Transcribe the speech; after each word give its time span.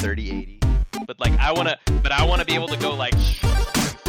3080. 0.00 0.58
But 1.06 1.20
like 1.20 1.38
I 1.38 1.52
wanna, 1.52 1.78
but 2.02 2.10
I 2.10 2.24
wanna 2.24 2.44
be 2.44 2.54
able 2.54 2.68
to 2.68 2.78
go 2.78 2.94
like 2.94 3.14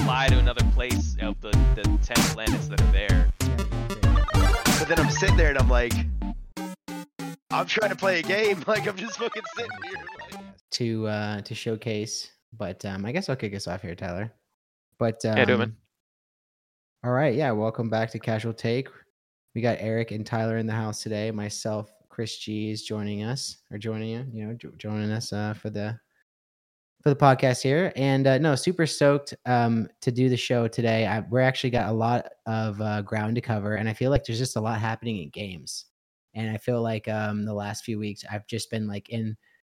fly 0.06 0.28
to 0.30 0.38
another 0.40 0.64
place 0.74 1.18
of 1.22 1.40
the 1.42 1.52
the 1.76 1.84
ten 2.02 2.18
planets 2.34 2.70
that 2.70 2.82
are 2.82 2.92
there. 2.92 3.30
But 3.40 4.88
then 4.88 5.00
I'm 5.00 5.10
sitting 5.10 5.36
there 5.36 5.50
and 5.50 5.58
I'm 5.58 5.70
like, 5.70 5.94
I'm 7.52 7.66
trying 7.66 7.92
to 7.92 7.96
play 7.96 8.20
a 8.20 8.24
game. 8.24 8.64
Like 8.68 8.88
I'm 8.88 8.96
just 8.96 9.20
fucking 9.20 9.44
sitting 9.56 9.72
here. 9.84 10.06
Like, 10.32 10.42
to 10.72 11.08
uh 11.08 11.42
to 11.42 11.54
showcase. 11.54 12.32
But 12.58 12.86
um 12.86 13.06
I 13.06 13.12
guess 13.12 13.28
I'll 13.28 13.36
kick 13.36 13.54
us 13.54 13.68
off 13.68 13.82
here, 13.82 13.96
Tyler. 13.96 14.32
But 14.98 15.24
um, 15.26 15.38
Yeah, 15.38 15.46
do 15.46 15.54
it, 15.56 15.58
man. 15.58 15.76
All 17.04 17.12
right, 17.12 17.36
yeah. 17.36 17.52
Welcome 17.52 17.90
back 17.90 18.12
to 18.12 18.20
Casual 18.20 18.54
Take. 18.54 18.88
We 19.56 19.62
got 19.62 19.78
Eric 19.82 20.12
and 20.12 20.26
Tyler 20.26 20.58
in 20.58 20.68
the 20.68 20.74
house 20.74 21.04
today. 21.04 21.32
Myself, 21.32 21.92
Chris 22.12 22.38
G 22.38 22.72
is 22.72 22.84
joining 22.84 23.24
us 23.24 23.58
or 23.72 23.78
joining 23.80 24.10
you, 24.10 24.26
you 24.34 24.46
know, 24.46 24.54
jo- 24.54 24.74
joining 24.78 25.12
us 25.12 25.34
uh, 25.34 25.54
for 25.54 25.70
the 25.72 26.00
for 27.02 27.10
the 27.10 27.16
podcast 27.16 27.64
here. 27.64 27.92
And 27.96 28.28
uh, 28.28 28.38
no, 28.38 28.56
super 28.56 28.86
stoked 28.86 29.34
um, 29.46 29.88
to 30.02 30.12
do 30.12 30.30
the 30.30 30.38
show 30.38 30.68
today. 30.68 31.08
I, 31.08 31.22
we're 31.22 31.40
actually 31.42 31.72
got 31.72 31.90
a 31.90 31.94
lot 31.94 32.28
of 32.46 32.80
uh, 32.80 33.02
ground 33.02 33.36
to 33.36 33.42
cover, 33.42 33.76
and 33.76 33.90
I 33.90 33.94
feel 33.94 34.12
like 34.12 34.24
there's 34.26 34.38
just 34.38 34.56
a 34.56 34.62
lot 34.62 34.80
happening 34.80 35.18
in 35.24 35.30
games. 35.30 35.86
And 36.36 36.50
I 36.50 36.58
feel 36.58 36.82
like 36.82 37.08
um, 37.08 37.44
the 37.44 37.54
last 37.54 37.84
few 37.84 38.00
weeks 38.00 38.24
I've 38.32 38.48
just 38.48 38.70
been 38.70 38.88
like 38.88 39.10
in 39.10 39.36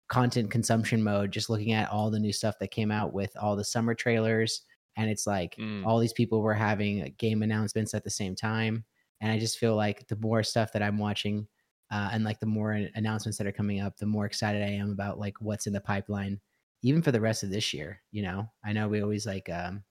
content 0.09 0.51
consumption 0.51 1.03
mode, 1.03 1.33
just 1.33 1.51
looking 1.51 1.73
at 1.73 1.91
all 1.91 2.11
the 2.11 2.21
new 2.21 2.33
stuff 2.33 2.57
that 2.61 2.71
came 2.71 2.91
out 2.91 3.13
with 3.13 3.35
all 3.41 3.57
the 3.57 3.65
summer 3.65 3.95
trailers. 3.95 4.63
And 4.97 5.11
it's 5.11 5.27
like 5.27 5.57
Mm. 5.59 5.85
all 5.87 5.99
these 5.99 6.13
people 6.13 6.43
were 6.43 6.55
having 6.55 7.03
uh, 7.03 7.09
game 7.19 7.43
announcements 7.43 7.95
at 7.95 8.05
the 8.05 8.11
same 8.11 8.37
time. 8.37 8.85
And 9.21 9.33
I 9.33 9.39
just 9.39 9.59
feel 9.59 9.75
like 9.75 10.07
the 10.09 10.17
more 10.17 10.43
stuff 10.45 10.73
that 10.73 10.83
I'm 10.83 10.99
watching 10.99 11.49
uh, 11.91 12.11
and 12.13 12.25
like 12.25 12.41
the 12.41 12.47
more 12.47 12.73
announcements 12.95 13.39
that 13.39 13.47
are 13.47 13.53
coming 13.53 13.81
up, 13.81 13.97
the 13.97 14.07
more 14.07 14.27
excited 14.27 14.63
I 14.63 14.71
am 14.71 14.91
about 14.91 15.19
like 15.19 15.41
what's 15.41 15.67
in 15.67 15.73
the 15.73 15.81
pipeline, 15.81 16.41
even 16.83 17.03
for 17.03 17.13
the 17.13 17.21
rest 17.21 17.43
of 17.43 17.51
this 17.51 17.73
year. 17.73 18.01
You 18.11 18.23
know, 18.23 18.51
I 18.65 18.73
know 18.73 18.89
we 18.89 19.03
always 19.03 19.27
like, 19.27 19.49
um, 19.51 19.85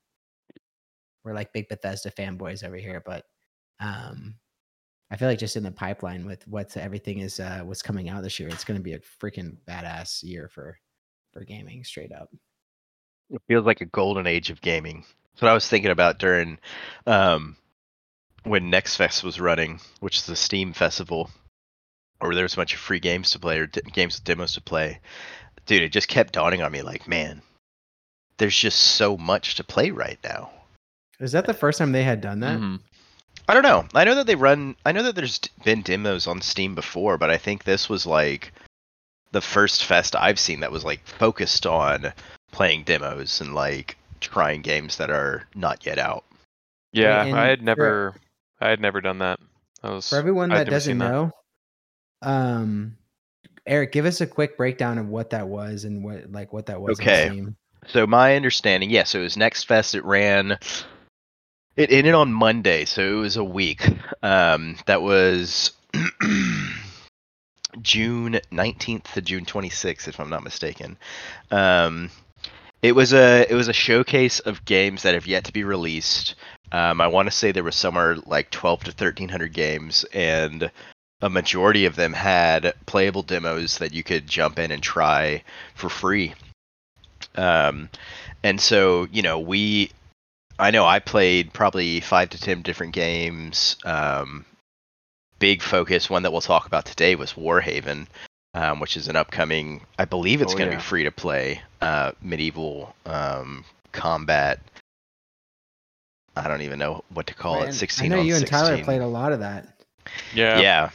we're 1.23 1.33
like 1.33 1.53
big 1.53 1.69
Bethesda 1.69 2.11
fanboys 2.11 2.63
over 2.63 2.75
here, 2.75 3.01
but 3.05 3.25
um, 3.79 4.35
I 5.11 5.15
feel 5.15 5.27
like 5.27 5.39
just 5.39 5.55
in 5.55 5.63
the 5.63 5.71
pipeline 5.71 6.25
with 6.25 6.47
what 6.47 6.75
everything 6.75 7.19
is, 7.19 7.39
uh, 7.39 7.61
what's 7.63 7.81
coming 7.81 8.09
out 8.09 8.23
this 8.23 8.39
year, 8.39 8.49
it's 8.49 8.63
going 8.63 8.79
to 8.79 8.83
be 8.83 8.93
a 8.93 8.99
freaking 9.21 9.57
badass 9.67 10.23
year 10.23 10.49
for 10.49 10.77
for 11.31 11.43
gaming, 11.43 11.83
straight 11.83 12.11
up. 12.11 12.29
it 13.29 13.41
feels 13.47 13.65
like 13.65 13.81
a 13.81 13.85
golden 13.85 14.27
age 14.27 14.49
of 14.49 14.61
gaming. 14.61 15.03
That's 15.33 15.41
what 15.41 15.51
I 15.51 15.53
was 15.53 15.67
thinking 15.67 15.91
about 15.91 16.19
during 16.19 16.59
um, 17.07 17.57
when 18.43 18.69
Next 18.69 18.95
Fest 18.95 19.23
was 19.23 19.39
running, 19.39 19.79
which 19.99 20.17
is 20.17 20.25
the 20.25 20.35
Steam 20.35 20.73
festival, 20.73 21.29
where 22.27 22.35
there 22.35 22.43
was 22.43 22.53
a 22.53 22.57
bunch 22.57 22.73
of 22.73 22.79
free 22.79 22.99
games 22.99 23.31
to 23.31 23.39
play 23.39 23.59
or 23.59 23.67
d- 23.67 23.81
games 23.93 24.15
with 24.15 24.23
demos 24.23 24.53
to 24.53 24.61
play. 24.61 24.99
Dude, 25.65 25.81
it 25.83 25.89
just 25.91 26.07
kept 26.07 26.33
dawning 26.33 26.61
on 26.61 26.71
me 26.71 26.81
like, 26.81 27.07
man, 27.07 27.41
there's 28.37 28.57
just 28.57 28.79
so 28.79 29.17
much 29.17 29.55
to 29.55 29.63
play 29.63 29.91
right 29.91 30.19
now. 30.23 30.51
Is 31.19 31.31
that 31.31 31.45
the 31.45 31.53
first 31.53 31.77
time 31.79 31.91
they 31.91 32.03
had 32.03 32.21
done 32.21 32.39
that? 32.41 32.59
Mhm. 32.59 32.79
I 33.47 33.53
don't 33.53 33.63
know. 33.63 33.85
I 33.93 34.03
know 34.03 34.15
that 34.15 34.27
they 34.27 34.35
run. 34.35 34.75
I 34.85 34.91
know 34.91 35.03
that 35.03 35.15
there's 35.15 35.39
been 35.63 35.81
demos 35.81 36.27
on 36.27 36.41
Steam 36.41 36.75
before, 36.75 37.17
but 37.17 37.29
I 37.29 37.37
think 37.37 37.63
this 37.63 37.87
was 37.89 38.05
like 38.05 38.51
the 39.31 39.41
first 39.41 39.83
fest 39.85 40.15
I've 40.15 40.39
seen 40.39 40.59
that 40.61 40.71
was 40.71 40.83
like 40.85 41.05
focused 41.05 41.65
on 41.65 42.13
playing 42.51 42.83
demos 42.83 43.41
and 43.41 43.53
like 43.55 43.97
trying 44.21 44.61
games 44.61 44.97
that 44.97 45.09
are 45.09 45.45
not 45.55 45.85
yet 45.85 45.97
out. 45.97 46.23
Yeah, 46.93 47.23
and 47.25 47.35
I 47.37 47.47
had 47.47 47.59
for- 47.59 47.65
never, 47.65 48.15
I 48.61 48.69
had 48.69 48.79
never 48.79 49.01
done 49.01 49.19
that. 49.19 49.39
I 49.81 49.89
was 49.89 50.07
For 50.09 50.15
everyone 50.17 50.49
that 50.49 50.69
doesn't 50.69 50.97
that. 50.99 51.09
know, 51.11 51.31
um, 52.23 52.97
Eric, 53.65 53.91
give 53.91 54.05
us 54.05 54.21
a 54.21 54.27
quick 54.27 54.57
breakdown 54.57 54.97
of 54.97 55.07
what 55.07 55.29
that 55.29 55.47
was 55.47 55.85
and 55.85 56.03
what 56.03 56.31
like 56.31 56.51
what 56.51 56.65
that 56.65 56.81
was. 56.81 56.99
Okay. 56.99 57.45
So 57.87 58.07
my 58.07 58.35
understanding, 58.35 58.89
yes, 58.89 59.11
so 59.11 59.19
it 59.19 59.23
was 59.23 59.37
Next 59.37 59.65
Fest. 59.65 59.95
It 59.95 60.05
ran. 60.05 60.57
It 61.75 61.91
ended 61.91 62.13
on 62.13 62.31
Monday, 62.31 62.85
so 62.85 63.01
it 63.01 63.19
was 63.19 63.37
a 63.37 63.43
week. 63.43 63.87
Um, 64.21 64.77
that 64.85 65.01
was 65.01 65.71
June 67.81 68.39
nineteenth 68.51 69.13
to 69.13 69.21
June 69.21 69.45
twenty 69.45 69.69
sixth, 69.69 70.07
if 70.07 70.19
I'm 70.19 70.29
not 70.29 70.43
mistaken. 70.43 70.97
Um, 71.51 72.09
it 72.81 72.95
was 72.95 73.13
a 73.13 73.45
it 73.49 73.55
was 73.55 73.69
a 73.69 73.73
showcase 73.73 74.39
of 74.39 74.65
games 74.65 75.03
that 75.03 75.13
have 75.13 75.27
yet 75.27 75.45
to 75.45 75.53
be 75.53 75.63
released. 75.63 76.35
Um, 76.71 77.01
I 77.01 77.07
want 77.07 77.27
to 77.27 77.31
say 77.31 77.51
there 77.51 77.63
was 77.63 77.75
somewhere 77.75 78.17
like 78.25 78.49
twelve 78.51 78.83
to 78.83 78.91
thirteen 78.91 79.29
hundred 79.29 79.53
games, 79.53 80.05
and 80.13 80.69
a 81.21 81.29
majority 81.29 81.85
of 81.85 81.95
them 81.95 82.13
had 82.13 82.73
playable 82.85 83.23
demos 83.23 83.77
that 83.77 83.93
you 83.93 84.03
could 84.03 84.27
jump 84.27 84.59
in 84.59 84.71
and 84.71 84.83
try 84.83 85.43
for 85.75 85.89
free. 85.89 86.33
Um, 87.35 87.89
and 88.43 88.59
so 88.59 89.07
you 89.11 89.21
know 89.21 89.39
we, 89.39 89.91
I 90.59 90.71
know 90.71 90.85
I 90.85 90.99
played 90.99 91.53
probably 91.53 91.99
five 92.01 92.29
to 92.31 92.39
ten 92.39 92.61
different 92.61 92.93
games. 92.93 93.77
Um, 93.85 94.45
big 95.39 95.61
focus, 95.61 96.09
one 96.09 96.23
that 96.23 96.31
we'll 96.31 96.41
talk 96.41 96.67
about 96.67 96.85
today, 96.85 97.15
was 97.15 97.33
Warhaven, 97.33 98.07
um, 98.53 98.79
which 98.79 98.97
is 98.97 99.07
an 99.07 99.15
upcoming. 99.15 99.81
I 99.97 100.05
believe 100.05 100.41
it's 100.41 100.53
Oh, 100.53 100.57
going 100.57 100.69
to 100.69 100.75
yeah. 100.75 100.79
be 100.79 100.83
free 100.83 101.03
to 101.05 101.11
play. 101.11 101.61
Uh, 101.81 102.11
medieval 102.21 102.95
um, 103.05 103.65
combat. 103.91 104.59
I 106.35 106.47
don't 106.47 106.61
even 106.61 106.79
know 106.79 107.03
what 107.09 107.27
to 107.27 107.33
call 107.35 107.59
Right, 107.61 107.69
it. 107.69 107.73
Sixteen. 107.73 108.11
I 108.11 108.15
know 108.15 108.21
on 108.21 108.27
you 108.27 108.35
and 108.35 108.47
Tyler 108.47 108.83
played 108.83 109.01
a 109.01 109.07
lot 109.07 109.31
of 109.33 109.39
that. 109.41 109.67
Yeah, 110.33 110.59
Yeah, 110.59 110.89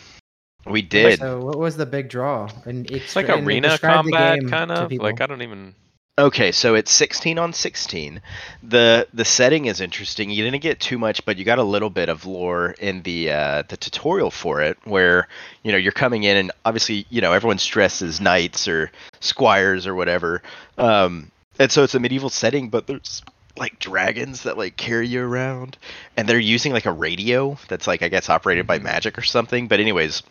we 0.70 0.82
did. 0.82 1.18
So 1.18 1.40
what 1.40 1.58
was 1.58 1.76
the 1.76 1.86
big 1.86 2.08
draw? 2.08 2.48
And 2.64 2.90
it's 2.90 3.16
like 3.16 3.28
arena 3.28 3.78
combat 3.78 4.38
kind 4.46 4.70
of. 4.70 4.92
Like 4.92 5.20
I 5.20 5.26
don't 5.26 5.42
even. 5.42 5.74
Okay, 6.18 6.50
so 6.50 6.74
it's 6.74 6.90
16 6.90 7.38
on 7.38 7.52
16. 7.52 8.20
The 8.64 9.06
the 9.14 9.24
setting 9.24 9.66
is 9.66 9.80
interesting. 9.80 10.30
You 10.30 10.42
didn't 10.42 10.62
get 10.62 10.80
too 10.80 10.98
much, 10.98 11.24
but 11.24 11.36
you 11.36 11.44
got 11.44 11.60
a 11.60 11.62
little 11.62 11.90
bit 11.90 12.08
of 12.08 12.26
lore 12.26 12.74
in 12.80 13.02
the 13.02 13.30
uh, 13.30 13.62
the 13.68 13.76
tutorial 13.76 14.32
for 14.32 14.60
it, 14.60 14.76
where 14.84 15.28
you 15.62 15.70
know 15.70 15.78
you're 15.78 15.92
coming 15.92 16.24
in 16.24 16.36
and 16.36 16.50
obviously 16.64 17.06
you 17.08 17.20
know 17.20 17.32
everyone's 17.32 17.64
dressed 17.64 18.02
as 18.02 18.20
knights 18.20 18.66
or 18.66 18.90
squires 19.20 19.86
or 19.86 19.94
whatever, 19.94 20.42
um, 20.76 21.30
and 21.60 21.70
so 21.70 21.84
it's 21.84 21.94
a 21.94 22.00
medieval 22.00 22.30
setting, 22.30 22.68
but 22.68 22.88
there's 22.88 23.22
like 23.56 23.78
dragons 23.78 24.42
that 24.42 24.58
like 24.58 24.76
carry 24.76 25.06
you 25.06 25.22
around, 25.22 25.78
and 26.16 26.28
they're 26.28 26.40
using 26.40 26.72
like 26.72 26.86
a 26.86 26.92
radio 26.92 27.56
that's 27.68 27.86
like 27.86 28.02
I 28.02 28.08
guess 28.08 28.28
operated 28.28 28.66
by 28.66 28.80
Mhm. 28.80 28.84
magic 28.84 29.18
or 29.18 29.22
something. 29.22 29.68
But 29.68 29.78
anyways, 29.78 30.24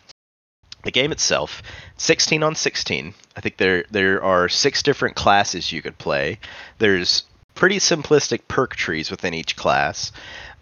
the 0.84 0.90
game 0.90 1.12
itself 1.12 1.62
16 1.96 2.42
on 2.42 2.54
16 2.54 3.14
i 3.36 3.40
think 3.40 3.56
there 3.56 3.84
there 3.90 4.22
are 4.22 4.48
six 4.48 4.82
different 4.82 5.16
classes 5.16 5.72
you 5.72 5.82
could 5.82 5.98
play. 5.98 6.38
There's 6.78 7.24
pretty 7.54 7.78
simplistic 7.78 8.42
perk 8.48 8.76
trees 8.76 9.10
within 9.10 9.34
each 9.34 9.56
class 9.56 10.12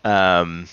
um, 0.04 0.68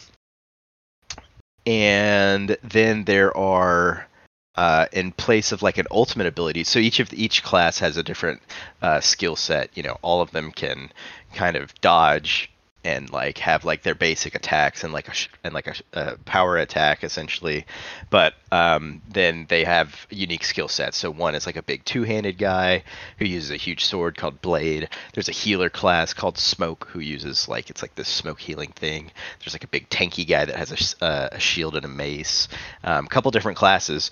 and 1.66 2.58
then 2.64 3.04
there 3.04 3.36
are 3.36 4.08
uh, 4.56 4.86
in 4.92 5.12
place 5.12 5.52
of 5.52 5.64
like 5.64 5.78
an 5.78 5.88
ultimate 5.92 6.28
ability 6.28 6.64
so 6.64 6.80
each 6.80 7.00
of 7.00 7.12
each 7.14 7.44
class 7.44 7.80
has 7.80 7.98
a 7.98 8.04
different 8.04 8.42
uh, 8.82 9.00
skill 9.00 9.36
set 9.36 9.70
you 9.76 9.84
know 9.84 9.98
all 10.02 10.22
of 10.22 10.32
them 10.32 10.52
can 10.52 10.92
kind 11.34 11.58
of 11.58 11.74
dodge 11.82 12.50
and 12.84 13.12
like 13.12 13.38
have 13.38 13.66
like 13.66 13.84
their 13.84 13.96
basic 13.96 14.36
attacks 14.36 14.84
and 14.84 14.94
like 14.94 15.08
a 15.08 15.14
sh- 15.14 15.30
and 15.44 15.54
like 15.54 15.68
a, 15.68 15.74
sh- 15.74 15.82
a 15.94 16.18
power 16.26 16.58
attack 16.58 17.04
essentially 17.04 17.66
but 18.10 18.34
um, 18.52 19.02
then 19.10 19.46
they 19.50 19.64
have 19.64 20.06
unique 20.10 20.44
skill 20.44 20.68
sets. 20.68 20.98
So 20.98 21.10
one 21.10 21.36
is 21.36 21.46
like 21.46 21.56
a 21.56 21.64
big 21.64 21.84
two-handed 21.86 22.38
guy 22.38 22.84
who 23.18 23.26
uses 23.26 23.52
a 23.52 23.56
huge 23.56 23.86
sword 23.86 24.18
called 24.18 24.42
Blade. 24.42 24.90
There's 25.14 25.30
a 25.30 25.34
healer 25.34 25.70
class 25.70 26.14
called 26.14 26.38
Smoke 26.38 26.88
who 26.92 27.00
uses 27.00 27.48
like 27.48 27.70
it's 27.70 27.82
like 27.82 27.96
this 27.96 28.08
smoke 28.08 28.40
healing 28.40 28.72
thing. 28.72 29.12
There's 29.40 29.54
like 29.54 29.64
a 29.64 29.68
big 29.68 29.90
tanky 29.90 30.28
guy 30.28 30.46
that 30.46 30.56
has 30.56 30.96
a, 31.02 31.04
uh, 31.04 31.30
a 31.32 31.40
shield 31.40 31.76
and 31.76 31.86
a 31.86 31.90
mace. 31.90 32.48
A 32.84 32.98
um, 32.98 33.08
couple 33.08 33.32
different 33.32 33.58
classes, 33.58 34.12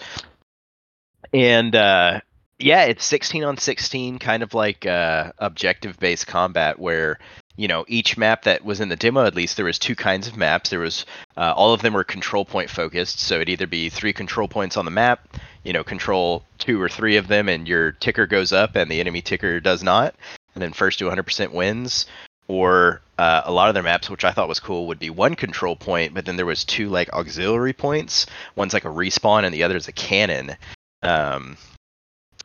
and 1.34 1.76
uh, 1.76 2.22
yeah, 2.58 2.86
it's 2.86 3.06
16 3.06 3.44
on 3.44 3.58
16, 3.58 4.20
kind 4.20 4.44
of 4.44 4.54
like 4.54 4.86
uh, 4.86 5.32
objective-based 5.38 6.28
combat 6.28 6.80
where 6.80 7.20
you 7.56 7.68
know 7.68 7.86
each 7.88 8.18
map 8.18 8.44
that 8.44 8.64
was 8.64 8.80
in 8.80 8.90
the 8.90 8.96
demo 8.96 9.26
at 9.26 9.36
least 9.36 9.56
there 9.56 9.66
was 9.66 9.80
two 9.80 9.96
kinds 9.96 10.28
of 10.28 10.38
maps. 10.38 10.70
There 10.70 10.80
was 10.80 11.06
uh, 11.38 11.54
all 11.56 11.74
of 11.74 11.82
them 11.82 11.94
were 11.94 12.04
control 12.04 12.46
point 12.46 12.70
focused 12.70 13.20
so 13.20 13.36
it'd 13.36 13.50
either 13.50 13.68
be 13.68 13.90
three 13.90 14.14
control 14.14 14.48
points 14.48 14.78
on 14.78 14.86
the 14.86 14.92
map 14.92 15.38
you 15.64 15.74
know 15.74 15.84
control 15.84 16.44
two 16.58 16.82
or 16.82 16.90
three 16.90 17.18
of 17.18 17.28
them 17.28 17.50
and 17.50 17.68
your 17.68 17.92
ticker 17.92 18.28
goes 18.28 18.54
up 18.54 18.76
and 18.76 18.90
the 18.90 19.00
enemy 19.00 19.22
ticker 19.22 19.60
does 19.60 19.84
not 19.84 20.16
and 20.54 20.62
then 20.62 20.74
first 20.74 21.00
to 21.00 21.06
100% 21.06 21.52
wins. 21.52 22.06
Or 22.48 23.02
uh, 23.18 23.44
a 23.46 23.52
lot 23.52 23.70
of 23.70 23.76
their 23.76 23.84
maps 23.84 24.10
which 24.10 24.26
i 24.26 24.32
thought 24.32 24.50
was 24.50 24.60
cool 24.60 24.88
would 24.88 25.00
be 25.00 25.10
one 25.10 25.36
control 25.36 25.76
point 25.76 26.14
but 26.14 26.26
then 26.26 26.36
there 26.36 26.46
was 26.46 26.66
two 26.66 26.90
like 26.90 27.14
auxiliary 27.14 27.74
points. 27.74 28.26
One's 28.56 28.74
like 28.74 28.86
a 28.86 28.90
respawn 28.90 29.44
and 29.44 29.54
the 29.54 29.64
other 29.64 29.78
is 29.78 29.88
a 29.88 29.94
cannon. 29.94 30.56
Um, 31.04 31.58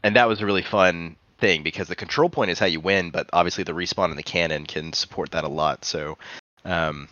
and 0.02 0.17
that 0.17 0.29
was 0.29 0.41
a 0.41 0.47
really 0.47 0.62
fun 0.62 1.17
thing 1.38 1.62
because 1.62 1.88
the 1.88 1.97
control 1.97 2.29
point 2.29 2.50
is 2.50 2.59
how 2.59 2.67
you 2.67 2.81
win, 2.81 3.11
but 3.11 3.29
obviously 3.33 3.65
the 3.65 3.73
respawn 3.73 4.11
and 4.11 4.19
the 4.19 4.23
cannon 4.23 4.67
can 4.67 4.93
support 4.93 5.33
that 5.33 5.44
a 5.44 5.49
lot. 5.49 5.85
So, 5.85 6.19
um, 6.65 7.09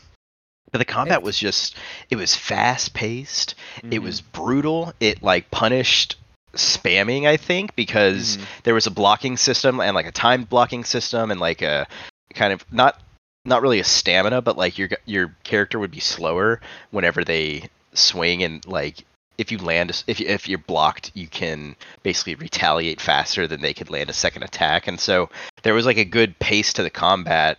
but 0.72 0.78
the 0.78 0.84
combat 0.84 1.22
was 1.22 1.38
just 1.38 1.76
it 2.10 2.16
was 2.16 2.34
fast 2.34 2.94
paced. 2.94 3.54
It 3.82 4.00
Mhm. 4.00 4.02
was 4.02 4.20
brutal. 4.20 4.92
It 4.98 5.22
like 5.22 5.50
punished 5.50 6.16
spamming, 6.54 7.26
I 7.26 7.36
think, 7.36 7.74
because 7.76 8.36
Mhm. 8.36 8.46
there 8.64 8.74
was 8.74 8.86
a 8.86 8.90
blocking 8.90 9.36
system 9.36 9.80
and 9.80 9.94
like 9.94 10.06
a 10.06 10.12
timed 10.12 10.48
blocking 10.48 10.84
system 10.84 11.30
and 11.30 11.40
like 11.40 11.62
a 11.62 11.86
kind 12.34 12.52
of 12.52 12.64
not 12.72 13.00
not 13.44 13.60
really 13.60 13.78
a 13.78 13.84
stamina, 13.84 14.40
but 14.40 14.56
like 14.56 14.78
your 14.78 14.88
your 15.04 15.34
character 15.44 15.78
would 15.78 15.90
be 15.90 16.00
slower 16.00 16.60
whenever 16.90 17.24
they 17.24 17.68
swing 17.92 18.42
and 18.42 18.64
like 18.66 19.04
if 19.38 19.50
you 19.50 19.58
land 19.58 20.04
if 20.06 20.20
if 20.20 20.48
you're 20.48 20.58
blocked, 20.58 21.10
you 21.14 21.26
can 21.26 21.76
basically 22.02 22.34
retaliate 22.34 23.00
faster 23.00 23.46
than 23.46 23.60
they 23.60 23.74
could 23.74 23.90
land 23.90 24.10
a 24.10 24.12
second 24.12 24.42
attack, 24.42 24.86
and 24.86 24.98
so 24.98 25.28
there 25.62 25.74
was 25.74 25.86
like 25.86 25.98
a 25.98 26.04
good 26.04 26.38
pace 26.38 26.72
to 26.74 26.82
the 26.82 26.90
combat 26.90 27.58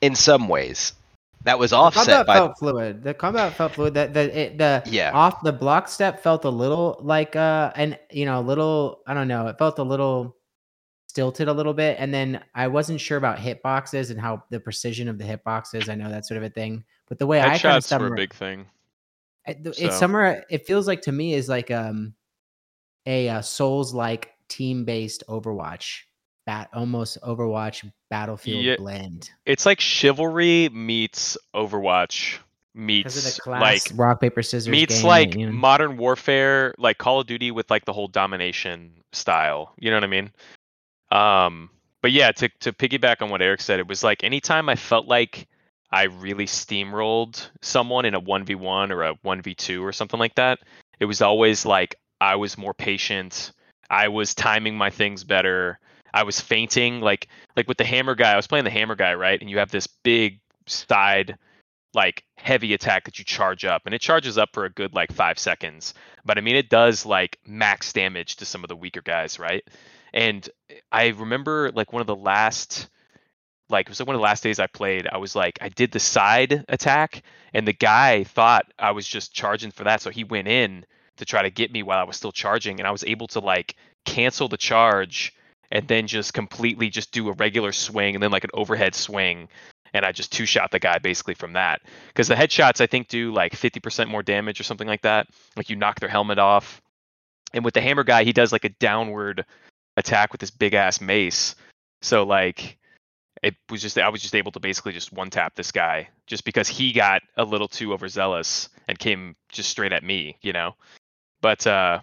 in 0.00 0.14
some 0.14 0.48
ways. 0.48 0.92
That 1.44 1.58
was 1.58 1.70
The 1.70 1.76
offset 1.76 2.06
combat 2.06 2.26
by 2.26 2.34
felt 2.34 2.58
fluid. 2.58 3.02
The 3.02 3.14
combat 3.14 3.54
felt 3.54 3.74
fluid. 3.74 3.94
That 3.94 4.14
the 4.14 4.38
it, 4.38 4.58
the 4.58 4.82
Yeah. 4.86 5.12
off 5.12 5.42
the 5.42 5.52
block 5.52 5.88
step 5.88 6.22
felt 6.22 6.44
a 6.44 6.50
little 6.50 6.98
like 7.00 7.36
uh 7.36 7.72
and 7.76 7.98
you 8.10 8.24
know 8.24 8.40
a 8.40 8.42
little 8.42 9.02
I 9.06 9.14
don't 9.14 9.28
know. 9.28 9.46
It 9.46 9.58
felt 9.58 9.78
a 9.78 9.84
little 9.84 10.36
stilted 11.08 11.48
a 11.48 11.52
little 11.52 11.74
bit, 11.74 11.96
and 11.98 12.12
then 12.12 12.42
I 12.54 12.68
wasn't 12.68 13.00
sure 13.00 13.18
about 13.18 13.38
hitboxes 13.38 14.10
and 14.10 14.20
how 14.20 14.44
the 14.50 14.60
precision 14.60 15.08
of 15.08 15.18
the 15.18 15.24
hitboxes. 15.24 15.88
I 15.88 15.94
know 15.94 16.10
that 16.10 16.26
sort 16.26 16.38
of 16.38 16.44
a 16.44 16.50
thing, 16.50 16.84
but 17.08 17.18
the 17.18 17.26
way 17.26 17.40
I 17.40 17.58
kind 17.58 17.76
of 17.76 17.84
Headshots 17.84 18.00
were 18.00 18.12
a 18.12 18.16
big 18.16 18.34
thing. 18.34 18.66
So- 19.48 19.72
it's 19.86 19.98
summer. 19.98 20.44
It 20.50 20.66
feels 20.66 20.86
like 20.86 21.02
to 21.02 21.12
me 21.12 21.34
is 21.34 21.48
like 21.48 21.70
um 21.70 22.14
a 23.06 23.28
uh, 23.28 23.42
Souls 23.42 23.94
like 23.94 24.34
team 24.48 24.84
based 24.84 25.24
Overwatch. 25.28 26.02
Bat 26.46 26.70
almost 26.72 27.18
Overwatch 27.20 27.90
Battlefield 28.08 28.64
Yeah, 28.64 28.76
blend 28.76 29.30
It's 29.44 29.66
like 29.66 29.80
chivalry 29.80 30.70
meets 30.70 31.36
Overwatch 31.54 32.38
meets 32.74 33.46
like 33.46 33.82
rock 33.94 34.20
paper 34.20 34.42
scissors 34.42 34.70
meets 34.70 34.96
game, 34.96 35.06
like 35.06 35.34
you 35.34 35.46
know? 35.46 35.52
modern 35.52 35.98
warfare, 35.98 36.74
like 36.78 36.96
Call 36.96 37.20
of 37.20 37.26
Duty 37.26 37.50
with 37.50 37.70
like 37.70 37.84
the 37.84 37.92
whole 37.92 38.08
domination 38.08 38.92
style. 39.12 39.74
You 39.78 39.90
know 39.90 39.96
what 39.96 40.04
I 40.04 40.06
mean? 40.06 40.30
Um, 41.10 41.70
but 42.00 42.12
yeah, 42.12 42.32
to 42.32 42.48
to 42.60 42.72
piggyback 42.72 43.20
on 43.20 43.28
what 43.28 43.42
Eric 43.42 43.60
said, 43.60 43.78
it 43.78 43.86
was 43.86 44.02
like 44.02 44.24
anytime 44.24 44.68
I 44.68 44.76
felt 44.76 45.06
like 45.06 45.48
I 45.90 46.04
really 46.04 46.46
steamrolled 46.46 47.48
someone 47.62 48.04
in 48.04 48.14
a 48.14 48.20
one 48.20 48.44
v 48.44 48.54
one 48.54 48.92
or 48.92 49.02
a 49.02 49.14
one 49.22 49.42
v 49.42 49.54
two 49.54 49.84
or 49.84 49.92
something 49.92 50.20
like 50.20 50.34
that, 50.34 50.58
it 51.00 51.06
was 51.06 51.22
always 51.22 51.64
like 51.64 51.96
I 52.20 52.36
was 52.36 52.58
more 52.58 52.74
patient. 52.74 53.52
I 53.90 54.08
was 54.08 54.34
timing 54.34 54.76
my 54.76 54.90
things 54.90 55.24
better. 55.24 55.78
I 56.12 56.24
was 56.24 56.40
feinting 56.40 57.00
like 57.00 57.28
like 57.56 57.68
with 57.68 57.78
the 57.78 57.84
hammer 57.84 58.14
guy. 58.14 58.32
I 58.32 58.36
was 58.36 58.46
playing 58.46 58.64
the 58.64 58.70
hammer 58.70 58.96
guy, 58.96 59.14
right? 59.14 59.40
And 59.40 59.48
you 59.48 59.58
have 59.58 59.70
this 59.70 59.86
big 59.86 60.40
side 60.66 61.38
like 61.94 62.22
heavy 62.36 62.74
attack 62.74 63.04
that 63.04 63.18
you 63.18 63.24
charge 63.24 63.64
up 63.64 63.82
and 63.86 63.94
it 63.94 64.00
charges 64.00 64.36
up 64.36 64.50
for 64.52 64.66
a 64.66 64.70
good 64.70 64.94
like 64.94 65.10
5 65.10 65.38
seconds. 65.38 65.94
But 66.24 66.36
I 66.36 66.42
mean 66.42 66.56
it 66.56 66.68
does 66.68 67.06
like 67.06 67.38
max 67.46 67.92
damage 67.92 68.36
to 68.36 68.44
some 68.44 68.62
of 68.62 68.68
the 68.68 68.76
weaker 68.76 69.00
guys, 69.00 69.38
right? 69.38 69.64
And 70.12 70.48
I 70.92 71.08
remember 71.08 71.70
like 71.72 71.92
one 71.92 72.00
of 72.00 72.06
the 72.06 72.16
last 72.16 72.88
like 73.70 73.86
it 73.86 73.90
was 73.90 74.00
like 74.00 74.06
one 74.06 74.16
of 74.16 74.20
the 74.20 74.24
last 74.24 74.42
days 74.42 74.58
I 74.58 74.66
played, 74.66 75.06
I 75.06 75.18
was 75.18 75.36
like 75.36 75.58
I 75.60 75.68
did 75.68 75.92
the 75.92 76.00
side 76.00 76.64
attack 76.68 77.22
and 77.52 77.66
the 77.66 77.72
guy 77.72 78.24
thought 78.24 78.66
I 78.78 78.92
was 78.92 79.06
just 79.06 79.32
charging 79.32 79.70
for 79.70 79.84
that 79.84 80.00
so 80.00 80.10
he 80.10 80.24
went 80.24 80.48
in 80.48 80.84
to 81.16 81.24
try 81.24 81.42
to 81.42 81.50
get 81.50 81.72
me 81.72 81.82
while 81.82 81.98
I 81.98 82.04
was 82.04 82.16
still 82.16 82.32
charging 82.32 82.78
and 82.78 82.86
I 82.86 82.90
was 82.90 83.04
able 83.04 83.26
to 83.28 83.40
like 83.40 83.76
cancel 84.04 84.48
the 84.48 84.56
charge 84.56 85.34
and 85.70 85.86
then 85.86 86.06
just 86.06 86.32
completely 86.32 86.88
just 86.88 87.12
do 87.12 87.28
a 87.28 87.32
regular 87.32 87.72
swing 87.72 88.14
and 88.14 88.22
then 88.22 88.30
like 88.30 88.44
an 88.44 88.50
overhead 88.54 88.94
swing 88.94 89.48
and 89.92 90.04
I 90.04 90.12
just 90.12 90.32
two 90.32 90.46
shot 90.46 90.70
the 90.70 90.78
guy 90.78 90.98
basically 90.98 91.34
from 91.34 91.54
that. 91.54 91.82
Because 92.08 92.28
the 92.28 92.34
headshots 92.34 92.80
I 92.80 92.86
think 92.86 93.08
do 93.08 93.32
like 93.32 93.52
50% 93.52 94.08
more 94.08 94.22
damage 94.22 94.60
or 94.60 94.64
something 94.64 94.88
like 94.88 95.02
that 95.02 95.28
like 95.56 95.68
you 95.68 95.76
knock 95.76 96.00
their 96.00 96.08
helmet 96.08 96.38
off 96.38 96.80
and 97.52 97.64
with 97.64 97.74
the 97.74 97.80
hammer 97.80 98.04
guy 98.04 98.24
he 98.24 98.32
does 98.32 98.52
like 98.52 98.64
a 98.64 98.70
downward 98.70 99.44
attack 99.96 100.32
with 100.32 100.40
this 100.40 100.50
big 100.50 100.74
ass 100.74 101.00
mace 101.00 101.56
so 102.02 102.24
like 102.24 102.77
it 103.42 103.54
was 103.70 103.82
just 103.82 103.98
I 103.98 104.08
was 104.08 104.22
just 104.22 104.34
able 104.34 104.52
to 104.52 104.60
basically 104.60 104.92
just 104.92 105.12
one 105.12 105.30
tap 105.30 105.54
this 105.54 105.72
guy 105.72 106.08
just 106.26 106.44
because 106.44 106.68
he 106.68 106.92
got 106.92 107.22
a 107.36 107.44
little 107.44 107.68
too 107.68 107.92
overzealous 107.92 108.68
and 108.86 108.98
came 108.98 109.36
just 109.50 109.70
straight 109.70 109.92
at 109.92 110.04
me 110.04 110.36
you 110.42 110.52
know 110.52 110.74
but 111.40 111.66
uh 111.66 112.00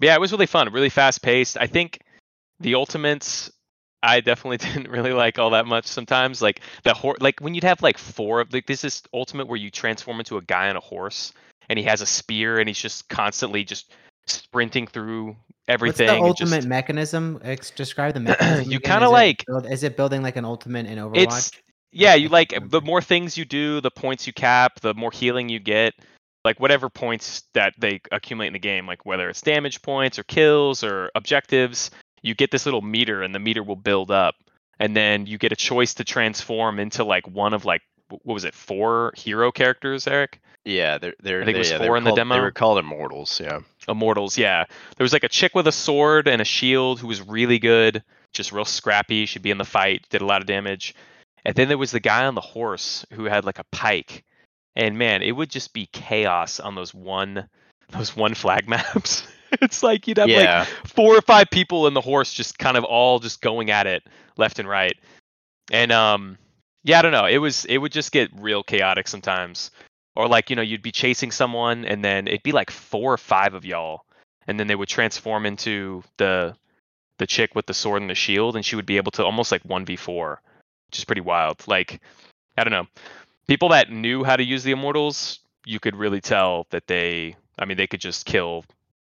yeah 0.00 0.14
it 0.14 0.20
was 0.20 0.32
really 0.32 0.46
fun 0.46 0.72
really 0.72 0.88
fast 0.88 1.22
paced 1.22 1.56
I 1.58 1.66
think 1.66 2.00
the 2.60 2.74
ultimates 2.74 3.50
I 4.02 4.20
definitely 4.20 4.56
didn't 4.68 4.90
really 4.90 5.12
like 5.12 5.38
all 5.38 5.50
that 5.50 5.66
much 5.66 5.86
sometimes. 5.86 6.40
Like 6.40 6.60
the 6.84 6.94
horse, 6.94 7.18
like 7.20 7.40
when 7.40 7.54
you'd 7.54 7.64
have 7.64 7.82
like 7.82 7.98
four 7.98 8.40
of 8.40 8.52
like 8.52 8.66
this 8.66 8.84
is 8.84 9.02
ultimate 9.12 9.48
where 9.48 9.58
you 9.58 9.70
transform 9.70 10.18
into 10.20 10.38
a 10.38 10.42
guy 10.42 10.68
on 10.68 10.76
a 10.76 10.80
horse 10.80 11.32
and 11.68 11.78
he 11.78 11.84
has 11.84 12.00
a 12.00 12.06
spear 12.06 12.58
and 12.58 12.68
he's 12.68 12.78
just 12.78 13.08
constantly 13.08 13.64
just 13.64 13.92
sprinting 14.26 14.86
through 14.86 15.36
everything. 15.68 16.06
What's 16.08 16.18
the 16.20 16.24
ultimate 16.24 16.56
just- 16.58 16.68
mechanism? 16.68 17.40
Ex- 17.44 17.70
describe 17.70 18.14
the 18.14 18.20
mechanism. 18.20 18.70
You 18.70 18.80
kinda 18.80 19.06
Is 19.06 19.10
it 19.10 19.12
like- 19.12 19.44
build- 19.46 19.66
is 19.72 19.82
it 19.82 19.96
building 19.96 20.22
like 20.22 20.36
an 20.36 20.44
ultimate 20.44 20.86
in 20.86 20.98
Overwatch? 20.98 21.22
it's 21.22 21.50
yeah, 21.92 22.14
you 22.14 22.28
like 22.28 22.54
the 22.70 22.80
more 22.80 23.02
things 23.02 23.36
you 23.36 23.44
do, 23.44 23.80
the 23.80 23.90
points 23.90 24.24
you 24.26 24.32
cap, 24.32 24.78
the 24.80 24.94
more 24.94 25.10
healing 25.10 25.48
you 25.48 25.58
get. 25.58 25.92
Like 26.44 26.58
whatever 26.60 26.88
points 26.88 27.42
that 27.52 27.74
they 27.78 28.00
accumulate 28.12 28.46
in 28.46 28.52
the 28.54 28.58
game, 28.60 28.86
like 28.86 29.04
whether 29.04 29.28
it's 29.28 29.42
damage 29.42 29.82
points 29.82 30.18
or 30.18 30.22
kills 30.22 30.82
or 30.84 31.10
objectives, 31.14 31.90
you 32.22 32.34
get 32.34 32.50
this 32.50 32.64
little 32.64 32.80
meter 32.80 33.22
and 33.22 33.34
the 33.34 33.38
meter 33.40 33.62
will 33.62 33.76
build 33.76 34.10
up. 34.10 34.36
And 34.78 34.96
then 34.96 35.26
you 35.26 35.36
get 35.36 35.52
a 35.52 35.56
choice 35.56 35.92
to 35.94 36.04
transform 36.04 36.78
into 36.78 37.04
like 37.04 37.26
one 37.28 37.52
of 37.52 37.64
like 37.66 37.82
what 38.08 38.24
was 38.24 38.44
it, 38.44 38.54
four 38.54 39.12
hero 39.16 39.50
characters, 39.52 40.06
Eric? 40.06 40.40
yeah, 40.64 40.96
they're 40.98 41.14
they're 41.22 41.42
I 41.42 41.44
think 41.44 41.56
it 41.56 41.58
was 41.58 41.70
yeah, 41.72 41.78
four 41.78 41.90
were 41.90 41.96
in 41.96 42.04
the 42.04 42.12
demo. 42.14 42.36
They 42.36 42.40
were 42.40 42.50
called 42.52 42.78
immortals. 42.78 43.38
Yeah. 43.40 43.58
Immortals, 43.88 44.36
yeah. 44.36 44.64
There 44.96 45.04
was 45.04 45.12
like 45.12 45.24
a 45.24 45.28
chick 45.28 45.54
with 45.54 45.66
a 45.66 45.72
sword 45.72 46.28
and 46.28 46.40
a 46.40 46.44
shield 46.44 47.00
who 47.00 47.06
was 47.06 47.20
really 47.20 47.58
good, 47.58 48.02
just 48.32 48.52
real 48.52 48.64
scrappy. 48.64 49.26
She'd 49.26 49.42
be 49.42 49.50
in 49.50 49.58
the 49.58 49.64
fight, 49.64 50.06
did 50.10 50.20
a 50.20 50.26
lot 50.26 50.40
of 50.40 50.46
damage. 50.46 50.94
And 51.44 51.54
then 51.54 51.68
there 51.68 51.78
was 51.78 51.90
the 51.90 52.00
guy 52.00 52.26
on 52.26 52.34
the 52.34 52.40
horse 52.40 53.06
who 53.12 53.24
had 53.24 53.44
like 53.44 53.58
a 53.58 53.64
pike. 53.72 54.24
And 54.76 54.98
man, 54.98 55.22
it 55.22 55.32
would 55.32 55.50
just 55.50 55.72
be 55.72 55.86
chaos 55.92 56.60
on 56.60 56.74
those 56.74 56.94
one 56.94 57.48
those 57.90 58.14
one 58.14 58.34
flag 58.34 58.68
maps. 58.68 59.26
it's 59.60 59.82
like 59.82 60.06
you'd 60.06 60.18
have 60.18 60.28
yeah. 60.28 60.60
like 60.60 60.68
four 60.86 61.16
or 61.16 61.22
five 61.22 61.50
people 61.50 61.88
in 61.88 61.94
the 61.94 62.00
horse 62.00 62.32
just 62.32 62.58
kind 62.58 62.76
of 62.76 62.84
all 62.84 63.18
just 63.18 63.40
going 63.40 63.70
at 63.70 63.86
it 63.86 64.02
left 64.36 64.58
and 64.58 64.68
right. 64.68 64.96
And 65.72 65.90
um 65.90 66.38
yeah, 66.82 66.98
I 66.98 67.02
don't 67.02 67.12
know. 67.12 67.26
It 67.26 67.38
was 67.38 67.64
it 67.64 67.78
would 67.78 67.92
just 67.92 68.12
get 68.12 68.30
real 68.38 68.62
chaotic 68.62 69.08
sometimes. 69.08 69.70
Or 70.16 70.28
like, 70.28 70.50
you 70.50 70.56
know, 70.56 70.62
you'd 70.62 70.82
be 70.82 70.92
chasing 70.92 71.30
someone 71.30 71.84
and 71.84 72.04
then 72.04 72.26
it'd 72.26 72.42
be 72.42 72.52
like 72.52 72.70
four 72.70 73.12
or 73.12 73.18
five 73.18 73.54
of 73.54 73.64
y'all 73.64 74.04
and 74.46 74.58
then 74.58 74.66
they 74.66 74.74
would 74.74 74.88
transform 74.88 75.46
into 75.46 76.02
the 76.16 76.54
the 77.18 77.26
chick 77.26 77.54
with 77.54 77.66
the 77.66 77.74
sword 77.74 78.00
and 78.00 78.10
the 78.10 78.14
shield 78.14 78.56
and 78.56 78.64
she 78.64 78.76
would 78.76 78.86
be 78.86 78.96
able 78.96 79.12
to 79.12 79.24
almost 79.24 79.52
like 79.52 79.62
1v4, 79.64 80.38
which 80.88 80.98
is 80.98 81.04
pretty 81.04 81.20
wild. 81.20 81.62
Like 81.68 82.00
I 82.56 82.64
don't 82.64 82.72
know. 82.72 82.86
People 83.46 83.68
that 83.70 83.90
knew 83.90 84.24
how 84.24 84.36
to 84.36 84.42
use 84.42 84.64
the 84.64 84.72
immortals, 84.72 85.40
you 85.64 85.78
could 85.78 85.94
really 85.94 86.20
tell 86.20 86.66
that 86.70 86.86
they 86.86 87.36
I 87.58 87.66
mean, 87.66 87.76
they 87.76 87.86
could 87.86 88.00
just 88.00 88.26
kill, 88.26 88.64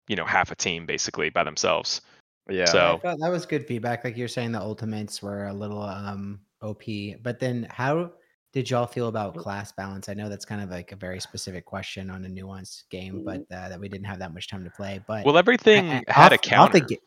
you 0.08 0.16
know, 0.16 0.26
half 0.26 0.52
a 0.52 0.56
team 0.56 0.86
basically 0.86 1.30
by 1.30 1.44
themselves. 1.44 2.02
yeah. 2.50 2.66
So- 2.66 3.02
that 3.04 3.30
was 3.30 3.46
good 3.46 3.66
feedback. 3.68 4.04
Like 4.04 4.16
you're 4.16 4.28
saying, 4.28 4.52
the 4.52 4.62
ultimates 4.62 5.22
were 5.22 5.48
a 5.48 5.54
little 5.54 5.82
um 5.82 6.40
OP. 6.62 6.84
But 7.22 7.40
then, 7.40 7.68
how 7.70 8.12
did 8.54 8.70
y'all 8.70 8.86
feel 8.88 9.08
about 9.08 9.36
class 9.36 9.72
balance? 9.72 10.08
I 10.10 10.14
know 10.14 10.30
that's 10.30 10.46
kind 10.46 10.62
of 10.62 10.70
like 10.70 10.92
a 10.92 10.96
very 10.96 11.20
specific 11.20 11.66
question 11.66 12.10
on 12.10 12.24
a 12.24 12.30
nuanced 12.30 12.84
game, 12.90 13.24
but 13.26 13.42
uh, 13.52 13.70
that 13.70 13.80
we 13.80 13.90
didn't 13.90 14.06
have 14.06 14.20
that 14.20 14.34
much 14.34 14.48
time 14.48 14.64
to 14.64 14.70
play. 14.70 15.02
But 15.08 15.26
Well, 15.26 15.38
everything 15.38 15.90
I- 15.90 16.04
I- 16.08 16.12
had 16.14 16.32
a 16.32 16.36
off- 16.36 16.42
counter. 16.42 16.78
Off 16.78 16.88
the, 16.88 17.00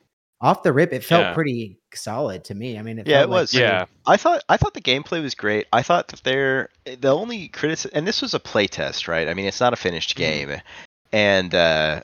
off 0.43 0.63
the 0.65 0.73
rip, 0.73 0.93
it 0.93 1.03
felt 1.05 1.23
Yeah. 1.23 1.35
pretty 1.35 1.79
solid 1.95 2.45
to 2.45 2.55
me. 2.55 2.79
I 2.79 2.83
mean, 2.83 2.99
it 2.99 3.07
Yeah, 3.07 3.21
felt 3.21 3.29
it 3.29 3.31
like 3.31 3.41
was. 3.43 3.51
pretty- 3.53 3.65
yeah. 3.67 3.85
I 4.07 4.17
thought 4.19 4.45
I 4.49 4.57
thought 4.59 4.75
the 4.75 4.81
gameplay 4.83 5.23
was 5.23 5.35
great. 5.35 5.67
I 5.73 5.83
thought 5.83 6.09
that 6.09 6.23
they're 6.25 6.69
the 6.85 7.15
only 7.15 7.49
criticism, 7.49 7.93
and 7.95 8.07
this 8.07 8.21
was 8.21 8.35
a 8.35 8.41
playtest, 8.41 9.09
right? 9.09 9.29
I 9.29 9.35
mean, 9.35 9.47
it's 9.47 9.61
not 9.61 9.73
a 9.73 9.77
finished 9.77 10.15
Mhm. 10.15 10.17
game, 10.17 10.61
and 11.13 11.55
uh, 11.55 12.01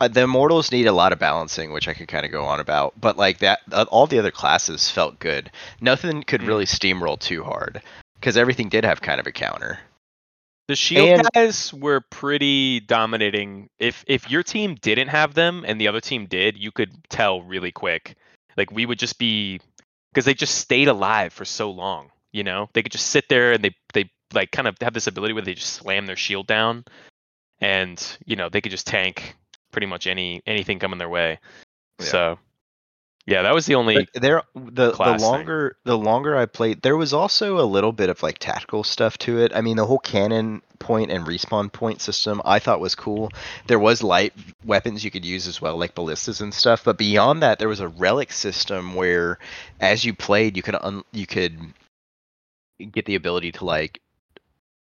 uh, 0.00 0.08
the 0.08 0.22
Immortals 0.22 0.72
need 0.72 0.86
a 0.86 0.92
lot 0.92 1.12
of 1.12 1.18
balancing, 1.18 1.72
which 1.72 1.86
I 1.88 1.94
could 1.94 2.08
kind 2.08 2.26
of 2.26 2.32
go 2.32 2.44
on 2.44 2.58
about. 2.60 3.00
But 3.00 3.16
like 3.16 3.38
that, 3.38 3.60
uh, 3.70 3.84
all 3.90 4.06
the 4.06 4.18
other 4.18 4.30
classes 4.30 4.90
felt 4.90 5.18
good. 5.18 5.50
Nothing 5.80 6.22
could 6.22 6.40
Mm. 6.42 6.48
really 6.48 6.64
steamroll 6.66 7.18
too 7.18 7.44
hard 7.44 7.82
because 8.20 8.36
everything 8.36 8.68
did 8.68 8.84
have 8.84 9.00
kind 9.00 9.18
of 9.18 9.26
a 9.26 9.32
counter. 9.32 9.78
The 10.68 10.76
shield 10.76 11.08
And- 11.08 11.28
guys 11.34 11.72
were 11.74 12.00
pretty 12.00 12.80
dominating. 12.80 13.68
If 13.78 14.04
if 14.06 14.30
your 14.30 14.42
team 14.42 14.76
didn't 14.76 15.08
have 15.08 15.34
them 15.34 15.64
and 15.66 15.80
the 15.80 15.88
other 15.88 16.00
team 16.00 16.26
did, 16.26 16.56
you 16.56 16.70
could 16.70 16.92
tell 17.08 17.42
really 17.42 17.72
quick. 17.72 18.14
Like 18.56 18.70
we 18.70 18.86
would 18.86 18.98
just 18.98 19.18
be 19.18 19.60
because 20.12 20.24
they 20.26 20.34
just 20.34 20.56
stayed 20.56 20.88
alive 20.88 21.32
for 21.32 21.44
so 21.44 21.70
long. 21.70 22.10
You 22.32 22.44
know, 22.44 22.68
they 22.72 22.82
could 22.82 22.92
just 22.92 23.08
sit 23.08 23.28
there 23.28 23.52
and 23.52 23.64
they 23.64 23.74
they 23.94 24.10
like 24.32 24.52
kind 24.52 24.68
of 24.68 24.76
have 24.80 24.94
this 24.94 25.08
ability 25.08 25.34
where 25.34 25.42
they 25.42 25.54
just 25.54 25.72
slam 25.72 26.06
their 26.06 26.14
shield 26.16 26.46
down, 26.46 26.84
and 27.60 28.00
you 28.24 28.36
know 28.36 28.48
they 28.48 28.60
could 28.60 28.70
just 28.70 28.86
tank 28.86 29.34
pretty 29.72 29.86
much 29.86 30.06
any 30.06 30.40
anything 30.46 30.78
coming 30.78 30.98
their 30.98 31.08
way. 31.08 31.40
Yeah. 31.98 32.06
So 32.06 32.38
Yeah, 33.26 33.42
that 33.42 33.54
was 33.54 33.66
the 33.66 33.74
only. 33.74 34.08
But 34.12 34.22
there, 34.22 34.42
the 34.54 34.88
the 34.88 34.92
class 34.92 35.20
thing. 35.20 35.30
longer 35.30 35.76
the 35.84 35.96
longer 35.96 36.36
I 36.36 36.46
played, 36.46 36.82
there 36.82 36.96
was 36.96 37.12
also 37.12 37.60
a 37.60 37.66
little 37.66 37.92
bit 37.92 38.08
of 38.08 38.22
like 38.22 38.38
tactical 38.38 38.82
stuff 38.82 39.18
to 39.18 39.38
it. 39.38 39.52
I 39.54 39.60
mean, 39.60 39.76
the 39.76 39.86
whole 39.86 39.98
cannon 39.98 40.62
point 40.78 41.10
and 41.10 41.26
respawn 41.26 41.70
point 41.70 42.00
system 42.00 42.40
I 42.44 42.58
thought 42.58 42.80
was 42.80 42.94
cool. 42.94 43.30
There 43.66 43.78
was 43.78 44.02
light 44.02 44.32
weapons 44.64 45.04
you 45.04 45.10
could 45.10 45.24
use 45.24 45.46
as 45.46 45.60
well, 45.60 45.76
like 45.76 45.94
ballistas 45.94 46.40
and 46.40 46.52
stuff. 46.52 46.82
But 46.84 46.98
beyond 46.98 47.42
that, 47.42 47.58
there 47.58 47.68
was 47.68 47.80
a 47.80 47.88
relic 47.88 48.32
system 48.32 48.94
where, 48.94 49.38
as 49.80 50.04
you 50.04 50.14
played, 50.14 50.56
you 50.56 50.62
could 50.62 50.76
un- 50.80 51.04
you 51.12 51.26
could 51.26 51.58
get 52.90 53.04
the 53.04 53.14
ability 53.14 53.52
to 53.52 53.64
like 53.64 54.00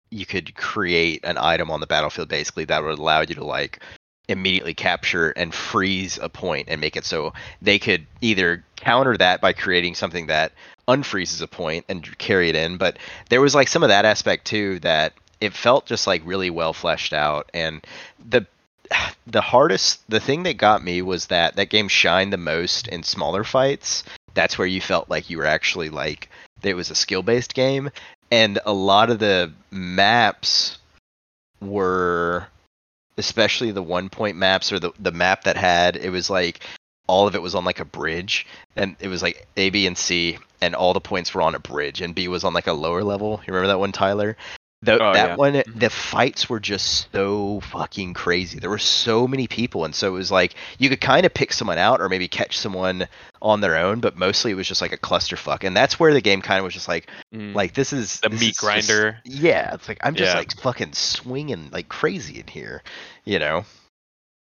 you 0.10 0.26
could 0.26 0.56
create 0.56 1.24
an 1.24 1.38
item 1.38 1.70
on 1.70 1.80
the 1.80 1.88
battlefield 1.88 2.30
basically 2.30 2.66
that 2.66 2.84
would 2.84 2.98
allow 2.98 3.22
you 3.22 3.36
to 3.36 3.44
like 3.44 3.82
immediately 4.28 4.74
capture 4.74 5.30
and 5.32 5.54
freeze 5.54 6.18
a 6.22 6.30
point 6.30 6.68
and 6.70 6.82
make 6.82 6.96
it 6.96 7.06
so 7.06 7.34
they 7.62 7.80
could 7.80 8.06
either 8.22 8.64
counter 8.76 9.18
that 9.18 9.42
by 9.42 9.54
creating 9.54 9.96
something 9.96 10.28
that 10.28 10.52
unfreezes 10.88 11.42
a 11.42 11.48
point 11.48 11.86
and 11.90 12.18
carry 12.18 12.50
it 12.50 12.56
in. 12.56 12.78
But 12.78 12.98
there 13.30 13.42
was 13.42 13.56
like 13.56 13.68
some 13.68 13.84
of 13.84 13.90
that 13.90 14.06
aspect 14.06 14.46
too 14.46 14.80
that 14.80 15.14
it 15.42 15.54
felt 15.54 15.86
just 15.86 16.08
like 16.08 16.22
really 16.26 16.50
well 16.50 16.74
fleshed 16.74 17.14
out. 17.14 17.50
And 17.54 17.86
the 18.30 18.46
the 19.28 19.42
hardest 19.42 20.02
the 20.10 20.20
thing 20.20 20.44
that 20.44 20.58
got 20.58 20.84
me 20.84 21.02
was 21.02 21.28
that 21.28 21.56
that 21.56 21.70
game 21.70 21.88
shined 21.88 22.34
the 22.34 22.38
most 22.38 22.88
in 22.88 23.04
smaller 23.04 23.44
fights. 23.44 24.04
That's 24.34 24.58
where 24.58 24.68
you 24.68 24.82
felt 24.82 25.10
like 25.10 25.30
you 25.30 25.38
were 25.38 25.46
actually 25.46 25.90
like 25.90 26.30
it 26.64 26.76
was 26.76 26.90
a 26.90 26.96
skill 26.96 27.22
based 27.22 27.54
game. 27.54 27.92
And 28.32 28.60
a 28.66 28.74
lot 28.74 29.12
of 29.12 29.20
the 29.20 29.52
maps 29.72 30.80
were 31.62 32.48
especially 33.18 33.72
the 33.72 33.82
one 33.82 34.10
point 34.10 34.38
maps 34.38 34.72
or 34.72 34.80
the 34.80 34.92
the 35.00 35.12
map 35.12 35.44
that 35.44 35.58
had 35.58 35.96
it 35.96 36.10
was 36.10 36.30
like 36.30 36.62
all 37.08 37.28
of 37.28 37.36
it 37.36 37.42
was 37.42 37.56
on 37.56 37.64
like 37.64 37.80
a 37.80 37.86
bridge 37.86 38.48
and 38.76 38.96
it 39.00 39.08
was 39.08 39.22
like 39.22 39.48
A 39.58 39.70
B 39.70 39.88
and 39.88 39.98
C 39.98 40.38
and 40.62 40.76
all 40.76 40.94
the 40.94 41.00
points 41.00 41.34
were 41.34 41.42
on 41.42 41.56
a 41.56 41.60
bridge 41.60 42.02
and 42.02 42.16
B 42.16 42.28
was 42.28 42.44
on 42.44 42.54
like 42.54 42.68
a 42.68 42.74
lower 42.74 43.04
level. 43.04 43.42
You 43.46 43.54
remember 43.54 43.68
that 43.68 43.80
one 43.80 43.92
Tyler 43.92 44.36
the, 44.86 44.94
Oh, 44.94 45.14
that 45.14 45.30
yeah. 45.32 45.36
one 45.36 45.54
Mm-hmm. 45.54 45.72
Mhm. 45.72 45.80
the 45.80 45.90
fights 45.90 46.50
were 46.50 46.60
just 46.60 47.12
so 47.12 47.60
fucking 47.62 48.14
crazy 48.14 48.60
there 48.60 48.70
were 48.70 48.78
so 48.78 49.28
many 49.28 49.48
people 49.48 49.84
and 49.86 49.94
so 49.94 50.08
it 50.08 50.18
was 50.18 50.32
like 50.32 50.56
you 50.78 50.90
could 50.90 51.02
kind 51.02 51.26
of 51.26 51.34
pick 51.34 51.52
someone 51.54 51.78
out 51.78 52.00
or 52.02 52.08
maybe 52.10 52.28
catch 52.28 52.58
someone 52.58 53.08
on 53.42 53.62
their 53.62 53.78
own 53.78 54.00
but 54.00 54.18
mostly 54.18 54.52
it 54.52 54.56
was 54.56 54.68
just 54.68 54.82
like 54.82 54.92
a 54.94 54.98
clusterfuck 54.98 55.64
and 55.64 55.76
that's 55.76 56.00
where 56.00 56.14
the 56.14 56.22
game 56.22 56.42
kind 56.42 56.60
of 56.60 56.64
was 56.66 56.74
just 56.74 56.88
like 56.88 57.10
Mm. 57.34 57.54
like 57.54 57.74
this 57.74 57.92
is 57.94 58.20
The 58.22 58.30
this 58.30 58.40
meat 58.40 58.50
is 58.52 58.56
just- 58.56 58.62
grinder. 58.62 59.18
yeah, 59.26 59.74
it's 59.74 59.88
like 59.88 59.98
I'm 60.02 60.16
just 60.16 60.32
Yeah. 60.34 60.40
like 60.40 60.56
fucking 60.60 60.94
swinging 60.94 61.70
like 61.72 61.90
crazy 61.90 62.40
in 62.40 62.48
here, 62.48 62.82
you 63.26 63.40
know. 63.40 63.66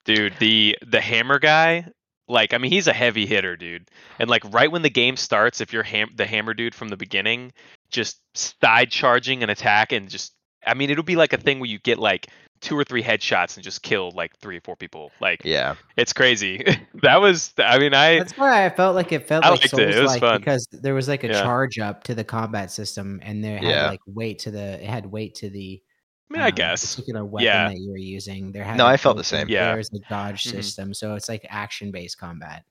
dude 0.05 0.35
the 0.39 0.77
the 0.87 1.01
hammer 1.01 1.39
guy 1.39 1.87
like 2.29 2.53
i 2.55 2.59
mean 2.59 2.71
he's 2.71 2.87
a 2.89 2.93
heavy 2.93 3.25
hitter 3.27 3.57
dude 3.57 3.89
and 4.19 4.29
like 4.29 4.43
right 4.53 4.71
when 4.71 4.83
the 4.83 4.91
game 4.91 5.17
starts 5.17 5.61
if 5.63 5.73
you're 5.73 5.83
ham- 5.83 6.13
the 6.17 6.27
hammer 6.27 6.53
dude 6.55 6.75
from 6.75 6.89
the 6.89 6.97
beginning 6.97 7.53
just 7.91 8.19
side 8.35 8.91
charging 8.91 9.43
an 9.43 9.49
attack 9.51 9.93
and 9.93 10.09
just 10.11 10.34
i 10.67 10.75
mean 10.75 10.91
it'll 10.91 11.05
be 11.05 11.17
like 11.17 11.33
a 11.33 11.37
thing 11.39 11.59
where 11.61 11.69
you 11.69 11.79
get 11.79 11.99
like 11.99 12.29
two 12.61 12.79
or 12.79 12.85
three 12.85 13.03
headshots 13.03 13.57
and 13.57 13.65
just 13.65 13.83
kill 13.83 14.11
like 14.13 14.35
three 14.39 14.57
or 14.57 14.61
four 14.63 14.75
people 14.77 15.11
like 15.21 15.43
Yeah, 15.45 15.75
it's 15.99 16.13
crazy 16.15 16.65
that 17.03 17.21
was 17.21 17.53
i 17.59 17.79
mean 17.79 17.93
i 17.93 18.19
That's 18.19 18.39
why 18.39 18.65
I 18.65 18.71
felt 18.71 18.95
like 18.95 19.13
it 19.13 19.29
felt 19.29 19.45
I 19.45 19.51
like 19.51 19.61
liked 19.61 19.75
it. 19.75 19.81
It 19.81 19.87
was 19.87 19.97
Souls-like 19.97 20.21
fun. 20.21 20.39
because 20.41 20.67
there 20.73 20.95
was 20.95 21.07
like 21.09 21.25
a 21.25 21.29
Yeah. 21.29 21.43
charge 21.43 21.79
up 21.79 22.05
to 22.05 22.15
the 22.15 22.25
combat 22.25 22.71
system, 22.71 23.21
and 23.23 23.45
there 23.45 23.59
had 23.59 23.69
Yeah. 23.69 23.89
like 23.91 24.01
weight 24.07 24.39
to 24.41 24.51
the 24.51 24.83
it 24.83 24.89
had 24.89 25.05
weight 25.05 25.35
to 25.37 25.51
the 25.51 25.83
i 26.31 26.33
mean 26.33 26.43
i 26.43 26.49
um, 26.49 26.55
guess 26.55 26.95
particular 26.95 27.25
weapon 27.25 27.45
Yeah. 27.45 27.69
that 27.69 27.77
you 27.79 27.91
were 27.91 27.99
using. 27.99 28.51
There 28.53 28.65
had 28.65 28.79
No, 28.79 28.85
like, 28.85 28.95
I 28.95 28.97
felt 28.97 29.19
the 29.19 29.25
same. 29.25 29.47
Yeah. 29.49 29.75
There's 29.75 29.91
a 29.93 29.99
dodge 30.09 30.45
Mhm. 30.45 30.51
system, 30.53 30.95
so 30.95 31.15
it's 31.17 31.29
like 31.29 31.45
action 31.51 31.91
based 31.91 32.17
combat. 32.19 32.65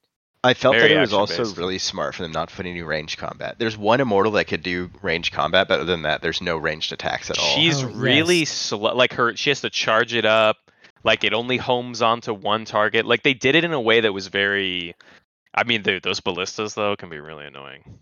I 0.44 0.54
felt 0.54 0.76
Very 0.76 0.90
that 0.90 0.98
it 0.98 1.00
was 1.00 1.14
also 1.14 1.34
action-based. 1.36 1.58
really 1.58 1.78
smart 1.78 2.16
for 2.16 2.24
them 2.24 2.32
not 2.34 2.50
to 2.50 2.56
put 2.56 2.66
any 2.66 2.82
range 2.82 3.18
combat. 3.18 3.56
There's 3.60 3.78
one 3.78 4.02
immortal 4.02 4.34
that 4.34 4.46
could 4.46 4.62
do 4.62 4.90
range 5.02 5.32
combat, 5.32 5.68
but 5.70 5.76
other 5.76 5.86
than 5.86 6.02
that, 6.02 6.22
there's 6.22 6.42
no 6.42 6.58
ranged 6.58 6.92
attacks 6.92 7.30
at 7.30 7.38
all. 7.40 7.56
she's 7.56 7.82
Oh, 7.84 7.88
really 7.88 8.40
yes. 8.40 8.50
slow 8.52 8.94
like 8.96 9.14
her 9.14 9.36
she 9.38 9.50
has 9.52 9.62
to 9.62 9.70
charge 9.70 10.14
it 10.14 10.26
up 10.26 10.58
like 11.06 11.24
it 11.24 11.34
only 11.34 11.58
homes 11.58 12.02
onto 12.02 12.34
one 12.34 12.66
target 12.66 13.06
like 13.06 13.24
they 13.24 13.34
did 13.34 13.56
it 13.56 13.64
in 13.64 13.74
a 13.74 13.80
way 13.82 14.02
that 14.02 14.14
was 14.14 14.28
very 14.28 14.96
i 15.56 15.64
mean 15.64 15.82
dude, 15.82 16.04
those 16.04 16.20
ballistas 16.20 16.74
though 16.74 16.96
can 16.96 17.10
be 17.10 17.20
really 17.20 17.46
annoying 17.46 18.00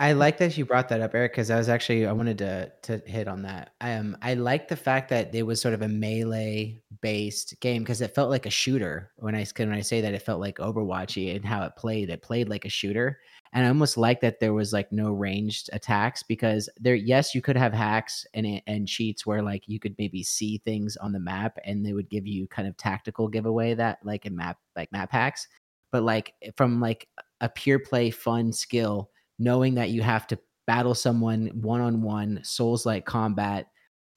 I 0.00 0.14
like 0.14 0.38
that 0.38 0.58
you 0.58 0.64
brought 0.66 0.88
that 0.88 1.00
up, 1.00 1.14
Eric, 1.14 1.32
because 1.32 1.48
I 1.48 1.56
was 1.56 1.68
actually 1.68 2.04
I 2.04 2.12
wanted 2.12 2.38
to 2.38 2.72
to 2.82 2.98
hit 3.06 3.28
on 3.28 3.42
that. 3.42 3.70
I 3.80 3.94
Um, 3.94 4.16
I 4.20 4.34
like 4.34 4.66
the 4.66 4.76
fact 4.76 5.08
that 5.10 5.32
it 5.32 5.44
was 5.44 5.60
sort 5.60 5.74
of 5.74 5.82
a 5.82 5.88
melee 5.88 6.82
based 7.00 7.58
game 7.60 7.82
because 7.82 8.00
it 8.00 8.14
felt 8.14 8.30
like 8.30 8.46
a 8.46 8.50
shooter. 8.50 9.12
When 9.16 9.36
I 9.36 9.46
when 9.56 9.72
I 9.72 9.80
say 9.80 10.00
that, 10.00 10.12
it 10.12 10.22
felt 10.22 10.40
like 10.40 10.58
Overwatchy 10.58 11.36
and 11.36 11.44
how 11.44 11.62
it 11.64 11.76
played. 11.76 12.10
It 12.10 12.20
played 12.20 12.48
like 12.48 12.64
a 12.64 12.68
shooter, 12.68 13.20
and 13.52 13.64
I 13.64 13.68
almost 13.68 13.96
like 13.96 14.20
that 14.22 14.40
there 14.40 14.52
was 14.54 14.72
like 14.72 14.90
no 14.90 15.12
ranged 15.12 15.70
attacks 15.72 16.24
because 16.24 16.68
there. 16.80 16.96
Yes, 16.96 17.32
you 17.32 17.40
could 17.40 17.56
have 17.56 17.72
hacks 17.72 18.26
and 18.34 18.60
and 18.66 18.88
cheats 18.88 19.24
where 19.24 19.42
like 19.42 19.68
you 19.68 19.78
could 19.78 19.94
maybe 19.98 20.24
see 20.24 20.58
things 20.58 20.96
on 20.96 21.12
the 21.12 21.20
map 21.20 21.58
and 21.64 21.86
they 21.86 21.92
would 21.92 22.10
give 22.10 22.26
you 22.26 22.48
kind 22.48 22.66
of 22.66 22.76
tactical 22.76 23.28
giveaway 23.28 23.74
that 23.74 23.98
like 24.02 24.26
in 24.26 24.34
map 24.34 24.58
like 24.74 24.90
map 24.90 25.12
hacks, 25.12 25.46
but 25.92 26.02
like 26.02 26.34
from 26.56 26.80
like 26.80 27.06
a 27.40 27.48
pure 27.48 27.78
play 27.78 28.10
fun 28.10 28.52
skill 28.52 29.10
knowing 29.40 29.74
that 29.76 29.90
you 29.90 30.02
have 30.02 30.28
to 30.28 30.38
battle 30.68 30.94
someone 30.94 31.48
one 31.54 31.80
on 31.80 32.02
one, 32.02 32.40
souls 32.44 32.86
like 32.86 33.06
combat, 33.06 33.66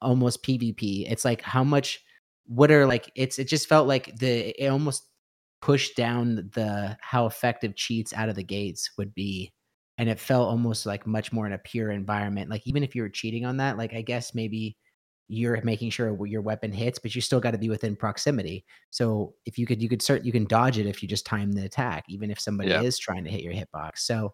almost 0.01 0.43
PvP. 0.43 1.09
It's 1.11 1.25
like 1.25 1.41
how 1.41 1.63
much 1.63 2.01
what 2.45 2.71
are 2.71 2.85
like 2.85 3.09
it's 3.15 3.39
it 3.39 3.47
just 3.47 3.67
felt 3.69 3.87
like 3.87 4.17
the 4.17 4.49
it 4.63 4.69
almost 4.69 5.07
pushed 5.61 5.95
down 5.95 6.51
the 6.53 6.97
how 7.01 7.25
effective 7.25 7.75
cheats 7.75 8.13
out 8.13 8.29
of 8.29 8.35
the 8.35 8.43
gates 8.43 8.91
would 8.97 9.13
be. 9.15 9.53
And 9.97 10.09
it 10.09 10.19
felt 10.19 10.49
almost 10.49 10.85
like 10.85 11.07
much 11.07 11.31
more 11.31 11.45
in 11.47 11.53
a 11.53 11.57
pure 11.59 11.91
environment. 11.91 12.49
Like 12.49 12.63
even 12.67 12.83
if 12.83 12.95
you 12.95 13.03
were 13.03 13.09
cheating 13.09 13.45
on 13.45 13.57
that, 13.57 13.77
like 13.77 13.93
I 13.93 14.01
guess 14.01 14.35
maybe 14.35 14.77
you're 15.29 15.61
making 15.63 15.89
sure 15.91 16.25
your 16.27 16.41
weapon 16.41 16.71
hits, 16.71 16.99
but 16.99 17.15
you 17.15 17.21
still 17.21 17.39
got 17.39 17.51
to 17.51 17.57
be 17.57 17.69
within 17.69 17.95
proximity. 17.95 18.65
So 18.91 19.35
if 19.45 19.57
you 19.57 19.65
could, 19.65 19.81
you 19.81 19.89
could 19.89 20.01
start, 20.01 20.25
you 20.25 20.31
can 20.31 20.45
dodge 20.45 20.77
it 20.77 20.85
if 20.87 21.01
you 21.01 21.07
just 21.07 21.25
time 21.25 21.51
the 21.53 21.65
attack, 21.65 22.05
even 22.09 22.29
if 22.29 22.39
somebody 22.39 22.69
Yeah. 22.69 22.83
is 22.83 22.99
trying 22.99 23.23
to 23.23 23.29
hit 23.31 23.41
your 23.41 23.53
hitbox. 23.53 23.99
So 23.99 24.33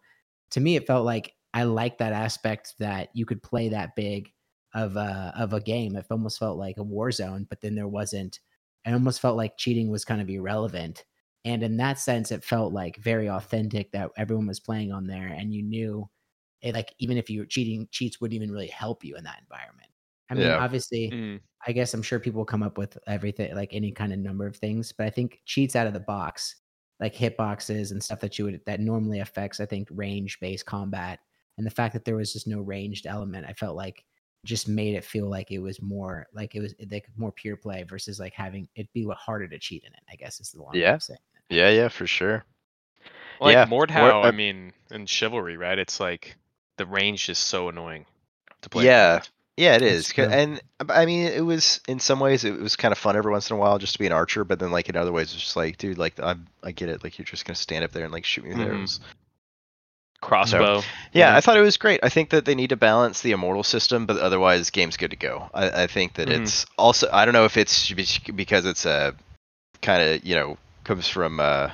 to 0.52 0.60
me, 0.60 0.76
it 0.76 0.88
felt 0.88 1.06
like 1.06 1.36
I 1.54 1.64
like 1.64 1.98
that 2.00 2.14
aspect 2.14 2.76
that 2.80 3.10
you 3.14 3.26
could 3.26 3.42
play 3.44 3.70
that 3.70 3.96
big 3.96 4.32
of 4.74 4.96
a 4.98 5.34
of 5.38 5.54
a 5.54 5.62
game. 5.62 5.96
It 5.96 6.06
almost 6.12 6.40
felt 6.40 6.58
like 6.58 6.78
a 6.78 6.84
war 6.84 7.12
zone, 7.12 7.46
but 7.50 7.62
then 7.62 7.76
there 7.76 7.88
wasn't. 7.88 8.40
It 8.86 8.94
almost 8.94 9.22
felt 9.22 9.38
like 9.38 9.58
cheating 9.58 9.90
was 9.90 10.06
kind 10.06 10.22
of 10.22 10.30
irrelevant. 10.30 11.06
And 11.46 11.64
in 11.64 11.78
that 11.78 12.00
sense, 12.00 12.32
it 12.32 12.44
felt 12.44 12.74
like 12.74 12.98
very 12.98 13.30
authentic 13.30 13.92
that 13.92 14.12
everyone 14.18 14.48
was 14.48 14.60
playing 14.60 14.92
on 14.92 15.08
there, 15.08 15.28
and 15.28 15.54
you 15.54 15.64
knew 15.64 16.10
it. 16.62 16.74
Like 16.74 16.94
even 17.00 17.18
if 17.18 17.30
you 17.30 17.40
were 17.42 17.46
cheating, 17.46 17.88
cheats 17.92 18.20
wouldn't 18.22 18.36
even 18.36 18.52
really 18.52 18.68
help 18.68 19.04
you 19.04 19.16
in 19.16 19.24
that 19.26 19.40
environment. 19.42 19.90
I 20.30 20.36
mean, 20.36 20.52
Yeah. 20.52 20.58
obviously, 20.58 21.12
Mm. 21.12 21.42
I 21.68 21.72
guess 21.74 21.94
I'm 21.94 22.02
sure 22.04 22.20
people 22.20 22.46
come 22.46 22.64
up 22.64 22.78
with 22.78 22.98
everything, 23.08 23.54
like 23.56 23.74
any 23.74 23.92
kind 23.92 24.14
of 24.14 24.20
number 24.20 24.46
of 24.48 24.56
things, 24.58 24.92
but 24.94 25.06
I 25.08 25.10
think 25.10 25.42
cheats 25.46 25.76
out 25.76 25.88
of 25.88 25.94
the 25.94 26.00
box, 26.00 26.56
like 27.00 27.16
hitboxes 27.16 27.92
and 27.92 28.04
stuff 28.04 28.20
that 28.22 28.38
you 28.38 28.46
would 28.46 28.62
that 28.66 28.80
normally 28.80 29.20
affects, 29.20 29.60
I 29.60 29.66
think, 29.66 29.88
range 29.92 30.40
based 30.40 30.66
combat, 30.66 31.20
and 31.58 31.66
the 31.66 31.72
fact 31.72 31.94
that 31.94 32.06
there 32.06 32.16
was 32.16 32.34
just 32.34 32.48
no 32.48 32.60
ranged 32.62 33.06
element, 33.08 33.46
I 33.48 33.54
felt 33.54 33.76
like 33.76 34.04
just 34.46 34.68
made 34.70 34.96
it 34.96 35.04
feel 35.04 35.30
like 35.30 35.52
it 35.52 35.60
was 35.60 35.82
more 35.82 36.26
like 36.34 36.56
it 36.56 36.62
was 36.62 36.74
like 36.92 37.06
more 37.18 37.32
pure 37.32 37.58
play 37.58 37.84
versus 37.84 38.20
like 38.20 38.34
having 38.34 38.68
it 38.76 38.88
be 38.94 39.06
harder 39.18 39.48
to 39.48 39.60
cheat 39.60 39.84
in 39.84 39.92
it. 39.94 40.00
I 40.10 40.16
guess 40.16 40.40
is 40.40 40.52
the 40.52 40.62
long 40.62 40.72
Yeah. 40.76 40.98
saying. 40.98 41.20
Yeah, 41.50 41.70
yeah, 41.70 41.88
for 41.90 42.08
sure. 42.08 42.46
like 43.42 43.54
Yeah, 43.54 43.66
mordhau 43.66 44.12
Mord- 44.12 44.26
i 44.26 44.32
mean 44.32 44.74
in 44.92 45.06
chivalry 45.06 45.56
right 45.56 45.80
it's 45.80 46.00
like 46.02 46.36
the 46.78 46.86
range 46.86 47.30
is 47.30 47.38
so 47.38 47.70
annoying 47.70 48.06
to 48.62 48.70
play 48.70 48.86
Yeah. 48.86 49.14
against. 49.16 49.32
Yeah, 49.60 49.76
it 49.76 49.82
is. 49.82 50.08
That's 50.08 50.08
is. 50.08 50.14
'Cause- 50.14 50.26
true. 50.28 50.34
And 50.36 50.62
uh, 50.80 50.86
I 50.94 51.06
mean, 51.06 51.26
it 51.28 51.42
was 51.46 51.82
in 51.88 52.00
some 52.00 52.20
ways 52.20 52.44
it 52.46 52.60
was 52.60 52.76
kind 52.76 52.92
of 52.92 52.98
fun 52.98 53.16
every 53.18 53.32
once 53.32 53.50
in 53.50 53.56
a 53.56 53.60
while 53.60 53.78
just 53.78 53.94
to 53.94 54.00
be 54.00 54.06
an 54.08 54.14
archer, 54.14 54.44
but 54.46 54.60
then 54.60 54.72
like 54.72 54.90
in 54.90 54.96
other 54.96 55.12
ways 55.12 55.34
it's 55.34 55.42
just 55.44 55.56
like, 55.56 55.78
dude, 55.78 55.98
like 55.98 56.20
I 56.20 56.36
I 56.64 56.72
get 56.72 56.90
it. 56.90 57.04
Like 57.04 57.18
you're 57.18 57.26
just 57.26 57.46
gonna 57.46 57.56
stand 57.56 57.84
up 57.84 57.92
there 57.92 58.04
and 58.06 58.14
like 58.14 58.26
shoot 58.26 58.44
me 58.46 58.50
with 58.52 58.60
Mhm. 58.60 58.66
arrows. 58.68 59.00
crossbow 60.22 60.76
Yeah, 61.14 61.32
Yeah. 61.32 61.36
I 61.38 61.42
thought 61.42 61.56
it 61.58 61.62
was 61.62 61.78
great. 61.78 62.02
I 62.04 62.10
think 62.10 62.32
that 62.32 62.44
they 62.46 62.54
need 62.56 62.70
to 62.72 62.76
balance 62.76 63.22
the 63.22 63.32
immortal 63.32 63.64
system, 63.64 64.06
but 64.06 64.18
otherwise, 64.18 64.70
game's 64.70 64.98
good 64.98 65.12
to 65.12 65.16
go. 65.18 65.50
I, 65.54 65.84
I 65.84 65.88
think 65.88 66.16
that 66.16 66.28
Mhm. 66.28 66.42
it's 66.42 66.66
also. 66.78 67.10
I 67.12 67.24
don't 67.26 67.34
know 67.34 67.46
if 67.46 67.56
it's 67.58 67.92
because 68.36 68.66
it's 68.66 68.86
a 68.86 69.16
kind 69.82 70.02
of 70.04 70.26
you 70.26 70.36
know 70.36 70.58
comes 70.84 71.08
from 71.08 71.40
uh 71.40 71.70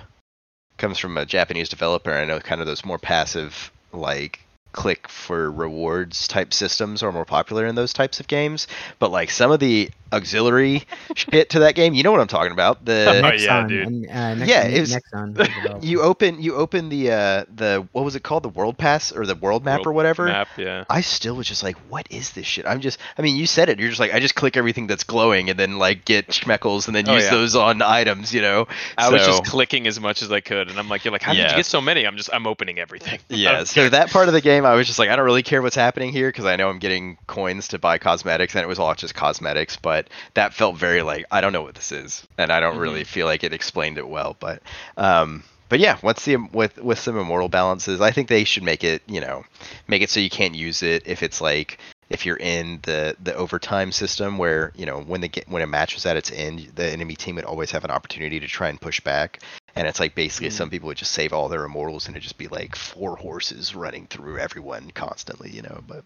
comes 0.77 1.00
from 1.00 1.18
a 1.18 1.25
Japanese 1.25 1.70
developer. 1.70 2.12
I 2.12 2.25
know 2.25 2.39
kind 2.39 2.62
of 2.62 2.68
those 2.68 2.86
more 2.86 3.00
passive 3.00 3.72
like 3.92 4.42
click 4.75 5.08
for 5.08 5.50
rewards 5.51 6.27
type 6.27 6.53
systems 6.53 7.01
are 7.01 7.12
more 7.12 7.25
popular 7.25 7.65
in 7.65 7.75
those 7.75 7.94
types 7.94 8.20
of 8.20 8.27
games. 8.27 8.67
But 9.00 9.10
like 9.12 9.29
some 9.32 9.51
of 9.51 9.60
the 9.60 9.89
auxiliary 10.13 10.84
shit 11.15 11.50
to 11.50 11.60
that 11.60 11.75
game. 11.75 11.94
You 11.94 12.03
know 12.03 12.12
what 12.12 12.22
I'm 12.22 12.27
talking 12.27 12.51
about? 12.51 12.86
The 12.86 13.05
Oh, 13.15 13.22
Nexon, 13.22 13.39
yeah, 13.44 13.67
dude. 13.67 13.88
and, 13.88 14.10
uh, 14.10 14.36
Nex- 14.36 14.50
Yeah, 14.50 14.63
it 14.67 14.79
was- 14.79 14.96
Nexon 14.96 15.36
was 15.38 15.48
developed. 15.48 15.84
you 15.84 16.01
open 16.01 16.41
you 16.41 16.55
open 16.55 16.89
the 16.89 17.12
uh 17.12 17.46
the 17.53 17.88
what 17.91 18.05
was 18.05 18.15
it 18.15 18.24
called 18.24 18.44
the 18.44 18.50
world 18.50 18.77
pass 18.77 19.12
or 19.12 19.25
the 19.25 19.36
world 19.36 19.65
map 19.65 19.86
or 19.86 19.91
whatever. 19.94 20.25
Map, 20.25 20.48
yeah. 20.58 20.86
I 20.89 21.01
still 21.01 21.36
was 21.36 21.48
just 21.48 21.63
like, 21.63 21.75
what 21.89 22.08
is 22.12 22.32
this 22.32 22.46
shit? 22.46 22.65
I'm 22.65 22.82
just, 22.82 23.00
I 23.17 23.22
mean, 23.22 23.36
you 23.36 23.46
said 23.48 23.70
it. 23.70 23.79
You're 23.79 23.89
just 23.89 24.00
like, 24.00 24.13
I 24.13 24.20
just 24.20 24.36
click 24.36 24.55
everything 24.58 24.88
that's 24.88 25.03
glowing 25.03 25.50
and 25.50 25.58
then 25.60 25.77
like 25.79 26.05
get 26.05 26.27
schmeckles 26.27 26.88
and 26.88 26.96
then 26.96 27.08
Oh, 27.10 27.13
use 27.15 27.24
yeah. 27.25 27.29
those 27.32 27.55
on 27.55 27.82
items, 27.82 28.34
you 28.34 28.41
know? 28.41 28.67
I 28.98 29.10
was 29.10 29.25
just 29.25 29.46
clicking 29.46 29.88
as 29.88 30.00
much 30.00 30.22
as 30.22 30.32
I 30.32 30.39
could, 30.39 30.70
and 30.70 30.79
I'm 30.79 30.88
like, 30.89 31.03
you're 31.05 31.12
like, 31.12 31.22
how 31.22 31.34
did 31.34 31.50
you 31.50 31.55
get 31.58 31.65
so 31.65 31.82
many? 31.82 32.05
I'm 32.05 32.17
just, 32.17 32.29
I'm 32.34 32.48
opening 32.48 32.79
everything. 32.79 33.20
I 33.29 33.34
Yeah, 33.36 33.63
so 33.63 33.89
that 33.89 34.10
part 34.12 34.27
of 34.27 34.34
the 34.34 34.41
game, 34.41 34.65
I 34.66 34.76
was 34.76 34.88
just 34.88 35.00
like, 35.00 35.10
I 35.10 35.16
don't 35.16 35.26
really 35.26 35.44
care 35.44 35.62
what's 35.62 35.76
happening 35.76 36.12
here 36.12 36.30
because 36.30 36.46
I 36.46 36.56
know 36.56 36.70
I'm 36.70 36.80
getting 36.80 37.18
coins 37.28 37.70
to 37.70 37.80
buy 37.80 37.98
cosmetics, 37.98 38.56
and 38.56 38.64
it 38.64 38.68
was 38.68 38.80
all 38.80 38.94
just 38.96 39.16
cosmetics. 39.16 39.78
But 39.78 40.10
that 40.34 40.54
felt 40.54 40.78
very 40.78 41.02
like 41.02 41.26
I 41.32 41.42
don't 41.42 41.54
know 41.54 41.62
what 41.62 41.76
this 41.76 41.92
is, 41.92 42.28
and 42.38 42.52
I 42.52 42.60
don't 42.60 42.78
really 42.78 43.04
feel 43.04 43.26
like 43.26 43.44
it 43.44 43.54
explained 43.54 43.98
it 43.98 44.08
well. 44.08 44.36
But, 44.40 44.62
um, 44.98 45.44
but 45.70 45.80
yeah, 45.80 45.98
once 46.04 46.26
the 46.26 46.38
with 46.38 46.78
with 46.78 47.00
some 47.00 47.18
immortal 47.18 47.50
balances, 47.50 48.02
I 48.02 48.12
think 48.12 48.28
they 48.28 48.44
should 48.44 48.64
make 48.64 48.84
it, 48.84 49.02
you 49.08 49.22
know, 49.22 49.46
make 49.88 50.02
it 50.02 50.10
so 50.10 50.20
you 50.20 50.30
can't 50.30 50.56
use 50.56 50.84
it 50.84 51.04
if 51.06 51.24
it's 51.24 51.42
like 51.42 51.80
if 52.10 52.26
you're 52.26 52.38
in 52.38 52.80
the 52.84 53.16
the 53.24 53.34
overtime 53.36 53.92
system 53.92 54.38
where 54.38 54.72
you 54.76 54.86
know 54.86 55.02
when 55.02 55.22
the 55.22 55.32
when 55.48 55.62
a 55.62 55.68
match 55.68 55.96
was 55.96 56.06
at 56.06 56.18
its 56.18 56.32
end, 56.32 56.72
the 56.76 56.86
enemy 56.92 57.16
team 57.16 57.36
would 57.36 57.46
always 57.46 57.72
have 57.72 57.84
an 57.84 57.92
opportunity 57.92 58.40
to 58.40 58.48
try 58.48 58.70
and 58.70 58.80
push 58.80 59.00
back. 59.00 59.40
And 59.76 59.88
it's 59.88 60.00
like 60.00 60.16
basically 60.16 60.50
Mm. 60.50 60.54
some 60.54 60.70
people 60.70 60.88
would 60.88 60.98
just 60.98 61.12
save 61.12 61.34
all 61.34 61.50
their 61.50 61.66
immortals 61.66 62.08
and 62.08 62.16
it'd 62.16 62.24
just 62.24 62.38
be 62.38 62.48
like 62.48 62.76
four 62.76 63.18
horses 63.18 63.76
running 63.76 64.08
through 64.08 64.38
everyone 64.40 64.92
constantly, 64.92 65.50
you 65.50 65.62
know. 65.64 65.84
But 65.88 66.04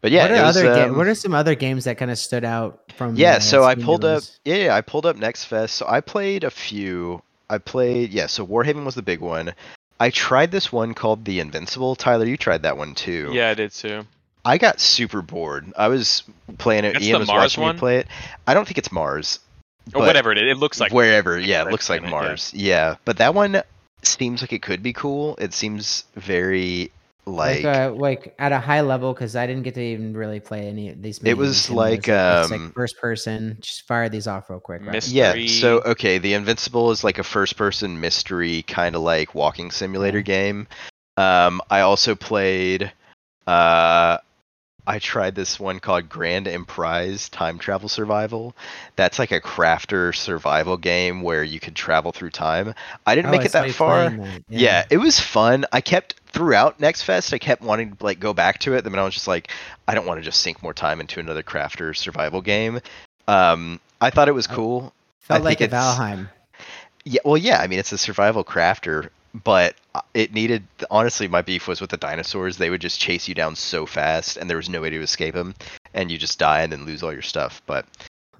but 0.00 0.10
yeah, 0.10 0.22
what 0.22 0.30
it 0.30 0.38
are 0.38 0.44
was, 0.46 0.56
other 0.56 0.74
ga- 0.74 0.84
um, 0.88 0.96
what 0.96 1.06
are 1.06 1.14
some 1.14 1.34
other 1.34 1.54
games 1.54 1.84
that 1.84 1.98
kind 1.98 2.10
of 2.10 2.18
stood 2.18 2.44
out 2.44 2.80
from? 2.96 3.16
yeah, 3.16 3.34
the 3.36 3.40
so 3.42 3.64
I 3.64 3.74
Steam 3.74 3.84
pulled 3.84 4.04
up. 4.04 4.22
Yeah, 4.44 4.56
yeah, 4.56 4.74
I 4.74 4.80
pulled 4.80 5.04
up 5.06 5.16
Next 5.16 5.44
Fest. 5.44 5.74
So 5.76 5.86
I 5.86 6.00
played 6.00 6.42
a 6.44 6.50
few. 6.50 7.22
I 7.50 7.58
played. 7.58 8.10
Yeah, 8.10 8.26
so 8.26 8.46
Warhaven 8.46 8.84
was 8.84 8.94
the 8.94 9.02
big 9.02 9.20
one. 9.20 9.52
I 10.00 10.08
tried 10.10 10.50
this 10.50 10.72
one 10.72 10.94
called 10.94 11.26
The 11.26 11.40
Invincible. 11.40 11.94
Tyler, 11.96 12.24
you 12.24 12.38
tried 12.38 12.62
that 12.62 12.78
one 12.78 12.94
too. 12.94 13.30
Yeah, 13.34 13.50
I 13.50 13.54
did 13.54 13.72
too. 13.72 14.06
I 14.44 14.58
got 14.58 14.80
super 14.80 15.22
bored. 15.22 15.72
I 15.76 15.88
was 15.88 16.22
playing 16.58 16.84
it. 16.84 16.94
That's 16.94 17.04
Ian 17.04 17.20
was 17.20 17.28
Mars 17.28 17.42
watching 17.42 17.62
one? 17.62 17.76
me 17.76 17.78
play 17.78 17.96
it. 17.98 18.06
I 18.46 18.54
don't 18.54 18.64
think 18.66 18.78
it's 18.78 18.90
Mars. 18.92 19.40
Or 19.94 20.02
whatever 20.02 20.30
it 20.32 20.38
is. 20.38 20.56
It 20.56 20.58
looks 20.58 20.80
like 20.80 20.92
wherever. 20.92 21.38
Yeah, 21.38 21.62
it 21.62 21.70
looks 21.70 21.90
like 21.90 22.02
kinda, 22.02 22.14
yeah. 22.16 22.22
Mars. 22.22 22.54
Yeah, 22.54 22.96
but 23.04 23.18
that 23.18 23.34
one 23.34 23.62
seems 24.02 24.40
like 24.40 24.52
it 24.52 24.62
could 24.62 24.82
be 24.82 24.92
cool. 24.92 25.36
It 25.36 25.52
seems 25.52 26.04
very 26.14 26.90
like. 27.26 27.64
like 27.64 27.64
uh, 27.64 27.92
like 27.92 28.34
at 28.38 28.52
a 28.52 28.58
high 28.58 28.82
level 28.82 29.12
because 29.12 29.36
I 29.36 29.46
didn't 29.46 29.62
get 29.64 29.74
to 29.74 29.82
even 29.82 30.16
really 30.16 30.40
play 30.40 30.68
any 30.68 30.90
of 30.90 31.02
these. 31.02 31.18
It 31.18 31.34
was 31.34 31.66
games, 31.66 31.68
and 31.68 31.76
like, 31.76 32.08
it's 32.08 32.52
um, 32.52 32.72
first 32.74 32.98
person. 32.98 33.58
Just 33.60 33.86
fire 33.86 34.08
these 34.08 34.26
off 34.26 34.48
real 34.48 34.60
quick. 34.60 34.82
Right? 34.82 34.92
Mis- 34.92 35.10
Yeah, 35.12 35.34
so 35.46 35.80
okay, 35.80 36.18
the 36.18 36.34
Invincible 36.34 36.90
is 36.92 37.02
like 37.02 37.18
a 37.18 37.24
first-person 37.24 38.00
mystery 38.00 38.62
kind 38.62 38.94
of 38.94 39.02
like 39.02 39.34
walking 39.34 39.70
simulator 39.70 40.18
Yeah. 40.18 40.22
game. 40.22 40.68
Um, 41.16 41.60
I 41.68 41.80
also 41.80 42.14
played. 42.14 42.92
Uh, 43.46 44.18
I 44.86 44.98
tried 44.98 45.34
this 45.34 45.60
one 45.60 45.78
called 45.80 46.08
Grand 46.08 46.46
Emprise 46.48 47.28
Time 47.28 47.58
Travel 47.58 47.88
Survival. 47.88 48.54
That's 48.96 49.18
like 49.18 49.30
a 49.30 49.40
crafter 49.40 50.14
survival 50.14 50.76
game 50.76 51.22
where 51.22 51.44
you 51.44 51.60
can 51.60 51.74
travel 51.74 52.12
through 52.12 52.30
time. 52.30 52.74
I 53.06 53.14
didn't 53.14 53.28
Oh, 53.28 53.32
make 53.32 53.42
I 53.42 53.44
it 53.44 53.52
that 53.52 53.70
far. 53.72 54.10
that, 54.10 54.42
Yeah. 54.48 54.84
it 54.90 54.96
was 54.98 55.20
fun. 55.20 55.66
I 55.72 55.80
kept 55.80 56.14
throughout 56.32 56.80
Next 56.80 57.02
Fest. 57.02 57.32
I 57.34 57.38
kept 57.38 57.62
wanting 57.62 57.96
to 57.96 58.04
like 58.04 58.20
go 58.20 58.32
back 58.32 58.58
to 58.60 58.74
it. 58.74 58.82
Then 58.84 58.94
I 58.98 59.02
was 59.02 59.14
just 59.14 59.28
like, 59.28 59.48
I 59.86 59.94
don't 59.94 60.06
want 60.06 60.18
to 60.18 60.24
just 60.24 60.40
sink 60.40 60.62
more 60.62 60.74
time 60.74 61.00
into 61.00 61.20
another 61.20 61.42
crafter 61.42 61.96
survival 61.96 62.40
game. 62.40 62.80
Um, 63.28 63.80
I 64.00 64.10
thought 64.10 64.28
it 64.28 64.34
was 64.34 64.46
cool. 64.46 64.92
felt 65.20 65.40
I 65.40 65.44
like 65.44 65.60
a 65.60 65.68
think 65.68 65.72
Valheim. 65.72 66.28
Yeah, 67.04 67.20
well, 67.24 67.36
yeah. 67.36 67.60
I 67.60 67.66
mean, 67.66 67.78
it's 67.78 67.92
a 67.92 67.98
survival 67.98 68.44
crafter, 68.44 69.08
but 69.34 69.74
uh, 69.94 70.00
it 70.14 70.32
needed. 70.32 70.64
Honestly, 70.90 71.28
my 71.28 71.42
beef 71.42 71.68
was 71.68 71.80
with 71.80 71.90
the 71.90 71.96
dinosaurs. 71.96 72.56
They 72.56 72.70
would 72.70 72.80
just 72.80 73.00
chase 73.00 73.28
you 73.28 73.34
down 73.34 73.56
so 73.56 73.86
fast, 73.86 74.36
and 74.36 74.48
there 74.48 74.56
was 74.56 74.68
no 74.68 74.80
way 74.80 74.90
to 74.90 75.00
escape 75.02 75.34
them, 75.34 75.54
and 75.94 76.10
you 76.10 76.18
just 76.18 76.38
die 76.38 76.62
and 76.62 76.72
then 76.72 76.86
lose 76.86 77.02
all 77.02 77.12
your 77.12 77.22
stuff. 77.22 77.62
But 77.66 77.86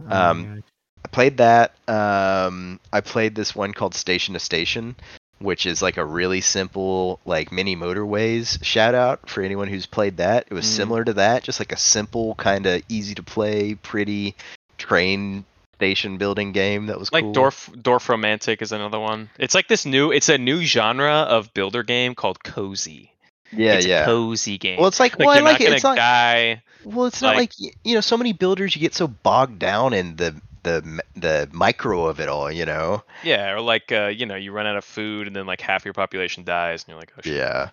Oh 0.00 0.16
Um, 0.30 0.44
God. 0.44 0.62
I 1.04 1.09
played 1.09 1.37
that. 1.38 1.75
Um, 1.88 2.80
I 2.92 3.00
played 3.00 3.35
this 3.35 3.54
one 3.54 3.73
called 3.73 3.94
Station 3.94 4.35
to 4.35 4.40
Station, 4.40 4.97
which 5.38 5.66
is 5.66 5.82
like 5.82 5.97
a 5.97 6.04
really 6.04 6.40
simple, 6.40 7.20
like 7.25 7.52
mini 7.52 7.75
motorways 7.76 8.62
shout 8.64 8.94
out 8.94 9.28
for 9.28 9.42
anyone 9.42 9.68
who's 9.68 9.87
played 9.87 10.18
that. 10.18 10.47
It 10.50 10.54
was 10.54 10.66
Mm. 10.66 10.76
similar 10.76 11.04
to 11.04 11.12
that, 11.14 11.42
just 11.42 11.61
like 11.61 11.73
a 11.73 11.76
simple, 11.76 12.35
kind 12.37 12.66
of 12.66 12.82
easy 12.88 13.14
to 13.14 13.23
play, 13.23 13.75
pretty 13.75 14.35
train 14.78 15.44
station 15.80 16.18
building 16.18 16.52
game 16.52 16.87
that 16.88 16.99
was 16.99 17.10
like 17.10 17.25
cool. 17.25 17.32
Dorf 17.32 17.70
Dorfromantik 17.72 18.60
is 18.60 18.70
another 18.70 19.00
one. 19.00 19.30
It's 19.38 19.54
like 19.54 19.66
this 19.66 19.86
new 19.86 20.12
it's 20.12 20.28
a 20.28 20.36
new 20.36 20.62
genre 20.62 21.21
of 21.23 21.54
builder 21.54 21.82
game 21.82 22.14
called 22.14 22.45
cozy. 22.45 23.14
Yeah, 23.50 23.76
it's 23.76 23.86
yeah. 23.86 24.02
a 24.02 24.04
cozy 24.04 24.58
game. 24.58 24.78
Well, 24.78 24.88
it's 24.88 25.00
like, 25.00 25.19
like 25.19 25.26
well, 25.26 25.38
I 25.38 25.40
like 25.40 25.60
not 25.60 25.69
it. 25.69 25.73
It's 25.73 25.82
not. 25.82 25.97
die. 25.97 26.62
Well, 26.84 27.06
it's 27.06 27.23
not 27.23 27.36
like- 27.36 27.54
like 27.58 27.75
you 27.82 27.95
know, 27.95 28.02
so 28.02 28.19
many 28.19 28.34
builders 28.34 28.76
you 28.76 28.80
get 28.82 28.95
so 28.95 29.08
bogged 29.08 29.58
down 29.58 29.95
in 29.95 30.16
the 30.16 30.38
the 30.64 31.00
the 31.16 31.49
micro 31.50 32.04
of 32.06 32.21
it 32.21 32.28
all. 32.28 32.52
You 32.52 32.66
know. 32.66 33.02
Yeah, 33.25 33.52
or 33.52 33.62
like 33.62 33.90
uh, 33.90 34.08
you 34.08 34.26
know, 34.26 34.36
you 34.36 34.52
run 34.52 34.66
out 34.66 34.76
of 34.76 34.84
food 34.84 35.28
and 35.28 35.34
then 35.34 35.47
like 35.47 35.62
half 35.62 35.86
your 35.86 35.95
population 35.95 36.45
dies 36.45 36.82
and 36.82 36.90
you're 36.90 36.99
like, 36.99 37.12
oh 37.16 37.23
shit. 37.25 37.36
Yeah. 37.36 37.71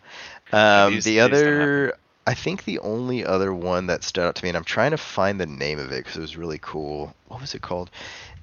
Um, 0.53 0.93
these- 0.93 1.03
the 1.03 1.11
these 1.11 1.21
other, 1.21 1.97
I 2.27 2.33
think 2.33 2.65
the 2.65 2.77
only 2.79 3.25
other 3.25 3.53
one 3.53 3.87
that 3.87 4.03
stood 4.03 4.25
out 4.27 4.35
to 4.35 4.43
me, 4.43 4.49
and 4.49 4.57
I'm 4.57 4.63
trying 4.65 4.91
to 4.91 4.97
find 4.97 5.39
the 5.39 5.45
name 5.45 5.79
of 5.79 5.91
it 5.91 6.03
because 6.03 6.17
it 6.17 6.21
was 6.21 6.35
really 6.37 6.59
cool. 6.61 7.15
What 7.29 7.39
was 7.41 7.55
it 7.55 7.61
called? 7.61 7.89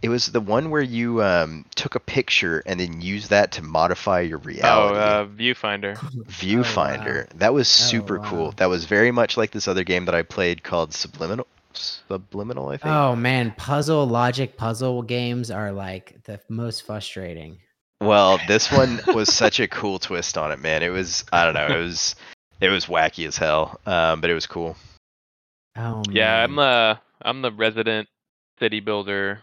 It 0.03 0.09
was 0.09 0.27
the 0.27 0.41
one 0.41 0.71
where 0.71 0.83
you 0.83 1.23
um, 1.23 1.65
took 1.77 1.95
a 1.95 2.01
picture 2.01 2.63
and 2.67 2.81
then 2.81 3.01
used 3.01 3.31
that 3.31 3.53
to 3.53 3.63
modify 3.63 4.21
your 4.21 4.39
Oh, 4.39 4.43
reality. 4.47 4.99
uh, 4.99 5.27
viewfinder. 5.27 5.97
Viewfinder. 6.29 7.29
That 7.39 7.55
was 7.55 7.69
super 7.69 8.19
cool. 8.19 8.47
wow. 8.47 8.55
That 8.57 8.69
was 8.71 8.85
very 8.87 9.11
much 9.11 9.37
like 9.37 9.51
this 9.51 9.69
other 9.69 9.85
game 9.85 10.07
that 10.07 10.15
I 10.15 10.23
played 10.23 10.63
called 10.63 10.91
Superliminal. 10.91 11.45
Superliminal, 11.75 12.73
I 12.73 12.77
think. 12.77 12.87
Oh 12.87 13.17
man, 13.17 13.53
puzzle 13.57 14.07
logic 14.07 14.57
puzzle 14.57 15.03
games 15.03 15.51
are 15.51 15.73
like 15.73 16.23
the 16.25 16.41
most 16.49 16.87
frustrating. 16.87 17.59
Well, 18.01 18.39
this 18.49 18.71
one 18.71 19.01
was 19.15 19.33
such 19.33 19.61
a 19.61 19.69
cool 19.69 19.99
twist 19.99 20.37
on 20.39 20.53
it, 20.53 20.61
man. 20.61 20.83
It 20.83 20.91
was 20.91 21.25
I 21.33 21.45
don't 21.45 21.55
know, 21.55 21.67
it 21.67 21.83
was 21.83 22.15
it 22.65 22.71
was 22.71 22.87
wacky 22.87 23.27
as 23.27 23.37
hell, 23.37 23.81
um, 23.87 24.21
but 24.21 24.31
it 24.31 24.35
was 24.35 24.47
cool. 24.47 24.77
Oh 25.77 26.03
man. 26.07 26.17
Yeah, 26.17 26.45
I'm 26.45 26.59
uh 26.59 26.97
I'm 27.23 27.43
the 27.43 27.53
resident 27.53 28.09
city 28.59 28.81
builder. 28.81 29.41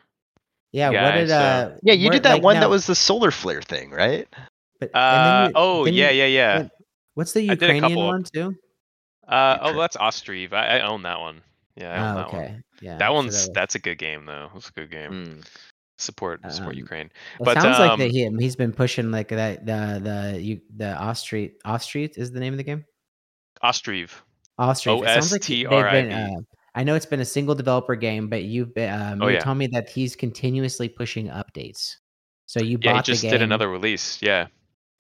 yeah. 0.72 0.90
what 0.90 1.12
did 1.16 1.30
so- 1.30 1.36
uh? 1.38 1.78
Yeah, 1.84 1.94
you 1.94 2.10
did 2.10 2.24
that 2.24 2.34
like, 2.36 2.44
one 2.44 2.56
now- 2.56 2.62
that 2.62 2.70
was 2.70 2.88
the 2.88 2.96
solar 2.96 3.32
flare 3.32 3.62
thing, 3.62 3.92
right? 3.92 4.28
But, 4.80 4.92
and 4.94 5.26
then 5.26 5.34
Uh 5.44 5.48
you- 5.48 5.54
oh 5.56 5.86
then 5.86 5.94
yeah 5.94 6.10
you- 6.10 6.20
yeah 6.24 6.26
yeah. 6.28 6.58
what- 6.62 6.72
What's 7.14 7.34
the 7.34 7.42
I 7.52 7.56
did 7.56 7.64
a 7.64 7.66
Ukrainian 7.74 7.82
couple. 7.92 8.08
one 8.08 8.24
too? 8.24 8.56
Uh 9.28 9.58
oh 9.62 9.80
that's 9.80 9.98
Ostriv. 9.98 10.54
I, 10.54 10.78
I 10.80 10.88
own 10.88 11.04
that 11.04 11.20
one. 11.20 11.42
Yeah, 11.76 11.92
I 11.94 11.98
own 11.98 12.12
Oh, 12.14 12.16
that 12.20 12.28
okay. 12.28 12.38
one. 12.38 12.64
Yeah. 12.82 12.98
That 12.98 13.08
so 13.10 13.14
one's 13.14 13.46
that- 13.48 13.54
that's 13.54 13.76
a 13.76 13.80
good 13.80 13.98
game 13.98 14.26
though. 14.26 14.50
It's 14.56 14.70
a 14.70 14.72
good 14.72 14.90
game. 14.92 15.12
Mm. 15.12 15.48
Support 15.98 16.40
support 16.52 16.74
Um, 16.74 16.80
Ukraine. 16.80 17.12
Well, 17.38 17.46
but, 17.54 17.58
it 17.58 17.62
sounds 17.62 17.78
like 17.78 17.96
that 18.00 18.06
um, 18.06 18.10
he 18.40 18.44
he's 18.44 18.56
been 18.56 18.72
pushing 18.74 19.12
like 19.12 19.28
that 19.28 19.66
the 19.66 20.00
the 20.34 20.42
you 20.42 20.62
the 20.76 20.96
off 20.98 21.18
street 21.20 21.58
off 21.64 21.84
street 21.84 22.14
is 22.18 22.32
the 22.32 22.40
name 22.40 22.54
of 22.54 22.58
the 22.58 22.64
game. 22.64 22.86
Ostriv. 23.64 24.12
Off 24.58 24.78
street. 24.78 25.00
It 25.04 25.06
sounds 25.06 25.32
like 25.32 25.42
they've 25.44 25.64
been, 25.68 25.74
O-S-T-R-I-V. 25.74 26.14
uh, 26.14 26.40
I 26.76 26.84
know 26.84 26.96
it's 26.96 27.06
been 27.06 27.20
a 27.20 27.26
single 27.26 27.56
developer 27.56 27.96
game, 27.96 28.30
but 28.30 28.44
you've 28.44 28.74
been 28.74 28.94
um, 28.94 29.22
Oh, 29.22 29.28
you 29.28 29.36
yeah. 29.36 29.40
told 29.40 29.58
me 29.58 29.68
that 29.68 29.90
he's 29.90 30.16
continuously 30.16 30.88
pushing 30.90 31.28
updates. 31.28 31.96
So 32.46 32.62
you 32.62 32.78
Yeah, 32.82 32.92
he 32.92 32.98
bought 32.98 33.06
just 33.06 33.22
the 33.22 33.28
game, 33.28 33.32
did 33.34 33.42
another 33.42 33.70
release. 33.70 34.22
Yeah. 34.22 34.48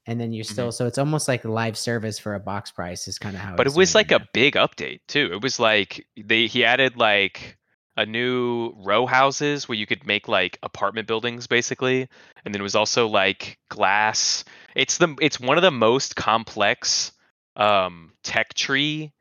and 0.08 0.20
then 0.20 0.34
you're 0.34 0.44
still 0.44 0.72
so 0.72 0.88
it's 0.88 0.98
almost 0.98 1.28
like 1.28 1.46
live 1.46 1.78
service 1.78 2.18
for 2.18 2.34
a 2.34 2.40
box 2.40 2.72
price 2.72 3.08
is 3.08 3.20
kind 3.20 3.36
of 3.36 3.42
how. 3.42 3.56
but 3.56 3.68
it 3.68 3.76
was 3.76 3.94
like 3.94 4.12
it 4.12 4.22
a 4.22 4.28
big 4.34 4.56
update 4.56 5.00
too. 5.08 5.30
It 5.32 5.42
was 5.44 5.60
like 5.60 6.06
they 6.18 6.48
he 6.48 6.66
added 6.66 6.98
like 6.98 7.58
a 7.98 8.06
new 8.06 8.74
row 8.84 9.06
houses 9.06 9.68
where 9.70 9.78
you 9.78 9.86
could 9.86 10.06
make 10.08 10.28
like 10.28 10.58
apartment 10.64 11.08
buildings 11.08 11.46
basically, 11.46 12.08
and 12.46 12.54
then 12.54 12.62
it 12.62 12.64
was 12.64 12.76
also 12.76 13.08
like 13.08 13.60
glass. 13.70 14.44
It's 14.76 14.98
the 14.98 15.16
it's 15.22 15.40
one 15.40 15.58
of 15.58 15.62
the 15.62 15.72
most 15.72 16.16
complex 16.16 17.12
um 17.56 18.12
tech 18.24 18.54
tree 18.54 19.12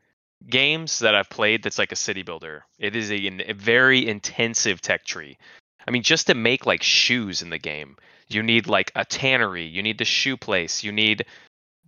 games 0.48 1.00
that 1.00 1.14
I've 1.14 1.28
played 1.28 1.62
that's 1.62 1.78
like 1.78 1.92
a 1.92 1.96
city 1.96 2.22
builder. 2.22 2.64
It 2.78 2.96
is 2.96 3.10
a, 3.10 3.50
a 3.50 3.52
very 3.52 4.06
intensive 4.06 4.80
tech 4.80 5.04
tree. 5.04 5.36
I 5.86 5.90
mean, 5.90 6.02
just 6.02 6.28
to 6.28 6.34
make 6.34 6.66
like 6.66 6.82
shoes 6.82 7.42
in 7.42 7.50
the 7.50 7.58
game, 7.58 7.96
you 8.28 8.42
need 8.42 8.66
like 8.66 8.92
a 8.94 9.04
tannery, 9.04 9.66
you 9.66 9.82
need 9.82 9.98
the 9.98 10.04
shoe 10.04 10.36
place, 10.36 10.82
you 10.82 10.92
need 10.92 11.26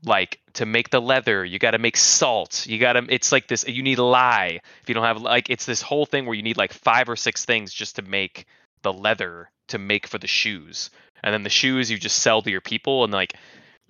like 0.04 0.40
to 0.54 0.66
make 0.66 0.90
the 0.90 1.00
leather 1.00 1.44
you 1.44 1.58
got 1.58 1.70
to 1.72 1.78
make 1.78 1.96
salt 1.96 2.66
you 2.66 2.78
got 2.78 2.94
to 2.94 3.06
it's 3.08 3.30
like 3.30 3.46
this 3.46 3.64
you 3.68 3.82
need 3.82 3.98
lye 3.98 4.60
if 4.82 4.88
you 4.88 4.94
don't 4.94 5.04
have 5.04 5.22
like 5.22 5.48
it's 5.48 5.64
this 5.64 5.80
whole 5.80 6.04
thing 6.04 6.26
where 6.26 6.34
you 6.34 6.42
need 6.42 6.56
like 6.56 6.72
five 6.72 7.08
or 7.08 7.14
six 7.16 7.44
things 7.44 7.72
just 7.72 7.96
to 7.96 8.02
make 8.02 8.46
the 8.82 8.92
leather 8.92 9.48
to 9.68 9.78
make 9.78 10.06
for 10.06 10.18
the 10.18 10.26
shoes 10.26 10.90
and 11.22 11.32
then 11.32 11.44
the 11.44 11.50
shoes 11.50 11.88
you 11.88 11.96
just 11.96 12.18
sell 12.18 12.42
to 12.42 12.50
your 12.50 12.60
people 12.60 13.04
and 13.04 13.12
like 13.12 13.34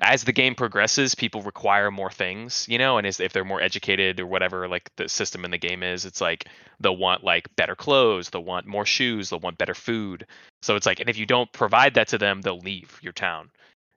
as 0.01 0.25
the 0.25 0.33
game 0.33 0.55
progresses, 0.55 1.15
people 1.15 1.43
require 1.43 1.91
more 1.91 2.11
things, 2.11 2.67
you 2.69 2.79
know, 2.79 2.99
and 2.99 3.07
as, 3.07 3.21
if 3.21 3.33
they're 3.33 3.45
more 3.45 3.61
educated 3.61 4.19
or 4.21 4.27
whatever, 4.27 4.67
like 4.69 4.91
the 4.97 5.09
system 5.09 5.45
in 5.45 5.51
the 5.51 5.59
game 5.59 5.83
is, 5.83 6.05
it's 6.05 6.21
like 6.21 6.47
they'll 6.81 6.97
want 6.97 7.23
like 7.23 7.55
better 7.57 7.77
clothes, 7.77 8.31
they'll 8.31 8.45
want 8.45 8.67
more 8.67 8.87
shoes, 8.87 9.31
they'll 9.31 9.41
want 9.41 9.59
better 9.59 9.75
food. 9.75 10.27
So 10.63 10.77
it's 10.77 10.87
like, 10.87 11.01
and 11.01 11.09
if 11.09 11.19
you 11.19 11.27
don't 11.27 11.53
provide 11.53 11.95
that 11.95 12.09
to 12.09 12.19
them, 12.19 12.41
they'll 12.41 12.59
leave 12.59 12.99
your 13.03 13.13
town, 13.13 13.51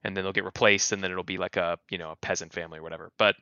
and 0.04 0.16
then 0.16 0.22
they'll 0.22 0.32
get 0.32 0.44
replaced, 0.44 0.92
and 0.92 1.02
then 1.02 1.10
it'll 1.10 1.24
be 1.24 1.38
like 1.38 1.56
a 1.56 1.78
you 1.90 1.98
know 1.98 2.10
a 2.10 2.16
peasant 2.16 2.52
family 2.52 2.78
or 2.78 2.82
whatever. 2.82 3.10
But 3.18 3.36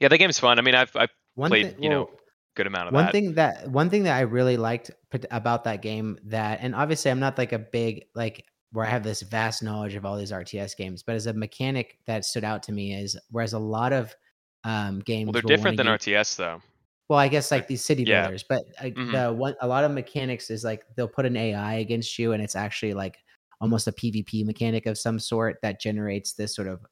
yeah, 0.00 0.08
the 0.08 0.18
game's 0.18 0.38
fun. 0.38 0.58
I 0.58 0.62
mean, 0.62 0.74
I've 0.74 0.94
I've 0.94 1.10
One 1.34 1.50
played 1.50 1.76
thi- 1.76 1.82
you 1.82 1.90
know 1.90 2.10
good 2.54 2.66
amount 2.66 2.88
of 2.88 2.94
one 2.94 3.04
that. 3.06 3.12
thing 3.12 3.34
that 3.34 3.68
one 3.68 3.90
thing 3.90 4.04
that 4.04 4.16
I 4.16 4.22
really 4.22 4.56
liked 4.56 4.90
about 5.30 5.64
that 5.64 5.82
game 5.82 6.18
that 6.24 6.58
and 6.60 6.74
obviously 6.74 7.10
I'm 7.10 7.20
not 7.20 7.38
like 7.38 7.52
a 7.52 7.58
big 7.58 8.06
like 8.14 8.44
where 8.72 8.84
I 8.86 8.90
have 8.90 9.02
this 9.02 9.22
vast 9.22 9.62
knowledge 9.62 9.94
of 9.94 10.04
all 10.04 10.16
these 10.16 10.32
RTS 10.32 10.74
games, 10.76 11.02
but 11.02 11.14
as 11.16 11.26
a 11.26 11.32
mechanic 11.32 11.98
that 12.06 12.24
stood 12.24 12.44
out 12.44 12.62
to 12.64 12.72
me 12.72 12.94
is 12.94 13.16
whereas 13.30 13.52
a 13.54 13.58
lot 13.58 13.92
of 13.92 14.14
um 14.64 15.00
games 15.00 15.26
well, 15.26 15.32
they're 15.34 15.42
different 15.42 15.76
than 15.76 15.86
give- 15.86 16.00
RTS 16.00 16.36
though. 16.36 16.60
Well, 17.08 17.18
I 17.18 17.28
guess 17.28 17.50
like 17.50 17.66
these 17.68 17.84
city 17.84 18.04
Yeah. 18.04 18.22
builders, 18.22 18.44
but 18.48 18.62
uh, 18.80 18.84
Mhm. 18.84 19.12
the 19.12 19.32
one 19.32 19.54
a 19.62 19.66
lot 19.66 19.84
of 19.84 19.92
mechanics 19.92 20.50
is 20.50 20.62
like 20.64 20.84
they'll 20.96 21.08
put 21.08 21.24
an 21.26 21.36
AI 21.36 21.74
against 21.76 22.18
you, 22.18 22.32
and 22.32 22.42
it's 22.42 22.56
actually 22.56 22.92
like 22.94 23.16
almost 23.60 23.86
a 23.88 23.92
PvP 23.92 24.44
mechanic 24.44 24.84
of 24.86 24.98
some 24.98 25.18
sort 25.18 25.56
that 25.62 25.80
generates 25.80 26.34
this 26.34 26.54
sort 26.54 26.68
of 26.68 26.84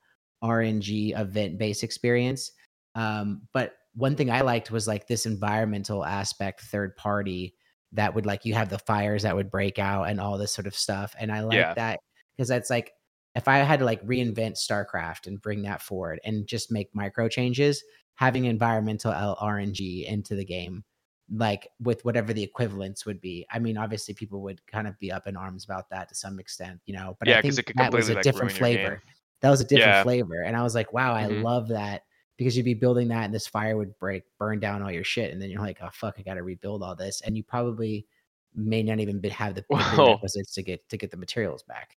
RNG 0.42 1.12
event 1.18 1.58
based 1.58 1.84
experience. 1.84 2.52
Um, 2.94 3.42
but 3.52 3.74
one 3.94 4.16
thing 4.16 4.30
I 4.30 4.40
liked 4.40 4.70
was 4.70 4.88
like 4.88 5.06
this 5.06 5.26
environmental 5.26 6.04
aspect, 6.04 6.62
third 6.62 6.96
party 6.96 7.54
that 7.96 8.14
would 8.14 8.26
like 8.26 8.44
you 8.44 8.54
have 8.54 8.68
the 8.70 8.78
fires 8.78 9.22
that 9.24 9.36
would 9.36 9.50
break 9.50 9.78
out 9.78 10.04
and 10.04 10.20
all 10.20 10.38
this 10.38 10.52
sort 10.54 10.66
of 10.66 10.74
stuff, 10.76 11.14
and 11.18 11.32
I 11.32 11.40
like 11.40 11.56
Yeah. 11.56 11.74
that 11.74 12.00
because 12.36 12.48
that's 12.48 12.70
like 12.70 12.92
if 13.34 13.48
I 13.48 13.58
had 13.58 13.80
to 13.80 13.84
like 13.84 14.02
reinvent 14.06 14.56
StarCraft 14.56 15.26
and 15.26 15.40
bring 15.42 15.62
that 15.62 15.82
forward 15.82 16.20
and 16.24 16.46
just 16.46 16.72
make 16.72 16.94
micro 16.94 17.28
changes, 17.28 17.82
having 18.16 18.44
environmental 18.46 19.12
L- 19.12 19.36
RNG 19.40 20.06
into 20.06 20.34
the 20.36 20.44
game, 20.44 20.84
like 21.30 21.68
with 21.80 22.04
whatever 22.04 22.32
the 22.32 22.42
equivalents 22.42 23.04
would 23.06 23.20
be. 23.20 23.46
I 23.50 23.58
mean, 23.58 23.76
obviously, 23.76 24.14
people 24.14 24.42
would 24.42 24.64
kind 24.66 24.86
of 24.88 24.98
be 24.98 25.10
up 25.12 25.26
in 25.26 25.36
arms 25.36 25.64
about 25.64 25.90
that 25.90 26.08
to 26.08 26.14
some 26.14 26.38
extent, 26.38 26.80
you 26.86 26.94
know. 26.94 27.16
But 27.18 27.28
Yeah, 27.28 27.38
I 27.38 27.42
think 27.42 27.58
it 27.58 27.66
could 27.66 27.76
that 27.76 27.92
was 27.92 28.08
a 28.08 28.14
like, 28.14 28.22
different 28.22 28.52
flavor. 28.52 29.02
That 29.42 29.50
was 29.50 29.60
a 29.60 29.64
different 29.64 29.96
Yeah. 29.96 30.02
flavor, 30.02 30.42
and 30.42 30.56
I 30.56 30.62
was 30.62 30.74
like, 30.74 30.92
wow, 30.92 31.14
I 31.14 31.26
Mhm. 31.26 31.42
love 31.42 31.68
that 31.68 32.02
because 32.36 32.56
you'd 32.56 32.64
be 32.64 32.74
building 32.74 33.08
that, 33.08 33.24
and 33.24 33.34
this 33.34 33.46
fire 33.46 33.76
would 33.76 33.98
break, 33.98 34.24
burn 34.38 34.60
down 34.60 34.82
all 34.82 34.90
your 34.90 35.04
shit, 35.04 35.32
and 35.32 35.40
then 35.40 35.50
you're 35.50 35.60
like, 35.60 35.78
oh 35.82 35.88
fuck, 35.92 36.16
I 36.18 36.22
got 36.22 36.34
to 36.34 36.42
rebuild 36.42 36.82
all 36.82 36.94
this, 36.94 37.20
and 37.22 37.36
you 37.36 37.42
probably 37.42 38.06
may 38.54 38.82
not 38.82 39.00
even 39.00 39.22
have 39.24 39.54
the 39.54 39.62
prerequisites 39.70 40.54
to 40.54 40.62
get 40.62 40.88
to 40.88 40.96
get 40.96 41.10
the 41.10 41.16
materials 41.16 41.62
back. 41.62 41.96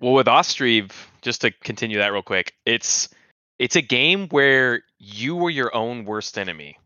Well, 0.00 0.14
with 0.14 0.26
Ostriv, 0.26 0.92
just 1.20 1.42
to 1.42 1.50
continue 1.50 1.98
that 1.98 2.12
real 2.12 2.22
quick, 2.22 2.54
it's 2.64 3.08
it's 3.58 3.76
a 3.76 3.82
game 3.82 4.28
where 4.28 4.82
you 4.98 5.44
are 5.44 5.50
your 5.50 5.74
own 5.74 6.04
worst 6.04 6.38
enemy. 6.38 6.78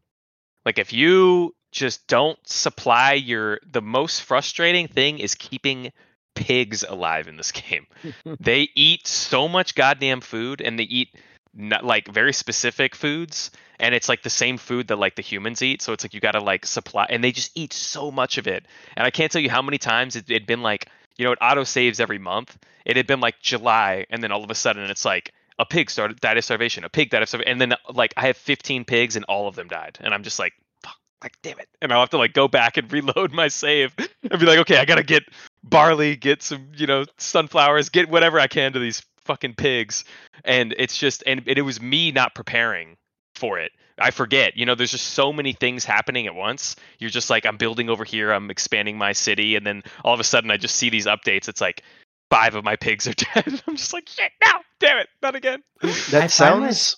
Like 0.65 0.79
if 0.79 0.93
you 0.93 1.55
just 1.71 2.07
don't 2.09 2.39
supply 2.47 3.13
your 3.13 3.61
the 3.71 3.83
most 3.83 4.23
frustrating 4.23 4.89
thing 4.89 5.19
is 5.19 5.35
keeping 5.35 5.93
pigs 6.35 6.83
alive 6.83 7.29
in 7.29 7.37
this 7.37 7.53
game. 7.53 7.87
they 8.41 8.69
eat 8.75 9.07
so 9.07 9.49
much 9.49 9.75
goddamn 9.75 10.21
food 10.21 10.61
and 10.61 10.79
they 10.79 10.85
eat 10.85 11.11
not 11.57 11.85
like 11.85 12.09
very 12.09 12.33
specific 12.33 12.95
foods 12.95 13.51
and 13.79 13.95
it's 13.95 14.09
like 14.09 14.23
the 14.23 14.31
same 14.31 14.57
food 14.57 14.89
that 14.89 14.97
like 14.97 15.17
the 15.17 15.23
humans 15.23 15.63
eat 15.63 15.83
so 15.83 15.93
it's 15.93 16.05
like 16.05 16.15
you 16.15 16.21
got 16.21 16.33
to 16.33 16.41
like 16.41 16.67
supply 16.67 17.07
and 17.09 17.23
they 17.23 17.33
just 17.33 17.53
eat 17.55 17.73
so 17.73 18.11
much 18.11 18.39
of 18.39 18.47
it. 18.47 18.67
And 18.97 19.07
i 19.07 19.11
can't 19.11 19.31
tell 19.31 19.43
you 19.43 19.51
how 19.51 19.63
many 19.63 19.79
times 19.79 20.17
it 20.17 20.29
had 20.29 20.47
been 20.47 20.63
like 20.63 20.89
you 21.17 21.25
know 21.25 21.33
it 21.33 21.39
auto 21.41 21.65
saves 21.65 22.01
every 22.01 22.19
month? 22.19 22.57
It 22.85 22.97
had 22.97 23.07
been 23.07 23.21
like 23.21 23.41
july 23.41 24.07
and 24.11 24.23
then 24.23 24.33
all 24.33 24.45
of 24.45 24.51
a 24.51 24.55
sudden 24.55 24.91
it's 24.91 25.05
like 25.05 25.33
a 25.59 25.65
pig 25.65 25.91
started 25.91 26.21
died 26.21 26.37
of 26.37 26.45
starvation 26.45 26.85
a 26.85 26.89
pig 26.89 27.11
died 27.11 27.23
of 27.23 27.29
starvation 27.29 27.53
and 27.53 27.61
then 27.61 27.75
like 27.93 28.13
i 28.17 28.27
have 28.27 28.37
15 28.37 28.85
pigs 28.85 29.17
and 29.17 29.25
all 29.27 29.49
of 29.49 29.55
them 29.55 29.69
died 29.69 29.99
and 30.01 30.13
i'm 30.13 30.25
just 30.25 30.39
like 30.39 30.53
fuck 30.83 30.97
like 31.23 31.37
damn 31.43 31.59
it. 31.61 31.69
And 31.81 31.93
i'll 31.93 32.01
have 32.01 32.11
to 32.11 32.19
like 32.19 32.33
go 32.33 32.49
back 32.49 32.77
and 32.77 32.93
reload 32.93 33.33
my 33.33 33.49
save 33.49 33.95
and 33.99 34.41
be 34.41 34.47
like 34.47 34.59
okay 34.61 34.79
i 34.79 34.85
gotta 34.85 35.05
get 35.05 35.23
barley 35.63 36.17
get 36.17 36.43
some 36.43 36.73
you 36.75 36.87
know 36.87 37.05
sunflowers 37.19 37.89
get 37.89 38.11
whatever 38.11 38.41
i 38.41 38.49
can 38.49 38.73
to 38.73 38.81
these 38.81 39.03
fucking 39.25 39.55
pigs 39.55 40.05
and 40.45 40.75
it's 40.79 40.97
just 40.97 41.23
and 41.27 41.43
it 41.47 41.63
was 41.63 41.81
me 41.81 42.13
not 42.13 42.35
preparing 42.35 42.97
for 43.35 43.59
it. 43.59 43.73
I 43.99 44.11
forget 44.11 44.57
you 44.57 44.67
know 44.67 44.75
there's 44.75 44.91
just 44.91 45.09
so 45.09 45.33
many 45.33 45.53
things 45.53 45.85
happening 45.85 46.27
at 46.27 46.35
once. 46.35 46.77
You're 46.99 47.11
just 47.11 47.31
like 47.31 47.47
i'm 47.47 47.57
building 47.57 47.89
over 47.89 48.05
here 48.05 48.33
i'm 48.33 48.51
expanding 48.51 48.99
my 48.99 49.13
city 49.13 49.57
and 49.57 49.67
then 49.67 49.83
all 50.05 50.15
of 50.15 50.21
a 50.21 50.25
sudden 50.25 50.51
i 50.51 50.57
just 50.57 50.77
see 50.77 50.91
these 50.91 51.07
updates. 51.07 51.49
It's 51.49 51.61
like 51.61 51.83
five 52.31 52.55
of 52.55 52.65
my 52.65 52.77
pigs 52.77 53.07
are 53.07 53.13
dead. 53.35 53.63
I'm 53.67 53.77
just 53.77 53.93
like 53.93 54.09
shit 54.09 54.33
no 54.45 54.53
damn 54.81 54.99
it 54.99 55.09
not 55.23 55.35
again. 55.35 55.63
That 55.83 56.31
find 56.31 56.33
sounds. 56.33 56.97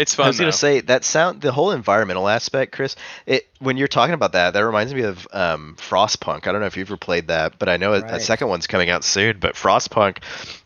It's 0.00 0.14
fun 0.14 0.24
I 0.24 0.28
was 0.28 0.38
gonna 0.38 0.52
say 0.52 0.80
that 0.80 1.04
sound 1.04 1.40
the 1.40 1.52
whole 1.52 1.72
environmental 1.72 2.28
aspect, 2.28 2.72
Chris. 2.72 2.96
It 3.26 3.46
when 3.58 3.76
you're 3.76 3.88
talking 3.88 4.14
about 4.14 4.32
that, 4.32 4.54
that 4.54 4.60
reminds 4.64 4.94
me 4.94 5.02
of 5.02 5.28
um, 5.32 5.76
Frostpunk. 5.78 6.46
I 6.46 6.52
don't 6.52 6.60
know 6.60 6.66
if 6.66 6.76
you've 6.76 6.88
ever 6.88 6.96
played 6.96 7.28
that, 7.28 7.58
but 7.58 7.68
I 7.68 7.76
know 7.76 7.92
a, 7.92 8.02
a 8.02 8.20
second 8.20 8.48
one's 8.48 8.66
coming 8.66 8.88
out 8.88 9.04
soon. 9.04 9.38
But 9.38 9.54
Frostpunk, 9.54 10.22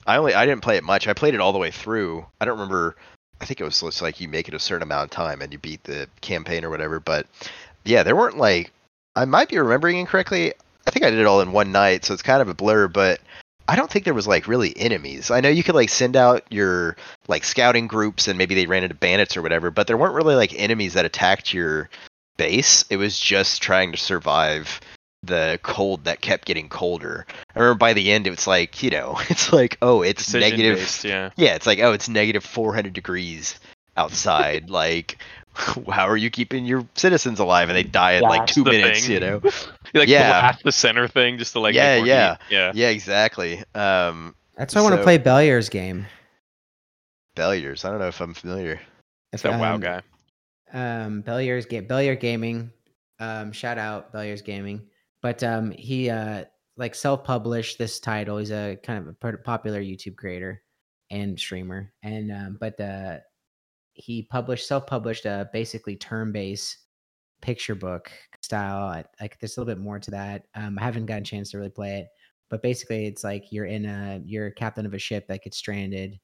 I 0.06 0.16
only 0.16 0.34
I 0.34 0.46
didn't 0.46 0.62
play 0.62 0.76
it 0.76 0.84
much. 0.84 1.08
I 1.08 1.12
played 1.12 1.34
it 1.34 1.40
all 1.40 1.52
the 1.52 1.58
way 1.58 1.70
through. 1.70 2.24
I 2.40 2.44
don't 2.44 2.58
remember. 2.58 2.96
I 3.40 3.46
think 3.46 3.60
it 3.60 3.64
was 3.64 3.80
just 3.80 4.00
like 4.00 4.20
you 4.20 4.28
make 4.28 4.48
it 4.48 4.54
a 4.54 4.60
certain 4.60 4.84
amount 4.84 5.04
of 5.04 5.10
time 5.10 5.42
and 5.42 5.52
you 5.52 5.58
beat 5.58 5.82
the 5.84 6.08
campaign 6.20 6.64
or 6.64 6.70
whatever. 6.70 7.00
But 7.00 7.26
yeah, 7.84 8.04
there 8.04 8.16
weren't 8.16 8.38
like 8.38 8.70
I 9.16 9.24
might 9.24 9.48
be 9.48 9.58
remembering 9.58 9.98
incorrectly. 9.98 10.54
I 10.86 10.90
think 10.90 11.04
I 11.04 11.10
did 11.10 11.18
it 11.18 11.26
all 11.26 11.40
in 11.40 11.52
one 11.52 11.72
night, 11.72 12.04
so 12.04 12.14
it's 12.14 12.22
kind 12.22 12.40
of 12.40 12.48
a 12.48 12.54
blur. 12.54 12.88
But 12.88 13.20
I 13.66 13.76
don't 13.76 13.90
think 13.90 14.04
there 14.04 14.14
was 14.14 14.26
like 14.26 14.46
really 14.46 14.76
enemies. 14.76 15.30
I 15.30 15.40
know 15.40 15.48
you 15.48 15.62
could 15.62 15.74
like 15.74 15.88
send 15.88 16.16
out 16.16 16.44
your 16.50 16.96
like 17.28 17.44
scouting 17.44 17.86
groups 17.86 18.28
and 18.28 18.36
maybe 18.36 18.54
they 18.54 18.66
ran 18.66 18.82
into 18.82 18.94
bandits 18.94 19.36
or 19.36 19.42
whatever, 19.42 19.70
but 19.70 19.86
there 19.86 19.96
weren't 19.96 20.14
really 20.14 20.34
like 20.34 20.58
enemies 20.58 20.94
that 20.94 21.04
attacked 21.04 21.54
your 21.54 21.88
base. 22.36 22.84
It 22.90 22.96
was 22.96 23.18
just 23.18 23.62
trying 23.62 23.92
to 23.92 23.98
survive 23.98 24.80
the 25.22 25.58
cold 25.62 26.04
that 26.04 26.20
kept 26.20 26.44
getting 26.44 26.68
colder. 26.68 27.26
I 27.54 27.58
remember 27.58 27.78
by 27.78 27.94
the 27.94 28.12
end 28.12 28.26
it's 28.26 28.46
like, 28.46 28.82
you 28.82 28.90
know, 28.90 29.18
it's 29.30 29.52
like, 29.52 29.78
oh, 29.80 30.02
it's 30.02 30.26
Decision 30.26 30.50
negative 30.50 30.78
based, 30.78 31.04
yeah 31.04 31.30
Yeah, 31.36 31.54
it's 31.54 31.66
like, 31.66 31.78
oh, 31.78 31.92
it's 31.92 32.08
negative 32.08 32.44
400 32.44 32.92
degrees 32.92 33.58
outside. 33.96 34.68
like 34.70 35.18
how 35.90 36.08
are 36.08 36.16
you 36.16 36.30
keeping 36.30 36.64
your 36.64 36.86
citizens 36.94 37.38
alive 37.38 37.68
and 37.68 37.76
they 37.76 37.82
die 37.84 38.12
in 38.14 38.22
like 38.22 38.46
2 38.46 38.64
minutes, 38.64 39.02
thing. 39.06 39.12
you 39.12 39.20
know? 39.20 39.40
Like 39.94 40.08
Yeah. 40.08 40.40
blast 40.40 40.64
the 40.64 40.72
center 40.72 41.06
thing 41.06 41.38
just 41.38 41.52
to 41.52 41.60
like 41.60 41.74
Yeah, 41.74 41.96
yeah. 41.96 42.32
heat. 42.32 42.38
yeah 42.50 42.72
Yeah, 42.74 42.88
exactly. 42.88 43.62
Um 43.74 44.34
That's 44.56 44.74
why 44.74 44.80
I 44.80 44.84
want 44.84 44.96
to 44.96 45.02
play 45.02 45.18
Bellier's 45.18 45.68
game. 45.68 46.06
Belliers. 47.36 47.84
I 47.84 47.90
don't 47.90 47.98
know 48.00 48.08
if 48.08 48.20
I'm 48.20 48.34
familiar. 48.34 48.80
it's 49.32 49.42
that 49.42 49.58
wow 49.60 49.74
Um, 49.74 49.80
guy 49.80 50.02
um 50.72 51.20
Bellier's 51.22 51.66
game 51.66 51.86
Bellier 51.86 52.16
Gaming. 52.18 52.72
Um 53.20 53.52
shout 53.52 53.78
out 53.78 54.12
Bellier's 54.12 54.42
Gaming. 54.42 54.86
But 55.22 55.42
um 55.44 55.70
he 55.70 56.10
uh 56.10 56.44
like 56.76 56.94
self-published 56.96 57.78
this 57.78 58.00
title. 58.00 58.38
He's 58.38 58.50
a 58.50 58.76
kind 58.82 58.98
of 58.98 59.14
a 59.22 59.36
popular 59.38 59.80
YouTube 59.80 60.16
creator 60.16 60.60
and 61.10 61.38
streamer. 61.38 61.92
And 62.02 62.32
um 62.32 62.56
but 62.60 62.80
uh 62.80 63.18
he 63.94 64.22
published 64.22 64.66
self-published 64.68 65.24
a 65.26 65.48
basically 65.52 65.96
turn-based 65.96 66.78
picture 67.40 67.74
book 67.74 68.10
style. 68.42 69.04
Like 69.20 69.38
there's 69.38 69.56
a 69.56 69.60
little 69.60 69.74
bit 69.74 69.82
more 69.82 69.98
to 69.98 70.10
that. 70.12 70.46
Um 70.54 70.78
I 70.78 70.84
haven't 70.84 71.06
gotten 71.06 71.22
a 71.22 71.26
chance 71.26 71.50
to 71.50 71.58
really 71.58 71.70
play 71.70 71.98
it. 72.00 72.08
But 72.50 72.62
basically 72.62 73.06
it's 73.06 73.24
like 73.24 73.52
you're 73.52 73.66
in 73.66 73.86
a 73.86 74.20
you're 74.24 74.46
a 74.46 74.52
captain 74.52 74.86
of 74.86 74.94
a 74.94 74.98
ship 74.98 75.26
that 75.28 75.42
gets 75.44 75.58
stranded 75.58 76.18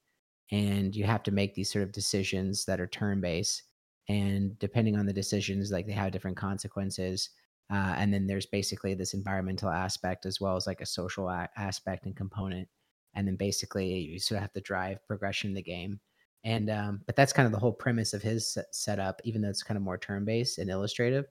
and 0.50 0.94
you 0.96 1.04
have 1.04 1.22
to 1.24 1.30
make 1.30 1.54
these 1.54 1.70
sort 1.72 1.84
of 1.84 1.92
decisions 1.92 2.64
that 2.64 2.80
are 2.80 2.86
turn-based 2.86 3.62
and 4.08 4.58
depending 4.58 4.96
on 4.96 5.06
the 5.06 5.12
decisions 5.12 5.70
like 5.70 5.86
they 5.86 5.92
have 5.92 6.12
different 6.12 6.36
consequences 6.36 7.30
uh, 7.72 7.94
and 7.96 8.12
then 8.12 8.26
there's 8.26 8.46
basically 8.46 8.94
this 8.94 9.14
environmental 9.14 9.70
aspect 9.70 10.26
as 10.26 10.40
well 10.40 10.56
as 10.56 10.66
like 10.66 10.80
a 10.80 10.86
social 10.86 11.28
a- 11.28 11.48
aspect 11.56 12.06
and 12.06 12.16
component 12.16 12.68
and 13.14 13.26
then 13.26 13.36
basically 13.36 13.94
you 13.94 14.18
sort 14.18 14.38
of 14.38 14.42
have 14.42 14.52
to 14.52 14.60
drive 14.60 15.06
progression 15.06 15.50
in 15.50 15.54
the 15.54 15.62
game 15.62 16.00
and 16.44 16.70
um, 16.70 17.02
but 17.06 17.16
that's 17.16 17.32
kind 17.32 17.46
of 17.46 17.52
the 17.52 17.58
whole 17.58 17.72
premise 17.72 18.14
of 18.14 18.22
his 18.22 18.52
set- 18.54 18.74
setup 18.74 19.20
even 19.24 19.42
though 19.42 19.48
it's 19.50 19.62
kind 19.62 19.76
of 19.76 19.82
more 19.82 19.98
turn-based 19.98 20.58
and 20.58 20.70
illustrative. 20.70 21.26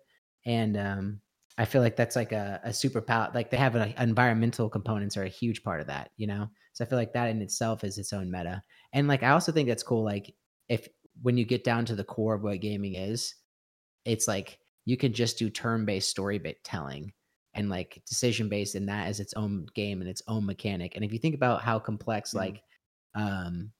And 0.45 0.77
um, 0.77 1.21
i 1.57 1.65
feel 1.65 1.81
like 1.81 1.95
that's 1.97 2.15
like 2.15 2.31
a, 2.31 2.61
a 2.63 2.73
super 2.73 3.01
power 3.01 3.29
like 3.33 3.49
they 3.49 3.57
have 3.57 3.75
an 3.75 3.93
environmental 3.97 4.69
components 4.69 5.17
are 5.17 5.23
a 5.23 5.29
huge 5.29 5.61
part 5.63 5.81
of 5.81 5.87
that 5.87 6.11
you 6.17 6.27
know? 6.27 6.47
So 6.73 6.85
i 6.85 6.87
feel 6.87 6.97
like 6.97 7.13
that 7.13 7.29
in 7.29 7.41
itself 7.41 7.83
is 7.83 7.97
its 7.97 8.13
own 8.13 8.31
meta. 8.31 8.63
And 8.93 9.07
like 9.07 9.23
i 9.23 9.29
also 9.31 9.51
think 9.51 9.67
that's 9.67 9.83
cool 9.83 10.03
like 10.03 10.35
if 10.69 10.87
when 11.21 11.37
you 11.37 11.45
get 11.45 11.63
down 11.65 11.85
to 11.85 11.95
the 11.95 12.03
core 12.03 12.35
of 12.35 12.43
what 12.43 12.61
gaming 12.61 12.95
is 12.95 13.35
it's 14.05 14.27
like 14.27 14.59
you 14.85 14.97
can 14.97 15.13
just 15.13 15.37
do 15.37 15.49
turn-based 15.49 16.09
story 16.09 16.39
bit 16.39 16.63
telling 16.63 17.13
and 17.53 17.69
like 17.69 18.01
decision 18.07 18.49
based 18.49 18.75
and 18.75 18.89
that 18.89 19.09
is 19.09 19.19
its 19.19 19.33
own 19.33 19.65
game 19.75 20.01
and 20.01 20.09
its 20.09 20.21
own 20.27 20.45
mechanic. 20.45 20.95
And 20.95 21.03
if 21.03 21.11
you 21.11 21.19
think 21.19 21.35
about 21.35 21.61
how 21.61 21.79
complex 21.79 22.33
Mhm. 22.33 22.35
like 22.35 22.63
um 23.15 23.71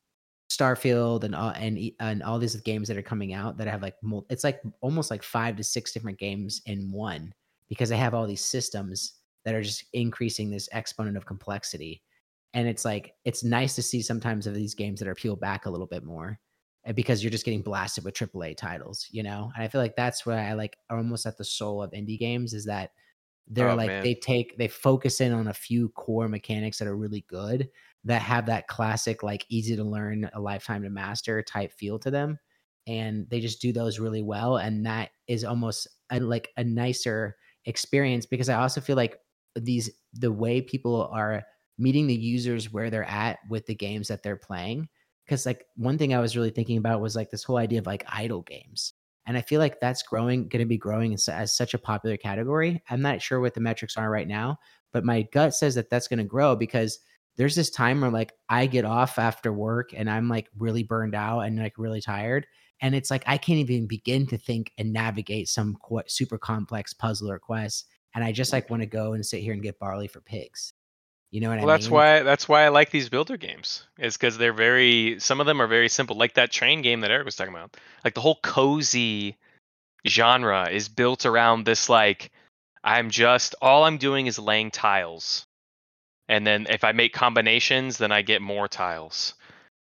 starfield 0.49 1.23
and 1.23 1.35
all 1.35 1.49
and, 1.51 1.91
and 1.99 2.23
all 2.23 2.39
these 2.39 2.55
games 2.61 2.87
that 2.87 2.97
are 2.97 3.03
coming 3.03 3.33
out 3.33 3.57
that 3.57 3.67
have 3.67 3.81
like 3.81 3.95
it's 4.29 4.43
like 4.43 4.61
almost 4.81 5.11
like 5.11 5.23
five 5.23 5.55
to 5.55 5.63
six 5.63 5.91
different 5.91 6.17
games 6.17 6.61
in 6.65 6.91
one 6.91 7.33
because 7.67 7.89
they 7.89 7.97
have 7.97 8.13
all 8.13 8.25
these 8.25 8.43
systems 8.43 9.13
that 9.45 9.53
are 9.53 9.61
just 9.61 9.85
increasing 9.93 10.49
this 10.49 10.67
exponent 10.71 11.15
of 11.15 11.25
complexity 11.25 12.01
and 12.53 12.67
it's 12.67 12.83
like 12.83 13.13
it's 13.25 13.43
nice 13.43 13.75
to 13.75 13.81
see 13.81 14.01
sometimes 14.01 14.47
of 14.47 14.55
these 14.55 14.73
games 14.73 14.99
that 14.99 15.07
are 15.07 15.15
peeled 15.15 15.39
back 15.39 15.65
a 15.65 15.69
little 15.69 15.87
bit 15.87 16.03
more 16.03 16.39
uh, 16.87 16.93
because 16.93 17.23
you're 17.23 17.31
just 17.31 17.45
getting 17.45 17.61
blasted 17.61 18.03
with 18.03 18.15
AAA 18.15 18.57
titles, 18.57 19.07
you 19.11 19.21
know. 19.21 19.51
And 19.55 19.63
I 19.63 19.67
feel 19.67 19.81
like 19.81 19.95
that's 19.95 20.25
where 20.25 20.39
I 20.39 20.53
like 20.53 20.77
almost 20.89 21.25
at 21.25 21.37
the 21.37 21.43
soul 21.43 21.83
of 21.83 21.91
indie 21.91 22.17
games 22.17 22.53
is 22.53 22.65
that 22.65 22.91
they're 23.49 23.73
Oh, 23.73 23.75
like 23.75 23.99
man. 23.99 24.03
they 24.03 24.13
take 24.15 24.57
they 24.57 24.67
focus 24.67 25.19
in 25.21 25.31
on 25.33 25.47
a 25.47 25.53
few 25.53 25.89
core 25.89 26.27
mechanics 26.29 26.77
that 26.79 26.87
are 26.87 26.95
really 26.97 27.21
good 27.27 27.69
that 28.03 28.21
have 28.21 28.45
that 28.45 28.67
classic 28.67 29.23
like 29.23 29.45
easy 29.49 29.75
to 29.75 29.83
learn 29.83 30.29
a 30.33 30.39
lifetime 30.39 30.83
to 30.83 30.89
master 30.89 31.41
type 31.41 31.71
feel 31.73 31.99
to 31.99 32.11
them 32.11 32.37
and 32.87 33.29
they 33.29 33.39
just 33.39 33.61
do 33.61 33.71
those 33.71 33.99
really 33.99 34.21
well 34.21 34.57
and 34.57 34.85
that 34.85 35.11
is 35.27 35.43
almost 35.43 35.87
a, 36.11 36.19
like 36.19 36.51
a 36.57 36.63
nicer 36.63 37.35
experience 37.65 38.25
because 38.25 38.49
i 38.49 38.55
also 38.59 38.81
feel 38.81 38.95
like 38.95 39.19
these 39.55 39.89
the 40.13 40.31
way 40.31 40.61
people 40.61 41.07
are 41.07 41.43
meeting 41.77 42.07
the 42.07 42.15
users 42.15 42.71
where 42.71 42.89
they're 42.89 43.03
at 43.03 43.39
with 43.49 43.65
the 43.65 43.75
games 43.75 44.07
that 44.07 44.23
they're 44.23 44.37
playing 44.37 44.87
because 45.25 45.45
like 45.45 45.65
one 45.75 45.97
thing 45.97 46.13
i 46.13 46.19
was 46.19 46.35
really 46.35 46.51
thinking 46.51 46.77
about 46.77 47.01
was 47.01 47.15
like 47.15 47.29
this 47.31 47.43
whole 47.43 47.57
idea 47.57 47.79
of 47.79 47.85
like 47.85 48.03
idle 48.07 48.41
games 48.41 48.93
and 49.29 49.37
i 49.37 49.41
feel 49.41 49.59
like 49.59 49.79
that's 49.79 50.03
growing 50.03 50.49
going 50.49 50.59
to 50.59 50.65
be 50.65 50.77
growing 50.77 51.13
as, 51.13 51.29
as 51.29 51.55
such 51.55 51.73
a 51.73 51.79
popular 51.79 52.17
category. 52.17 52.83
I'm 52.89 53.01
not 53.01 53.21
sure 53.21 53.39
what 53.39 53.53
the 53.53 53.61
metrics 53.61 53.95
are 53.95 54.09
right 54.09 54.27
now 54.27 54.57
but 54.91 55.05
my 55.05 55.21
gut 55.31 55.53
says 55.53 55.75
that 55.75 55.89
that's 55.89 56.07
going 56.07 56.19
to 56.19 56.25
grow 56.25 56.55
because 56.55 56.99
there's 57.37 57.55
this 57.55 57.69
time 57.69 58.01
where 58.01 58.11
like 58.11 58.33
i 58.49 58.65
get 58.65 58.85
off 58.85 59.17
after 59.17 59.53
work 59.53 59.91
and 59.95 60.09
i'm 60.09 60.27
like 60.27 60.47
really 60.57 60.83
burned 60.83 61.15
out 61.15 61.41
and 61.41 61.57
like 61.57 61.77
really 61.77 62.01
tired 62.01 62.45
and 62.81 62.95
it's 62.95 63.11
like 63.11 63.23
i 63.27 63.37
can't 63.37 63.59
even 63.59 63.87
begin 63.87 64.25
to 64.27 64.37
think 64.37 64.71
and 64.77 64.91
navigate 64.91 65.47
some 65.47 65.77
qu- 65.81 66.01
super 66.07 66.37
complex 66.37 66.93
puzzle 66.93 67.31
or 67.31 67.39
quest 67.39 67.85
and 68.15 68.23
i 68.23 68.31
just 68.31 68.51
like 68.51 68.69
want 68.69 68.81
to 68.81 68.87
go 68.87 69.13
and 69.13 69.25
sit 69.25 69.41
here 69.41 69.53
and 69.53 69.63
get 69.63 69.79
barley 69.79 70.07
for 70.07 70.21
pigs 70.21 70.73
you 71.31 71.41
know 71.41 71.49
what 71.49 71.59
Well, 71.59 71.69
i 71.69 71.73
mean 71.73 71.81
that's 71.81 71.89
why 71.89 72.21
that's 72.23 72.49
why 72.49 72.63
I 72.63 72.69
like 72.69 72.89
these 72.89 73.09
builder 73.09 73.37
games. 73.37 73.85
Is 73.97 74.17
because 74.17 74.37
they're 74.37 74.53
very 74.53 75.19
some 75.19 75.39
of 75.39 75.45
them 75.45 75.61
are 75.61 75.67
very 75.67 75.89
simple, 75.89 76.15
like 76.15 76.33
that 76.35 76.51
train 76.51 76.81
game 76.81 77.01
that 77.01 77.11
Eric 77.11 77.25
was 77.25 77.35
talking 77.35 77.53
about. 77.53 77.77
Like 78.03 78.15
the 78.15 78.21
whole 78.21 78.39
cozy 78.41 79.37
genre 80.07 80.69
is 80.69 80.89
built 80.89 81.25
around 81.25 81.65
this 81.65 81.89
like 81.89 82.31
I'm 82.83 83.09
just 83.09 83.55
all 83.61 83.83
I'm 83.83 83.97
doing 83.97 84.25
is 84.27 84.39
laying 84.39 84.71
tiles, 84.71 85.45
and 86.27 86.47
then 86.47 86.65
if 86.69 86.83
I 86.83 86.93
make 86.93 87.13
combinations, 87.13 87.97
then 87.97 88.11
I 88.11 88.23
get 88.23 88.41
more 88.41 88.67
tiles. 88.67 89.35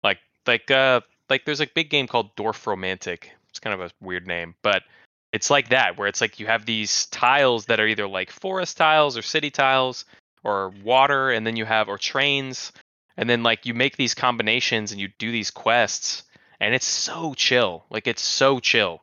Like 0.03 0.19
like 0.47 0.71
uh 0.71 1.03
like 1.29 1.45
there's 1.45 1.61
a 1.61 1.67
big 1.67 1.91
game 1.91 2.07
called 2.07 2.35
Dorfromantik. 2.37 3.25
It's 3.51 3.61
kind 3.61 3.75
of 3.79 3.81
a 3.81 3.91
weird 4.01 4.27
name, 4.27 4.55
but 4.63 4.85
it's 5.33 5.51
like 5.51 5.69
that 5.69 5.99
where 5.99 6.09
it's 6.09 6.23
like 6.23 6.41
you 6.41 6.47
have 6.47 6.65
these 6.65 7.07
tiles 7.07 7.67
that 7.67 7.81
are 7.81 7.87
either 7.87 8.09
like 8.09 8.31
forest 8.31 8.79
tiles 8.79 9.19
or 9.19 9.23
city 9.23 9.51
tiles 9.51 10.07
or 10.47 10.73
water 10.85 11.31
and 11.31 11.45
then 11.45 11.57
you 11.57 11.65
have 11.65 11.89
or 11.89 11.99
trains 11.99 12.73
and 13.17 13.29
then 13.29 13.43
like 13.43 13.67
you 13.67 13.75
make 13.75 13.97
these 13.97 14.15
combinations 14.15 14.93
and 14.93 15.01
you 15.01 15.09
do 15.19 15.33
these 15.33 15.51
quests 15.51 16.23
and 16.61 16.73
it's 16.73 16.87
so 16.87 17.35
chill 17.35 17.85
like 17.91 18.07
it's 18.07 18.23
so 18.23 18.61
chill. 18.61 19.03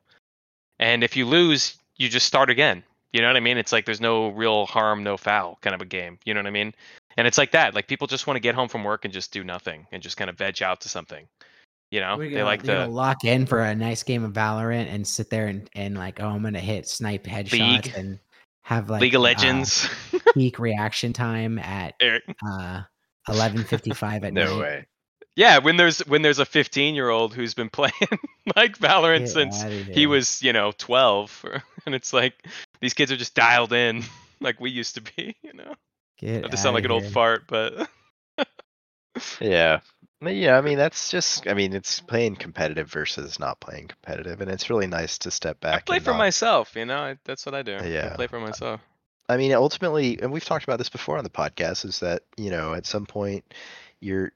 And 0.79 1.03
if 1.03 1.17
you 1.17 1.25
lose 1.25 1.77
you 1.97 2.07
just 2.07 2.25
start 2.25 2.49
again 2.49 2.83
you 3.11 3.21
know 3.21 3.27
what 3.27 3.37
i 3.37 3.41
mean? 3.41 3.57
It's 3.57 3.73
like 3.73 3.85
there's 3.85 4.01
no 4.01 4.29
real 4.29 4.65
harm 4.65 5.03
no 5.03 5.17
foul 5.17 5.59
kind 5.61 5.75
of 5.75 5.81
a 5.81 5.85
game 5.85 6.17
you 6.23 6.33
know 6.33 6.39
what 6.39 6.47
i 6.47 6.51
mean? 6.51 6.73
And 7.17 7.27
it's 7.27 7.37
like 7.37 7.51
that 7.51 7.75
like 7.75 7.87
people 7.87 8.07
just 8.07 8.25
want 8.25 8.37
to 8.37 8.41
get 8.41 8.55
home 8.55 8.69
from 8.69 8.85
work 8.85 9.03
and 9.03 9.13
just 9.13 9.33
do 9.33 9.43
nothing 9.43 9.85
and 9.91 10.01
just 10.01 10.15
kind 10.15 10.29
of 10.29 10.37
veg 10.37 10.63
out 10.63 10.81
to 10.81 10.89
something 10.89 11.27
you 11.93 11.99
know? 11.99 12.17
We're 12.17 12.29
they 12.29 12.35
gonna, 12.37 12.45
like 12.45 12.61
the 12.63 12.73
gonna 12.73 12.91
lock 12.91 13.23
in 13.23 13.45
for 13.45 13.61
a 13.61 13.75
nice 13.75 14.01
game 14.01 14.23
of 14.23 14.33
Valorant 14.33 14.87
and 14.87 15.07
sit 15.07 15.29
there 15.29 15.45
and, 15.45 15.69
and 15.75 15.95
like, 15.95 16.19
oh, 16.19 16.27
I'm 16.27 16.41
gonna 16.41 16.59
hit 16.59 16.87
snipe 16.87 17.25
headshots 17.25 17.51
League. 17.51 17.93
and 17.95 18.17
have 18.63 18.89
like 18.89 19.01
league 19.01 19.15
of 19.15 19.19
uh, 19.19 19.23
legends 19.23 19.87
peak 20.33 20.57
reaction 20.59 21.13
time 21.13 21.59
at 21.59 21.93
Eric. 21.99 22.23
uh 22.45 22.81
11:55 23.29 24.23
at 24.23 24.33
No 24.33 24.45
night. 24.55 24.59
way. 24.59 24.87
yeah 25.35 25.57
when 25.59 25.77
there's 25.77 25.99
when 26.07 26.21
there's 26.21 26.39
a 26.39 26.45
15 26.45 26.95
year 26.95 27.09
old 27.09 27.33
who's 27.33 27.53
been 27.53 27.69
playing 27.71 27.93
like 28.55 28.77
valorant 28.77 29.19
Get 29.19 29.29
since 29.29 29.63
he 29.63 30.07
was 30.07 30.41
you 30.41 30.53
know 30.53 30.71
12 30.77 31.45
and 31.85 31.95
it's 31.95 32.13
like 32.13 32.33
these 32.81 32.93
kids 32.93 33.11
are 33.11 33.17
just 33.17 33.35
dialed 33.35 33.73
in 33.73 34.03
like 34.41 34.59
we 34.59 34.69
used 34.71 34.95
to 34.95 35.01
be 35.01 35.35
you 35.43 35.53
know 35.53 35.73
Get 36.19 36.41
not 36.41 36.51
to 36.51 36.57
sound 36.57 36.73
like 36.75 36.85
an 36.85 36.91
old 36.91 37.05
fart 37.05 37.43
but 37.47 37.89
Yeah. 39.39 39.81
Yeah, 40.27 40.57
I 40.57 40.61
mean 40.61 40.77
that's 40.77 41.09
just 41.11 41.47
I 41.47 41.53
mean 41.53 41.73
it's 41.73 41.99
playing 41.99 42.35
competitive 42.35 42.89
versus 42.91 43.39
not 43.39 43.59
playing 43.59 43.87
competitive 43.87 44.41
and 44.41 44.49
it's 44.49 44.69
really 44.69 44.87
nice 44.87 45.17
to 45.19 45.31
step 45.31 45.59
back 45.59 45.75
i 45.75 45.79
play 45.79 45.99
for 45.99 46.11
not- 46.11 46.17
myself 46.19 46.75
you 46.75 46.85
know 46.85 46.97
I, 46.97 47.17
that's 47.25 47.45
what 47.45 47.55
i 47.55 47.61
do 47.61 47.77
Yeah. 47.83 48.09
i 48.11 48.15
play 48.15 48.27
for 48.27 48.39
myself 48.39 48.81
I 49.29 49.37
mean 49.37 49.53
ultimately 49.53 50.19
and 50.21 50.31
we've 50.31 50.43
talked 50.43 50.65
about 50.65 50.77
this 50.79 50.89
before 50.89 51.17
on 51.17 51.23
the 51.23 51.29
podcast 51.29 51.85
is 51.85 52.01
that, 52.01 52.23
you 52.35 52.51
know, 52.51 52.73
at 52.73 52.85
some 52.85 53.05
point 53.05 53.45
you're 54.01 54.33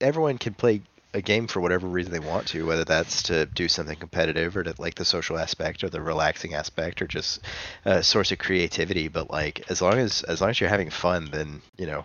everyone 0.00 0.38
can 0.38 0.54
play 0.54 0.82
a 1.14 1.22
game 1.22 1.46
for 1.46 1.60
whatever 1.60 1.86
reason 1.88 2.12
they 2.12 2.18
want 2.18 2.46
to, 2.48 2.66
whether 2.66 2.84
that's 2.84 3.22
to 3.24 3.46
do 3.46 3.66
something 3.66 3.96
competitive 3.96 4.54
or 4.56 4.62
to 4.62 4.74
like 4.78 4.94
the 4.94 5.04
social 5.04 5.38
aspect 5.38 5.82
or 5.82 5.88
the 5.88 6.00
relaxing 6.02 6.52
aspect 6.54 7.00
or 7.00 7.06
just 7.06 7.40
a 7.86 8.02
source 8.02 8.30
of 8.30 8.38
creativity. 8.38 9.08
But 9.08 9.30
like 9.30 9.70
as 9.70 9.80
long 9.80 9.94
as 9.94 10.22
as 10.24 10.40
long 10.42 10.50
as 10.50 10.60
you're 10.60 10.68
having 10.68 10.90
fun, 10.90 11.30
then 11.32 11.62
you 11.78 11.86
know 11.86 12.04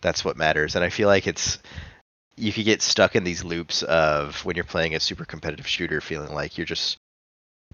that's 0.00 0.24
what 0.24 0.36
matters. 0.36 0.76
And 0.76 0.84
I 0.84 0.90
feel 0.90 1.08
like 1.08 1.26
it's 1.26 1.58
you 2.36 2.52
could 2.52 2.64
get 2.64 2.82
stuck 2.82 3.16
in 3.16 3.24
these 3.24 3.44
loops 3.44 3.82
of 3.82 4.44
when 4.44 4.56
you're 4.56 4.64
playing 4.64 4.94
a 4.94 5.00
super 5.00 5.24
competitive 5.24 5.66
shooter, 5.66 6.00
feeling 6.00 6.32
like 6.32 6.56
you're 6.56 6.64
just 6.64 6.96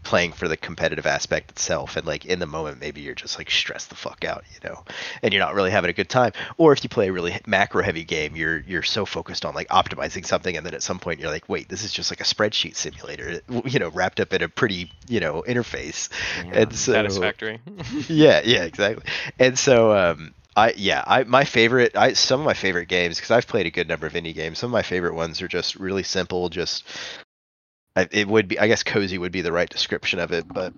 playing 0.02 0.30
for 0.32 0.46
the 0.46 0.56
competitive 0.56 1.06
aspect 1.06 1.50
itself. 1.50 1.96
And 1.96 2.06
like 2.06 2.26
in 2.26 2.38
the 2.38 2.46
moment 2.46 2.80
maybe 2.80 3.00
you're 3.00 3.14
just 3.14 3.38
like 3.38 3.50
stressed 3.50 3.88
the 3.88 3.96
fuck 3.96 4.24
out 4.24 4.44
you 4.52 4.68
know 4.68 4.84
and 5.22 5.32
you're 5.32 5.42
not 5.42 5.54
really 5.54 5.70
having 5.70 5.90
a 5.90 5.94
good 5.94 6.08
time. 6.08 6.32
Or 6.58 6.72
if 6.72 6.84
you 6.84 6.90
play 6.90 7.08
a 7.08 7.12
really 7.12 7.40
macro 7.46 7.82
heavy 7.82 8.04
game 8.04 8.36
you're 8.36 8.58
you're 8.58 8.82
so 8.82 9.04
focused 9.04 9.44
on 9.44 9.54
like 9.54 9.68
optimizing 9.68 10.24
something 10.24 10.56
and 10.56 10.64
then 10.64 10.74
at 10.74 10.82
some 10.82 10.98
point 10.98 11.18
you're 11.20 11.30
like 11.30 11.48
wait 11.48 11.68
this 11.68 11.82
is 11.82 11.92
just 11.92 12.10
like 12.12 12.20
a 12.20 12.24
spreadsheet 12.24 12.76
simulator 12.76 13.40
you 13.64 13.78
know 13.78 13.88
wrapped 13.88 14.20
up 14.20 14.32
in 14.32 14.42
a 14.42 14.48
pretty 14.48 14.92
you 15.08 15.18
know 15.20 15.42
interface. 15.46 16.08
Yeah. 16.44 16.60
and 16.60 16.74
so 16.74 16.92
satisfactory. 16.92 17.60
Yeah 18.08 18.42
yeah 18.44 18.64
exactly. 18.64 19.04
And 19.38 19.58
so 19.58 19.92
um 19.92 20.34
I 20.56 20.72
yeah 20.76 21.04
I 21.06 21.24
my 21.24 21.44
favorite 21.44 21.94
I 21.96 22.14
some 22.14 22.40
of 22.40 22.46
my 22.46 22.54
favorite 22.54 22.88
games 22.88 23.16
because 23.16 23.30
I've 23.30 23.46
played 23.46 23.66
a 23.66 23.70
good 23.70 23.88
number 23.88 24.06
of 24.06 24.14
indie 24.14 24.34
games 24.34 24.58
some 24.58 24.68
of 24.68 24.72
my 24.72 24.82
favorite 24.82 25.14
ones 25.14 25.42
are 25.42 25.48
just 25.48 25.76
really 25.76 26.02
simple 26.02 26.48
just 26.48 26.84
I, 27.94 28.08
it 28.10 28.26
would 28.26 28.48
be 28.48 28.58
I 28.58 28.66
guess 28.66 28.82
cozy 28.82 29.18
would 29.18 29.32
be 29.32 29.42
the 29.42 29.52
right 29.52 29.68
description 29.68 30.18
of 30.18 30.32
it 30.32 30.46
but 30.48 30.72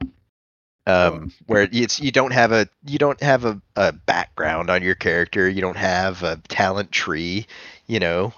um 0.86 1.32
where 1.46 1.68
it's 1.70 2.00
you 2.00 2.10
don't 2.10 2.32
have 2.32 2.50
a 2.50 2.68
you 2.84 2.98
don't 2.98 3.22
have 3.22 3.44
a, 3.44 3.60
a 3.76 3.92
background 3.92 4.68
on 4.68 4.82
your 4.82 4.96
character 4.96 5.48
you 5.48 5.60
don't 5.60 5.76
have 5.76 6.22
a 6.24 6.36
talent 6.48 6.90
tree 6.90 7.46
you 7.86 8.00
know? 8.00 8.34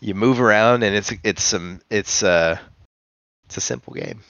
You 0.00 0.14
move 0.14 0.40
around 0.40 0.82
and 0.82 0.96
it's 0.96 1.12
it's 1.22 1.42
some 1.42 1.80
it's 1.88 2.22
uh 2.22 2.58
it's 3.44 3.56
a 3.56 3.60
simple 3.60 3.94
game 3.94 4.20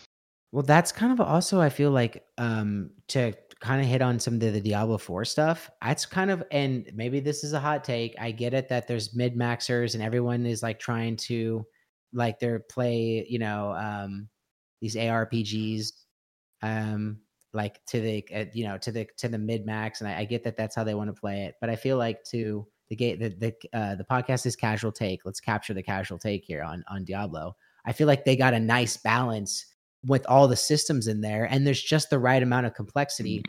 Well, 0.53 0.63
that's 0.63 0.93
kind 0.93 1.13
of 1.13 1.21
also 1.21 1.61
I 1.61 1.71
feel 1.71 1.91
like 1.91 2.25
um 2.39 2.91
to 3.09 3.33
kind 3.61 3.81
of 3.81 3.87
hit 3.87 4.03
on 4.03 4.19
some 4.19 4.35
of 4.35 4.41
the, 4.41 4.51
the 4.51 4.61
Diablo 4.61 4.99
4 4.99 5.25
stuff. 5.25 5.71
That's 5.83 6.05
kind 6.07 6.31
of 6.31 6.43
and 6.51 6.91
maybe 6.95 7.21
this 7.21 7.45
is 7.45 7.53
a 7.53 7.61
hot 7.61 7.85
take. 7.85 8.15
I 8.21 8.33
get 8.33 8.55
it 8.55 8.69
that 8.69 8.87
there's 8.89 9.15
min 9.15 9.37
maxers 9.37 9.95
and 9.95 10.03
everyone 10.03 10.47
is 10.47 10.63
like 10.63 10.79
trying 10.81 11.17
to 11.17 11.67
like 12.13 12.39
they're 12.39 12.61
play, 12.61 13.27
you 13.29 13.39
know, 13.39 13.73
um 13.73 14.29
these 14.81 14.97
ARPGs 14.97 15.93
um 16.63 17.19
like 17.53 17.85
to 17.87 18.01
the 18.01 18.25
uh, 18.35 18.45
you 18.55 18.65
know 18.65 18.79
to 18.79 18.93
the 18.93 19.07
to 19.19 19.29
the 19.29 19.39
min 19.39 19.65
max 19.65 20.01
and 20.01 20.09
I, 20.09 20.21
I 20.21 20.25
get 20.25 20.45
that 20.45 20.57
that's 20.57 20.75
how 20.75 20.85
they 20.85 20.95
want 20.95 21.15
to 21.15 21.21
play 21.21 21.45
it 21.45 21.57
but 21.61 21.69
i 21.71 21.77
feel 21.77 21.99
like 21.99 22.25
to 22.25 22.67
the 22.89 22.97
gate 22.97 23.21
the 23.21 23.29
the, 23.31 23.79
uh, 23.79 23.95
the 23.97 24.05
podcast 24.05 24.47
is 24.47 24.57
casual 24.57 24.93
take 24.93 25.21
let's 25.25 25.41
capture 25.41 25.75
the 25.75 25.83
casual 25.83 26.19
take 26.19 26.45
here 26.45 26.63
on 26.63 26.85
on 26.89 27.05
diablo 27.05 27.57
i 27.85 27.93
feel 27.93 28.07
like 28.07 28.25
they 28.25 28.37
got 28.37 28.55
a 28.55 28.61
nice 28.61 28.97
balance 28.97 29.67
with 30.05 30.25
all 30.27 30.49
the 30.49 30.57
systems 30.57 31.07
in 31.07 31.21
there 31.21 31.45
and 31.45 31.67
there's 31.67 31.83
just 31.83 32.11
the 32.11 32.19
right 32.19 32.43
amount 32.43 32.67
of 32.67 32.75
complexity 32.75 33.43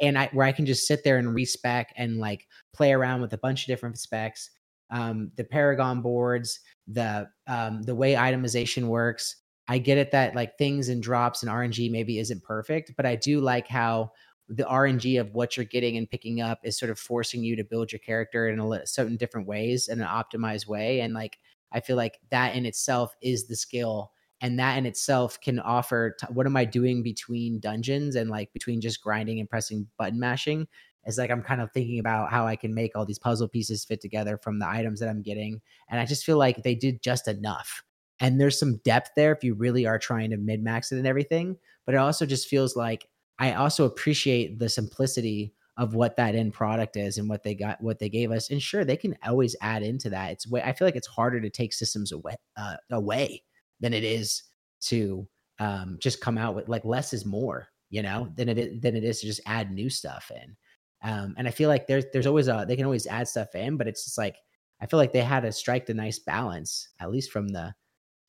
and 0.00 0.18
i 0.18 0.28
where 0.32 0.46
i 0.46 0.52
can 0.52 0.66
just 0.66 0.86
sit 0.86 1.02
there 1.04 1.18
and 1.18 1.34
respec 1.34 1.92
and 1.96 2.18
like 2.18 2.46
play 2.74 2.92
around 2.92 3.20
with 3.20 3.32
a 3.32 3.38
bunch 3.38 3.62
of 3.62 3.66
different 3.66 3.98
specs 3.98 4.50
um 4.90 5.30
the 5.36 5.44
paragon 5.44 6.00
boards 6.00 6.60
the 6.86 7.28
um 7.46 7.82
the 7.82 7.94
way 7.94 8.14
itemization 8.14 8.84
works 8.84 9.36
I 9.68 9.78
get 9.78 9.98
it 9.98 10.10
that 10.12 10.34
like 10.34 10.56
things 10.56 10.88
and 10.88 11.02
drops 11.02 11.42
and 11.42 11.52
RNG 11.52 11.90
maybe 11.90 12.18
isn't 12.18 12.42
perfect, 12.42 12.92
but 12.96 13.04
I 13.04 13.16
do 13.16 13.40
like 13.40 13.68
how 13.68 14.12
the 14.48 14.64
RNG 14.64 15.20
of 15.20 15.34
what 15.34 15.56
you're 15.56 15.66
getting 15.66 15.98
and 15.98 16.08
picking 16.08 16.40
up 16.40 16.60
is 16.64 16.78
sort 16.78 16.90
of 16.90 16.98
forcing 16.98 17.44
you 17.44 17.54
to 17.56 17.64
build 17.64 17.92
your 17.92 17.98
character 17.98 18.48
in 18.48 18.58
a 18.58 18.86
certain 18.86 19.18
different 19.18 19.46
ways 19.46 19.88
in 19.88 20.00
an 20.00 20.06
optimized 20.06 20.66
way. 20.66 21.00
And 21.00 21.12
like, 21.12 21.38
I 21.70 21.80
feel 21.80 21.96
like 21.96 22.18
that 22.30 22.56
in 22.56 22.64
itself 22.64 23.14
is 23.20 23.46
the 23.46 23.56
skill. 23.56 24.10
And 24.40 24.58
that 24.58 24.78
in 24.78 24.86
itself 24.86 25.40
can 25.40 25.58
offer 25.58 26.16
t- 26.18 26.26
what 26.32 26.46
am 26.46 26.56
I 26.56 26.64
doing 26.64 27.02
between 27.02 27.58
dungeons 27.58 28.14
and 28.14 28.30
like 28.30 28.52
between 28.52 28.80
just 28.80 29.02
grinding 29.02 29.40
and 29.40 29.48
pressing 29.48 29.88
button 29.98 30.20
mashing? 30.20 30.68
It's 31.04 31.18
like 31.18 31.30
I'm 31.30 31.42
kind 31.42 31.60
of 31.60 31.72
thinking 31.72 31.98
about 31.98 32.30
how 32.30 32.46
I 32.46 32.56
can 32.56 32.74
make 32.74 32.92
all 32.94 33.06
these 33.06 33.18
puzzle 33.18 33.48
pieces 33.48 33.84
fit 33.84 34.00
together 34.00 34.38
from 34.38 34.58
the 34.58 34.68
items 34.68 35.00
that 35.00 35.08
I'm 35.08 35.22
getting. 35.22 35.60
And 35.88 35.98
I 36.00 36.04
just 36.04 36.24
feel 36.24 36.38
like 36.38 36.62
they 36.62 36.74
did 36.74 37.02
just 37.02 37.26
enough 37.26 37.82
and 38.20 38.40
there's 38.40 38.58
some 38.58 38.78
depth 38.84 39.10
there 39.16 39.32
if 39.32 39.44
you 39.44 39.54
really 39.54 39.86
are 39.86 39.98
trying 39.98 40.30
to 40.30 40.36
min-max 40.36 40.92
it 40.92 40.98
and 40.98 41.06
everything. 41.06 41.56
But 41.86 41.94
it 41.94 41.98
also 41.98 42.26
just 42.26 42.48
feels 42.48 42.76
like 42.76 43.08
I 43.38 43.54
also 43.54 43.84
appreciate 43.84 44.58
the 44.58 44.68
simplicity 44.68 45.54
of 45.78 45.94
what 45.94 46.16
that 46.16 46.34
end 46.34 46.52
product 46.52 46.96
is 46.96 47.18
and 47.18 47.28
what 47.28 47.44
they 47.44 47.54
got 47.54 47.80
what 47.80 48.00
they 48.00 48.08
gave 48.08 48.32
us 48.32 48.50
and 48.50 48.60
sure 48.60 48.84
they 48.84 48.96
can 48.96 49.16
always 49.24 49.54
add 49.62 49.84
into 49.84 50.10
that 50.10 50.32
it's 50.32 50.50
way 50.50 50.60
i 50.62 50.72
feel 50.72 50.86
like 50.86 50.96
it's 50.96 51.06
harder 51.06 51.40
to 51.40 51.48
take 51.48 51.72
systems 51.72 52.10
away 52.10 52.34
uh, 52.56 52.74
away 52.90 53.40
than 53.80 53.92
it 53.92 54.04
is 54.04 54.42
to 54.80 55.26
um, 55.58 55.98
just 56.00 56.20
come 56.20 56.38
out 56.38 56.54
with 56.54 56.68
like 56.68 56.84
less 56.84 57.12
is 57.12 57.24
more 57.24 57.68
you 57.90 58.02
know 58.02 58.28
than 58.36 58.48
it 58.48 58.58
is, 58.58 58.80
than 58.80 58.94
it 58.96 59.04
is 59.04 59.20
to 59.20 59.26
just 59.26 59.40
add 59.46 59.70
new 59.70 59.88
stuff 59.88 60.30
in 60.34 60.56
um, 61.02 61.34
and 61.38 61.48
i 61.48 61.50
feel 61.50 61.68
like 61.68 61.86
there's 61.86 62.04
there's 62.12 62.26
always 62.26 62.48
a 62.48 62.64
they 62.68 62.76
can 62.76 62.84
always 62.84 63.06
add 63.06 63.26
stuff 63.26 63.54
in 63.54 63.76
but 63.76 63.88
it's 63.88 64.04
just 64.04 64.18
like 64.18 64.36
i 64.80 64.86
feel 64.86 64.98
like 64.98 65.12
they 65.12 65.20
had 65.22 65.40
to 65.40 65.50
strike 65.52 65.86
the 65.86 65.94
nice 65.94 66.18
balance 66.18 66.88
at 67.00 67.10
least 67.10 67.32
from 67.32 67.48
the 67.48 67.72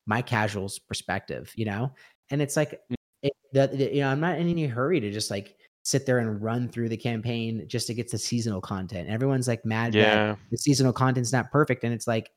my 0.06 0.22
casuals 0.22 0.78
perspective 0.78 1.52
you 1.56 1.64
know 1.64 1.92
and 2.30 2.40
it's 2.42 2.56
like 2.56 2.80
Mm. 2.90 2.94
it, 3.22 3.32
the, 3.52 3.66
the, 3.66 3.94
you 3.94 4.00
know 4.00 4.08
i'm 4.08 4.20
not 4.20 4.38
in 4.38 4.48
any 4.48 4.66
hurry 4.66 4.98
to 4.98 5.10
just 5.10 5.30
like 5.30 5.56
sit 5.82 6.06
there 6.06 6.18
and 6.18 6.42
run 6.42 6.68
through 6.68 6.88
the 6.88 6.96
campaign 6.96 7.64
just 7.66 7.86
to 7.86 7.94
get 7.94 8.10
the 8.10 8.18
seasonal 8.18 8.60
content. 8.60 9.08
Everyone's 9.08 9.48
like 9.48 9.64
mad 9.64 9.96
that 9.98 10.22
Yeah. 10.28 10.36
the 10.50 10.58
seasonal 10.58 10.92
content's 10.92 11.32
not 11.32 11.50
perfect. 11.50 11.84
And 11.84 11.94
it's 11.94 12.06
like, 12.06 12.30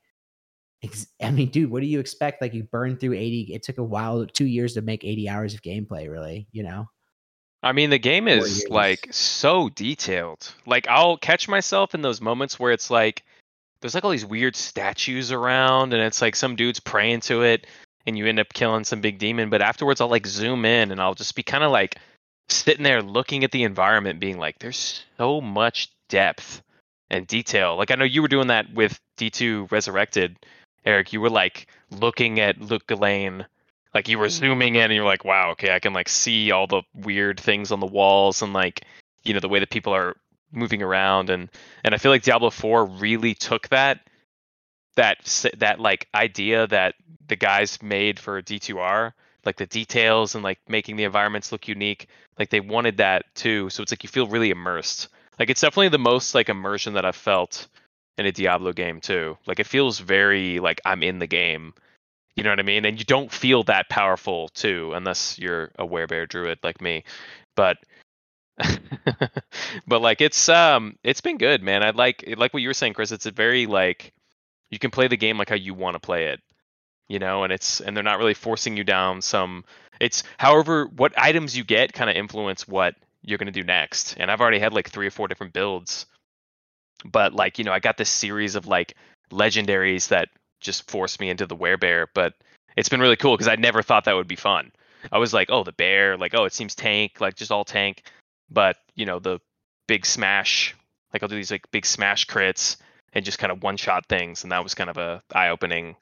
I 1.21 1.31
mean, 1.31 1.49
dude, 1.49 1.71
what 1.71 1.81
do 1.81 1.87
you 1.87 1.99
expect? 1.99 2.41
Like 2.41 2.53
you 2.53 2.63
burn 2.63 2.97
through 2.97 3.13
80. 3.13 3.53
It 3.53 3.63
took 3.63 3.77
a 3.77 3.83
while, 3.83 4.25
two 4.25 4.45
years 4.45 4.73
to 4.73 4.81
make 4.81 5.03
80 5.03 5.29
hours 5.29 5.53
of 5.53 5.61
gameplay, 5.61 6.09
really, 6.09 6.47
you 6.51 6.63
know? 6.63 6.87
I 7.61 7.71
mean, 7.71 7.89
the 7.89 7.99
game 7.99 8.27
is 8.27 8.67
like 8.69 9.07
so 9.11 9.69
detailed. 9.69 10.53
Like, 10.65 10.87
I'll 10.89 11.15
catch 11.15 11.47
myself 11.47 11.95
in 11.95 12.01
those 12.01 12.19
moments 12.19 12.59
where 12.59 12.73
it's 12.73 12.89
like, 12.89 13.23
there's 13.79 13.95
like 13.95 14.03
all 14.03 14.11
these 14.11 14.25
weird 14.25 14.55
statues 14.55 15.31
around, 15.31 15.93
and 15.93 16.01
it's 16.01 16.21
like 16.21 16.35
some 16.35 16.57
dude's 16.57 16.81
praying 16.81 17.21
to 17.21 17.43
it, 17.43 17.65
and 18.05 18.17
you 18.17 18.25
end 18.25 18.39
up 18.39 18.53
killing 18.53 18.83
some 18.83 18.99
big 18.99 19.17
demon. 19.17 19.49
But 19.49 19.61
afterwards, 19.61 20.01
I'll 20.01 20.09
like 20.09 20.27
zoom 20.27 20.65
in, 20.65 20.91
and 20.91 20.99
I'll 20.99 21.15
just 21.15 21.35
be 21.35 21.43
kind 21.43 21.63
of 21.63 21.71
like 21.71 21.95
sitting 22.49 22.83
there 22.83 23.01
looking 23.01 23.45
at 23.45 23.51
the 23.51 23.63
environment, 23.63 24.19
being 24.19 24.37
like, 24.37 24.59
there's 24.59 25.03
so 25.17 25.39
much 25.39 25.89
depth 26.09 26.61
and 27.09 27.25
detail. 27.27 27.77
Like, 27.77 27.91
I 27.91 27.95
know 27.95 28.03
you 28.03 28.21
were 28.21 28.27
doing 28.27 28.47
that 28.47 28.73
with 28.73 28.99
D2 29.17 29.71
Resurrected, 29.71 30.37
Eric. 30.85 31.13
You 31.13 31.21
were 31.21 31.29
like 31.29 31.67
looking 31.91 32.39
at 32.39 32.59
Lut 32.59 32.85
Gholein 32.87 33.45
like 33.93 34.07
you 34.07 34.17
were 34.17 34.27
mm. 34.27 34.31
zooming 34.31 34.75
in 34.75 34.83
and 34.83 34.93
you're 34.93 35.05
like 35.05 35.23
wow 35.23 35.51
okay 35.51 35.73
i 35.73 35.79
can 35.79 35.93
like 35.93 36.09
see 36.09 36.51
all 36.51 36.67
the 36.67 36.81
weird 36.95 37.39
things 37.39 37.71
on 37.71 37.79
the 37.79 37.85
walls 37.85 38.41
and 38.41 38.53
like 38.53 38.85
you 39.23 39.33
know 39.33 39.39
the 39.39 39.49
way 39.49 39.59
that 39.59 39.69
people 39.69 39.93
are 39.93 40.15
moving 40.51 40.83
around. 40.83 41.29
And 41.29 41.49
and 41.83 41.93
i 41.93 41.97
feel 41.97 42.11
like 42.11 42.23
diablo 42.23 42.49
4 42.49 42.85
really 42.85 43.33
took 43.33 43.67
that 43.69 44.01
that 44.95 45.45
that 45.57 45.79
like 45.79 46.07
idea 46.13 46.67
that 46.67 46.95
the 47.27 47.35
guys 47.35 47.81
made 47.81 48.19
for 48.19 48.41
d2r 48.41 49.13
like 49.45 49.57
the 49.57 49.65
details 49.65 50.35
and 50.35 50.43
like 50.43 50.59
making 50.67 50.95
the 50.95 51.03
environments 51.03 51.51
look 51.51 51.67
unique 51.67 52.07
like 52.39 52.49
they 52.49 52.61
wanted 52.61 52.97
that 52.97 53.25
too. 53.35 53.69
So 53.69 53.83
it's 53.83 53.91
like 53.91 54.01
you 54.03 54.09
feel 54.09 54.27
really 54.27 54.49
immersed. 54.49 55.09
Like 55.37 55.51
it's 55.51 55.61
definitely 55.61 55.89
the 55.89 55.99
most 55.99 56.33
like 56.33 56.49
immersion 56.49 56.93
that 56.93 57.05
i've 57.05 57.15
felt 57.15 57.67
in 58.17 58.25
a 58.25 58.31
diablo 58.31 58.71
game 58.71 59.01
too 59.01 59.37
like 59.45 59.59
it 59.59 59.67
feels 59.67 59.99
very 59.99 60.59
like 60.59 60.79
i'm 60.85 61.03
in 61.03 61.19
the 61.19 61.27
game 61.27 61.73
you 62.35 62.43
know 62.43 62.49
what 62.49 62.59
I 62.59 62.63
mean? 62.63 62.85
And 62.85 62.97
you 62.97 63.05
don't 63.05 63.31
feel 63.31 63.63
that 63.63 63.89
powerful 63.89 64.49
too, 64.49 64.91
unless 64.93 65.37
you're 65.37 65.71
a 65.77 65.85
werebear 65.85 66.27
druid 66.27 66.59
like 66.63 66.81
me. 66.81 67.03
But 67.55 67.77
but 69.87 70.01
like 70.01 70.21
it's 70.21 70.49
um 70.49 70.97
it's 71.03 71.21
been 71.21 71.37
good, 71.37 71.61
man. 71.61 71.83
I 71.83 71.91
like 71.91 72.23
like 72.37 72.53
what 72.53 72.61
you 72.61 72.69
were 72.69 72.73
saying, 72.73 72.93
Chris. 72.93 73.11
It's 73.11 73.25
a 73.25 73.31
very 73.31 73.65
like 73.67 74.13
you 74.71 74.79
can 74.79 74.91
play 74.91 75.07
the 75.07 75.17
game 75.17 75.37
like 75.37 75.49
how 75.49 75.55
you 75.55 75.73
want 75.73 75.95
to 75.95 75.99
play 75.99 76.27
it. 76.27 76.41
You 77.07 77.19
know, 77.19 77.43
and 77.43 77.53
it's 77.53 77.81
and 77.81 77.95
they're 77.95 78.03
not 78.03 78.17
really 78.17 78.33
forcing 78.33 78.77
you 78.77 78.83
down 78.83 79.21
some 79.21 79.63
it's 79.99 80.23
however 80.37 80.87
what 80.87 81.13
items 81.17 81.55
you 81.55 81.63
get 81.63 81.93
kind 81.93 82.09
of 82.09 82.15
influence 82.15 82.67
what 82.67 82.95
you're 83.21 83.37
gonna 83.37 83.51
do 83.51 83.63
next. 83.63 84.15
And 84.17 84.31
I've 84.31 84.41
already 84.41 84.59
had 84.59 84.73
like 84.73 84.89
three 84.89 85.05
or 85.07 85.11
four 85.11 85.27
different 85.27 85.53
builds. 85.53 86.07
But 87.05 87.33
like, 87.33 87.57
you 87.57 87.65
know, 87.65 87.73
I 87.73 87.79
got 87.79 87.97
this 87.97 88.09
series 88.09 88.55
of 88.55 88.67
like 88.67 88.95
legendaries 89.31 90.09
that 90.09 90.29
just 90.61 90.89
forced 90.89 91.19
me 91.19 91.29
into 91.29 91.45
the 91.45 91.55
werebear, 91.55 92.07
but 92.13 92.33
it's 92.77 92.89
been 92.89 93.01
really 93.01 93.15
cool 93.15 93.35
because 93.35 93.47
I 93.47 93.55
never 93.55 93.81
thought 93.81 94.05
that 94.05 94.15
would 94.15 94.27
be 94.27 94.35
fun. 94.35 94.71
I 95.11 95.17
was 95.17 95.33
like, 95.33 95.49
oh, 95.51 95.63
the 95.63 95.73
bear, 95.73 96.17
like, 96.17 96.33
oh, 96.33 96.45
it 96.45 96.53
seems 96.53 96.75
tank, 96.75 97.19
like 97.19 97.35
just 97.35 97.51
all 97.51 97.65
tank. 97.65 98.03
But 98.49 98.77
you 98.95 99.05
know, 99.05 99.19
the 99.19 99.39
big 99.87 100.05
smash, 100.05 100.75
like 101.11 101.23
I'll 101.23 101.29
do 101.29 101.35
these 101.35 101.51
like 101.51 101.69
big 101.71 101.85
smash 101.85 102.25
crits 102.25 102.77
and 103.13 103.25
just 103.25 103.39
kind 103.39 103.51
of 103.51 103.63
one 103.63 103.77
shot 103.77 104.05
things, 104.07 104.43
and 104.43 104.51
that 104.51 104.63
was 104.63 104.73
kind 104.73 104.89
of 104.89 104.97
a 104.97 105.21
eye 105.33 105.49
opening, 105.49 105.95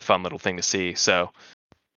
fun 0.00 0.22
little 0.22 0.38
thing 0.38 0.56
to 0.56 0.62
see. 0.62 0.94
So 0.94 1.30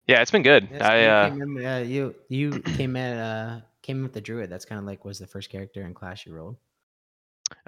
yeah, 0.06 0.20
it's 0.20 0.30
been 0.30 0.42
good. 0.42 0.68
Yes, 0.70 0.82
I 0.82 1.00
you, 1.00 1.08
uh, 1.08 1.30
came 1.30 1.42
in, 1.58 1.66
uh, 1.66 1.78
you 1.78 2.14
you 2.28 2.60
came 2.60 2.96
in 2.96 3.18
uh 3.18 3.60
came 3.82 4.02
with 4.02 4.12
the 4.12 4.20
druid. 4.20 4.50
That's 4.50 4.64
kind 4.64 4.78
of 4.78 4.84
like 4.84 5.04
was 5.04 5.18
the 5.18 5.26
first 5.26 5.50
character 5.50 5.82
in 5.82 5.94
class 5.94 6.26
you 6.26 6.34
rolled. 6.34 6.56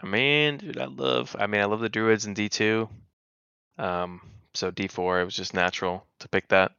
I 0.02 0.06
mean, 0.06 0.58
dude, 0.58 0.78
I 0.78 0.86
love. 0.86 1.36
I 1.38 1.46
mean, 1.46 1.60
I 1.60 1.64
love 1.66 1.80
the 1.80 1.88
druids 1.88 2.26
in 2.26 2.34
D 2.34 2.48
two. 2.48 2.88
Um, 3.78 4.20
so 4.54 4.70
D 4.70 4.88
four, 4.88 5.20
it 5.20 5.24
was 5.24 5.36
just 5.36 5.54
natural 5.54 6.06
to 6.20 6.28
pick 6.28 6.48
that. 6.48 6.72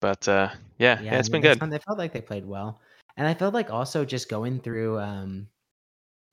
But 0.00 0.28
uh, 0.28 0.50
yeah, 0.78 1.00
yeah, 1.00 1.18
I 1.18 1.18
it's 1.18 1.28
mean, 1.28 1.40
been 1.40 1.42
good. 1.42 1.58
sound- 1.58 1.72
They 1.72 1.78
felt 1.78 1.98
like 1.98 2.12
they 2.12 2.20
played 2.20 2.46
well, 2.46 2.80
and 3.16 3.26
I 3.26 3.34
felt 3.34 3.54
like 3.54 3.70
also 3.70 4.04
just 4.04 4.28
going 4.28 4.60
through 4.60 4.98
um 5.00 5.48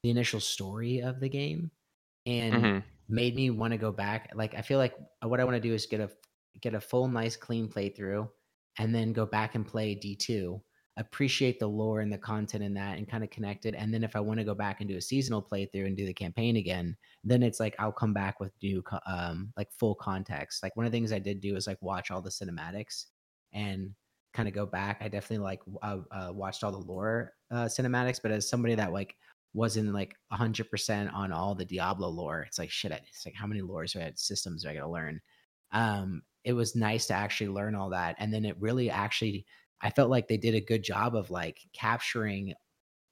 the 0.04 0.10
initial 0.12 0.40
story 0.40 1.00
of 1.02 1.20
the 1.20 1.30
game 1.30 1.72
and 2.26 2.70
hmm 2.70 2.80
made 3.10 3.36
me 3.36 3.50
want 3.52 3.72
to 3.74 3.78
go 3.78 3.92
back. 3.92 4.32
Like 4.36 4.56
I 4.56 4.62
feel 4.62 4.80
like 4.80 4.96
what 5.24 5.40
I 5.40 5.46
want 5.46 5.56
to 5.58 5.62
do 5.62 5.74
is 5.74 5.86
get 5.88 6.02
a 6.02 6.12
get 6.62 6.76
a 6.76 6.82
full, 6.82 7.08
nice, 7.08 7.36
clean 7.38 7.70
playthrough, 7.70 8.30
and 8.80 8.96
then 8.96 9.14
go 9.14 9.26
back 9.26 9.56
and 9.56 9.68
play 9.68 9.96
D 9.96 10.16
two. 10.16 10.62
Appreciate 11.02 11.60
the 11.60 11.68
lore 11.68 12.00
and 12.00 12.14
the 12.14 12.18
content 12.18 12.64
in 12.64 12.74
that, 12.76 12.98
and 12.98 13.10
kind 13.10 13.24
of 13.24 13.30
connect 13.30 13.66
it. 13.66 13.76
And 13.76 13.94
then 13.94 14.04
if 14.04 14.16
I 14.16 14.20
want 14.20 14.40
to 14.40 14.46
go 14.46 14.54
back 14.54 14.80
and 14.80 14.90
do 14.90 14.98
a 14.98 15.02
seasonal 15.02 15.42
playthrough 15.42 15.88
and 15.88 15.98
do 15.98 16.06
the 16.06 16.14
campaign 16.14 16.56
again, 16.56 16.96
then 17.24 17.44
it's 17.44 17.60
like 17.60 17.76
I'll 17.80 17.92
come 17.92 18.14
back 18.14 18.40
with 18.40 18.52
new, 18.62 18.84
um, 19.06 19.52
like 19.58 19.68
full 19.78 19.96
context. 19.96 20.64
Like 20.64 20.76
one 20.76 20.86
of 20.86 20.92
the 20.92 20.96
things 20.98 21.12
I 21.12 21.20
did 21.20 21.42
do 21.42 21.56
is 21.56 21.68
like 21.68 21.82
watch 21.82 22.12
all 22.12 22.22
the 22.22 22.30
cinematics 22.30 23.06
and 23.52 23.92
kind 24.34 24.48
of 24.48 24.54
go 24.54 24.66
back. 24.66 25.02
I 25.02 25.08
definitely 25.10 25.44
like 25.44 25.62
uh, 25.82 25.98
uh, 26.12 26.32
watched 26.34 26.64
all 26.64 26.72
the 26.72 26.78
lore 26.78 27.34
uh, 27.52 27.66
cinematics, 27.66 28.20
but 28.22 28.32
as 28.32 28.50
somebody 28.50 28.76
that 28.76 28.94
like 28.94 29.16
wasn't 29.54 29.94
like 29.94 30.16
100% 30.32 31.14
on 31.14 31.32
all 31.32 31.56
the 31.56 31.66
Diablo 31.66 32.08
lore. 32.08 32.44
It's 32.48 32.60
like 32.60 32.72
shit. 32.72 32.92
It's 32.92 33.26
like 33.26 33.36
how 33.36 33.48
many 33.48 33.62
lores 33.62 33.96
I 33.96 34.12
systems 34.16 34.64
do 34.64 34.70
I 34.70 34.76
to 34.76 34.88
learn? 34.88 35.20
Um, 35.72 36.22
it 36.44 36.54
was 36.54 36.76
nice 36.76 37.08
to 37.08 37.14
actually 37.14 37.50
learn 37.50 37.76
all 37.76 37.90
that, 37.92 38.16
and 38.20 38.34
then 38.34 38.46
it 38.46 38.60
really 38.60 38.90
actually 38.90 39.46
I 39.82 39.90
felt 39.90 40.10
like 40.10 40.28
they 40.28 40.38
did 40.38 40.56
a 40.56 40.62
good 40.62 40.84
job 40.84 41.16
of 41.16 41.32
like 41.32 41.60
capturing 41.74 42.54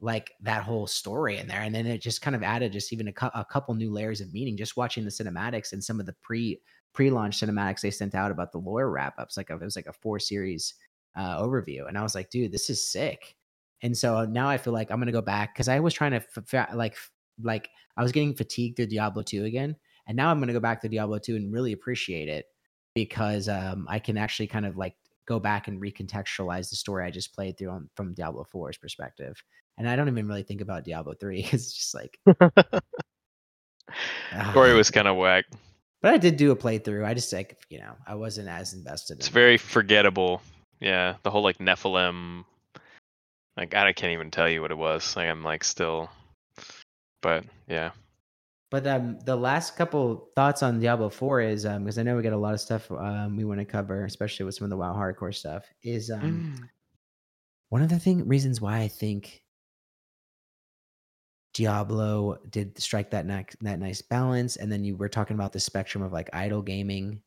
like 0.01 0.31
that 0.41 0.63
whole 0.63 0.87
story 0.87 1.37
in 1.37 1.47
there, 1.47 1.61
and 1.61 1.75
then 1.75 1.85
it 1.85 2.01
just 2.01 2.21
kind 2.21 2.35
of 2.35 2.43
added 2.43 2.71
just 2.71 2.93
even 2.93 3.09
a, 3.09 3.13
cou- 3.13 3.31
a 3.33 3.43
couple 3.43 3.73
new 3.75 3.91
layers 3.91 4.21
of 4.21 4.33
meaning 4.33 4.55
just 4.55 4.77
watching 4.77 5.03
the 5.03 5.09
cinematics 5.09 5.73
and 5.73 5.83
some 5.83 5.99
of 5.99 6.05
the 6.05 6.15
pre 6.21 6.59
pre-launch 6.93 7.39
cinematics 7.39 7.81
they 7.81 7.91
sent 7.91 8.15
out 8.15 8.31
about 8.31 8.51
the 8.51 8.57
lore 8.57 8.89
wrap 8.89 9.13
ups. 9.19 9.37
Like 9.37 9.49
a, 9.49 9.53
it 9.53 9.61
was 9.61 9.75
like 9.75 9.87
a 9.87 9.93
four 9.93 10.19
series 10.19 10.73
uh, 11.17 11.41
overview, 11.41 11.87
and 11.87 11.97
I 11.97 12.03
was 12.03 12.15
like, 12.15 12.29
dude, 12.29 12.51
this 12.51 12.69
is 12.69 12.89
sick. 12.89 13.35
And 13.81 13.97
so 13.97 14.25
now 14.25 14.49
I 14.49 14.57
feel 14.57 14.73
like 14.73 14.91
I'm 14.91 14.99
gonna 14.99 15.11
go 15.11 15.21
back 15.21 15.53
because 15.53 15.67
I 15.67 15.79
was 15.79 15.93
trying 15.93 16.11
to 16.11 16.67
like 16.73 16.95
like 17.41 17.69
I 17.97 18.03
was 18.03 18.11
getting 18.11 18.35
fatigued 18.35 18.77
through 18.77 18.87
Diablo 18.87 19.23
2 19.23 19.45
again, 19.45 19.75
and 20.07 20.15
now 20.15 20.29
I'm 20.29 20.39
gonna 20.39 20.53
go 20.53 20.59
back 20.59 20.81
to 20.81 20.89
Diablo 20.89 21.19
2 21.19 21.35
and 21.35 21.53
really 21.53 21.73
appreciate 21.73 22.29
it 22.29 22.45
because 22.95 23.49
um, 23.49 23.85
I 23.89 23.99
can 23.99 24.17
actually 24.17 24.47
kind 24.47 24.65
of 24.65 24.77
like 24.77 24.95
go 25.29 25.39
back 25.39 25.67
and 25.67 25.79
recontextualize 25.79 26.69
the 26.69 26.75
story 26.75 27.05
I 27.05 27.11
just 27.11 27.33
played 27.35 27.57
through 27.57 27.69
on, 27.69 27.89
from 27.95 28.15
Diablo 28.15 28.45
4's 28.51 28.77
perspective. 28.77 29.41
And 29.77 29.87
I 29.87 29.95
don't 29.95 30.09
even 30.09 30.27
really 30.27 30.43
think 30.43 30.61
about 30.61 30.83
Diablo 30.83 31.13
3. 31.13 31.47
It's 31.53 31.71
just 31.73 31.93
like 31.95 32.19
Story 34.51 34.71
ah. 34.71 34.75
was 34.75 34.91
kind 34.91 35.07
of 35.07 35.17
whack. 35.17 35.45
But 36.01 36.13
I 36.13 36.17
did 36.17 36.37
do 36.37 36.51
a 36.51 36.55
playthrough. 36.55 37.05
I 37.05 37.13
just 37.13 37.31
like 37.31 37.57
you 37.69 37.79
know 37.79 37.93
I 38.07 38.15
wasn't 38.15 38.47
as 38.47 38.73
invested. 38.73 39.17
It's 39.19 39.27
in 39.27 39.33
very 39.33 39.55
it. 39.55 39.61
forgettable. 39.61 40.41
Yeah, 40.79 41.15
the 41.23 41.31
whole 41.31 41.43
like 41.43 41.57
Nephilim. 41.57 42.45
Like 43.57 43.75
I 43.75 43.91
can't 43.93 44.13
even 44.13 44.31
tell 44.31 44.47
you 44.47 44.61
what 44.61 44.71
it 44.71 44.77
was. 44.77 45.15
Like 45.15 45.27
I'm 45.27 45.43
like 45.43 45.63
still, 45.63 46.09
but 47.21 47.43
yeah. 47.67 47.91
But 48.71 48.85
um, 48.85 49.19
the 49.25 49.35
last 49.35 49.75
couple 49.75 50.29
thoughts 50.35 50.61
on 50.61 50.79
Diablo 50.79 51.09
4 51.09 51.41
is 51.41 51.65
um 51.65 51.83
because 51.83 51.97
I 51.97 52.03
know 52.03 52.15
we 52.15 52.21
got 52.21 52.33
a 52.33 52.37
lot 52.37 52.53
of 52.53 52.61
stuff 52.61 52.89
um 52.91 53.35
we 53.35 53.45
want 53.45 53.59
to 53.59 53.65
cover, 53.65 54.05
especially 54.05 54.45
with 54.45 54.55
some 54.55 54.65
of 54.65 54.69
the 54.69 54.77
WoW 54.77 54.93
hardcore 54.93 55.33
stuff. 55.33 55.65
Is 55.83 56.11
um 56.11 56.69
one 57.69 57.81
of 57.81 57.89
the 57.89 57.99
thing 57.99 58.27
reasons 58.27 58.61
why 58.61 58.79
I 58.79 58.87
think 58.87 59.43
Diablo 61.53 62.37
did 62.49 62.79
strike 62.79 63.11
that 63.11 63.27
that 63.61 63.79
nice 63.79 64.01
balance, 64.01 64.55
and 64.55 64.71
then 64.71 64.83
you 64.83 64.95
were 64.95 65.09
talking 65.09 65.35
about 65.35 65.53
the 65.53 65.59
spectrum 65.59 66.03
of 66.03 66.13
like 66.13 66.29
idle 66.33 66.61
gaming. 66.61 67.21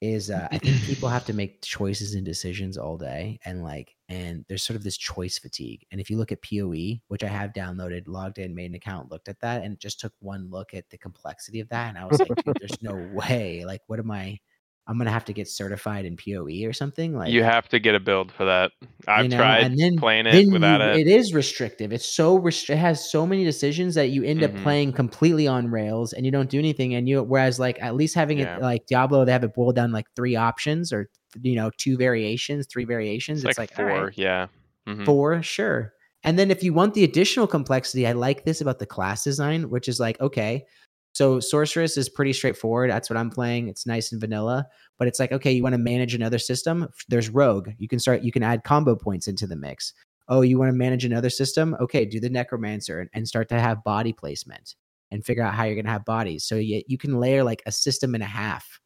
Is 0.00 0.30
uh, 0.30 0.46
I 0.52 0.58
think 0.58 0.80
people 0.84 1.08
have 1.08 1.24
to 1.26 1.32
make 1.34 1.60
choices 1.62 2.14
and 2.14 2.24
decisions 2.24 2.78
all 2.78 2.96
day, 2.96 3.40
and 3.44 3.64
like, 3.64 3.96
and 4.08 4.44
there's 4.48 4.62
sort 4.62 4.76
of 4.76 4.84
this 4.84 4.96
choice 4.96 5.38
fatigue. 5.38 5.84
And 5.90 6.00
if 6.00 6.08
you 6.08 6.16
look 6.16 6.30
at 6.30 6.42
POE, 6.42 7.00
which 7.08 7.24
I 7.24 7.28
have 7.28 7.52
downloaded, 7.52 8.04
logged 8.06 8.38
in, 8.38 8.54
made 8.54 8.70
an 8.70 8.76
account, 8.76 9.10
looked 9.10 9.28
at 9.28 9.40
that, 9.40 9.64
and 9.64 9.78
just 9.80 9.98
took 9.98 10.12
one 10.20 10.50
look 10.50 10.72
at 10.72 10.88
the 10.90 10.98
complexity 10.98 11.58
of 11.58 11.68
that, 11.70 11.88
and 11.88 11.98
I 11.98 12.04
was 12.04 12.20
like, 12.20 12.44
dude, 12.44 12.58
there's 12.60 12.82
no 12.82 12.94
way. 13.12 13.64
Like, 13.64 13.82
what 13.88 13.98
am 13.98 14.10
I? 14.12 14.38
I'm 14.88 14.96
gonna 14.96 15.10
have 15.10 15.26
to 15.26 15.34
get 15.34 15.48
certified 15.48 16.06
in 16.06 16.16
PoE 16.16 16.66
or 16.66 16.72
something. 16.72 17.14
Like 17.14 17.30
you 17.30 17.42
have 17.42 17.68
to 17.68 17.78
get 17.78 17.94
a 17.94 18.00
build 18.00 18.32
for 18.32 18.46
that. 18.46 18.72
I've 19.06 19.24
you 19.24 19.28
know, 19.28 19.36
tried 19.36 19.64
and 19.64 19.78
then- 19.78 19.98
playing 19.98 20.26
it 20.26 20.32
then 20.32 20.50
without 20.50 20.80
you- 20.80 21.00
it. 21.02 21.06
it 21.06 21.10
is 21.10 21.34
restrictive. 21.34 21.92
It's 21.92 22.06
so 22.06 22.38
restri- 22.38 22.70
it 22.70 22.78
has 22.78 23.10
so 23.10 23.26
many 23.26 23.44
decisions 23.44 23.94
that 23.96 24.08
you 24.08 24.24
end 24.24 24.42
up 24.42 24.50
Mhm. 24.52 24.62
playing 24.62 24.92
completely 24.94 25.46
on 25.46 25.70
rails 25.70 26.14
and 26.14 26.24
you 26.24 26.32
don't 26.32 26.48
do 26.48 26.58
anything. 26.58 26.94
And 26.94 27.06
you 27.06 27.22
whereas 27.22 27.60
like 27.60 27.76
at 27.82 27.94
least 27.96 28.14
having 28.14 28.38
Yeah. 28.38 28.56
it 28.56 28.62
like 28.62 28.86
Diablo, 28.86 29.24
they 29.26 29.32
have 29.32 29.44
it 29.44 29.54
boiled 29.54 29.76
down 29.76 29.92
like 29.92 30.06
three 30.16 30.36
options 30.36 30.90
or 30.92 31.10
you 31.42 31.54
know 31.54 31.70
two 31.76 31.98
variations, 31.98 32.66
three 32.66 32.86
variations. 32.86 33.40
It's 33.44 33.50
It's, 33.50 33.58
like, 33.58 33.70
like, 33.76 33.76
four, 33.76 34.04
right, 34.06 34.12
yeah. 34.16 34.46
Mhm. 34.88 35.04
four, 35.04 35.42
sure. 35.42 35.92
And 36.24 36.38
then 36.38 36.50
if 36.50 36.64
you 36.64 36.72
want 36.72 36.94
the 36.94 37.04
additional 37.04 37.46
complexity, 37.46 38.06
I 38.06 38.12
like 38.12 38.44
this 38.46 38.62
about 38.62 38.78
the 38.78 38.86
class 38.86 39.22
design, 39.22 39.68
which 39.68 39.86
is 39.86 40.00
like, 40.00 40.18
okay, 40.20 40.64
so 41.12 41.40
sorceress 41.40 41.96
is 41.96 42.08
pretty 42.08 42.32
straightforward. 42.32 42.90
That's 42.90 43.10
what 43.10 43.16
I'm 43.16 43.30
playing. 43.30 43.68
It's 43.68 43.86
nice 43.86 44.12
and 44.12 44.20
vanilla, 44.20 44.66
but 44.98 45.08
it's 45.08 45.18
like, 45.18 45.32
okay, 45.32 45.50
you 45.50 45.62
want 45.62 45.74
to 45.74 45.78
manage 45.78 46.14
another 46.14 46.38
system? 46.38 46.88
There's 47.08 47.28
rogue. 47.28 47.70
You 47.78 47.88
can 47.88 47.98
start, 47.98 48.22
you 48.22 48.32
can 48.32 48.42
add 48.42 48.64
combo 48.64 48.94
points 48.94 49.26
into 49.26 49.46
the 49.46 49.56
mix. 49.56 49.92
Oh, 50.28 50.42
you 50.42 50.58
want 50.58 50.68
to 50.68 50.76
manage 50.76 51.04
another 51.04 51.30
system? 51.30 51.74
Okay, 51.80 52.04
do 52.04 52.20
the 52.20 52.28
necromancer 52.28 53.08
and, 53.14 53.26
start 53.26 53.48
to 53.48 53.58
have 53.58 53.82
body 53.82 54.12
placement 54.12 54.74
and 55.10 55.24
figure 55.24 55.42
out 55.42 55.54
how 55.54 55.64
you're 55.64 55.74
going 55.74 55.86
to 55.86 55.90
have 55.90 56.04
bodies. 56.04 56.44
So 56.44 56.56
you, 56.56 56.82
you 56.86 56.98
can 56.98 57.18
layer 57.18 57.42
like 57.42 57.62
a 57.66 57.72
system 57.72 58.14
and 58.14 58.22
a 58.22 58.26
half. 58.26 58.80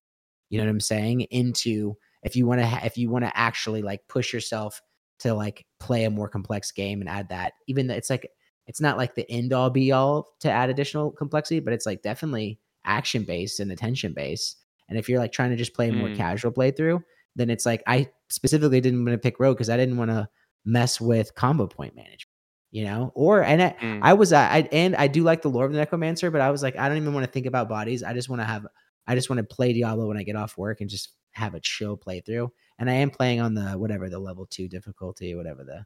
You 0.50 0.58
know 0.58 0.64
what 0.64 0.70
I'm 0.70 0.80
saying? 0.80 1.22
Into 1.22 1.94
if 2.22 2.36
you 2.36 2.46
want 2.46 2.60
to, 2.60 2.66
ha- 2.66 2.82
if 2.84 2.96
you 2.96 3.10
want 3.10 3.24
to 3.24 3.36
actually 3.36 3.82
like 3.82 4.00
push 4.08 4.32
yourself 4.32 4.80
to 5.18 5.34
like 5.34 5.66
play 5.80 6.04
a 6.04 6.10
more 6.10 6.28
complex 6.28 6.70
game 6.72 7.00
and 7.00 7.08
add 7.08 7.28
that 7.28 7.52
even 7.66 7.86
though 7.86 7.94
it's 7.94 8.10
like 8.10 8.28
it's 8.66 8.80
not 8.80 8.96
like 8.96 9.14
the 9.14 9.30
end 9.30 9.52
all 9.52 9.70
be 9.70 9.92
all 9.92 10.28
to 10.40 10.50
add 10.50 10.70
additional 10.70 11.10
complexity 11.10 11.60
but 11.60 11.72
it's 11.72 11.86
like 11.86 12.02
definitely 12.02 12.58
action 12.84 13.24
based 13.24 13.60
and 13.60 13.70
attention 13.72 14.12
based 14.12 14.58
and 14.88 14.98
if 14.98 15.08
you're 15.08 15.18
like 15.18 15.32
trying 15.32 15.50
to 15.50 15.56
just 15.56 15.74
play 15.74 15.88
a 15.88 15.92
more 15.92 16.08
Mm. 16.08 16.16
casual 16.16 16.52
playthrough 16.52 17.02
then 17.36 17.48
it's 17.50 17.64
like 17.66 17.82
i 17.86 18.08
specifically 18.28 18.80
didn't 18.80 19.04
want 19.04 19.14
to 19.14 19.18
pick 19.18 19.38
rogue 19.40 19.56
because 19.56 19.70
i 19.70 19.76
didn't 19.76 19.96
want 19.96 20.10
to 20.10 20.28
mess 20.64 21.00
with 21.00 21.34
combo 21.34 21.66
point 21.66 21.94
management 21.96 22.28
you 22.70 22.84
know 22.84 23.10
or 23.14 23.42
and 23.42 23.62
I, 23.62 23.76
Mm. 23.80 24.00
I 24.02 24.12
was 24.14 24.32
I 24.32 24.68
and 24.72 24.96
I 24.96 25.06
do 25.08 25.22
like 25.22 25.42
the 25.42 25.50
lore 25.50 25.66
of 25.66 25.72
the 25.72 25.78
necromancer, 25.78 26.30
but 26.30 26.40
I 26.40 26.50
was 26.50 26.62
like, 26.62 26.76
I 26.78 26.88
don't 26.88 26.96
even 26.96 27.12
want 27.12 27.26
to 27.26 27.30
think 27.30 27.44
about 27.46 27.68
bodies. 27.68 28.02
I 28.02 28.14
just 28.14 28.28
want 28.30 28.40
to 28.40 28.46
have 28.46 28.66
I 29.06 29.14
just 29.14 29.28
want 29.28 29.38
to 29.38 29.54
play 29.54 29.72
Diablo 29.74 30.06
when 30.08 30.16
I 30.16 30.22
get 30.22 30.36
off 30.36 30.56
work 30.56 30.80
and 30.80 30.88
just 30.88 31.10
have 31.32 31.54
a 31.54 31.60
chill 31.60 31.98
playthrough. 31.98 32.48
And 32.78 32.88
I 32.88 32.94
am 32.94 33.10
playing 33.10 33.40
on 33.40 33.52
the 33.54 33.72
whatever 33.72 34.08
the 34.08 34.18
level 34.20 34.46
two 34.46 34.68
difficulty, 34.68 35.34
whatever 35.34 35.64
the 35.64 35.84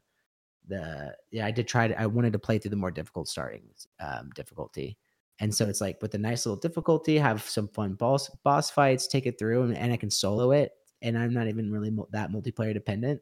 the 0.67 1.15
yeah, 1.31 1.45
I 1.45 1.51
did 1.51 1.67
try 1.67 1.87
to 1.87 1.99
I 1.99 2.05
wanted 2.05 2.33
to 2.33 2.39
play 2.39 2.59
through 2.59 2.71
the 2.71 2.77
more 2.77 2.91
difficult 2.91 3.27
starting 3.27 3.63
um 3.99 4.29
difficulty. 4.35 4.97
And 5.39 5.53
so 5.53 5.67
it's 5.67 5.81
like 5.81 6.01
with 6.01 6.15
a 6.15 6.17
nice 6.17 6.45
little 6.45 6.59
difficulty, 6.59 7.17
have 7.17 7.43
some 7.43 7.67
fun 7.67 7.93
boss 7.93 8.29
boss 8.43 8.71
fights, 8.71 9.07
take 9.07 9.25
it 9.25 9.37
through, 9.37 9.63
and, 9.63 9.77
and 9.77 9.93
I 9.93 9.97
can 9.97 10.09
solo 10.09 10.51
it. 10.51 10.71
And 11.01 11.17
I'm 11.17 11.33
not 11.33 11.47
even 11.47 11.71
really 11.71 11.91
mul- 11.91 12.09
that 12.11 12.31
multiplayer 12.31 12.73
dependent. 12.73 13.21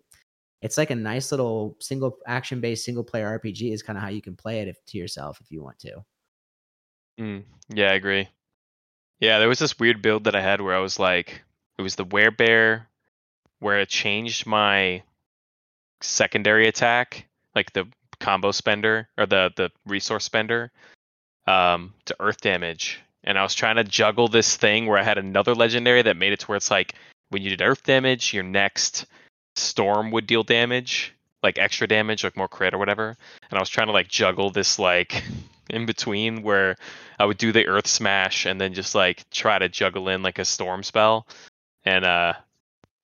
It's 0.61 0.77
like 0.77 0.91
a 0.91 0.95
nice 0.95 1.31
little 1.31 1.75
single 1.81 2.17
action 2.25 2.61
based 2.61 2.85
single 2.85 3.03
player 3.03 3.39
RPG 3.39 3.73
is 3.73 3.83
kind 3.83 3.97
of 3.97 4.03
how 4.03 4.09
you 4.09 4.21
can 4.21 4.35
play 4.35 4.61
it 4.61 4.67
if, 4.69 4.83
to 4.87 4.97
yourself 4.97 5.39
if 5.41 5.51
you 5.51 5.61
want 5.61 5.79
to. 5.79 6.05
Mm, 7.19 7.43
yeah, 7.69 7.91
I 7.91 7.95
agree. 7.95 8.29
Yeah, 9.19 9.39
there 9.39 9.49
was 9.49 9.59
this 9.59 9.77
weird 9.77 10.01
build 10.01 10.25
that 10.25 10.35
I 10.35 10.41
had 10.41 10.61
where 10.61 10.75
I 10.75 10.79
was 10.79 10.99
like, 10.99 11.43
it 11.77 11.81
was 11.81 11.95
the 11.95 12.05
werebear, 12.05 12.85
where 13.59 13.79
it 13.79 13.89
changed 13.89 14.45
my 14.45 15.03
secondary 16.01 16.67
attack, 16.67 17.27
like 17.55 17.73
the 17.73 17.87
combo 18.19 18.51
spender 18.51 19.07
or 19.17 19.25
the 19.25 19.51
the 19.55 19.71
resource 19.85 20.25
spender, 20.25 20.71
um, 21.47 21.93
to 22.05 22.15
earth 22.19 22.41
damage. 22.41 22.99
And 23.23 23.39
I 23.39 23.43
was 23.43 23.55
trying 23.55 23.77
to 23.77 23.83
juggle 23.83 24.27
this 24.27 24.55
thing 24.55 24.85
where 24.85 24.99
I 24.99 25.03
had 25.03 25.17
another 25.17 25.55
legendary 25.55 26.01
that 26.03 26.17
made 26.17 26.33
it 26.33 26.41
to 26.41 26.45
where 26.45 26.57
it's 26.57 26.69
like 26.69 26.93
when 27.29 27.41
you 27.41 27.49
did 27.49 27.61
earth 27.61 27.83
damage, 27.83 28.33
your 28.33 28.43
next 28.43 29.07
storm 29.55 30.11
would 30.11 30.27
deal 30.27 30.43
damage, 30.43 31.13
like 31.41 31.57
extra 31.57 31.87
damage, 31.87 32.23
like 32.23 32.37
more 32.37 32.47
crit 32.47 32.73
or 32.73 32.77
whatever. 32.77 33.17
And 33.49 33.57
I 33.57 33.61
was 33.61 33.69
trying 33.69 33.87
to 33.87 33.93
like 33.93 34.07
juggle 34.07 34.51
this 34.51 34.77
like 34.77 35.23
in 35.69 35.85
between 35.85 36.43
where 36.43 36.75
I 37.17 37.25
would 37.25 37.37
do 37.37 37.51
the 37.51 37.67
earth 37.67 37.87
smash 37.87 38.45
and 38.45 38.61
then 38.61 38.73
just 38.73 38.93
like 38.93 39.27
try 39.31 39.57
to 39.57 39.69
juggle 39.69 40.09
in 40.09 40.21
like 40.21 40.39
a 40.39 40.45
storm 40.45 40.83
spell. 40.83 41.27
And 41.83 42.05
uh 42.05 42.33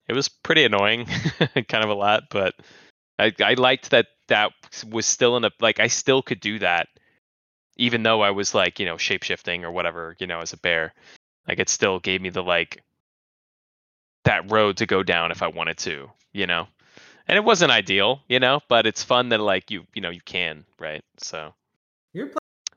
it 0.07 0.13
was 0.13 0.27
pretty 0.27 0.65
annoying, 0.65 1.05
kind 1.69 1.83
of 1.83 1.89
a 1.89 1.93
lot, 1.93 2.23
but 2.29 2.53
I 3.22 3.34
I 3.43 3.53
liked 3.53 3.91
that 3.91 4.07
that 4.28 4.51
was 4.89 5.05
still 5.05 5.38
in 5.38 5.45
a 5.45 5.51
like 5.59 5.80
I 5.80 5.88
still 5.88 6.22
could 6.22 6.39
do 6.39 6.59
that 6.59 6.88
even 7.78 8.03
though 8.03 8.22
I 8.22 8.30
was 8.30 8.53
like, 8.53 8.80
you 8.80 8.86
know, 8.86 8.95
shapeshifting 8.95 9.63
or 9.63 9.72
whatever, 9.72 10.15
you 10.19 10.28
know, 10.28 10.39
as 10.39 10.53
a 10.53 10.57
bear. 10.57 10.93
Like 11.47 11.59
it 11.59 11.69
still 11.69 11.99
gave 11.99 12.22
me 12.22 12.30
the 12.30 12.43
like 12.43 12.84
that 14.24 14.51
road 14.51 14.78
to 14.78 14.86
go 14.86 15.01
down 15.01 15.32
if 15.32 15.41
I 15.41 15.47
wanted 15.47 15.78
to, 15.80 16.09
you 16.32 16.45
know. 16.45 16.67
And 17.28 17.38
it 17.38 17.43
wasn't 17.43 17.72
ideal, 17.72 18.22
you 18.28 18.39
know, 18.39 18.59
but 18.67 18.86
it's 18.86 19.03
fun 19.03 19.30
that 19.30 19.39
like 19.39 19.72
you 19.72 19.86
you 19.95 20.01
know 20.01 20.11
you 20.11 20.22
can, 20.24 20.65
right? 20.80 21.03
So 21.17 21.53
You're 22.13 22.32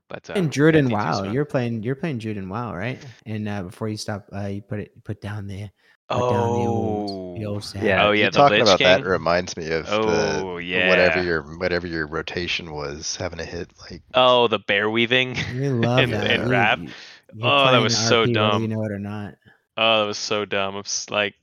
but 0.09 0.31
uh, 0.31 0.35
playing 0.35 0.49
Druid 0.49 0.77
and 0.77 0.91
yeah, 0.91 0.97
D2 0.97 1.15
's 1.15 1.23
WoW. 1.23 1.33
You're 1.33 1.45
playing 1.45 1.83
you're 1.83 1.97
playing 1.97 2.19
Druid 2.19 2.39
and 2.39 2.49
WoW, 2.49 2.75
right? 2.75 2.99
And 3.27 3.47
uh, 3.47 3.65
before 3.65 3.89
you 3.89 3.99
stop, 3.99 4.29
uh, 4.33 4.47
you 4.47 4.63
put 4.63 4.81
it 4.81 5.05
put 5.05 5.21
down 5.21 5.47
the 5.47 5.71
put 6.09 6.19
the 6.19 6.23
old 6.25 7.37
the 7.39 7.47
Oh, 7.47 7.55
old. 7.55 7.75
Yeah, 7.83 8.07
Oh, 8.07 8.13
you 8.13 8.21
yeah, 8.23 8.31
the 8.31 8.37
talking 8.37 8.59
Lich 8.59 8.63
about 8.63 8.79
that 8.81 8.97
King? 9.01 9.07
reminds 9.07 9.57
me 9.57 9.71
of 9.73 9.87
Oh, 9.89 10.57
the 10.57 10.65
yeah. 10.65 10.89
whatever 10.89 11.23
your 11.23 11.43
whatever 11.59 11.87
your 11.87 12.07
rotation 12.07 12.73
was 12.73 13.17
having 13.17 13.39
to 13.39 13.45
hit 13.45 13.71
like 13.91 14.03
oh, 14.15 14.47
the 14.49 14.59
bear 14.59 14.89
weaving. 14.91 15.37
You 15.55 15.71
love 15.81 15.99
in- 16.01 16.11
that. 16.11 16.31
in 16.31 16.43
You- 16.43 16.49
rap. 16.49 16.79
you- 16.81 16.89
you're 17.35 17.49
Oh, 17.49 17.73
that 17.73 17.79
was 17.83 17.97
so 17.97 18.25
RP 18.25 18.29
whether 18.29 18.33
dumb. 18.35 18.63
You 18.63 18.69
know 18.69 18.85
it 18.85 18.93
or 18.93 18.99
not. 19.01 19.35
Oh, 19.77 20.01
that 20.03 20.07
was 20.07 20.19
so 20.19 20.45
dumb. 20.45 20.77
It's 20.77 21.11
like 21.11 21.35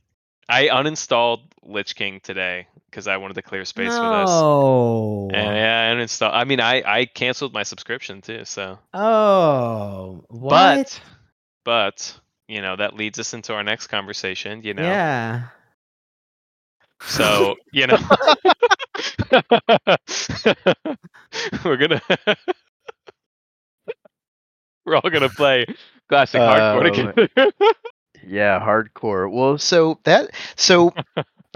I 0.48 0.68
uninstalled 0.68 1.40
Lich 1.64 1.96
King 1.96 2.20
today 2.24 2.68
because 2.90 3.08
I 3.08 3.18
wanted 3.18 3.34
to 3.34 3.42
clear 3.42 3.66
space 3.66 3.88
for 3.90 3.94
this. 4.22 4.30
No. 4.30 5.30
And 5.34 5.56
yeah, 5.56 5.90
I 5.92 5.96
uninstalled. 5.96 6.32
I 6.34 6.44
mean, 6.46 6.60
I 6.62 6.82
I 6.86 7.06
canceled 7.06 7.54
my 7.54 7.64
subscription 7.64 8.22
too. 8.22 8.46
So, 8.46 8.80
Oh, 8.94 10.24
what? 10.30 10.52
but 10.56 11.02
but 11.66 12.20
you 12.52 12.62
know 12.62 12.76
that 12.78 12.96
leads 12.96 13.20
us 13.20 13.34
into 13.34 13.54
our 13.54 13.64
next 13.64 13.88
conversation. 13.88 14.64
You 14.64 14.74
know, 14.74 14.96
Yeah. 14.96 15.44
so 17.06 17.56
you 17.72 17.88
know, 17.88 17.98
we're 21.66 21.78
gonna 21.78 22.02
we're 24.86 24.96
all 24.96 25.10
gonna 25.10 25.30
play 25.30 25.66
classic 26.10 26.44
hardcore 26.44 26.84
Oh, 26.84 26.86
together. 26.92 27.30
yeah 28.24 28.60
hardcore. 28.60 29.32
Well, 29.32 29.58
so 29.58 30.00
that 30.04 30.32
so 30.56 30.94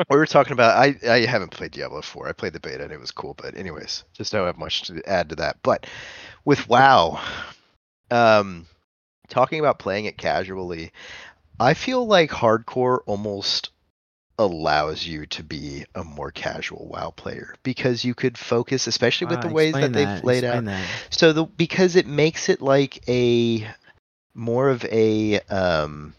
we 0.10 0.18
were 0.18 0.26
talking 0.26 0.54
about. 0.54 0.78
I 0.78 0.96
I 1.08 1.26
haven't 1.26 1.52
played 1.52 1.72
Diablo 1.72 2.02
4. 2.02 2.28
I 2.28 2.34
played 2.34 2.54
the 2.54 2.60
beta 2.60 2.84
and 2.84 2.92
it 2.94 3.00
was 3.00 3.12
cool, 3.12 3.34
but 3.36 3.56
anyways, 3.58 4.04
just 4.14 4.32
don't 4.32 4.46
have 4.46 4.58
much 4.58 4.84
to 4.84 5.02
add 5.10 5.30
to 5.30 5.36
that. 5.38 5.58
But 5.64 5.88
with 6.46 6.68
WoW, 6.70 7.20
um, 8.12 8.68
talking 9.30 9.60
about 9.60 9.80
playing 9.80 10.06
it 10.06 10.18
casually, 10.18 10.92
I 11.60 11.74
feel 11.74 12.06
like 12.06 12.32
hardcore 12.32 13.00
almost 13.06 13.70
allows 14.38 15.06
you 15.06 15.26
to 15.28 15.44
be 15.44 15.86
a 15.96 16.04
more 16.04 16.32
casual 16.32 16.88
WoW 16.88 17.12
player 17.12 17.56
because 17.64 18.04
you 18.04 18.14
could 18.14 18.38
focus, 18.38 18.88
especially 18.88 19.28
with 19.28 19.40
Wow, 19.40 19.50
the 19.50 19.54
ways 19.54 19.74
that 19.80 19.94
explain 19.94 19.94
they've 19.94 20.24
laid 20.24 20.44
out. 20.44 20.66
that. 20.66 20.86
So 21.10 21.34
the 21.34 21.46
because 21.46 21.96
it 21.96 22.08
makes 22.08 22.50
it 22.50 22.62
like 22.62 23.08
a 23.08 23.68
more 24.34 24.70
of 24.70 24.84
a 24.86 25.40
um 25.50 26.14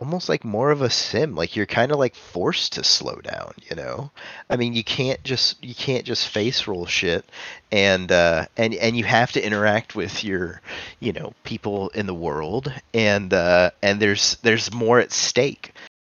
almost 0.00 0.30
like 0.30 0.44
more 0.44 0.70
of 0.70 0.80
a 0.80 0.88
sim 0.88 1.34
like 1.34 1.54
you're 1.54 1.66
kind 1.66 1.92
of 1.92 1.98
like 1.98 2.14
forced 2.14 2.72
to 2.72 2.82
slow 2.82 3.16
down 3.16 3.52
you 3.68 3.76
know 3.76 4.10
i 4.48 4.56
mean 4.56 4.72
you 4.72 4.82
can't 4.82 5.22
just 5.22 5.62
you 5.62 5.74
can't 5.74 6.06
just 6.06 6.26
face 6.26 6.66
roll 6.66 6.86
shit 6.86 7.24
and 7.70 8.10
uh 8.10 8.46
and 8.56 8.74
and 8.74 8.96
you 8.96 9.04
have 9.04 9.30
to 9.30 9.44
interact 9.44 9.94
with 9.94 10.24
your 10.24 10.60
you 11.00 11.12
know 11.12 11.34
people 11.44 11.90
in 11.90 12.06
the 12.06 12.14
world 12.14 12.72
and 12.94 13.34
uh 13.34 13.70
and 13.82 14.00
there's 14.00 14.36
there's 14.36 14.72
more 14.72 14.98
at 14.98 15.12
stake 15.12 15.72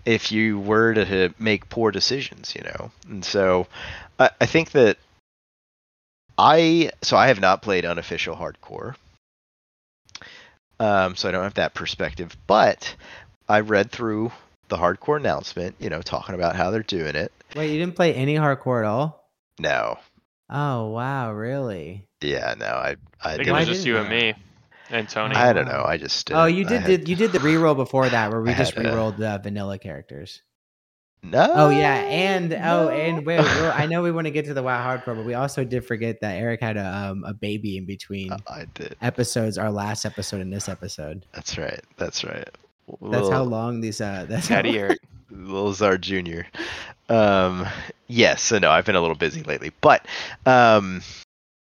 if 0.05 0.31
you 0.31 0.61
were 0.61 0.93
to 0.93 1.35
make 1.39 1.69
poor 1.71 1.91
decisions 1.91 2.55
you 2.55 2.63
know 2.63 2.91
and 3.09 3.25
so 3.25 3.67
i, 4.19 4.31
I 4.41 4.47
think 4.47 4.73
that 4.73 4.99
I 6.43 6.91
so 7.03 7.19
I 7.19 7.27
have 7.27 7.39
not 7.39 7.61
played 7.61 7.85
unofficial 7.85 8.35
hardcore. 8.35 8.95
Um, 10.79 11.15
so 11.15 11.29
I 11.29 11.33
don't 11.33 11.43
have 11.43 11.55
that 11.55 11.75
perspective, 11.75 12.35
but 12.47 12.95
I 13.51 13.61
read 13.61 13.91
through 13.91 14.33
the 14.69 14.77
hardcore 14.77 15.17
announcement, 15.19 15.75
you 15.79 15.91
know, 15.91 16.01
talking 16.03 16.35
about 16.35 16.55
how 16.57 16.71
they're 16.71 16.83
doing 16.83 17.17
it. 17.17 17.33
Wait, 17.57 17.73
you 17.73 17.79
didn't 17.79 17.97
play 17.97 18.15
any 18.15 18.37
hardcore 18.37 18.81
at 18.81 18.87
all? 18.87 19.29
No. 19.59 19.99
Oh 20.49 20.89
wow, 20.91 21.33
really? 21.33 22.07
Yeah, 22.21 22.55
no, 22.59 22.67
I 22.67 22.97
I 23.23 23.33
I 23.33 23.37
think 23.37 23.49
it 23.49 23.53
was 23.53 23.67
just 23.67 23.87
you 23.87 23.97
and 23.99 24.09
me 24.09 24.35
and 24.91 25.09
Tony. 25.09 25.35
I 25.37 25.53
don't 25.53 25.67
know. 25.67 25.85
I 25.87 25.97
just 25.97 26.31
Oh, 26.33 26.47
didn't. 26.47 26.59
you 26.59 26.65
did 26.65 26.81
had- 26.83 27.05
the 27.05 27.11
you 27.11 27.17
did 27.17 27.33
the 27.33 27.39
reroll 27.51 27.77
before 27.77 28.09
that 28.09 28.31
where 28.31 28.41
we 28.41 28.51
I 28.51 28.55
just 28.55 28.75
had 28.75 28.87
a- 28.87 28.91
rerolled 28.93 29.17
the 29.19 29.39
vanilla 29.43 29.79
characters. 29.79 30.43
No. 31.23 31.53
Oh 31.55 31.69
yeah, 31.69 31.97
and 31.97 32.53
oh, 32.55 32.89
and 32.89 33.17
no. 33.19 33.23
wait, 33.23 33.39
well, 33.41 33.73
I 33.77 33.87
know 33.87 34.03
we 34.03 34.11
want 34.11 34.27
to 34.27 34.31
get 34.31 34.47
to 34.47 34.55
the 34.55 34.63
WoW 34.63 34.79
hardcore, 34.97 35.15
but 35.17 35.25
we 35.27 35.35
also 35.35 35.65
did 35.65 35.85
forget 35.85 36.21
that 36.23 36.37
Eric 36.37 36.63
had 36.63 36.77
a 36.79 36.87
um 37.11 37.25
a 37.25 37.35
baby 37.35 37.77
in 37.77 37.85
between 37.85 38.33
Uh, 38.33 38.39
I 38.49 38.65
did. 38.75 38.97
episodes, 39.03 39.59
our 39.59 39.71
last 39.71 40.07
episode 40.07 40.41
and 40.41 40.51
this 40.53 40.69
episode. 40.69 41.27
That's 41.35 41.59
right. 41.59 41.81
That's 41.99 42.25
right. 42.25 42.49
That's 43.01 43.29
how 43.29 43.43
long 43.43 43.81
these. 43.81 44.01
Uh, 44.01 44.27
that's 44.29 44.49
how 44.49 44.57
Daddy 44.57 44.79
Eric. 44.79 45.01
Lil 45.31 45.73
Jr. 45.73 46.43
Um, 47.09 47.67
yes, 48.09 48.43
so 48.43 48.59
no, 48.59 48.71
I've 48.71 48.85
been 48.85 48.97
a 48.97 49.01
little 49.01 49.17
busy 49.17 49.43
lately, 49.43 49.73
but 49.81 50.07
um, 50.47 51.03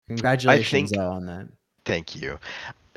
Congratulations 0.08 0.92
though, 0.92 1.12
on 1.12 1.26
that. 1.26 1.48
Thank 1.86 2.16
you. 2.16 2.40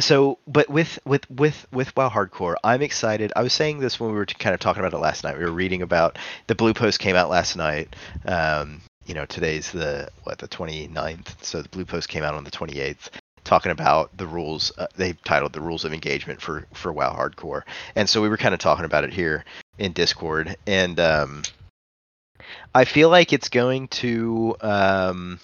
So, 0.00 0.38
but 0.46 0.68
with 0.70 0.98
with 1.04 1.28
with 1.30 1.66
with 1.72 1.96
WoW 1.96 2.08
Hardcore, 2.08 2.54
I'm 2.62 2.82
excited. 2.82 3.32
I 3.34 3.42
was 3.42 3.52
saying 3.52 3.80
this 3.80 3.98
when 3.98 4.10
we 4.10 4.16
were 4.16 4.26
kind 4.26 4.54
of 4.54 4.60
talking 4.60 4.80
about 4.80 4.96
it 4.96 5.00
last 5.00 5.24
night. 5.24 5.36
We 5.36 5.44
were 5.44 5.50
reading 5.50 5.82
about 5.82 6.18
the 6.46 6.54
Blue 6.54 6.72
Post 6.72 7.00
came 7.00 7.16
out 7.16 7.28
last 7.28 7.56
night. 7.56 7.94
Um, 8.24 8.80
you 9.06 9.14
know, 9.14 9.24
today's 9.24 9.72
the 9.72 10.08
what 10.22 10.38
the 10.38 10.48
29th, 10.48 11.42
so 11.42 11.62
the 11.62 11.68
Blue 11.70 11.84
Post 11.84 12.08
came 12.08 12.22
out 12.22 12.34
on 12.34 12.44
the 12.44 12.50
28th, 12.50 13.08
talking 13.48 13.72
about 13.72 14.16
the 14.16 14.26
rules. 14.26 14.72
Uh, 14.78 14.86
they 14.96 15.14
titled 15.24 15.52
the 15.52 15.60
rules 15.60 15.84
of 15.84 15.92
engagement 15.92 16.40
for 16.40 16.66
for 16.74 16.92
WoW 16.92 17.14
Hardcore, 17.14 17.62
and 17.96 18.08
so 18.08 18.22
we 18.22 18.28
were 18.28 18.36
kind 18.36 18.54
of 18.54 18.60
talking 18.60 18.84
about 18.84 19.04
it 19.04 19.12
here 19.12 19.44
in 19.78 19.92
Discord, 19.92 20.56
and 20.66 21.00
um, 21.00 21.42
I 22.74 22.84
feel 22.84 23.08
like 23.08 23.32
it's 23.32 23.48
going 23.48 23.88
to 23.88 24.56
um, 24.60 25.40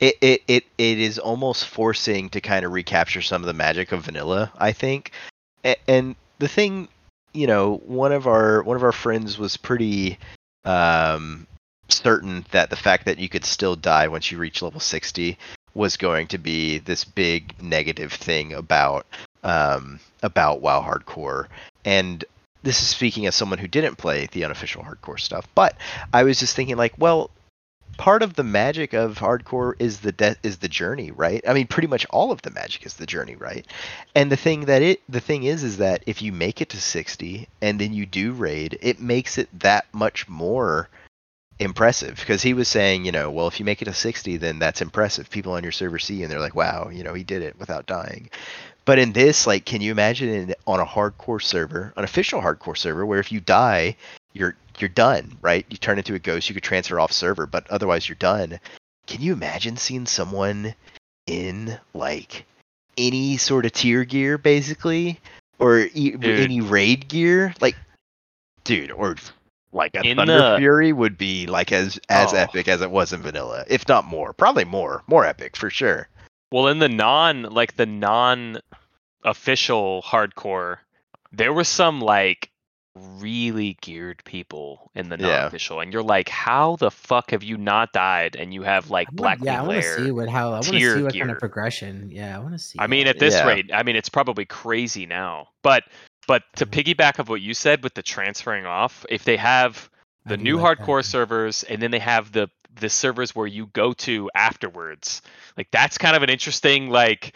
it, 0.00 0.16
it 0.20 0.42
it 0.48 0.64
it 0.78 0.98
is 0.98 1.18
almost 1.18 1.66
forcing 1.66 2.30
to 2.30 2.40
kind 2.40 2.64
of 2.64 2.72
recapture 2.72 3.22
some 3.22 3.42
of 3.42 3.46
the 3.46 3.52
magic 3.52 3.92
of 3.92 4.02
vanilla 4.02 4.50
i 4.58 4.72
think 4.72 5.12
A- 5.64 5.76
and 5.88 6.16
the 6.38 6.48
thing 6.48 6.88
you 7.32 7.46
know 7.46 7.76
one 7.84 8.12
of 8.12 8.26
our 8.26 8.62
one 8.62 8.76
of 8.76 8.82
our 8.82 8.92
friends 8.92 9.38
was 9.38 9.56
pretty 9.56 10.18
um 10.64 11.46
certain 11.88 12.44
that 12.52 12.70
the 12.70 12.76
fact 12.76 13.04
that 13.04 13.18
you 13.18 13.28
could 13.28 13.44
still 13.44 13.76
die 13.76 14.08
once 14.08 14.30
you 14.30 14.38
reach 14.38 14.62
level 14.62 14.80
60 14.80 15.36
was 15.74 15.96
going 15.96 16.26
to 16.28 16.38
be 16.38 16.78
this 16.78 17.04
big 17.04 17.54
negative 17.62 18.12
thing 18.12 18.52
about 18.52 19.06
um 19.42 19.98
about 20.22 20.60
wow 20.60 20.82
hardcore 20.82 21.46
and 21.84 22.24
this 22.62 22.82
is 22.82 22.88
speaking 22.88 23.26
as 23.26 23.34
someone 23.34 23.58
who 23.58 23.68
didn't 23.68 23.96
play 23.96 24.26
the 24.32 24.44
unofficial 24.44 24.82
hardcore 24.82 25.18
stuff 25.18 25.46
but 25.54 25.76
i 26.12 26.22
was 26.22 26.38
just 26.38 26.54
thinking 26.54 26.76
like 26.76 26.92
well 26.98 27.30
part 28.00 28.22
of 28.22 28.34
the 28.34 28.42
magic 28.42 28.94
of 28.94 29.18
hardcore 29.18 29.74
is 29.78 30.00
the 30.00 30.12
de- 30.12 30.36
is 30.42 30.56
the 30.58 30.68
journey, 30.68 31.10
right? 31.10 31.44
I 31.46 31.52
mean, 31.52 31.66
pretty 31.66 31.86
much 31.86 32.06
all 32.08 32.32
of 32.32 32.40
the 32.40 32.50
magic 32.50 32.86
is 32.86 32.94
the 32.94 33.04
journey, 33.04 33.36
right? 33.36 33.66
And 34.14 34.32
the 34.32 34.38
thing 34.38 34.64
that 34.64 34.80
it 34.80 35.02
the 35.06 35.20
thing 35.20 35.44
is 35.44 35.62
is 35.62 35.76
that 35.76 36.02
if 36.06 36.22
you 36.22 36.32
make 36.32 36.62
it 36.62 36.70
to 36.70 36.80
60 36.80 37.46
and 37.60 37.78
then 37.78 37.92
you 37.92 38.06
do 38.06 38.32
raid, 38.32 38.78
it 38.80 39.00
makes 39.00 39.36
it 39.36 39.48
that 39.60 39.84
much 39.92 40.28
more 40.28 40.88
impressive 41.60 42.16
because 42.16 42.42
he 42.42 42.54
was 42.54 42.68
saying, 42.68 43.04
you 43.04 43.12
know, 43.12 43.30
well, 43.30 43.46
if 43.46 43.60
you 43.60 43.66
make 43.66 43.82
it 43.82 43.84
to 43.84 43.92
60, 43.92 44.38
then 44.38 44.58
that's 44.58 44.80
impressive. 44.80 45.30
People 45.30 45.52
on 45.52 45.62
your 45.62 45.72
server 45.72 45.98
see 45.98 46.14
you 46.14 46.22
and 46.24 46.32
they're 46.32 46.40
like, 46.40 46.54
wow, 46.54 46.88
you 46.88 47.04
know, 47.04 47.14
he 47.14 47.22
did 47.22 47.42
it 47.42 47.58
without 47.58 47.86
dying. 47.86 48.30
But 48.86 48.98
in 48.98 49.12
this, 49.12 49.46
like, 49.46 49.66
can 49.66 49.82
you 49.82 49.92
imagine 49.92 50.28
in, 50.30 50.54
on 50.66 50.80
a 50.80 50.86
hardcore 50.86 51.42
server, 51.42 51.92
an 51.96 52.02
official 52.02 52.40
hardcore 52.40 52.76
server, 52.76 53.04
where 53.04 53.20
if 53.20 53.30
you 53.30 53.40
die, 53.40 53.96
you're 54.32 54.56
you're 54.78 54.88
done, 54.88 55.36
right? 55.42 55.66
You 55.68 55.76
turn 55.76 55.98
into 55.98 56.14
a 56.14 56.18
ghost, 56.18 56.48
you 56.48 56.54
could 56.54 56.64
transfer 56.64 56.98
off 56.98 57.12
server, 57.12 57.46
but 57.46 57.70
otherwise 57.70 58.08
you're 58.08 58.16
done. 58.16 58.58
Can 59.06 59.20
you 59.20 59.34
imagine 59.34 59.76
seeing 59.76 60.06
someone 60.06 60.74
in 61.26 61.78
like 61.92 62.46
any 62.96 63.36
sort 63.36 63.66
of 63.66 63.72
tier 63.72 64.04
gear, 64.04 64.38
basically, 64.38 65.20
or 65.58 65.80
e- 65.92 66.16
any 66.22 66.62
raid 66.62 67.08
gear, 67.08 67.54
like, 67.60 67.76
dude, 68.64 68.90
or 68.90 69.16
like 69.72 69.94
a 69.94 70.02
In 70.02 70.16
Thunder 70.16 70.38
the- 70.38 70.56
Fury 70.58 70.92
would 70.92 71.16
be 71.16 71.46
like 71.46 71.72
as 71.72 71.98
as 72.08 72.32
Oh. 72.32 72.36
epic 72.36 72.68
as 72.68 72.80
it 72.80 72.90
was 72.90 73.12
in 73.12 73.22
vanilla, 73.22 73.64
if 73.68 73.86
not 73.88 74.04
more, 74.04 74.32
probably 74.32 74.64
more, 74.64 75.02
more 75.06 75.24
epic 75.24 75.56
for 75.56 75.70
sure. 75.70 76.08
Well, 76.52 76.66
in 76.68 76.78
the 76.80 76.88
non 76.88 77.42
like 77.44 77.76
the 77.76 77.86
non 77.86 78.58
official 79.24 80.02
hardcore, 80.06 80.78
there 81.32 81.52
were 81.52 81.64
some 81.64 82.00
like 82.00 82.50
really 82.96 83.78
geared 83.80 84.20
people 84.24 84.90
in 84.96 85.08
the 85.08 85.16
non-official, 85.16 85.78
and 85.80 85.92
you're 85.92 86.02
like, 86.02 86.28
how 86.28 86.74
the 86.76 86.90
fuck 86.90 87.30
have 87.30 87.44
you 87.44 87.56
not 87.56 87.92
died 87.92 88.34
and 88.34 88.52
you 88.52 88.62
have 88.62 88.90
like 88.90 89.06
I 89.08 89.12
Black 89.12 89.38
want, 89.38 89.46
yeah, 89.46 89.62
I 89.62 89.66
want 89.66 89.82
to 89.82 90.04
see 90.04 90.10
what 90.10 90.28
how 90.28 90.48
I 90.48 90.52
want 90.54 90.64
to 90.64 90.70
see 90.96 91.02
what 91.02 91.14
kind 91.16 91.30
of 91.30 91.38
progression. 91.38 92.10
Yeah, 92.10 92.36
I 92.36 92.40
want 92.40 92.52
to 92.52 92.58
see. 92.58 92.78
I 92.80 92.88
mean, 92.88 93.04
that. 93.04 93.16
at 93.16 93.18
this 93.20 93.34
Yeah. 93.34 93.46
rate, 93.46 93.70
I 93.72 93.84
mean, 93.84 93.94
it's 93.94 94.08
probably 94.08 94.44
crazy 94.44 95.06
now. 95.06 95.48
But 95.62 95.84
but 96.30 96.44
to 96.54 96.64
Mhm. 96.64 96.70
piggyback 96.70 97.18
of 97.18 97.28
what 97.28 97.40
you 97.40 97.54
said 97.54 97.82
with 97.82 97.94
the 97.94 98.02
transferring 98.02 98.64
off, 98.64 99.04
if 99.08 99.24
they 99.24 99.36
have 99.36 99.90
the 100.26 100.36
new 100.36 100.58
like 100.58 100.78
that. 100.78 100.86
hardcore 100.86 101.04
servers 101.04 101.64
and 101.64 101.82
then 101.82 101.90
they 101.90 101.98
have 101.98 102.30
the 102.30 102.48
the 102.76 102.88
servers 102.88 103.34
where 103.34 103.48
you 103.48 103.66
go 103.66 103.92
to 103.94 104.30
afterwards, 104.32 105.22
like 105.56 105.68
that's 105.72 105.98
kind 105.98 106.14
of 106.14 106.22
an 106.22 106.30
interesting 106.30 106.88
like 106.88 107.34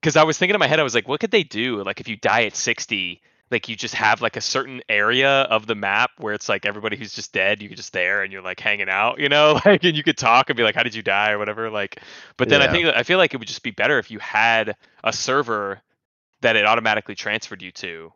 because 0.00 0.14
I 0.14 0.22
was 0.22 0.38
thinking 0.38 0.54
in 0.54 0.60
my 0.60 0.68
head, 0.68 0.78
I 0.78 0.84
was 0.84 0.94
like, 0.94 1.08
what 1.08 1.18
could 1.18 1.32
they 1.32 1.42
do? 1.42 1.82
Like 1.82 1.98
if 2.00 2.06
you 2.06 2.14
die 2.14 2.44
at 2.44 2.54
sixty. 2.54 3.22
Like 3.50 3.68
you 3.68 3.74
just 3.74 3.94
have 3.94 4.20
like 4.20 4.36
a 4.36 4.42
certain 4.42 4.82
area 4.88 5.30
of 5.30 5.66
the 5.66 5.74
map 5.74 6.10
where 6.18 6.34
it's 6.34 6.48
like 6.48 6.64
everybody 6.64 6.96
who's 6.96 7.14
just 7.14 7.32
dead, 7.32 7.60
you're 7.60 7.74
just 7.74 7.94
there 7.94 8.22
and 8.22 8.30
you're 8.30 8.42
like 8.42 8.60
hanging 8.60 8.90
out, 8.90 9.18
you 9.18 9.30
know, 9.30 9.58
like 9.64 9.82
and 9.82 9.96
you 9.96 10.04
could 10.04 10.18
talk 10.18 10.48
and 10.48 10.56
be 10.56 10.62
like, 10.62 10.76
how 10.76 10.84
did 10.84 10.94
you 10.94 11.02
die 11.02 11.32
or 11.32 11.38
whatever. 11.38 11.70
Like, 11.70 12.00
but 12.36 12.50
then 12.50 12.62
I 12.62 12.70
think 12.70 12.86
I 12.86 13.02
feel 13.02 13.18
like 13.18 13.34
it 13.34 13.38
would 13.38 13.48
just 13.48 13.64
be 13.64 13.72
better 13.72 13.98
if 13.98 14.12
you 14.12 14.20
had 14.20 14.76
a 15.02 15.12
server 15.12 15.80
that 16.42 16.54
it 16.54 16.66
automatically 16.66 17.16
transferred 17.16 17.62
you 17.62 17.72
to 17.72 18.12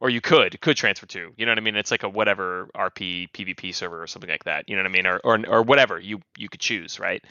or 0.00 0.10
you 0.10 0.20
could 0.20 0.60
could 0.60 0.76
transfer 0.76 1.06
to 1.06 1.32
you 1.36 1.46
know 1.46 1.52
what 1.52 1.58
i 1.58 1.60
mean? 1.60 1.76
It's 1.76 1.90
like 1.90 2.02
a 2.02 2.08
whatever 2.08 2.68
rp 2.76 3.30
pvp 3.32 3.74
server 3.74 4.02
or 4.02 4.06
something 4.06 4.30
like 4.30 4.44
that 4.44 4.68
you 4.68 4.76
know 4.76 4.82
what 4.82 4.88
i 4.88 4.92
mean? 4.92 5.06
Or 5.06 5.20
or, 5.24 5.46
or 5.48 5.62
whatever 5.62 5.98
you 5.98 6.20
you 6.36 6.48
could 6.48 6.60
choose 6.60 6.98
right? 6.98 7.22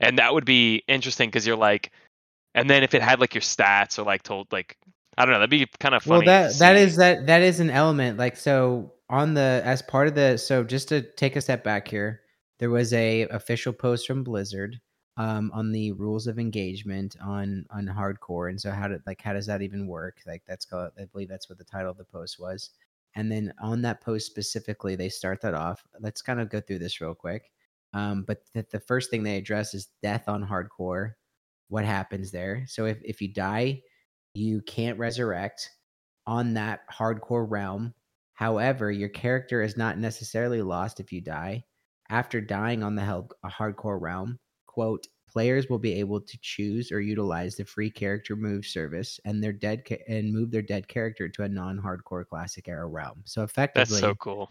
And 0.00 0.18
that 0.18 0.32
would 0.34 0.44
be 0.44 0.82
interesting 0.88 1.28
because 1.28 1.46
you're 1.46 1.56
like 1.56 1.90
and 2.54 2.68
then 2.68 2.82
if 2.82 2.94
it 2.94 3.02
had 3.02 3.20
like 3.20 3.34
your 3.34 3.42
stats 3.42 3.98
or 3.98 4.02
like 4.02 4.22
told 4.22 4.50
like 4.52 4.76
i 5.16 5.24
don't 5.24 5.32
know 5.32 5.38
that'd 5.38 5.50
be 5.50 5.66
kind 5.80 5.94
of 5.94 6.02
funny 6.02 6.26
well 6.26 6.48
that 6.48 6.58
that 6.58 6.76
is 6.76 6.96
that 6.96 7.26
that 7.26 7.42
is 7.42 7.60
an 7.60 7.70
element 7.70 8.18
like 8.18 8.36
so 8.36 8.92
on 9.08 9.34
the 9.34 9.62
as 9.64 9.82
part 9.82 10.08
of 10.08 10.14
the 10.14 10.36
so 10.36 10.64
just 10.64 10.88
to 10.88 11.02
take 11.02 11.36
a 11.36 11.40
step 11.40 11.64
back 11.64 11.88
here 11.88 12.20
there 12.58 12.70
was 12.70 12.92
a 12.92 13.22
official 13.28 13.72
post 13.72 14.06
from 14.06 14.22
blizzard 14.22 14.80
um 15.16 15.50
on 15.54 15.72
the 15.72 15.92
rules 15.92 16.26
of 16.26 16.38
engagement 16.38 17.16
on 17.22 17.66
on 17.70 17.86
hardcore 17.86 18.48
and 18.48 18.60
so 18.60 18.70
how 18.70 18.88
did 18.88 19.02
like 19.06 19.20
how 19.20 19.32
does 19.32 19.46
that 19.46 19.62
even 19.62 19.86
work 19.86 20.18
like 20.26 20.42
that's 20.46 20.64
called 20.64 20.90
i 20.98 21.04
believe 21.04 21.28
that's 21.28 21.48
what 21.48 21.58
the 21.58 21.64
title 21.64 21.90
of 21.90 21.98
the 21.98 22.04
post 22.04 22.38
was 22.40 22.70
and 23.14 23.30
then 23.30 23.52
on 23.60 23.82
that 23.82 24.00
post 24.00 24.26
specifically 24.26 24.96
they 24.96 25.08
start 25.08 25.40
that 25.40 25.54
off 25.54 25.84
let's 26.00 26.22
kind 26.22 26.40
of 26.40 26.48
go 26.48 26.60
through 26.60 26.78
this 26.78 27.00
real 27.00 27.14
quick 27.14 27.50
um 27.92 28.24
but 28.26 28.42
the, 28.54 28.64
the 28.72 28.80
first 28.80 29.10
thing 29.10 29.22
they 29.22 29.36
address 29.36 29.74
is 29.74 29.88
death 30.02 30.28
on 30.28 30.46
hardcore 30.46 31.12
what 31.68 31.84
happens 31.84 32.30
there 32.30 32.64
so 32.66 32.86
if, 32.86 32.98
if 33.04 33.20
you 33.20 33.28
die 33.28 33.80
you 34.34 34.62
can't 34.62 34.98
resurrect 34.98 35.70
on 36.26 36.54
that 36.54 36.80
hardcore 36.90 37.48
realm. 37.48 37.94
However, 38.34 38.90
your 38.90 39.08
character 39.08 39.62
is 39.62 39.76
not 39.76 39.98
necessarily 39.98 40.62
lost 40.62 41.00
if 41.00 41.12
you 41.12 41.20
die. 41.20 41.64
After 42.08 42.40
dying 42.40 42.82
on 42.82 42.94
the 42.94 43.02
hel- 43.02 43.30
a 43.42 43.48
hardcore 43.48 44.00
realm, 44.00 44.38
quote, 44.72 45.06
players 45.28 45.68
will 45.68 45.78
be 45.78 45.94
able 45.94 46.20
to 46.20 46.38
choose 46.42 46.92
or 46.92 47.00
utilize 47.00 47.56
the 47.56 47.64
free 47.64 47.90
character 47.90 48.36
move 48.36 48.66
service 48.66 49.20
and 49.24 49.42
their 49.42 49.52
dead 49.52 49.84
ca- 49.86 50.02
and 50.08 50.32
move 50.32 50.50
their 50.50 50.62
dead 50.62 50.88
character 50.88 51.28
to 51.28 51.42
a 51.44 51.48
non-hardcore 51.48 52.26
classic 52.26 52.68
era 52.68 52.86
realm. 52.86 53.22
So 53.26 53.42
effectively 53.44 53.74
that's 53.74 53.92
so 53.98 54.14
cool 54.14 54.48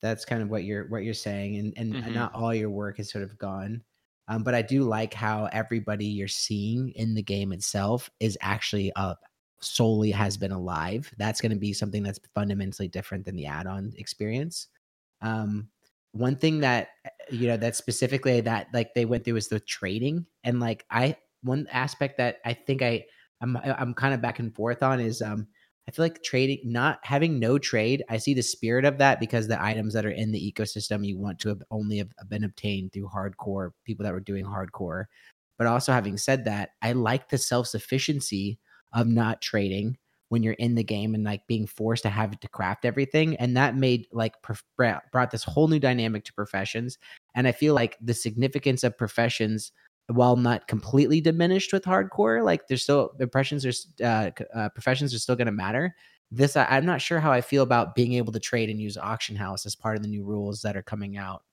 that's 0.00 0.24
kind 0.24 0.42
of 0.42 0.48
what 0.48 0.64
you're 0.64 0.88
what 0.88 1.04
you're 1.04 1.14
saying 1.14 1.56
and 1.56 1.74
and 1.76 1.98
Mhm. 1.98 2.14
not 2.14 2.32
all 2.34 2.54
your 2.54 2.70
work 2.70 3.00
is 3.00 3.10
sort 3.10 3.24
of 3.24 3.36
gone 3.38 3.82
um, 4.28 4.42
but 4.44 4.54
i 4.54 4.62
do 4.62 4.84
like 4.84 5.12
how 5.14 5.46
everybody 5.46 6.06
you're 6.06 6.28
seeing 6.28 6.90
in 6.90 7.14
the 7.14 7.22
game 7.22 7.52
itself 7.52 8.10
is 8.20 8.38
actually 8.40 8.92
up 8.94 9.20
solely 9.60 10.10
has 10.10 10.36
been 10.36 10.52
alive 10.52 11.12
that's 11.18 11.40
going 11.40 11.50
to 11.52 11.58
be 11.58 11.72
something 11.72 12.02
that's 12.02 12.20
fundamentally 12.34 12.86
different 12.88 13.24
than 13.24 13.34
the 13.36 13.46
add-on 13.46 13.92
experience 13.96 14.68
um, 15.20 15.70
one 16.12 16.36
thing 16.36 16.60
that 16.60 16.90
you 17.30 17.48
know 17.48 17.56
that 17.56 17.76
specifically 17.76 18.40
that 18.40 18.68
like 18.72 18.94
they 18.94 19.04
went 19.04 19.24
through 19.24 19.36
is 19.36 19.48
the 19.48 19.60
trading 19.60 20.26
and 20.44 20.60
like 20.60 20.84
i 20.90 21.16
one 21.42 21.66
aspect 21.70 22.18
that 22.18 22.38
i 22.44 22.52
think 22.52 22.82
i 22.82 23.04
i'm 23.40 23.56
i'm 23.56 23.94
kind 23.94 24.14
of 24.14 24.20
back 24.22 24.38
and 24.38 24.54
forth 24.54 24.82
on 24.82 25.00
is 25.00 25.22
um 25.22 25.46
I 25.88 25.90
feel 25.90 26.04
like 26.04 26.22
trading, 26.22 26.60
not 26.64 26.98
having 27.02 27.38
no 27.38 27.56
trade, 27.56 28.04
I 28.10 28.18
see 28.18 28.34
the 28.34 28.42
spirit 28.42 28.84
of 28.84 28.98
that 28.98 29.18
because 29.18 29.48
the 29.48 29.60
items 29.60 29.94
that 29.94 30.04
are 30.04 30.10
in 30.10 30.32
the 30.32 30.52
ecosystem 30.52 31.02
you 31.02 31.16
want 31.16 31.38
to 31.40 31.48
have 31.48 31.62
only 31.70 31.96
have 31.96 32.10
been 32.28 32.44
obtained 32.44 32.92
through 32.92 33.08
hardcore 33.08 33.70
people 33.86 34.04
that 34.04 34.12
were 34.12 34.20
doing 34.20 34.44
hardcore. 34.44 35.06
But 35.56 35.66
also, 35.66 35.92
having 35.92 36.18
said 36.18 36.44
that, 36.44 36.72
I 36.82 36.92
like 36.92 37.30
the 37.30 37.38
self 37.38 37.68
sufficiency 37.68 38.58
of 38.92 39.06
not 39.06 39.40
trading 39.40 39.96
when 40.28 40.42
you're 40.42 40.52
in 40.54 40.74
the 40.74 40.84
game 40.84 41.14
and 41.14 41.24
like 41.24 41.46
being 41.46 41.66
forced 41.66 42.02
to 42.02 42.10
have 42.10 42.38
to 42.38 42.48
craft 42.48 42.84
everything. 42.84 43.36
And 43.36 43.56
that 43.56 43.74
made 43.74 44.08
like 44.12 44.34
brought 44.76 45.30
this 45.30 45.44
whole 45.44 45.68
new 45.68 45.78
dynamic 45.78 46.24
to 46.24 46.34
professions. 46.34 46.98
And 47.38 47.46
I 47.46 47.52
feel 47.52 47.72
like 47.74 47.96
the 48.02 48.14
significance 48.14 48.82
of 48.82 48.98
professions 48.98 49.70
while 50.08 50.34
not 50.36 50.66
completely 50.66 51.20
diminished 51.20 51.72
with 51.72 51.84
hardcore, 51.84 52.44
like 52.44 52.66
there's 52.66 52.82
still 52.82 53.12
impressions 53.20 53.64
are 53.64 53.72
uh, 54.04 54.30
uh, 54.54 54.68
professions 54.70 55.14
are 55.14 55.20
still 55.20 55.36
going 55.36 55.46
to 55.46 55.52
matter. 55.52 55.94
This 56.32 56.56
I, 56.56 56.66
I'm 56.68 56.84
not 56.84 57.00
sure 57.00 57.20
how 57.20 57.30
I 57.30 57.40
feel 57.40 57.62
about 57.62 57.94
being 57.94 58.14
able 58.14 58.32
to 58.32 58.40
trade 58.40 58.70
and 58.70 58.80
use 58.80 58.96
auction 58.98 59.36
house 59.36 59.66
as 59.66 59.76
part 59.76 59.96
of 59.96 60.02
the 60.02 60.08
new 60.08 60.24
rules 60.24 60.62
that 60.62 60.76
are 60.76 60.82
coming 60.82 61.16
out. 61.16 61.44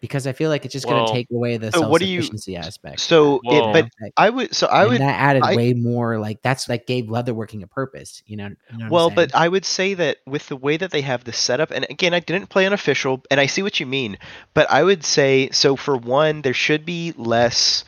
Because 0.00 0.26
I 0.26 0.32
feel 0.32 0.48
like 0.48 0.64
it's 0.64 0.72
just 0.72 0.86
going 0.86 1.04
to 1.06 1.12
take 1.12 1.28
away 1.30 1.58
the 1.58 1.70
so 1.72 1.80
self 1.80 1.98
sufficiency 1.98 2.56
aspect. 2.56 3.00
So, 3.00 3.40
Whoa. 3.44 3.70
it, 3.70 3.72
but 3.72 3.90
Like, 4.00 4.12
I 4.16 4.30
would. 4.30 4.54
So 4.54 4.66
I 4.66 4.86
would. 4.86 5.00
that 5.00 5.20
added 5.20 5.42
I- 5.42 5.54
way 5.54 5.74
more 5.74 6.18
like 6.18 6.40
that's 6.42 6.68
like 6.68 6.86
gave 6.86 7.06
leatherworking 7.06 7.62
a 7.62 7.66
purpose. 7.66 8.22
You 8.26 8.38
know. 8.38 8.44
you 8.44 8.50
know 8.50 8.56
what 8.78 8.84
I'm 8.84 8.90
Well, 8.90 9.10
but 9.10 9.34
I 9.34 9.48
would 9.48 9.64
say 9.64 9.94
that 9.94 10.18
with 10.26 10.48
the 10.48 10.56
way 10.56 10.76
that 10.78 10.90
they 10.90 11.02
have 11.02 11.24
this 11.24 11.38
setup, 11.38 11.70
and 11.70 11.86
again, 11.90 12.14
I 12.14 12.20
didn't 12.20 12.48
play 12.48 12.66
unofficial, 12.66 13.22
and 13.30 13.38
I 13.38 13.46
see 13.46 13.62
what 13.62 13.78
you 13.78 13.86
mean, 13.86 14.18
but 14.54 14.70
I 14.70 14.82
would 14.82 15.04
say 15.04 15.50
so. 15.50 15.76
For 15.76 15.96
one, 15.96 16.42
there 16.42 16.54
should 16.54 16.86
be 16.86 17.12
less 17.16 17.84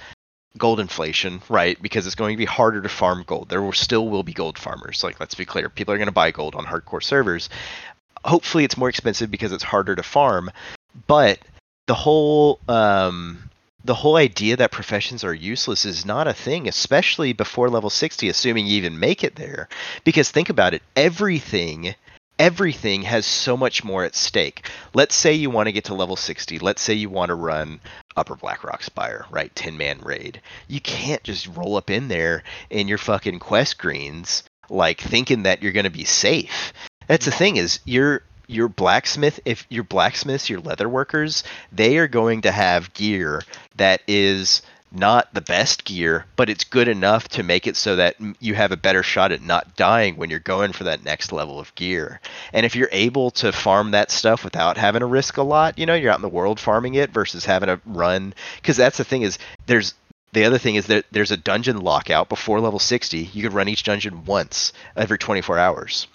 gold 0.58 0.80
inflation, 0.80 1.40
right? 1.48 1.80
Because 1.80 2.06
it's 2.06 2.14
going 2.14 2.34
to 2.34 2.38
be 2.38 2.44
harder 2.44 2.82
to 2.82 2.88
farm 2.88 3.24
gold. 3.26 3.48
There 3.48 3.62
will 3.62 3.72
still 3.72 4.08
will 4.08 4.22
be 4.22 4.34
gold 4.34 4.58
farmers. 4.58 5.02
Like, 5.02 5.18
let's 5.18 5.34
be 5.34 5.46
clear, 5.46 5.70
people 5.70 5.94
are 5.94 5.98
going 5.98 6.06
to 6.08 6.12
buy 6.12 6.30
gold 6.30 6.54
on 6.54 6.66
hardcore 6.66 7.02
servers. 7.02 7.48
Hopefully, 8.24 8.64
it's 8.64 8.76
more 8.76 8.90
expensive 8.90 9.30
because 9.30 9.50
it's 9.50 9.64
harder 9.64 9.96
to 9.96 10.02
farm, 10.02 10.50
but 11.06 11.38
the 11.86 11.94
whole 11.94 12.60
um, 12.68 13.50
the 13.84 13.94
whole 13.94 14.16
idea 14.16 14.56
that 14.56 14.70
professions 14.70 15.24
are 15.24 15.34
useless 15.34 15.84
is 15.84 16.06
not 16.06 16.28
a 16.28 16.32
thing, 16.32 16.68
especially 16.68 17.32
before 17.32 17.68
level 17.68 17.90
60, 17.90 18.28
assuming 18.28 18.66
you 18.66 18.76
even 18.76 19.00
make 19.00 19.24
it 19.24 19.34
there. 19.34 19.68
Because 20.04 20.30
think 20.30 20.48
about 20.48 20.74
it, 20.74 20.82
everything 20.94 21.94
everything 22.38 23.02
has 23.02 23.24
so 23.26 23.56
much 23.56 23.84
more 23.84 24.04
at 24.04 24.16
stake. 24.16 24.68
Let's 24.94 25.14
say 25.14 25.32
you 25.32 25.48
want 25.48 25.68
to 25.68 25.72
get 25.72 25.84
to 25.84 25.94
level 25.94 26.16
60. 26.16 26.58
Let's 26.58 26.82
say 26.82 26.94
you 26.94 27.08
want 27.08 27.28
to 27.28 27.36
run 27.36 27.78
Upper 28.16 28.34
Blackrock 28.34 28.82
Spire, 28.82 29.26
right? 29.30 29.54
10 29.54 29.76
man 29.76 30.00
raid. 30.02 30.40
You 30.66 30.80
can't 30.80 31.22
just 31.22 31.46
roll 31.46 31.76
up 31.76 31.88
in 31.88 32.08
there 32.08 32.42
in 32.68 32.88
your 32.88 32.98
fucking 32.98 33.38
quest 33.38 33.78
greens 33.78 34.42
like 34.68 35.00
thinking 35.00 35.44
that 35.44 35.62
you're 35.62 35.72
going 35.72 35.84
to 35.84 35.90
be 35.90 36.04
safe. 36.04 36.72
That's 37.06 37.26
the 37.26 37.30
thing 37.30 37.58
is 37.58 37.80
your 37.84 38.22
your 38.46 38.68
blacksmith 38.68 39.40
if 39.44 39.66
your 39.68 39.84
blacksmiths, 39.84 40.50
your 40.50 40.60
leather 40.60 40.88
workers, 40.88 41.44
they 41.70 41.98
are 41.98 42.08
going 42.08 42.42
to 42.42 42.50
have 42.50 42.92
gear 42.94 43.42
that 43.76 44.02
is 44.06 44.62
not 44.94 45.32
the 45.32 45.40
best 45.40 45.84
gear, 45.84 46.26
but 46.36 46.50
it's 46.50 46.64
good 46.64 46.86
enough 46.86 47.26
to 47.28 47.42
make 47.42 47.66
it 47.66 47.76
so 47.76 47.96
that 47.96 48.16
you 48.40 48.54
have 48.54 48.72
a 48.72 48.76
better 48.76 49.02
shot 49.02 49.32
at 49.32 49.42
not 49.42 49.76
dying 49.76 50.16
when 50.16 50.28
you're 50.28 50.38
going 50.38 50.72
for 50.72 50.84
that 50.84 51.04
next 51.04 51.32
level 51.32 51.58
of 51.58 51.74
gear. 51.74 52.20
And 52.52 52.66
if 52.66 52.76
you're 52.76 52.90
able 52.92 53.30
to 53.32 53.52
farm 53.52 53.92
that 53.92 54.10
stuff 54.10 54.44
without 54.44 54.76
having 54.76 55.00
to 55.00 55.06
risk 55.06 55.38
a 55.38 55.42
lot, 55.42 55.78
you 55.78 55.86
know, 55.86 55.94
you're 55.94 56.12
out 56.12 56.18
in 56.18 56.22
the 56.22 56.28
world 56.28 56.60
farming 56.60 56.94
it 56.94 57.10
versus 57.10 57.44
having 57.44 57.68
to 57.68 57.80
run 57.86 58.34
because 58.56 58.76
that's 58.76 58.98
the 58.98 59.04
thing 59.04 59.22
is 59.22 59.38
there's 59.66 59.94
the 60.32 60.44
other 60.44 60.58
thing 60.58 60.76
is 60.76 60.86
that 60.86 61.04
there's 61.10 61.30
a 61.30 61.36
dungeon 61.36 61.78
lockout 61.78 62.28
before 62.28 62.60
level 62.60 62.78
60. 62.78 63.18
You 63.18 63.42
could 63.42 63.52
run 63.52 63.68
each 63.68 63.82
dungeon 63.82 64.24
once 64.24 64.72
every 64.96 65.18
24 65.18 65.58
hours 65.58 66.06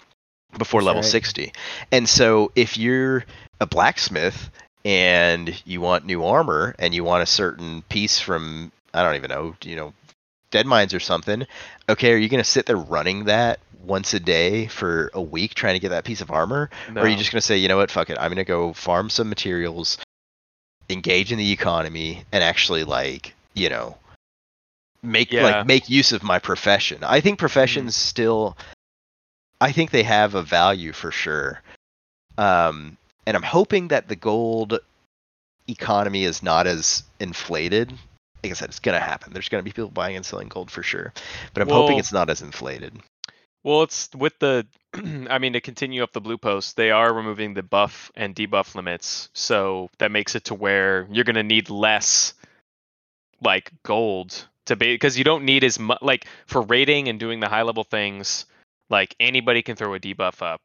before 0.56 0.80
That's 0.80 0.86
level 0.86 1.02
right. 1.02 1.10
60. 1.10 1.52
And 1.92 2.08
so 2.08 2.52
if 2.54 2.78
you're 2.78 3.24
a 3.60 3.66
blacksmith 3.66 4.50
and 4.84 5.60
you 5.66 5.80
want 5.80 6.06
new 6.06 6.24
armor 6.24 6.74
and 6.78 6.94
you 6.94 7.04
want 7.04 7.22
a 7.22 7.26
certain 7.26 7.82
piece 7.82 8.20
from 8.20 8.72
I 8.94 9.02
don't 9.02 9.16
even 9.16 9.30
know, 9.30 9.54
you 9.62 9.76
know, 9.76 9.92
Deadmines 10.50 10.94
or 10.94 11.00
something, 11.00 11.46
okay, 11.90 12.12
are 12.12 12.16
you 12.16 12.28
going 12.28 12.42
to 12.42 12.50
sit 12.50 12.64
there 12.64 12.76
running 12.76 13.24
that 13.24 13.60
once 13.84 14.14
a 14.14 14.20
day 14.20 14.66
for 14.66 15.10
a 15.12 15.20
week 15.20 15.54
trying 15.54 15.74
to 15.74 15.78
get 15.78 15.90
that 15.90 16.04
piece 16.04 16.20
of 16.20 16.30
armor 16.30 16.70
or 16.94 17.02
are 17.02 17.08
you 17.08 17.16
just 17.16 17.30
going 17.30 17.40
to 17.40 17.46
say, 17.46 17.58
you 17.58 17.68
know 17.68 17.76
what, 17.76 17.90
fuck 17.90 18.08
it, 18.10 18.18
I'm 18.18 18.28
going 18.28 18.36
to 18.36 18.44
go 18.44 18.72
farm 18.72 19.10
some 19.10 19.28
materials, 19.28 19.98
engage 20.88 21.32
in 21.32 21.38
the 21.38 21.52
economy 21.52 22.24
and 22.32 22.42
actually 22.42 22.84
like, 22.84 23.34
you 23.54 23.68
know, 23.68 23.98
make 25.02 25.32
Yeah. 25.32 25.42
like 25.42 25.66
make 25.66 25.90
use 25.90 26.12
of 26.12 26.22
my 26.22 26.38
profession. 26.38 27.04
I 27.04 27.20
think 27.20 27.34
mm-hmm. 27.34 27.40
professions 27.40 27.94
still 27.94 28.56
I 29.60 29.72
think 29.72 29.90
they 29.90 30.04
have 30.04 30.34
a 30.34 30.42
value 30.42 30.92
for 30.92 31.10
sure. 31.10 31.62
Um 32.36 32.96
and 33.26 33.36
I'm 33.36 33.42
hoping 33.42 33.88
that 33.88 34.08
the 34.08 34.16
gold 34.16 34.78
economy 35.68 36.24
is 36.24 36.42
not 36.42 36.66
as 36.66 37.02
inflated. 37.20 37.92
Like 38.42 38.52
I 38.52 38.54
said, 38.54 38.70
it's 38.70 38.78
gonna 38.78 39.00
happen. 39.00 39.32
There's 39.32 39.48
gonna 39.48 39.62
be 39.62 39.72
people 39.72 39.90
buying 39.90 40.16
and 40.16 40.24
selling 40.24 40.48
gold 40.48 40.70
for 40.70 40.82
sure. 40.82 41.12
But 41.52 41.62
I'm 41.62 41.68
hoping 41.68 41.98
it's 41.98 42.12
not 42.12 42.30
as 42.30 42.40
inflated. 42.40 42.98
Well, 43.64 43.82
it's 43.82 44.08
with 44.14 44.38
the, 44.38 44.66
I 45.28 45.38
mean, 45.38 45.52
to 45.52 45.60
continue 45.60 46.02
up 46.02 46.12
the 46.12 46.20
blue 46.20 46.38
post, 46.38 46.76
they 46.76 46.90
are 46.90 47.12
removing 47.12 47.54
the 47.54 47.62
buff 47.62 48.10
and 48.14 48.34
debuff 48.34 48.74
limits, 48.74 49.28
so 49.34 49.90
that 49.98 50.10
makes 50.10 50.34
it 50.34 50.44
to 50.44 50.54
where 50.54 51.06
you're 51.10 51.24
gonna 51.24 51.42
need 51.42 51.68
less, 51.68 52.34
like 53.42 53.72
gold 53.82 54.46
to 54.66 54.76
be, 54.76 54.94
because 54.94 55.18
you 55.18 55.24
don't 55.24 55.44
need 55.44 55.64
as 55.64 55.78
much, 55.78 55.98
like 56.00 56.26
for 56.46 56.62
raiding 56.62 57.08
and 57.08 57.18
doing 57.18 57.40
the 57.40 57.48
high 57.48 57.62
level 57.62 57.84
things, 57.84 58.46
like 58.90 59.14
anybody 59.20 59.62
can 59.62 59.76
throw 59.76 59.94
a 59.94 60.00
debuff 60.00 60.42
up, 60.42 60.60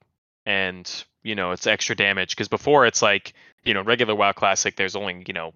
and 0.46 0.90
you 1.24 1.36
know 1.36 1.52
it's 1.52 1.68
extra 1.68 1.96
damage. 1.96 2.32
Because 2.32 2.48
before 2.48 2.86
it's 2.86 3.02
like, 3.02 3.34
you 3.64 3.74
know, 3.74 3.82
regular 3.82 4.16
WoW 4.16 4.32
Classic, 4.34 4.76
there's 4.76 4.96
only 4.96 5.24
you 5.28 5.34
know 5.34 5.54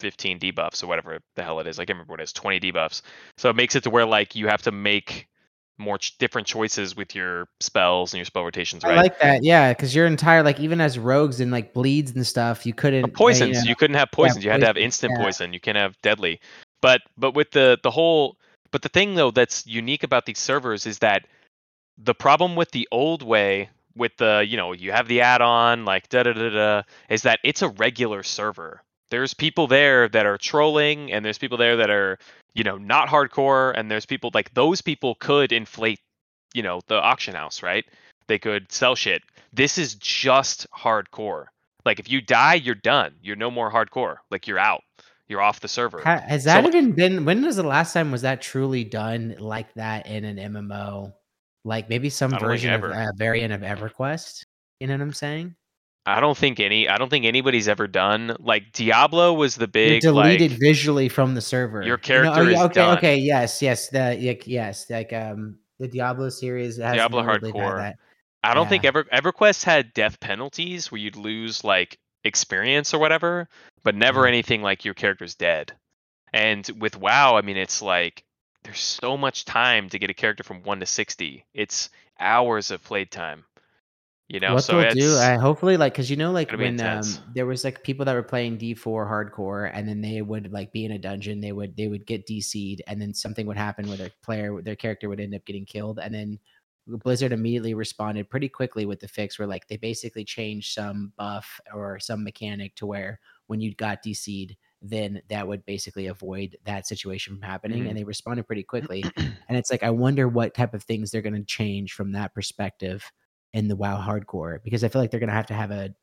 15 0.00 0.38
debuffs 0.40 0.82
or 0.82 0.86
whatever 0.88 1.18
the 1.36 1.42
hell 1.42 1.60
it 1.60 1.66
is. 1.66 1.78
I 1.78 1.84
can't 1.84 1.96
remember 1.96 2.12
what 2.12 2.20
it 2.20 2.24
is, 2.24 2.32
20 2.32 2.60
debuffs. 2.60 3.02
So 3.38 3.48
it 3.50 3.56
makes 3.56 3.74
it 3.76 3.84
to 3.84 3.90
where 3.90 4.04
like 4.06 4.34
you 4.34 4.48
have 4.48 4.62
to 4.62 4.72
make 4.72 5.28
more 5.78 5.98
ch- 5.98 6.16
different 6.18 6.46
choices 6.46 6.94
with 6.96 7.16
your 7.16 7.48
spells 7.58 8.12
and 8.12 8.18
your 8.18 8.24
spell 8.24 8.44
rotations, 8.44 8.84
I 8.84 8.94
like 8.94 9.18
that, 9.18 9.42
yeah, 9.42 9.72
because 9.72 9.92
your 9.92 10.06
entire 10.06 10.42
like 10.44 10.60
even 10.60 10.80
as 10.80 10.98
rogues 10.98 11.40
and 11.40 11.50
like 11.50 11.72
bleeds 11.72 12.12
and 12.12 12.24
stuff, 12.24 12.64
you 12.64 12.72
couldn't 12.72 13.04
Uh, 13.04 13.08
poisons. 13.08 13.58
uh, 13.58 13.62
You 13.66 13.74
couldn't 13.74 13.96
have 13.96 14.10
poisons. 14.12 14.44
you 14.44 14.52
had 14.52 14.60
to 14.60 14.66
have 14.66 14.76
instant 14.76 15.14
yeah. 15.16 15.24
poison. 15.24 15.52
You 15.52 15.58
can't 15.60 15.76
have 15.76 16.00
deadly. 16.00 16.40
But 16.80 17.00
but 17.16 17.34
with 17.34 17.50
the 17.50 17.78
the 17.82 17.90
whole 17.90 18.36
but 18.70 18.82
the 18.82 18.88
thing 18.88 19.14
though 19.14 19.30
that's 19.32 19.66
unique 19.66 20.04
about 20.04 20.26
these 20.26 20.38
servers 20.38 20.86
is 20.86 20.98
that 21.00 21.26
the 21.98 22.14
problem 22.14 22.56
with 22.56 22.70
the 22.72 22.88
old 22.90 23.22
way 23.22 23.70
with 23.96 24.16
the 24.16 24.44
you 24.46 24.56
know 24.56 24.72
you 24.72 24.92
have 24.92 25.08
the 25.08 25.20
add-on 25.20 25.84
like 25.84 26.08
da 26.08 26.24
da 26.24 26.32
da 26.32 26.50
da 26.50 26.82
is 27.08 27.22
that 27.22 27.38
it's 27.44 27.62
a 27.62 27.68
regular 27.68 28.22
server. 28.22 28.82
There's 29.10 29.34
people 29.34 29.66
there 29.66 30.08
that 30.08 30.26
are 30.26 30.38
trolling 30.38 31.12
and 31.12 31.24
there's 31.24 31.38
people 31.38 31.58
there 31.58 31.76
that 31.76 31.90
are 31.90 32.18
you 32.54 32.64
know 32.64 32.76
not 32.78 33.08
hardcore 33.08 33.72
and 33.76 33.90
there's 33.90 34.06
people 34.06 34.30
like 34.34 34.52
those 34.54 34.80
people 34.80 35.14
could 35.16 35.52
inflate 35.52 36.00
you 36.52 36.62
know 36.62 36.80
the 36.88 36.96
auction 36.96 37.34
house 37.34 37.62
right 37.62 37.84
they 38.26 38.38
could 38.38 38.70
sell 38.72 38.94
shit 38.94 39.22
this 39.52 39.78
is 39.78 39.94
just 39.94 40.66
hardcore 40.70 41.46
like 41.84 41.98
if 41.98 42.10
you 42.10 42.20
die 42.20 42.54
you're 42.54 42.74
done 42.74 43.12
you're 43.22 43.36
no 43.36 43.50
more 43.50 43.70
hardcore 43.70 44.16
like 44.30 44.46
you're 44.46 44.58
out 44.58 44.82
you're 45.28 45.40
off 45.40 45.60
the 45.60 45.68
server 45.68 46.00
has 46.00 46.44
that 46.44 46.64
like- 46.64 46.74
even 46.74 46.92
been? 46.92 47.24
When 47.24 47.42
was 47.42 47.56
the 47.56 47.62
last 47.62 47.92
time 47.92 48.10
was 48.12 48.22
that 48.22 48.42
truly 48.42 48.84
done 48.84 49.36
like 49.38 49.72
that 49.74 50.06
in 50.06 50.24
an 50.24 50.36
MMO? 50.36 51.12
Like 51.64 51.88
maybe 51.88 52.10
some 52.10 52.34
I 52.34 52.38
don't 52.38 52.48
think 52.48 52.62
version 52.62 52.74
of 52.74 52.84
a 52.84 53.12
variant 53.16 53.52
of 53.52 53.62
EverQuest. 53.62 54.44
You 54.80 54.86
know 54.86 54.94
what 54.94 55.02
I'm 55.02 55.12
saying? 55.12 55.54
i 56.06 56.20
don't 56.20 56.36
think 56.36 56.60
any 56.60 56.86
i 56.86 56.98
don't 56.98 57.08
think 57.08 57.24
anybody's 57.24 57.66
ever 57.66 57.86
done 57.86 58.36
like 58.38 58.70
diablo 58.72 59.32
was 59.32 59.54
the 59.54 59.62
You're 59.62 59.68
big 59.68 60.02
deleted 60.02 60.50
like 60.50 60.60
visually 60.60 61.08
from 61.08 61.34
the 61.34 61.40
server. 61.40 61.82
Your 61.82 61.94
oh, 61.94 61.98
character 61.98 62.50
yeah, 62.50 62.56
is 62.58 62.60
okay, 62.64 62.74
done. 62.74 62.98
okay, 62.98 63.16
yes, 63.16 63.62
yes, 63.62 63.88
the 63.88 64.18
like, 64.20 64.46
yes, 64.46 64.90
like 64.90 65.12
um 65.14 65.56
the 65.78 65.88
Diablo 65.88 66.28
series 66.28 66.76
has 66.76 66.94
Diablo 66.94 67.22
Hardcore. 67.22 67.78
that. 67.78 67.96
I 68.42 68.54
don't 68.54 68.68
think 68.68 68.84
ever 68.84 69.04
EverQuest 69.04 69.64
had 69.64 69.94
death 69.94 70.20
penalties 70.20 70.92
where 70.92 71.00
you'd 71.00 71.16
lose 71.16 71.64
like 71.64 71.98
experience 72.24 72.92
or 72.94 72.98
whatever, 72.98 73.48
but 73.82 73.94
never 73.94 74.22
Yeah. 74.22 74.28
anything 74.28 74.62
like 74.62 74.84
your 74.84 74.94
character's 74.94 75.34
dead. 75.34 75.72
And 76.32 76.68
with 76.78 76.96
WoW, 76.98 77.36
I 77.36 77.42
mean, 77.42 77.56
it's 77.56 77.80
like 77.80 78.24
there's 78.64 78.80
so 78.80 79.16
much 79.16 79.44
time 79.44 79.88
to 79.90 79.98
get 79.98 80.10
a 80.10 80.14
character 80.14 80.42
from 80.42 80.62
one 80.62 80.80
to 80.80 80.86
sixty. 80.86 81.44
It's 81.54 81.90
hours 82.18 82.70
of 82.70 82.82
played 82.82 83.10
time. 83.10 83.44
You 84.26 84.40
know, 84.40 84.54
what 84.54 84.64
so 84.64 84.78
they'll 84.78 84.86
it's 84.86 84.94
do, 84.94 85.16
I 85.18 85.34
hopefully 85.34 85.76
like 85.76 85.92
because 85.92 86.08
you 86.08 86.16
know 86.16 86.32
like 86.32 86.50
when 86.50 86.80
um, 86.80 87.02
there 87.34 87.44
was 87.44 87.62
like 87.62 87.84
people 87.84 88.06
that 88.06 88.14
were 88.14 88.22
playing 88.22 88.56
D4 88.56 88.82
hardcore 88.82 89.70
and 89.72 89.86
then 89.86 90.00
they 90.00 90.22
would 90.22 90.50
like 90.50 90.72
be 90.72 90.86
in 90.86 90.92
a 90.92 90.98
dungeon, 90.98 91.40
they 91.40 91.52
would 91.52 91.76
they 91.76 91.88
would 91.88 92.06
get 92.06 92.26
DC'd 92.26 92.80
and 92.86 93.00
then 93.00 93.12
something 93.12 93.46
would 93.46 93.58
happen 93.58 93.86
where 93.86 93.98
their 93.98 94.10
player 94.22 94.62
their 94.62 94.76
character 94.76 95.10
would 95.10 95.20
end 95.20 95.34
up 95.34 95.44
getting 95.44 95.66
killed 95.66 95.98
and 95.98 96.14
then 96.14 96.38
Blizzard 96.86 97.32
immediately 97.32 97.74
responded 97.74 98.28
pretty 98.28 98.48
quickly 98.48 98.86
with 98.86 99.00
the 99.00 99.08
fix 99.08 99.38
where 99.38 99.48
like 99.48 99.66
they 99.68 99.76
basically 99.76 100.24
changed 100.24 100.72
some 100.72 101.12
buff 101.16 101.60
or 101.74 101.98
some 101.98 102.24
mechanic 102.24 102.74
to 102.76 102.86
where 102.86 103.20
when 103.46 103.60
you 103.60 103.74
got 103.74 104.02
DC'd 104.02 104.56
then 104.90 105.22
that 105.28 105.48
would 105.48 105.64
basically 105.64 106.06
avoid 106.08 106.56
that 106.64 106.86
situation 106.86 107.34
from 107.34 107.42
happening 107.42 107.84
Mhm. 107.84 107.88
and 107.88 107.98
they 107.98 108.04
responded 108.04 108.46
pretty 108.46 108.62
quickly 108.62 109.02
and 109.16 109.56
it's 109.58 109.70
like 109.70 109.82
I 109.82 109.90
wonder 109.90 110.28
what 110.28 110.54
type 110.54 110.74
of 110.74 110.82
things 110.82 111.10
they're 111.10 111.22
going 111.22 111.34
to 111.34 111.44
change 111.44 111.92
from 111.94 112.12
that 112.12 112.34
perspective 112.34 113.10
in 113.52 113.68
the 113.68 113.76
WoW 113.76 113.98
hardcore 114.00 114.62
because 114.62 114.84
I 114.84 114.88
feel 114.88 115.00
like 115.00 115.10
they're 115.10 115.20
going 115.20 115.28
to 115.28 115.34
have 115.34 115.46
to 115.46 115.54
have 115.54 115.70
a 115.70 115.94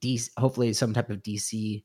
DC, 0.00 0.30
hopefully 0.36 0.72
some 0.72 0.92
type 0.92 1.10
of 1.10 1.22
DC 1.22 1.82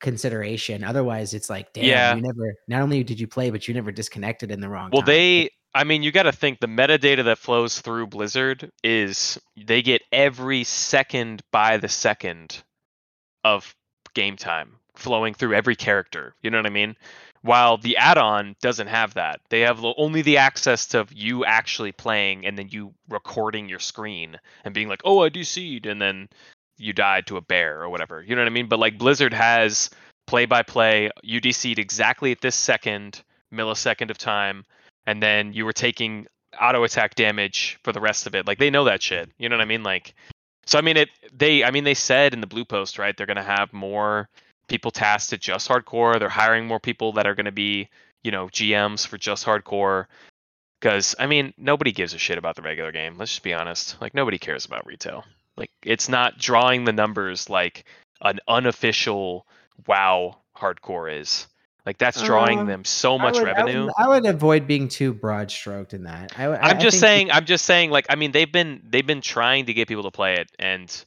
consideration. 0.00 0.84
Otherwise, 0.84 1.34
it's 1.34 1.48
like, 1.48 1.72
damn, 1.72 1.84
Yeah. 1.84 2.14
you 2.14 2.22
never. 2.22 2.54
Not 2.68 2.82
only 2.82 3.02
did 3.04 3.18
you 3.20 3.26
play, 3.26 3.50
but 3.50 3.66
you 3.68 3.74
never 3.74 3.92
disconnected 3.92 4.50
in 4.50 4.60
the 4.60 4.68
wrong. 4.68 4.90
Well, 4.92 5.02
time. 5.02 5.06
they, 5.06 5.50
I 5.74 5.84
mean, 5.84 6.02
you 6.02 6.12
got 6.12 6.24
to 6.24 6.32
think 6.32 6.60
the 6.60 6.66
metadata 6.66 7.24
that 7.24 7.38
flows 7.38 7.80
through 7.80 8.08
Blizzard 8.08 8.70
is 8.82 9.38
they 9.56 9.82
get 9.82 10.02
every 10.12 10.64
second 10.64 11.42
by 11.52 11.78
the 11.78 11.88
second 11.88 12.62
of 13.44 13.74
game 14.14 14.36
time 14.36 14.76
flowing 14.94 15.34
through 15.34 15.54
every 15.54 15.76
character. 15.76 16.34
You 16.42 16.50
know 16.50 16.58
what 16.58 16.66
I 16.66 16.70
mean? 16.70 16.96
While 17.42 17.76
the 17.76 17.96
add-on 17.98 18.56
doesn't 18.62 18.86
have 18.86 19.14
that, 19.14 19.40
they 19.50 19.60
have 19.60 19.84
only 19.98 20.22
the 20.22 20.38
access 20.38 20.86
to 20.86 21.06
you 21.14 21.44
actually 21.44 21.92
playing 21.92 22.46
and 22.46 22.56
then 22.56 22.68
you 22.70 22.94
recording 23.08 23.68
your 23.68 23.80
screen 23.80 24.38
and 24.64 24.72
being 24.72 24.88
like, 24.88 25.02
"Oh, 25.04 25.22
I 25.22 25.28
DC'd," 25.28 25.84
and 25.84 26.00
then 26.00 26.28
you 26.78 26.92
died 26.92 27.26
to 27.26 27.36
a 27.36 27.42
bear 27.42 27.82
or 27.82 27.90
whatever. 27.90 28.22
You 28.22 28.34
know 28.34 28.40
what 28.40 28.48
I 28.48 28.50
mean? 28.50 28.68
But 28.68 28.78
like 28.78 28.98
Blizzard 28.98 29.34
has 29.34 29.90
play 30.26 30.46
by 30.46 30.62
play, 30.62 31.10
you 31.22 31.40
DC'd 31.40 31.78
exactly 31.78 32.32
at 32.32 32.40
this 32.40 32.56
second 32.56 33.22
millisecond 33.52 34.10
of 34.10 34.16
time, 34.16 34.64
and 35.06 35.22
then 35.22 35.52
you 35.52 35.66
were 35.66 35.72
taking 35.72 36.26
auto 36.60 36.84
attack 36.84 37.14
damage 37.14 37.78
for 37.82 37.92
the 37.92 38.00
rest 38.00 38.26
of 38.26 38.34
it. 38.34 38.46
Like 38.46 38.58
they 38.58 38.70
know 38.70 38.84
that 38.84 39.02
shit. 39.02 39.30
You 39.38 39.48
know 39.48 39.56
what 39.56 39.62
I 39.62 39.66
mean? 39.66 39.82
Like 39.82 40.14
so 40.66 40.78
I 40.78 40.82
mean 40.82 40.96
it 40.96 41.10
they 41.32 41.64
I 41.64 41.70
mean 41.70 41.84
they 41.84 41.94
said 41.94 42.32
in 42.32 42.40
the 42.40 42.46
blue 42.46 42.64
post, 42.64 42.98
right, 42.98 43.16
they're 43.16 43.26
gonna 43.26 43.42
have 43.42 43.72
more 43.72 44.28
people 44.68 44.90
tasked 44.90 45.30
to 45.30 45.38
just 45.38 45.68
hardcore. 45.68 46.18
They're 46.18 46.28
hiring 46.28 46.66
more 46.66 46.80
people 46.80 47.12
that 47.14 47.26
are 47.26 47.34
gonna 47.34 47.52
be, 47.52 47.88
you 48.22 48.30
know, 48.30 48.46
GMs 48.48 49.06
for 49.06 49.18
just 49.18 49.44
hardcore. 49.44 50.06
Because 50.80 51.14
I 51.18 51.26
mean, 51.26 51.54
nobody 51.56 51.92
gives 51.92 52.12
a 52.14 52.18
shit 52.18 52.36
about 52.38 52.56
the 52.56 52.62
regular 52.62 52.92
game. 52.92 53.16
Let's 53.16 53.30
just 53.32 53.42
be 53.42 53.54
honest. 53.54 53.96
Like 54.00 54.14
nobody 54.14 54.38
cares 54.38 54.66
about 54.66 54.86
retail. 54.86 55.24
Like 55.56 55.70
it's 55.82 56.08
not 56.08 56.38
drawing 56.38 56.84
the 56.84 56.92
numbers 56.92 57.48
like 57.48 57.84
an 58.20 58.40
unofficial 58.48 59.46
WoW 59.86 60.36
hardcore 60.56 61.20
is. 61.20 61.46
Like 61.86 61.98
that's 61.98 62.22
drawing 62.22 62.60
Uh, 62.60 62.64
them 62.64 62.84
so 62.84 63.18
much 63.18 63.36
I 63.36 63.40
would- 63.40 63.46
revenue. 63.46 63.88
I 63.98 64.08
would, 64.08 64.24
avoid 64.26 64.66
being 64.66 64.88
too 64.88 65.12
broad 65.12 65.50
stroked 65.50 65.92
in 65.92 66.04
that. 66.04 66.32
I, 66.38 66.44
I- 66.46 66.56
I'm 66.70 66.76
I 66.76 66.80
just 66.80 66.98
saying. 66.98 67.30
I'm 67.30 67.44
just 67.44 67.66
saying. 67.66 67.90
Like, 67.90 68.06
I 68.08 68.14
mean, 68.16 68.32
they've 68.32 68.50
been 68.50 68.80
they've 68.88 69.06
been 69.06 69.20
trying 69.20 69.66
to 69.66 69.74
get 69.74 69.86
people 69.88 70.04
to 70.04 70.10
play 70.10 70.34
it, 70.36 70.50
and 70.58 71.04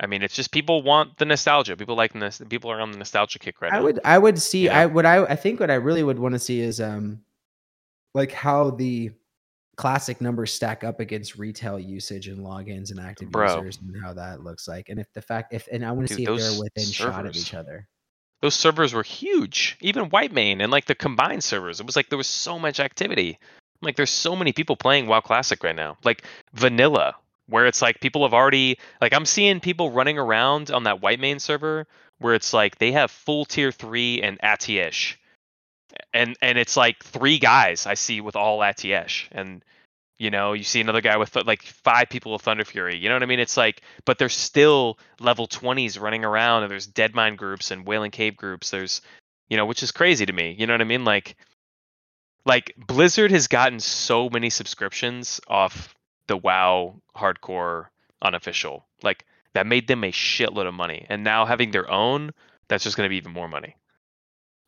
I 0.00 0.06
mean, 0.06 0.22
it's 0.22 0.34
just 0.34 0.50
people 0.50 0.82
want 0.82 1.18
the 1.18 1.24
nostalgia. 1.24 1.76
People 1.76 1.96
like 1.96 2.12
this. 2.12 2.40
People 2.48 2.70
are 2.70 2.80
on 2.80 2.90
the 2.92 2.98
nostalgia 2.98 3.38
kick 3.38 3.60
right 3.60 3.72
I 3.72 3.78
now. 3.78 3.84
would 3.84 4.00
I 4.04 4.18
would 4.18 4.40
see 4.40 4.64
Yeah. 4.66 4.78
I 4.80 4.86
would 4.86 5.04
I 5.04 5.24
I 5.24 5.36
think 5.36 5.60
what 5.60 5.70
I 5.70 5.74
really 5.74 6.02
would 6.02 6.18
want 6.18 6.32
to 6.34 6.38
see 6.38 6.60
is 6.60 6.80
um 6.80 7.20
like 8.14 8.32
how 8.32 8.70
the 8.70 9.12
classic 9.76 10.20
numbers 10.20 10.52
stack 10.52 10.84
up 10.84 11.00
against 11.00 11.38
retail 11.38 11.78
usage 11.78 12.28
and 12.28 12.44
logins 12.44 12.90
and 12.90 13.00
active 13.00 13.30
Bro. 13.30 13.56
users 13.58 13.78
and 13.80 13.96
how 14.02 14.12
that 14.12 14.44
looks 14.44 14.68
like 14.68 14.90
and 14.90 15.00
if 15.00 15.10
the 15.14 15.22
fact 15.22 15.54
if 15.54 15.66
and 15.72 15.84
I 15.84 15.92
want 15.92 16.08
to 16.08 16.14
see 16.14 16.22
if 16.24 16.26
they're 16.28 16.36
those 16.36 16.58
within 16.58 16.84
shot 16.84 17.26
of 17.26 17.34
servers. 17.34 17.42
each 17.42 17.54
other. 17.54 17.88
Those 18.42 18.54
servers 18.56 18.92
were 18.92 19.04
huge. 19.04 19.76
Even 19.80 20.10
Whitemane 20.10 20.60
and 20.60 20.72
like 20.72 20.86
the 20.86 20.96
combined 20.96 21.44
servers. 21.44 21.78
It 21.78 21.86
was 21.86 21.94
like 21.94 22.08
there 22.08 22.18
was 22.18 22.26
so 22.26 22.58
much 22.58 22.80
activity. 22.80 23.38
Like 23.82 23.94
there's 23.96 24.10
so 24.10 24.34
many 24.34 24.52
people 24.52 24.74
playing 24.76 25.06
WoW 25.06 25.20
Classic 25.20 25.62
right 25.62 25.76
now. 25.76 25.96
Like 26.02 26.24
vanilla, 26.52 27.14
where 27.52 27.66
it's 27.66 27.82
like 27.82 28.00
people 28.00 28.22
have 28.22 28.32
already 28.32 28.78
like 29.00 29.12
I'm 29.12 29.26
seeing 29.26 29.60
people 29.60 29.90
running 29.90 30.18
around 30.18 30.70
on 30.70 30.84
that 30.84 31.02
Whitemane 31.02 31.40
server 31.40 31.86
where 32.18 32.34
it's 32.34 32.54
like 32.54 32.78
they 32.78 32.92
have 32.92 33.10
full 33.10 33.44
tier 33.44 33.70
three 33.70 34.22
and 34.22 34.40
Atiesh. 34.40 35.16
And 36.14 36.34
and 36.40 36.56
it's 36.56 36.76
like 36.76 37.04
three 37.04 37.38
guys 37.38 37.86
I 37.86 37.94
see 37.94 38.22
with 38.22 38.36
all 38.36 38.60
Atiesh. 38.60 39.28
And 39.32 39.62
you 40.18 40.30
know, 40.30 40.54
you 40.54 40.62
see 40.62 40.80
another 40.80 41.02
guy 41.02 41.18
with 41.18 41.36
like 41.44 41.62
five 41.62 42.08
people 42.08 42.32
with 42.32 42.42
Thunder 42.42 42.64
Fury. 42.64 42.96
You 42.96 43.10
know 43.10 43.16
what 43.16 43.22
I 43.22 43.26
mean? 43.26 43.40
It's 43.40 43.58
like, 43.58 43.82
but 44.06 44.18
there's 44.18 44.34
still 44.34 44.98
level 45.20 45.46
20s 45.46 46.00
running 46.00 46.24
around, 46.24 46.62
and 46.62 46.70
there's 46.70 46.86
Deadmine 46.86 47.36
groups 47.36 47.70
and 47.70 47.84
Wailing 47.84 48.12
Cave 48.12 48.36
groups. 48.36 48.70
There's, 48.70 49.02
you 49.48 49.56
know, 49.56 49.66
which 49.66 49.82
is 49.82 49.90
crazy 49.90 50.24
to 50.24 50.32
me. 50.32 50.54
You 50.56 50.66
know 50.66 50.74
what 50.74 50.80
I 50.80 50.84
mean? 50.84 51.04
Like, 51.04 51.36
like 52.46 52.72
Blizzard 52.76 53.32
has 53.32 53.48
gotten 53.48 53.80
so 53.80 54.30
many 54.30 54.48
subscriptions 54.48 55.40
off 55.48 55.94
the 56.26 56.36
WoW 56.36 57.00
hardcore 57.16 57.86
unofficial. 58.22 58.86
Like 59.02 59.24
that 59.54 59.66
made 59.66 59.88
them 59.88 60.04
a 60.04 60.12
shitload 60.12 60.66
of 60.66 60.74
money, 60.74 61.06
and 61.08 61.24
now 61.24 61.44
having 61.46 61.70
their 61.70 61.90
own, 61.90 62.32
that's 62.68 62.84
just 62.84 62.96
going 62.96 63.06
to 63.06 63.10
be 63.10 63.16
even 63.18 63.32
more 63.32 63.48
money. 63.48 63.76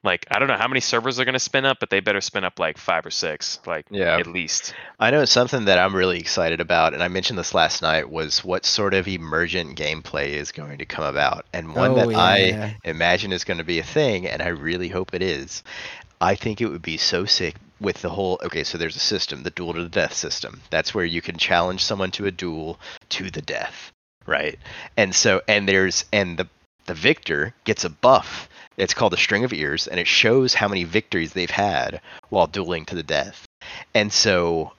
Like 0.05 0.27
I 0.31 0.39
don't 0.39 0.49
know 0.49 0.57
how 0.57 0.69
many 0.69 0.81
servers 0.81 1.17
they're 1.17 1.25
going 1.25 1.33
to 1.35 1.39
spin 1.41 1.65
up, 1.65 1.79
but 1.81 1.91
they 1.91 2.01
better 2.01 2.21
spin 2.21 2.45
up 2.45 2.59
like 2.59 2.79
five 2.79 3.07
or 3.07 3.11
six, 3.11 3.59
like 3.67 3.87
Yeah. 3.91 4.19
at 4.19 4.27
least. 4.27 4.75
I 4.99 5.11
know 5.11 5.25
something 5.25 5.65
that 5.67 5.79
I'm 5.79 5.95
really 5.97 6.19
excited 6.19 6.61
about, 6.61 6.95
and 6.95 7.03
I 7.03 7.09
mentioned 7.09 7.39
this 7.39 7.55
last 7.55 7.83
night, 7.83 8.11
was 8.11 8.45
what 8.45 8.65
sort 8.67 8.95
of 8.95 9.09
emergent 9.09 9.79
gameplay 9.79 10.31
is 10.31 10.53
going 10.53 10.79
to 10.79 10.87
come 10.87 11.05
about. 11.05 11.47
And 11.53 11.75
one 11.75 11.95
Oh, 11.95 11.97
that 11.97 12.11
I 12.15 12.59
imagine 12.85 13.33
is 13.33 13.45
going 13.45 13.59
to 13.59 13.65
be 13.65 13.79
a 13.79 13.85
thing, 13.85 14.27
and 14.27 14.43
I 14.43 14.49
really 14.49 14.89
hope 14.89 15.15
it 15.15 15.23
is. 15.23 15.63
I 16.21 16.35
think 16.37 16.61
it 16.61 16.69
would 16.69 16.83
be 16.83 16.97
so 16.97 17.25
sick 17.25 17.57
with 17.81 18.03
the 18.03 18.11
whole 18.11 18.41
okay, 18.43 18.65
so 18.65 18.79
there's 18.79 18.97
a 18.97 19.01
system, 19.01 19.43
the 19.43 19.51
duel 19.51 19.75
to 19.75 19.83
the 19.83 19.89
death 19.89 20.15
system. 20.15 20.61
That's 20.71 20.95
where 20.95 21.05
you 21.05 21.21
can 21.21 21.37
challenge 21.37 21.85
someone 21.85 22.11
to 22.13 22.27
a 22.27 22.31
duel 22.31 22.79
to 23.11 23.31
the 23.31 23.43
death, 23.43 23.93
right? 24.27 24.59
And 24.97 25.15
so 25.15 25.43
and 25.49 25.69
there's 25.69 26.05
and 26.13 26.37
the 26.37 26.49
the 26.87 26.95
victor 26.95 27.55
gets 27.65 27.85
a 27.85 27.91
buff. 27.91 28.49
It's 28.77 28.95
called 28.95 29.15
a 29.15 29.19
string 29.19 29.45
of 29.45 29.53
ears, 29.53 29.87
and 29.87 30.01
it 30.01 30.07
shows 30.07 30.55
how 30.55 30.69
many 30.69 30.85
victories 30.85 31.33
they've 31.33 31.51
had 31.51 32.01
while 32.29 32.47
dueling 32.47 32.85
to 32.87 32.95
the 32.95 33.03
death. 33.03 33.47
And 33.95 34.13
so 34.13 34.73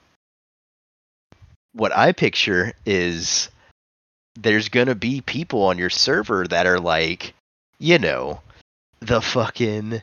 what 1.72 1.96
I 1.96 2.12
picture 2.12 2.72
is 2.84 3.48
there's 4.34 4.68
gonna 4.68 4.94
be 4.94 5.20
people 5.20 5.62
on 5.62 5.78
your 5.78 5.90
server 5.90 6.46
that 6.46 6.66
are 6.66 6.80
like, 6.80 7.34
you 7.78 7.98
know, 7.98 8.40
the 9.00 9.20
fucking 9.20 10.02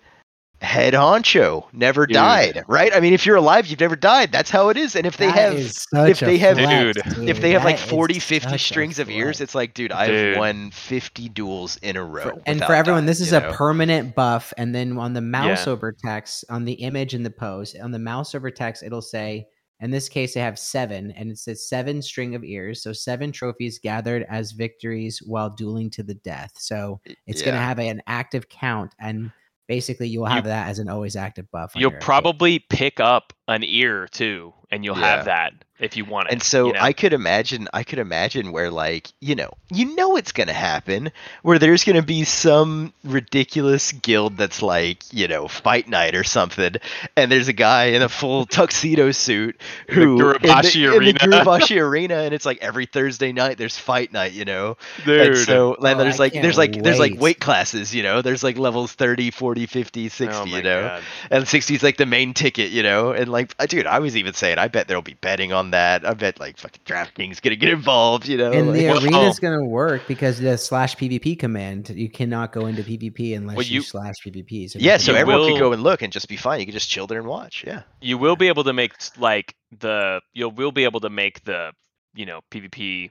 head 0.64 0.93
honcho 0.93 1.66
never 1.74 2.05
Dude. 2.07 2.16
died, 2.16 2.64
right? 2.68 2.93
I 2.95 2.99
mean, 2.99 3.14
if 3.14 3.26
you're 3.26 3.36
alive, 3.36 3.68
you've 3.68 3.80
never 3.80 3.95
died. 3.95 4.32
That's 4.32 4.49
how 4.49 4.70
it 4.70 4.78
is. 4.78 4.95
And 4.95 5.05
if 5.05 5.18
they 5.18 5.28
That 5.28 5.36
have 5.36 6.07
if 6.09 6.20
they 6.20 6.38
have- 6.38 6.57
flex, 6.57 7.03
Dude. 7.16 7.30
if 7.30 7.41
they 7.41 7.51
have 7.51 7.64
like 7.64 7.78
That 7.78 7.84
is 7.86 7.89
40, 7.89 8.20
50 8.20 8.57
strings 8.57 8.99
of 8.99 9.09
ears, 9.09 9.41
it's 9.41 9.53
like, 9.53 9.74
dude, 9.74 9.91
I've 9.91 10.38
won 10.38 10.72
50 10.72 11.30
duels 11.30 11.78
in 11.84 11.97
a 11.97 12.03
row. 12.03 12.24
For- 12.24 12.41
and 12.45 12.64
for 12.64 12.74
everyone, 12.74 13.01
dying, 13.01 13.07
this 13.07 13.20
is 13.22 13.34
a 13.34 13.41
know? 13.41 13.51
permanent 13.53 14.16
buff. 14.16 14.53
And 14.57 14.74
then 14.74 14.97
on 14.97 15.14
the 15.14 15.22
mouse 15.22 15.68
Yeah. 15.68 15.74
over 15.74 15.91
text, 15.91 16.45
on 16.49 16.66
the 16.66 16.74
image 16.74 17.14
in 17.14 17.24
the 17.24 17.30
post, 17.32 17.76
on 17.82 17.91
the 17.91 17.99
mouse 17.99 18.34
over 18.34 18.49
text, 18.49 18.84
it'll 18.84 19.01
say, 19.01 19.47
in 19.82 19.91
this 19.91 20.07
case, 20.07 20.34
they 20.34 20.39
have 20.39 20.57
seven, 20.57 21.11
and 21.11 21.30
it 21.30 21.38
says 21.38 21.68
seven 21.68 22.01
string 22.01 22.36
of 22.36 22.43
ears. 22.45 22.82
So 22.82 22.93
seven 22.93 23.34
trophies 23.34 23.80
gathered 23.80 24.26
as 24.30 24.53
victories 24.53 25.22
while 25.26 25.49
dueling 25.49 25.89
to 25.91 26.03
the 26.03 26.14
death. 26.14 26.51
So 26.57 27.01
it's 27.28 27.41
going 27.41 27.55
to 27.55 27.59
Yeah. 27.59 27.68
have 27.68 27.80
an 27.80 28.01
active 28.07 28.47
count. 28.47 28.93
And 28.97 29.32
basically, 29.68 30.07
you'll 30.07 30.26
have 30.26 30.45
that 30.45 30.68
as 30.70 30.80
an 30.80 30.89
always 30.89 31.16
active 31.16 31.49
buff. 31.51 31.74
You'll 31.76 31.91
probably 31.99 32.59
pick 32.59 32.99
up 32.99 33.34
an 33.47 33.64
ear 33.64 34.07
too, 34.07 34.53
and 34.72 34.84
you'll 34.84 34.97
Yeah. 34.97 35.16
have 35.18 35.26
that 35.26 35.53
if 35.86 35.98
you 35.98 36.06
want 36.06 36.28
it. 36.28 36.34
And 36.34 36.44
so 36.44 36.68
you 36.68 36.74
know? 36.74 36.80
I 36.82 36.94
could 36.94 37.14
imagine, 37.14 37.68
I 37.74 37.84
could 37.84 38.00
imagine 38.00 38.52
where 38.52 38.70
like 38.70 39.10
you 39.20 39.36
know, 39.36 39.52
you 39.72 39.96
know 39.96 40.16
it's 40.18 40.32
gonna 40.32 40.54
happen, 40.54 41.12
where 41.42 41.60
there's 41.60 41.84
gonna 41.84 42.02
be 42.04 42.24
some 42.24 42.94
ridiculous 43.04 43.92
guild 43.92 44.38
that's 44.38 44.62
like 44.62 45.04
you 45.14 45.28
know 45.28 45.48
Fight 45.48 45.88
Night 45.88 46.16
or 46.16 46.24
something, 46.24 46.76
and 47.16 47.32
there's 47.32 47.48
a 47.48 47.54
guy 47.54 47.86
in 47.86 48.02
a 48.02 48.10
full 48.10 48.46
tuxedo 48.48 49.12
suit 49.12 49.60
In 49.88 49.96
the 49.96 50.02
who 50.02 50.18
Gurubashi 50.20 50.76
in 50.86 50.92
the, 50.92 50.98
arena. 50.98 51.10
in 51.10 51.16
the 51.16 51.20
Gurubashi 51.38 51.82
arena, 51.82 52.16
and 52.16 52.34
it's 52.34 52.46
like 52.46 52.60
every 52.62 52.86
Thursday 52.86 53.32
night 53.32 53.58
there's 53.58 53.78
Fight 53.78 54.12
Night, 54.14 54.34
you 54.34 54.46
know, 54.46 54.78
and 54.98 55.34
dude. 55.34 55.38
so 55.46 55.76
and 55.76 56.00
Oh, 56.00 56.04
there's 56.04 56.20
I 56.20 56.24
like 56.24 56.34
there's 56.34 56.58
like 56.58 56.74
can't 56.74 56.84
there's 56.84 57.00
like 57.00 57.20
weight 57.20 57.40
classes, 57.40 57.94
you 57.94 58.04
know, 58.04 58.22
there's 58.22 58.44
like 58.44 58.58
levels 58.58 58.92
30, 58.94 59.32
40, 59.32 59.66
50, 59.66 60.10
60, 60.10 60.36
oh 60.36 60.46
you 60.46 60.64
know 60.64 60.82
God. 60.82 61.04
and 61.32 61.48
60 61.48 61.76
is 61.76 61.84
like 61.84 61.98
the 61.98 62.06
main 62.06 62.34
ticket, 62.34 62.72
you 62.72 62.84
know. 62.84 63.12
And 63.12 63.30
like, 63.32 63.56
dude, 63.68 63.86
I 63.88 64.00
was 64.00 64.18
even 64.18 64.34
saying, 64.34 64.58
I 64.58 64.68
bet 64.68 64.88
there'll 64.88 65.02
be 65.04 65.14
betting 65.16 65.54
on 65.54 65.72
that. 65.74 66.06
I 66.08 66.14
bet 66.14 66.40
like 66.40 66.58
fucking 66.58 66.82
DraftKings 66.86 67.42
gonna 67.42 67.56
get 67.58 67.70
involved, 67.70 68.28
you 68.28 68.38
know. 68.38 68.52
and 68.52 68.70
like- 68.70 68.80
the 68.80 68.88
Well, 68.88 69.04
arena's 69.04 69.40
going 69.40 69.60
to 69.60 69.66
work 69.66 70.08
because 70.08 70.40
the 70.40 70.58
slash 70.58 70.96
PvP 70.96 71.38
command, 71.38 71.90
you 71.90 72.10
cannot 72.10 72.52
go 72.54 72.66
into 72.66 72.84
PvP 72.84 73.36
unless 73.36 73.58
Well, 73.58 73.66
you, 73.66 73.76
you- 73.76 73.82
slash 73.82 74.16
PvP. 74.26 74.70
So 74.70 74.80
yeah, 74.80 74.98
so 74.98 75.14
everyone 75.14 75.42
will- 75.42 75.50
could 75.52 75.60
go 75.60 75.74
and 75.74 75.84
look 75.84 76.02
and 76.02 76.12
just 76.14 76.28
be 76.28 76.38
fine. 76.38 76.60
You 76.60 76.66
could 76.66 76.74
just 76.74 76.90
chill 76.90 77.08
there 77.08 77.20
and 77.20 77.28
watch. 77.28 77.64
Yeah. 77.68 77.84
You 78.02 78.18
will 78.18 78.36
be 78.36 78.48
able 78.48 78.64
to 78.64 78.74
make 78.74 78.94
like 79.18 79.56
the 79.80 80.22
you'll 80.34 80.52
will 80.52 80.72
be 80.72 80.84
able 80.86 81.00
to 81.02 81.10
make 81.10 81.44
the 81.44 81.72
you 82.16 82.26
know 82.26 82.42
PvP 82.52 83.10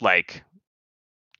like 0.00 0.42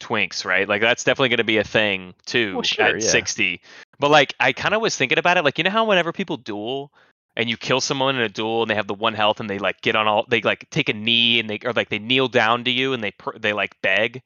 twinks, 0.00 0.44
right? 0.44 0.68
Like 0.68 0.80
that's 0.80 1.04
definitely 1.04 1.28
going 1.30 1.38
to 1.38 1.44
be 1.44 1.58
a 1.58 1.64
thing 1.64 2.14
too 2.26 2.54
Well, 2.54 2.62
sure, 2.62 2.84
at 2.86 3.00
yeah. 3.02 3.08
60. 3.08 3.60
But 3.98 4.10
like 4.10 4.34
I 4.40 4.52
kind 4.52 4.74
of 4.74 4.80
was 4.80 4.96
thinking 4.96 5.18
about 5.18 5.36
it 5.36 5.44
like 5.44 5.58
you 5.58 5.64
know 5.64 5.70
how 5.70 5.84
whenever 5.84 6.12
people 6.12 6.36
duel 6.36 6.92
and 7.36 7.50
you 7.50 7.56
kill 7.56 7.80
someone 7.80 8.16
in 8.16 8.22
a 8.22 8.28
duel 8.28 8.62
and 8.62 8.70
they 8.70 8.74
have 8.74 8.86
the 8.86 8.94
one 8.94 9.14
health 9.14 9.40
and 9.40 9.48
they 9.48 9.58
like 9.58 9.80
get 9.80 9.96
on 9.96 10.06
all 10.06 10.24
they 10.28 10.40
like 10.40 10.68
take 10.70 10.88
a 10.88 10.92
knee 10.92 11.40
and 11.40 11.48
they 11.48 11.58
or 11.64 11.72
like 11.72 11.88
they 11.88 11.98
kneel 11.98 12.28
down 12.28 12.64
to 12.64 12.70
you 12.70 12.92
and 12.92 13.02
they 13.02 13.10
per, 13.12 13.36
they 13.38 13.52
like 13.52 13.80
beg. 13.82 14.22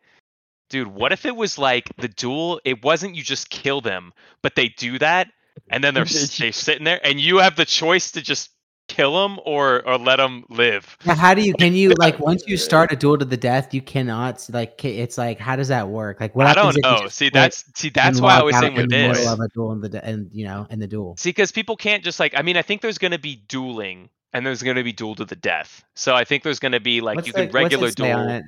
Dude 0.70 0.88
what 0.88 1.12
if 1.12 1.24
it 1.24 1.34
was 1.34 1.58
like 1.58 1.90
the 1.96 2.08
duel 2.08 2.60
it 2.64 2.84
wasn't 2.84 3.14
you 3.14 3.22
just 3.22 3.48
kill 3.48 3.80
them 3.80 4.12
but 4.42 4.54
they 4.54 4.68
do 4.68 4.98
that 4.98 5.28
and 5.70 5.82
then 5.82 5.94
they're 5.94 6.04
they're 6.38 6.52
sitting 6.52 6.84
there 6.84 7.00
and 7.02 7.20
you 7.20 7.38
have 7.38 7.56
the 7.56 7.64
choice 7.64 8.12
to 8.12 8.22
just 8.22 8.50
kill 8.98 9.22
them 9.22 9.38
or 9.44 9.86
or 9.86 9.98
let 9.98 10.16
them 10.16 10.44
live 10.48 10.96
Now, 11.06 11.14
How 11.14 11.34
do 11.34 11.42
you 11.42 11.54
can 11.54 11.74
you 11.74 11.90
like 11.98 12.18
once 12.18 12.44
you 12.46 12.56
start 12.56 12.92
a 12.92 12.96
duel 12.96 13.18
to 13.18 13.24
the 13.24 13.36
death, 13.36 13.72
you 13.72 13.82
cannot 13.82 14.44
like 14.50 14.84
it's 14.84 15.16
like 15.16 15.38
how 15.38 15.56
does 15.56 15.68
that 15.68 15.88
work? 15.88 16.20
Like 16.20 16.34
what 16.34 16.46
i 16.46 16.54
don't 16.54 16.76
know 16.82 17.08
see 17.08 17.30
that's 17.30 17.64
see 17.74 17.90
that's 17.90 18.20
why 18.20 18.38
i 18.38 18.42
was 18.42 18.56
saying 18.56 18.74
with 18.74 18.90
this 18.90 19.26
of 19.26 19.40
a 19.40 19.48
duel 19.48 19.72
in 19.72 19.80
the 19.80 20.04
and 20.04 20.30
you 20.32 20.44
know 20.44 20.66
in 20.70 20.78
the 20.78 20.86
duel. 20.86 21.16
See, 21.16 21.30
because 21.30 21.52
people 21.52 21.76
can't 21.76 22.02
just 22.02 22.18
like. 22.18 22.34
I 22.36 22.42
mean, 22.42 22.56
I 22.56 22.62
think 22.62 22.80
there's 22.82 22.98
going 22.98 23.12
to 23.12 23.18
be 23.18 23.36
dueling, 23.48 24.10
and 24.32 24.44
there's 24.44 24.62
going 24.62 24.76
to 24.76 24.84
be 24.84 24.92
duel 24.92 25.14
to 25.16 25.24
the 25.24 25.36
death. 25.36 25.84
So 25.94 26.14
I 26.14 26.24
think 26.24 26.42
there's 26.42 26.58
going 26.58 26.72
to 26.72 26.80
be 26.80 27.00
like 27.00 27.16
What's 27.16 27.28
you 27.28 27.34
can 27.34 27.50
regular 27.50 27.86
what's 27.86 27.94
it 27.94 28.02
say 28.02 28.12
on 28.12 28.28
duel. 28.28 28.42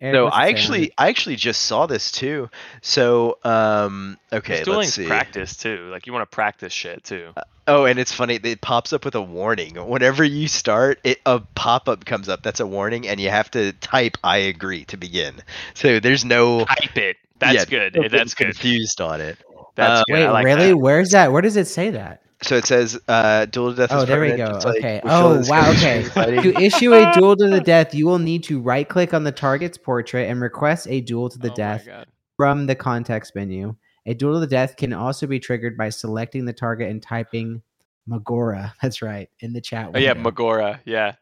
It? 0.00 0.04
Eric, 0.04 0.14
No, 0.14 0.26
I 0.26 0.48
actually 0.48 0.84
it? 0.86 0.92
I 0.98 1.08
actually 1.08 1.36
just 1.36 1.62
saw 1.62 1.86
this 1.86 2.10
too. 2.10 2.48
So 2.82 3.38
um 3.44 4.18
okay, 4.32 4.60
Because 4.60 4.68
let's 4.76 4.92
see. 4.94 5.06
practice 5.06 5.56
too. 5.56 5.88
Like 5.90 6.06
you 6.06 6.12
want 6.12 6.28
to 6.30 6.34
practice 6.34 6.72
shit 6.72 7.04
too. 7.04 7.32
Oh, 7.66 7.84
and 7.84 7.98
it's 7.98 8.12
funny. 8.12 8.36
It 8.42 8.60
pops 8.62 8.92
up 8.94 9.04
with 9.04 9.14
a 9.14 9.20
warning. 9.20 9.74
Whenever 9.74 10.24
you 10.24 10.48
start, 10.48 11.00
it 11.04 11.20
a 11.26 11.40
pop-up 11.54 12.06
comes 12.06 12.28
up. 12.30 12.42
That's 12.42 12.60
a 12.60 12.66
warning, 12.66 13.06
and 13.06 13.20
you 13.20 13.28
have 13.28 13.50
to 13.50 13.72
type 13.74 14.16
"I 14.24 14.38
agree" 14.38 14.84
to 14.86 14.96
begin. 14.96 15.42
So 15.74 16.00
there's 16.00 16.24
no. 16.24 16.64
Type 16.64 16.96
it. 16.96 17.16
That's 17.40 17.54
yeah, 17.54 17.64
good. 17.66 17.92
That's 18.10 18.32
getting 18.34 18.52
good. 18.52 18.54
Confused 18.58 19.00
on 19.02 19.20
it. 19.20 19.36
That's 19.74 20.00
Uh, 20.00 20.04
good. 20.08 20.12
Wait, 20.14 20.24
I 20.24 20.30
like 20.30 20.44
really? 20.46 20.68
that. 20.70 20.76
Where's 20.78 21.10
that? 21.10 21.30
Where 21.30 21.42
does 21.42 21.56
it 21.56 21.66
say 21.66 21.90
that? 21.90 22.22
So 22.42 22.56
it 22.56 22.66
says, 22.66 22.98
uh, 23.08 23.46
"Duel 23.46 23.70
to 23.70 23.76
death." 23.76 23.90
Oh, 23.92 24.02
is 24.02 24.08
there 24.08 24.20
we 24.20 24.30
permanent, 24.30 24.48
go. 24.48 24.54
just 24.54 24.66
like 24.66 24.78
okay. 24.78 25.00
we 25.02 25.10
Oh, 25.10 25.42
wow. 25.46 25.70
Okay. 25.72 26.02
to 26.14 26.60
issue 26.60 26.94
a 26.94 27.12
duel 27.12 27.36
to 27.36 27.48
the 27.48 27.60
death, 27.60 27.94
you 27.94 28.06
will 28.06 28.20
need 28.20 28.44
to 28.44 28.60
right 28.60 28.88
click 28.88 29.12
on 29.12 29.24
the 29.24 29.32
target's 29.32 29.76
portrait 29.76 30.30
and 30.30 30.40
request 30.40 30.86
a 30.88 31.00
duel 31.00 31.28
to 31.30 31.38
the 31.38 31.50
Oh 31.50 31.54
death 31.54 31.88
from 32.36 32.66
the 32.66 32.76
context 32.76 33.34
menu. 33.34 33.74
A 34.06 34.14
duel 34.14 34.34
to 34.34 34.40
the 34.40 34.46
death 34.46 34.76
can 34.76 34.92
also 34.92 35.26
be 35.26 35.40
triggered 35.40 35.76
by 35.76 35.88
selecting 35.88 36.44
the 36.44 36.52
target 36.52 36.90
and 36.90 37.02
typing 37.02 37.60
Mak'gora. 38.08 38.72
That's 38.82 39.02
right 39.02 39.28
in 39.40 39.52
the 39.52 39.60
chat. 39.60 39.90
Oh 39.94 39.98
yeah, 39.98 40.12
window. 40.12 40.30
Mak'gora. 40.30 40.80
Yeah. 40.84 41.14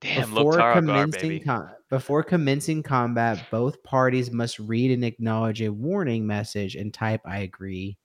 Damn, 0.00 0.32
before 0.32 0.52
Taragar, 0.52 0.74
commencing 0.74 1.28
baby. 1.28 1.44
com- 1.44 1.70
before 1.90 2.22
commencing 2.22 2.84
combat, 2.84 3.46
both 3.50 3.82
parties 3.82 4.30
must 4.30 4.58
read 4.60 4.92
and 4.92 5.04
acknowledge 5.04 5.60
a 5.60 5.70
warning 5.70 6.26
message 6.26 6.76
and 6.76 6.94
type 6.94 7.22
"I 7.24 7.38
agree" 7.38 7.98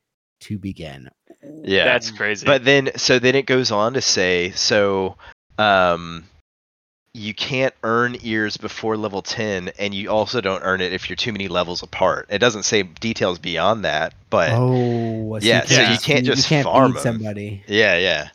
to 0.44 0.58
begin. 0.58 1.10
Yeah. 1.64 1.86
That's 1.86 2.12
crazy. 2.12 2.46
But 2.46 2.64
then, 2.66 2.92
so 2.96 3.20
then 3.20 3.36
it 3.36 3.46
goes 3.46 3.72
on 3.72 3.94
to 3.94 4.02
say, 4.02 4.52
so, 4.52 5.16
um, 5.58 6.26
you 7.14 7.34
can't 7.34 7.76
earn 7.84 8.18
ears 8.24 8.58
before 8.58 8.98
level 8.98 9.22
10, 9.22 9.70
and 9.78 9.94
you 9.94 10.10
also 10.10 10.42
don't 10.42 10.64
earn 10.64 10.82
it 10.82 10.94
if 10.94 11.10
you're 11.10 11.16
too 11.16 11.32
many 11.32 11.48
levels 11.48 11.84
apart. 11.84 12.26
It 12.30 12.40
doesn't 12.40 12.64
say 12.64 12.84
details 12.84 13.38
beyond 13.38 13.86
that, 13.86 14.16
but 14.32 14.50
oh, 14.52 15.38
so 15.40 15.46
yeah, 15.46 15.64
so 15.64 15.80
you 15.82 15.98
can't 16.00 16.26
just 16.26 16.50
you 16.50 16.56
can't 16.56 16.66
farm 16.66 16.94
feed 16.94 16.98
'em. 16.98 17.04
somebody. 17.04 17.64
yeah, 17.68 17.98
yeah. 17.98 18.30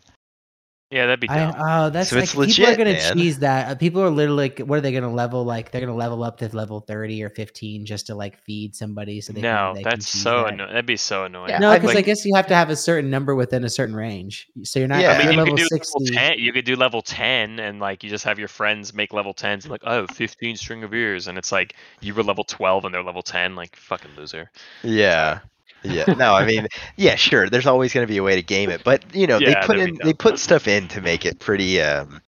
Yeah, 0.91 1.05
that'd 1.05 1.21
be 1.21 1.29
I, 1.29 1.87
oh, 1.87 1.91
that's 1.91 2.09
So 2.09 2.17
like 2.17 2.35
it's 2.35 2.57
people 2.57 2.73
are 2.73 2.77
gonna 2.77 2.93
man. 2.95 3.15
cheese 3.15 3.41
that. 3.41 3.71
Uh, 3.71 3.75
People 3.75 4.03
are 4.03 4.09
literally 4.09 4.49
like, 4.49 4.61
what 4.61 4.79
are 4.79 4.81
they 4.81 4.93
gonna 4.93 5.13
level? 5.13 5.45
Like 5.45 5.71
they're 5.71 5.83
gonna 5.83 5.95
level 5.95 6.25
up 6.25 6.39
to 6.39 6.49
level 6.57 6.81
thirty 6.81 7.23
or 7.23 7.29
fifteen 7.29 7.85
just 7.85 8.07
to 8.07 8.15
like 8.15 8.39
feed 8.45 8.75
somebody. 8.75 9.21
So 9.21 9.35
they 9.35 9.43
no, 9.43 9.73
can, 9.75 9.75
they 9.75 9.83
that's 9.83 10.11
cheese 10.11 10.23
so 10.23 10.45
that. 10.45 10.55
annoying. 10.55 10.71
That'd 10.71 10.87
be 10.87 10.97
so 10.97 11.25
annoying. 11.25 11.51
Yeah, 11.51 11.59
No, 11.59 11.71
I 11.71 11.79
because 11.79 11.95
I 11.95 12.01
guess 12.01 12.25
you 12.25 12.35
have 12.35 12.47
to 12.47 12.55
have 12.55 12.71
a 12.71 12.77
certain 12.77 13.11
number 13.11 13.35
within 13.35 13.65
a 13.65 13.69
certain 13.69 13.95
range. 13.95 14.49
So 14.63 14.79
you're 14.79 14.89
not. 14.89 15.03
Yeah. 15.03 15.13
I 15.13 15.23
you're 15.25 15.33
you 15.33 15.39
level 15.39 15.57
could 15.57 15.61
do 15.61 15.67
sixty. 15.69 15.93
level 16.05 16.15
10. 16.15 16.39
You 16.39 16.53
could 16.55 16.65
do 16.65 16.77
level 16.77 17.03
10 17.03 17.61
and 17.61 17.81
like 17.81 18.03
you 18.03 18.09
just 18.09 18.25
have 18.25 18.39
your 18.39 18.49
friends 18.49 18.95
make 18.95 19.13
level 19.13 19.35
10s 19.35 19.65
and 19.65 19.69
like, 19.71 19.83
oh, 19.85 20.07
15 20.07 20.57
string 20.57 20.85
of 20.85 20.95
ears. 20.95 21.29
And 21.29 21.37
it's 21.37 21.53
like 21.53 21.75
you 22.01 22.15
were 22.15 22.23
level 22.23 22.45
12 22.45 22.87
and 22.87 22.95
they're 22.95 23.03
level 23.03 23.23
10. 23.23 23.55
Like, 23.57 23.77
fucking 23.77 24.13
loser. 24.17 24.51
Yeah. 24.83 25.41
Yeah. 25.83 26.05
No, 26.17 26.35
I 26.35 26.45
mean, 26.45 26.67
yeah, 26.97 27.15
sure. 27.15 27.49
There's 27.49 27.67
always 27.67 27.93
going 27.93 28.07
to 28.07 28.11
be 28.11 28.19
a 28.19 28.23
way 28.23 28.37
to 28.37 28.43
game 28.43 28.71
it, 28.71 28.83
but 28.85 29.15
you 29.15 29.27
know, 29.27 29.39
they 29.39 29.55
put 29.55 29.79
in 29.79 29.99
they 30.03 30.13
put 30.13 30.39
stuff 30.39 30.69
in 30.69 30.89
to 30.89 31.01
make 31.01 31.25
it 31.25 31.39
pretty 31.39 31.81
um 31.81 32.21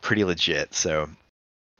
pretty 0.00 0.24
legit. 0.24 0.74
So 0.74 1.08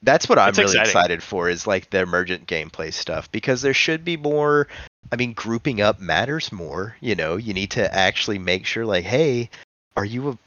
that's 0.02 0.28
what 0.28 0.38
I'm 0.38 0.50
It's 0.50 0.58
really 0.58 0.70
exciting. 0.70 0.90
excited 0.90 1.22
for 1.22 1.48
is 1.48 1.66
like 1.66 1.90
the 1.90 2.00
emergent 2.00 2.46
gameplay 2.46 2.92
stuff 2.92 3.30
because 3.32 3.62
there 3.62 3.74
should 3.74 4.04
be 4.04 4.16
more 4.16 4.68
I 5.10 5.16
mean, 5.16 5.32
grouping 5.32 5.80
up 5.80 6.00
matters 6.00 6.52
more, 6.52 6.96
you 7.00 7.14
know. 7.14 7.36
You 7.36 7.54
need 7.54 7.70
to 7.72 7.94
actually 7.94 8.38
make 8.38 8.66
sure 8.66 8.84
like, 8.84 9.04
hey, 9.04 9.50
are 9.96 10.04
you 10.04 10.30
a 10.30 10.38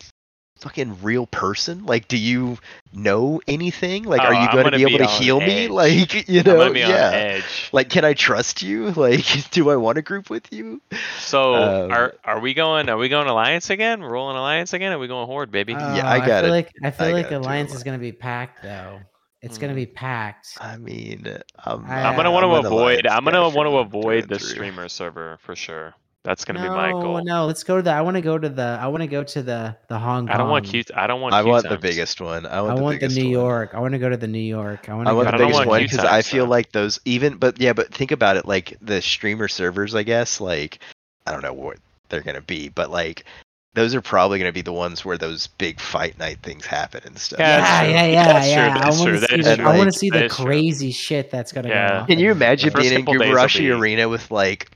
fucking 0.62 1.02
real 1.04 1.28
person? 1.28 1.86
Like, 1.86 2.08
do 2.08 2.18
you 2.18 2.58
know 2.94 3.42
anything? 3.48 4.04
Like, 4.04 4.24
Oh, 4.24 4.26
are 4.26 4.34
you 4.34 4.50
going 4.50 4.66
to 4.66 4.72
gonna 4.72 4.72
be 4.72 4.84
able 4.84 5.00
to 5.00 5.06
on 5.06 5.08
heal 5.08 5.42
me? 5.42 5.68
Like, 5.68 6.28
you 6.30 6.44
I'm 6.46 6.56
know, 6.56 6.58
gonna 6.58 6.82
on 6.84 7.06
yeah. 7.06 7.12
edge. 7.12 7.70
Like, 7.74 7.90
can 7.90 8.06
I 8.06 8.14
trust 8.14 8.62
you? 8.62 8.92
Like, 8.96 9.26
do 9.52 9.70
I 9.70 9.76
want 9.78 9.98
to 9.98 10.02
group 10.02 10.30
with 10.30 10.52
you? 10.54 10.82
So 11.18 11.76
Um, 11.86 11.92
are 11.92 12.14
are 12.24 12.40
we 12.40 12.54
going? 12.54 12.90
Are 12.90 12.98
we 12.98 13.10
going 13.10 13.28
alliance 13.28 13.70
again? 13.70 14.02
Rolling 14.04 14.38
alliance 14.38 14.74
again? 14.74 14.92
Are 14.94 15.00
we 15.00 15.08
going 15.08 15.26
horde, 15.28 15.52
baby? 15.52 15.78
Yeah, 15.80 16.06
Oh, 16.06 16.06
I 16.06 16.20
got 16.20 16.44
feel 16.44 16.50
it. 16.50 16.52
like 16.52 16.72
I 16.84 16.92
feel 16.92 17.08
I 17.08 17.12
like 17.12 17.32
Alliance 17.32 17.74
is 17.74 17.84
gonna 17.84 17.98
be 18.00 18.12
packed 18.12 18.62
though. 18.62 19.02
It's 19.42 19.58
gonna 19.58 19.74
Mm. 19.74 19.76
be 19.76 19.86
packed. 19.88 20.60
I 20.60 20.78
mean, 20.78 21.26
I'm, 21.58 21.90
I- 21.90 22.04
I'm 22.04 22.16
gonna 22.16 22.30
Uh, 22.30 22.32
want 22.32 22.46
to 22.46 22.54
avoid. 22.56 23.08
I'm 23.08 23.24
gonna 23.26 23.50
want 23.50 23.68
to 23.68 23.78
avoid 23.78 24.28
the 24.30 24.40
streamer 24.40 24.88
server 24.90 25.38
for 25.42 25.56
sure. 25.56 25.94
That's 26.24 26.46
gonna 26.46 26.62
no, 26.62 26.70
be 26.70 26.76
my 26.76 26.92
goal. 26.92 27.24
no, 27.24 27.46
let's 27.48 27.64
go 27.64 27.78
to 27.78 27.82
the. 27.82 27.90
I 27.92 28.02
want 28.02 28.16
to 28.16 28.22
go 28.22 28.38
to 28.38 28.48
the. 28.48 28.78
I 28.80 28.88
want 28.88 29.02
to 29.02 29.08
go 29.08 29.24
to 29.24 29.42
the 29.42 29.76
the 29.88 29.98
Hong 29.98 30.28
Kong. 30.28 30.36
I 30.36 30.38
don't 30.38 30.50
want 30.50 30.66
cute. 30.66 30.92
I 30.96 31.08
don't 31.08 31.20
want. 31.20 31.34
I 31.34 31.42
queue 31.42 31.50
want 31.52 31.64
the 31.64 31.70
times. 31.70 31.82
biggest 31.82 32.22
one. 32.22 32.46
I 32.46 32.58
I 32.58 32.62
want 32.62 32.76
the 32.78 32.84
want 32.84 33.00
the 33.00 33.08
New 33.08 33.24
one. 33.24 33.32
York. 33.32 33.72
I 33.74 33.80
want 33.80 33.94
to 33.94 33.98
go 33.98 34.08
to 34.08 34.18
the 34.18 34.28
New 34.28 34.38
York. 34.40 34.88
I 34.88 34.94
want 34.94 35.08
I 35.08 35.12
to 35.12 35.16
want 35.16 35.26
go 35.32 35.32
the 35.32 35.32
to 35.32 35.36
I 35.36 35.38
don't 35.40 35.48
biggest 35.48 35.58
want 35.58 35.70
one 35.70 35.82
because 35.84 36.00
I 36.00 36.22
feel 36.22 36.46
though. 36.46 36.52
like 36.52 36.72
those 36.74 37.00
even, 37.06 37.38
but 37.38 37.60
yeah, 37.60 37.74
but 37.74 37.92
think 37.92 38.12
about 38.12 38.38
it. 38.38 38.46
Like 38.46 38.78
the 38.82 39.02
streamer 39.02 39.48
servers, 39.48 39.96
I 39.96 40.04
guess. 40.04 40.40
Like 40.40 40.78
I 41.26 41.32
don't 41.32 41.42
know 41.42 41.54
what 41.54 41.78
they're 42.10 42.22
gonna 42.22 42.42
be, 42.42 42.70
but 42.70 42.92
like 42.92 43.26
those 43.74 43.96
are 43.96 44.02
probably 44.02 44.38
gonna 44.38 44.52
be 44.52 44.62
the 44.62 44.74
ones 44.74 45.04
where 45.04 45.18
those 45.18 45.48
big 45.48 45.80
fight 45.80 46.20
night 46.20 46.38
things 46.44 46.68
happen 46.68 47.02
and 47.04 47.18
stuff. 47.18 47.40
Yeah, 47.40 47.82
Yeah, 47.84 47.90
yeah, 47.90 48.06
yeah, 48.06 48.34
That's 48.34 48.48
true. 48.48 48.56
That's 48.56 48.86
I 48.86 48.90
want 49.00 49.10
true. 49.10 49.20
to 49.20 49.28
see 49.28 49.42
the. 49.56 49.64
I 49.64 49.78
want 49.78 49.92
to 49.92 49.98
see 49.98 50.10
the 50.12 50.30
crazy 50.30 50.92
shit 50.92 51.32
that's 51.32 51.52
gonna 51.52 51.70
Yeah. 51.70 51.90
go. 51.90 51.96
off 52.02 52.08
Can 52.08 52.20
you 52.20 52.30
imagine 52.32 52.74
being 52.76 52.94
in 52.94 53.06
couple 53.06 53.18
days 53.18 53.34
Gurubashi 53.34 53.76
Arena 53.76 54.08
with 54.08 54.30
like 54.30 54.70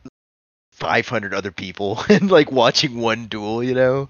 500 0.75 1.33
other 1.33 1.51
people 1.51 1.99
and 2.09 2.29
like 2.29 2.51
watching 2.51 2.99
one 2.99 3.27
duel? 3.27 3.63
You 3.63 3.73
know? 3.73 4.09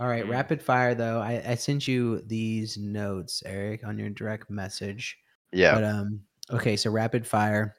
All 0.00 0.08
right, 0.08 0.28
rapid 0.28 0.60
fire 0.60 0.94
though. 0.96 1.20
I, 1.20 1.42
I 1.46 1.54
sent 1.54 1.86
you 1.86 2.22
these 2.26 2.76
notes, 2.76 3.42
Eric, 3.46 3.86
on 3.86 3.98
your 3.98 4.10
direct 4.10 4.50
message. 4.50 5.16
Yeah. 5.52 5.74
But 5.74 5.84
um, 5.84 6.20
okay, 6.50 6.76
so 6.76 6.90
rapid 6.90 7.24
fire. 7.24 7.76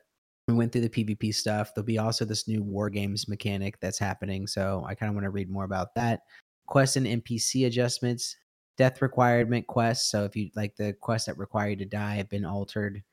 We 0.48 0.54
went 0.54 0.72
through 0.72 0.88
the 0.88 0.90
PvP 0.90 1.34
stuff. 1.36 1.74
There'll 1.74 1.86
be 1.86 1.98
also 1.98 2.24
this 2.24 2.48
new 2.48 2.64
war 2.64 2.90
games 2.90 3.28
mechanic 3.28 3.80
that's 3.80 4.00
happening. 4.00 4.48
So 4.48 4.86
I 4.88 4.96
kind 4.96 5.10
of 5.10 5.16
want 5.16 5.26
to 5.26 5.32
read 5.32 5.50
more 5.50 5.66
about 5.66 5.96
that. 5.96 6.22
Quest 6.66 6.96
and 6.96 7.06
NPC 7.06 7.66
adjustments, 7.66 8.38
death 8.78 9.02
requirement 9.02 9.68
quests. 9.68 10.10
So 10.10 10.24
if 10.24 10.36
you 10.36 10.50
like 10.56 10.76
the 10.76 10.94
quests 10.94 11.28
that 11.28 11.38
require 11.38 11.72
you 11.72 11.76
to 11.78 11.86
die 11.86 12.16
have 12.16 12.30
been 12.30 12.46
altered. 12.46 13.04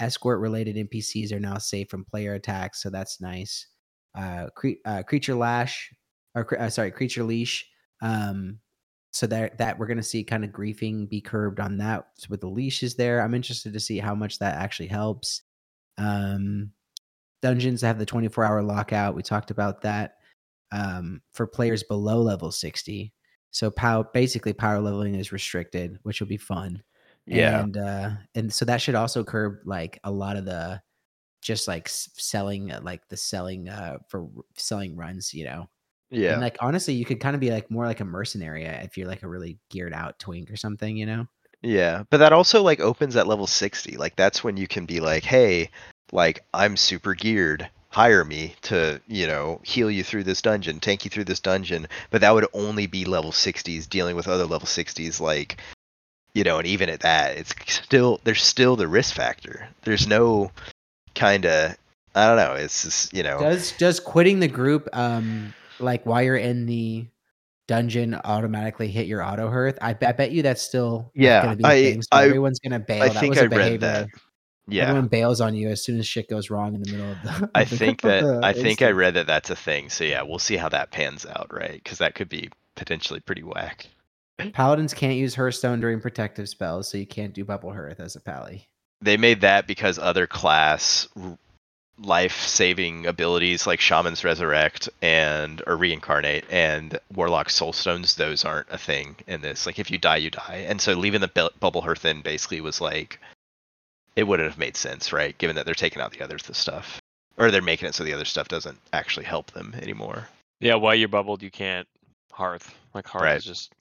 Escort 0.00 0.40
related 0.40 0.76
NPCs 0.76 1.30
are 1.32 1.40
now 1.40 1.58
safe 1.58 1.88
from 1.90 2.04
player 2.04 2.34
attacks, 2.34 2.82
so 2.82 2.88
that's 2.88 3.20
nice. 3.20 3.66
Uh, 4.14 4.46
cre- 4.54 4.82
uh 4.84 5.02
creature 5.02 5.34
lash, 5.34 5.92
or 6.34 6.60
uh, 6.60 6.68
sorry, 6.68 6.90
creature 6.90 7.24
leash. 7.24 7.68
Um, 8.02 8.58
so 9.12 9.26
that 9.26 9.58
that 9.58 9.78
we're 9.78 9.86
gonna 9.86 10.02
see 10.02 10.24
kind 10.24 10.44
of 10.44 10.50
griefing 10.50 11.08
be 11.08 11.20
curbed 11.20 11.60
on 11.60 11.78
that 11.78 12.06
with 12.28 12.40
the 12.40 12.48
leashes 12.48 12.94
there. 12.94 13.20
I'm 13.20 13.34
interested 13.34 13.72
to 13.72 13.80
see 13.80 13.98
how 13.98 14.14
much 14.14 14.38
that 14.38 14.56
actually 14.56 14.88
helps. 14.88 15.42
Um, 15.98 16.72
dungeons 17.42 17.82
have 17.82 17.98
the 17.98 18.06
24 18.06 18.44
hour 18.44 18.62
lockout. 18.62 19.14
We 19.14 19.22
talked 19.22 19.50
about 19.50 19.82
that 19.82 20.16
um, 20.72 21.20
for 21.32 21.46
players 21.46 21.82
below 21.82 22.22
level 22.22 22.52
60. 22.52 23.12
So 23.50 23.70
power 23.70 24.04
basically 24.12 24.52
power 24.52 24.80
leveling 24.80 25.16
is 25.16 25.32
restricted, 25.32 25.98
which 26.02 26.20
will 26.20 26.28
be 26.28 26.36
fun. 26.36 26.82
Yeah. 27.26 27.60
and 27.60 27.76
uh, 27.76 28.10
and 28.34 28.52
so 28.52 28.64
that 28.64 28.80
should 28.80 28.94
also 28.94 29.24
curb 29.24 29.58
like 29.64 29.98
a 30.04 30.10
lot 30.10 30.36
of 30.36 30.44
the 30.44 30.80
just 31.40 31.68
like 31.68 31.88
selling 31.88 32.70
uh, 32.72 32.80
like 32.82 33.08
the 33.08 33.16
selling 33.16 33.68
uh 33.68 33.98
for 34.08 34.28
selling 34.56 34.96
runs, 34.96 35.32
you 35.34 35.44
know. 35.44 35.68
Yeah. 36.10 36.32
And 36.32 36.40
like 36.40 36.56
honestly, 36.60 36.94
you 36.94 37.04
could 37.04 37.20
kind 37.20 37.34
of 37.34 37.40
be 37.40 37.50
like 37.50 37.70
more 37.70 37.86
like 37.86 38.00
a 38.00 38.04
mercenary 38.04 38.66
uh, 38.66 38.80
if 38.82 38.96
you're 38.96 39.08
like 39.08 39.22
a 39.22 39.28
really 39.28 39.58
geared 39.70 39.94
out 39.94 40.18
twink 40.18 40.50
or 40.50 40.56
something, 40.56 40.96
you 40.96 41.06
know. 41.06 41.26
Yeah, 41.62 42.04
but 42.10 42.18
that 42.18 42.32
also 42.32 42.62
like 42.62 42.80
opens 42.80 43.16
at 43.16 43.26
level 43.26 43.46
60. 43.46 43.96
Like 43.96 44.16
that's 44.16 44.42
when 44.42 44.56
you 44.56 44.66
can 44.66 44.86
be 44.86 45.00
like, 45.00 45.24
"Hey, 45.24 45.70
like 46.12 46.44
I'm 46.54 46.76
super 46.76 47.14
geared. 47.14 47.68
Hire 47.90 48.24
me 48.24 48.54
to, 48.62 49.00
you 49.08 49.26
know, 49.26 49.60
heal 49.64 49.90
you 49.90 50.04
through 50.04 50.24
this 50.24 50.42
dungeon, 50.42 50.80
tank 50.80 51.04
you 51.04 51.10
through 51.10 51.24
this 51.24 51.40
dungeon." 51.40 51.86
But 52.10 52.22
that 52.22 52.34
would 52.34 52.46
only 52.54 52.86
be 52.86 53.04
level 53.04 53.32
60s 53.32 53.88
dealing 53.88 54.16
with 54.16 54.28
other 54.28 54.46
level 54.46 54.66
60s 54.66 55.20
like 55.20 55.58
you 56.32 56.44
know, 56.44 56.58
and 56.58 56.66
even 56.66 56.88
at 56.88 57.00
that, 57.00 57.36
it's 57.36 57.54
still 57.66 58.20
there's 58.24 58.42
still 58.42 58.76
the 58.76 58.88
risk 58.88 59.14
factor. 59.14 59.68
There's 59.82 60.06
no 60.06 60.52
kind 61.20 61.44
of 61.46 61.76
I 62.14 62.26
don't 62.26 62.36
know, 62.36 62.54
it's 62.54 62.82
just, 62.82 63.14
you 63.14 63.22
know, 63.22 63.38
Does 63.38 63.72
does 63.72 64.00
quitting 64.00 64.40
the 64.40 64.48
group 64.48 64.88
um 64.92 65.54
like 65.78 66.04
while 66.06 66.22
you're 66.22 66.36
in 66.36 66.66
the 66.66 67.06
dungeon 67.68 68.14
automatically 68.24 68.88
hit 68.88 69.06
your 69.06 69.22
auto 69.22 69.48
hearth? 69.48 69.78
I, 69.80 69.92
bet- 69.92 70.08
I 70.08 70.12
bet 70.12 70.32
you 70.32 70.42
that's 70.42 70.60
still 70.62 71.12
Yeah, 71.14 71.42
gonna 71.42 71.56
be 71.56 71.64
I- 71.64 71.98
I- 72.10 72.24
everyone's 72.26 72.58
gonna 72.58 72.80
bail. 72.80 73.02
I 73.04 73.08
That 73.10 73.20
think 73.20 73.30
was 73.30 73.38
I 73.38 73.44
read 73.44 73.80
that. 73.82 74.08
yeah. 74.66 74.84
Everyone 74.88 75.06
bails 75.08 75.40
on 75.40 75.54
you 75.54 75.68
as 75.68 75.84
soon 75.84 75.98
as 76.00 76.06
shit 76.06 76.28
goes 76.28 76.50
wrong 76.50 76.74
in 76.74 76.82
the 76.82 76.90
middle 76.90 77.10
of 77.12 77.22
the. 77.22 77.50
I 77.54 77.64
think 77.64 78.00
that 78.02 78.22
the 78.22 78.40
I 78.42 78.52
think 78.52 78.82
I 78.82 78.90
read 78.90 79.14
that 79.14 79.26
that's 79.28 79.50
a 79.50 79.56
thing. 79.56 79.88
So 79.88 80.02
yeah, 80.04 80.22
we'll 80.22 80.38
see 80.40 80.56
how 80.56 80.68
that 80.70 80.90
pans 80.90 81.24
out, 81.26 81.48
right? 81.52 81.80
Cuz 81.84 81.98
that 81.98 82.14
could 82.16 82.28
be 82.28 82.50
potentially 82.74 83.20
pretty 83.20 83.42
whack. 83.44 83.86
Paladins 84.52 84.94
can't 84.94 85.16
use 85.16 85.34
Hearthstone 85.34 85.80
during 85.80 86.00
protective 86.00 86.48
spells, 86.48 86.88
so 86.88 86.96
you 86.98 87.06
can't 87.06 87.34
do 87.34 87.44
Bubble 87.44 87.72
Hearth 87.72 88.00
as 88.00 88.16
a 88.16 88.20
pally. 88.20 88.66
They 89.02 89.16
made 89.16 89.40
that 89.42 89.66
because 89.66 89.98
other 89.98 90.26
class 90.26 91.08
life 91.98 92.40
saving 92.40 93.04
abilities 93.06 93.66
like 93.66 93.78
shamans 93.80 94.24
resurrect 94.24 94.88
and 95.02 95.62
or 95.66 95.76
reincarnate 95.76 96.44
and 96.50 96.98
warlock 97.14 97.48
soulstones 97.48 98.16
those 98.16 98.42
aren't 98.44 98.70
a 98.70 98.78
thing 98.78 99.14
in 99.26 99.42
this 99.42 99.66
like 99.66 99.78
if 99.78 99.90
you 99.90 99.98
die 99.98 100.16
you 100.16 100.30
die 100.30 100.64
and 100.66 100.80
so 100.80 100.94
leaving 100.94 101.20
the 101.20 101.28
bu- 101.28 101.50
bubble 101.60 101.82
hearth 101.82 102.06
in 102.06 102.22
basically 102.22 102.60
was 102.62 102.80
like 102.80 103.18
it 104.16 104.24
wouldn't 104.24 104.48
have 104.48 104.58
made 104.58 104.76
sense, 104.76 105.12
right? 105.12 105.38
Given 105.38 105.54
that 105.56 105.64
they're 105.66 105.74
taking 105.74 106.02
out 106.02 106.10
the 106.10 106.22
other 106.22 106.36
th- 106.36 106.56
stuff, 106.56 107.00
or 107.38 107.50
they're 107.52 107.62
making 107.62 107.88
it 107.88 107.94
so 107.94 108.02
the 108.02 108.12
other 108.12 108.24
stuff 108.24 108.48
doesn't 108.48 108.76
actually 108.92 109.24
help 109.24 109.52
them 109.52 109.72
anymore. 109.80 110.26
Yeah, 110.58 110.74
while 110.74 110.96
you're 110.96 111.08
bubbled, 111.08 111.42
you 111.44 111.50
can't 111.50 111.86
hearth. 112.32 112.74
Like 112.92 113.06
hearth 113.06 113.22
Right. 113.22 113.36
is 113.36 113.44
just 113.44 113.72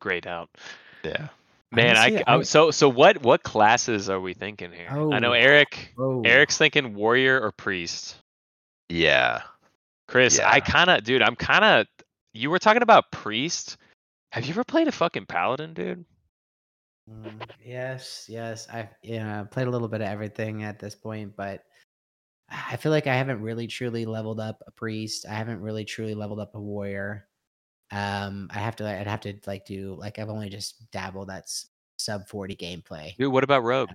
grayed 0.00 0.26
out. 0.26 0.50
Yeah. 1.04 1.28
Man, 1.76 1.96
I, 1.96 2.22
I- 2.26 2.36
I- 2.38 2.42
so 2.42 2.70
so 2.70 2.88
what 2.88 3.22
what 3.22 3.42
classes 3.42 4.08
are 4.08 4.20
we 4.20 4.34
thinking 4.34 4.72
here? 4.72 4.88
I 4.90 5.18
know 5.18 5.30
Oh. 5.30 5.32
Eric. 5.32 5.92
Whoa. 5.96 6.22
Eric's 6.24 6.58
thinking 6.58 6.94
warrior 6.94 7.40
or 7.40 7.52
priest. 7.52 8.16
Yeah. 8.88 9.42
Chris, 10.08 10.38
I 10.38 10.60
kind 10.60 10.88
of, 10.90 11.02
dude, 11.04 11.22
I'm 11.22 11.34
kind 11.36 11.64
of. 11.64 11.86
You 12.32 12.50
were 12.50 12.58
talking 12.58 12.82
about 12.82 13.10
priest. 13.10 13.76
Have 14.32 14.44
you 14.44 14.50
ever 14.50 14.62
played 14.64 14.88
a 14.88 14.92
fucking 14.92 15.26
paladin, 15.26 15.74
dude? 15.74 16.04
Mm, 17.10 17.40
yes, 17.64 18.26
yes. 18.28 18.68
I 18.72 18.88
yeah 19.02 19.44
played 19.44 19.66
a 19.66 19.70
little 19.70 19.88
bit 19.88 20.00
of 20.00 20.08
everything 20.08 20.64
at 20.64 20.78
this 20.78 20.94
point, 20.94 21.34
but 21.36 21.62
I 22.50 22.76
feel 22.76 22.92
like 22.92 23.06
I 23.06 23.14
haven't 23.14 23.40
really 23.42 23.66
truly 23.66 24.04
leveled 24.04 24.38
up 24.40 24.62
a 24.66 24.70
priest. 24.70 25.26
I 25.28 25.34
haven't 25.34 25.60
really 25.60 25.84
truly 25.84 26.14
leveled 26.14 26.40
up 26.40 26.54
a 26.54 26.60
warrior. 26.60 27.25
Um, 27.92 28.48
I 28.52 28.58
have 28.58 28.76
to. 28.76 28.86
I'd 28.88 29.06
have 29.06 29.20
to 29.20 29.34
like 29.46 29.64
do 29.66 29.94
like 29.98 30.18
I've 30.18 30.28
only 30.28 30.48
just 30.48 30.90
dabbled 30.90 31.28
that's 31.28 31.68
sub 31.98 32.26
forty 32.28 32.56
gameplay. 32.56 33.16
Dude, 33.16 33.32
what 33.32 33.44
about 33.44 33.62
rogue? 33.62 33.90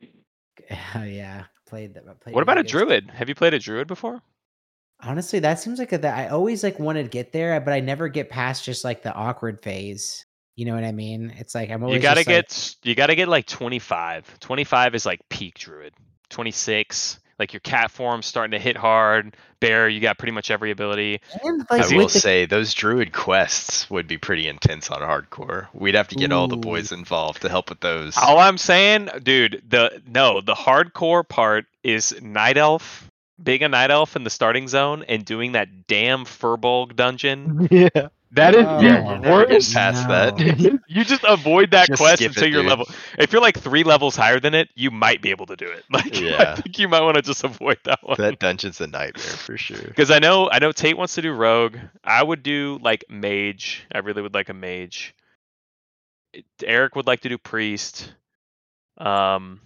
yeah, 0.70 1.44
played 1.66 1.94
that. 1.94 2.20
Played 2.20 2.34
What 2.34 2.42
about 2.42 2.58
a 2.58 2.62
druid? 2.62 3.10
Have 3.10 3.28
you 3.28 3.34
played 3.34 3.54
a 3.54 3.58
druid 3.58 3.86
before? 3.86 4.20
Honestly, 5.02 5.38
that 5.40 5.58
seems 5.60 5.78
like 5.78 5.92
a, 5.92 5.98
that 5.98 6.16
I 6.18 6.28
always 6.28 6.62
like 6.62 6.78
want 6.78 6.96
to 6.96 7.04
get 7.04 7.32
there, 7.32 7.60
but 7.60 7.72
I 7.74 7.80
never 7.80 8.08
get 8.08 8.30
past 8.30 8.64
just 8.64 8.84
like 8.84 9.02
the 9.02 9.12
awkward 9.14 9.62
phase. 9.62 10.24
You 10.56 10.66
know 10.66 10.74
what 10.74 10.84
I 10.84 10.92
mean? 10.92 11.34
It's 11.36 11.54
like 11.54 11.70
I'm 11.70 11.82
always 11.82 11.96
You 11.96 12.02
gotta 12.02 12.20
like- 12.20 12.26
get 12.26 12.44
s- 12.50 12.76
you 12.84 12.94
gotta 12.94 13.14
get 13.16 13.28
like 13.28 13.46
25. 13.46 14.38
25 14.40 14.94
is 14.94 15.04
like 15.04 15.20
peak 15.28 15.58
druid. 15.58 15.94
26, 16.30 17.18
like 17.38 17.52
your 17.52 17.60
cat 17.60 17.90
form 17.90 18.22
starting 18.22 18.52
to 18.52 18.58
hit 18.58 18.76
hard. 18.76 19.36
Bear, 19.60 19.88
you 19.88 20.00
got 20.00 20.18
pretty 20.18 20.32
much 20.32 20.50
every 20.50 20.70
ability. 20.70 21.20
and, 21.42 21.64
like, 21.70 21.82
I 21.90 21.96
will 21.96 22.08
the- 22.08 22.20
say 22.20 22.44
those 22.46 22.74
druid 22.74 23.12
quests 23.12 23.88
would 23.90 24.06
be 24.06 24.18
pretty 24.18 24.46
intense 24.46 24.90
on 24.90 25.00
hardcore. 25.00 25.68
We'd 25.72 25.94
have 25.94 26.08
to 26.08 26.16
get 26.16 26.32
all 26.32 26.48
the 26.48 26.56
boys 26.56 26.92
involved 26.92 27.42
to 27.42 27.48
help 27.48 27.70
with 27.70 27.80
those. 27.80 28.16
All 28.16 28.38
I'm 28.38 28.58
saying, 28.58 29.08
dude, 29.22 29.62
the 29.66 30.02
no, 30.06 30.40
the 30.40 30.54
hardcore 30.54 31.26
part 31.26 31.66
is 31.82 32.20
night 32.20 32.56
elf, 32.58 33.10
being 33.42 33.62
a 33.62 33.68
night 33.68 33.90
elf 33.90 34.16
in 34.16 34.24
the 34.24 34.30
starting 34.30 34.68
zone 34.68 35.04
and 35.08 35.24
doing 35.24 35.52
that 35.52 35.86
damn 35.86 36.24
Furbolg 36.24 36.94
dungeon. 36.96 37.68
yeah. 37.70 38.08
That 38.34 38.54
is 38.54 38.64
Oh, 38.66 38.80
your 38.80 38.92
Never 38.92 39.18
Never 39.18 39.46
get 39.46 39.52
worst. 39.54 39.74
past 39.74 40.08
No. 40.08 40.14
that. 40.14 40.80
You 40.88 41.04
just 41.04 41.24
avoid 41.26 41.70
that 41.72 41.88
Just 41.88 42.00
quest 42.00 42.22
until 42.22 42.44
it, 42.44 42.50
you're 42.50 42.62
dude. 42.62 42.70
level. 42.70 42.86
If 43.18 43.32
you're 43.32 43.42
like 43.42 43.58
three 43.58 43.82
levels 43.84 44.14
higher 44.16 44.38
than 44.40 44.54
it, 44.54 44.68
you 44.74 44.90
might 44.90 45.22
be 45.22 45.30
able 45.30 45.46
to 45.46 45.56
do 45.56 45.66
it. 45.66 45.84
Like, 45.90 46.14
I 46.16 46.56
think 46.56 46.78
you 46.78 46.88
might 46.88 47.00
want 47.02 47.16
to 47.16 47.22
just 47.22 47.42
avoid 47.44 47.78
that 47.84 48.00
one. 48.02 48.16
that 48.18 48.38
dungeon's 48.38 48.80
a 48.80 48.86
nightmare 48.86 49.22
for 49.24 49.56
sure. 49.56 49.78
Because 49.78 50.10
I 50.10 50.18
know, 50.18 50.48
I 50.50 50.58
know 50.58 50.72
Tate 50.72 50.96
wants 50.96 51.14
to 51.16 51.22
do 51.22 51.32
rogue. 51.32 51.76
I 52.04 52.22
would 52.22 52.42
do 52.42 52.78
like 52.82 53.04
mage. 53.08 53.86
I 53.94 53.98
really 53.98 54.22
would 54.22 54.34
like 54.34 54.48
a 54.48 54.54
mage. 54.54 55.14
Eric 56.64 56.96
would 56.96 57.06
like 57.06 57.20
to 57.20 57.28
do 57.28 57.38
priest. 57.38 58.12
Um, 58.98 59.60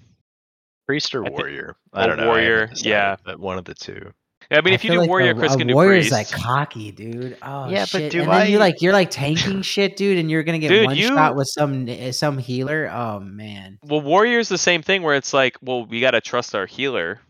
Priest 0.86 1.14
or 1.14 1.24
I 1.24 1.28
thi- 1.28 1.34
warrior? 1.34 1.76
I 1.92 2.06
don't 2.06 2.16
know. 2.18 2.26
Warrior, 2.28 2.70
yeah. 2.76 3.16
but 3.24 3.38
one 3.38 3.58
of 3.58 3.64
the 3.64 3.74
two. 3.74 4.12
I 4.50 4.62
mean, 4.62 4.72
if 4.72 4.82
you 4.82 4.90
do 4.92 5.00
like 5.00 5.08
warrior, 5.10 5.32
a, 5.32 5.34
Chris 5.34 5.54
a 5.54 5.58
can 5.58 5.66
do 5.66 5.74
warrior's 5.74 6.08
priest. 6.08 6.32
like 6.32 6.42
cocky, 6.42 6.90
dude. 6.90 7.36
Oh 7.42 7.68
Yeah, 7.68 7.80
but 7.80 7.88
shit. 7.88 8.12
do 8.12 8.22
and 8.22 8.30
then 8.30 8.50
you're 8.50 8.58
like 8.60 8.80
you're 8.80 8.94
like 8.94 9.10
tanking 9.10 9.60
shit, 9.74 9.96
dude, 9.96 10.18
and 10.18 10.30
you're 10.30 10.42
gonna 10.42 10.58
get 10.58 10.68
Dude, 10.68 10.86
one 10.86 10.96
you- 10.96 11.08
shot 11.08 11.36
with 11.36 11.48
some 11.48 11.86
eh, 11.88 12.12
some 12.12 12.38
healer. 12.38 12.90
Oh 12.90 13.20
man. 13.20 13.78
well, 13.84 14.00
warrior's 14.00 14.48
the 14.48 14.56
same 14.58 14.82
thing 14.82 15.02
where 15.02 15.14
it's 15.16 15.34
like, 15.34 15.56
well, 15.60 15.84
we 15.84 16.00
gotta 16.00 16.20
trust 16.22 16.54
our 16.54 16.64
healer, 16.66 17.20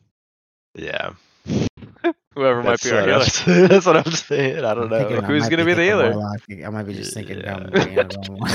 Yeah. 0.76 1.14
whoever 2.34 2.62
might 2.62 2.80
be 2.82 2.90
our 2.92 3.00
what, 3.06 3.26
healer. 3.26 3.62
I'm, 3.62 3.68
that's 3.68 3.86
what 3.86 3.96
I'm 3.96 4.12
saying. 4.12 4.64
I 4.64 4.74
don't 4.74 4.92
I'm 4.92 5.10
know. 5.12 5.20
Who's 5.22 5.48
gonna 5.48 5.64
be 5.64 5.72
the 5.74 5.82
thinking 5.86 6.12
healer? 6.12 6.66
I 6.66 6.70
might 6.70 6.84
be 6.84 6.94
just 6.94 7.14
thinking 7.14 7.40
Yeah. 7.40 7.58
dumb. 7.58 7.70
being 7.72 7.98
a 7.98 8.04
normal 8.04 8.36
one. 8.38 8.50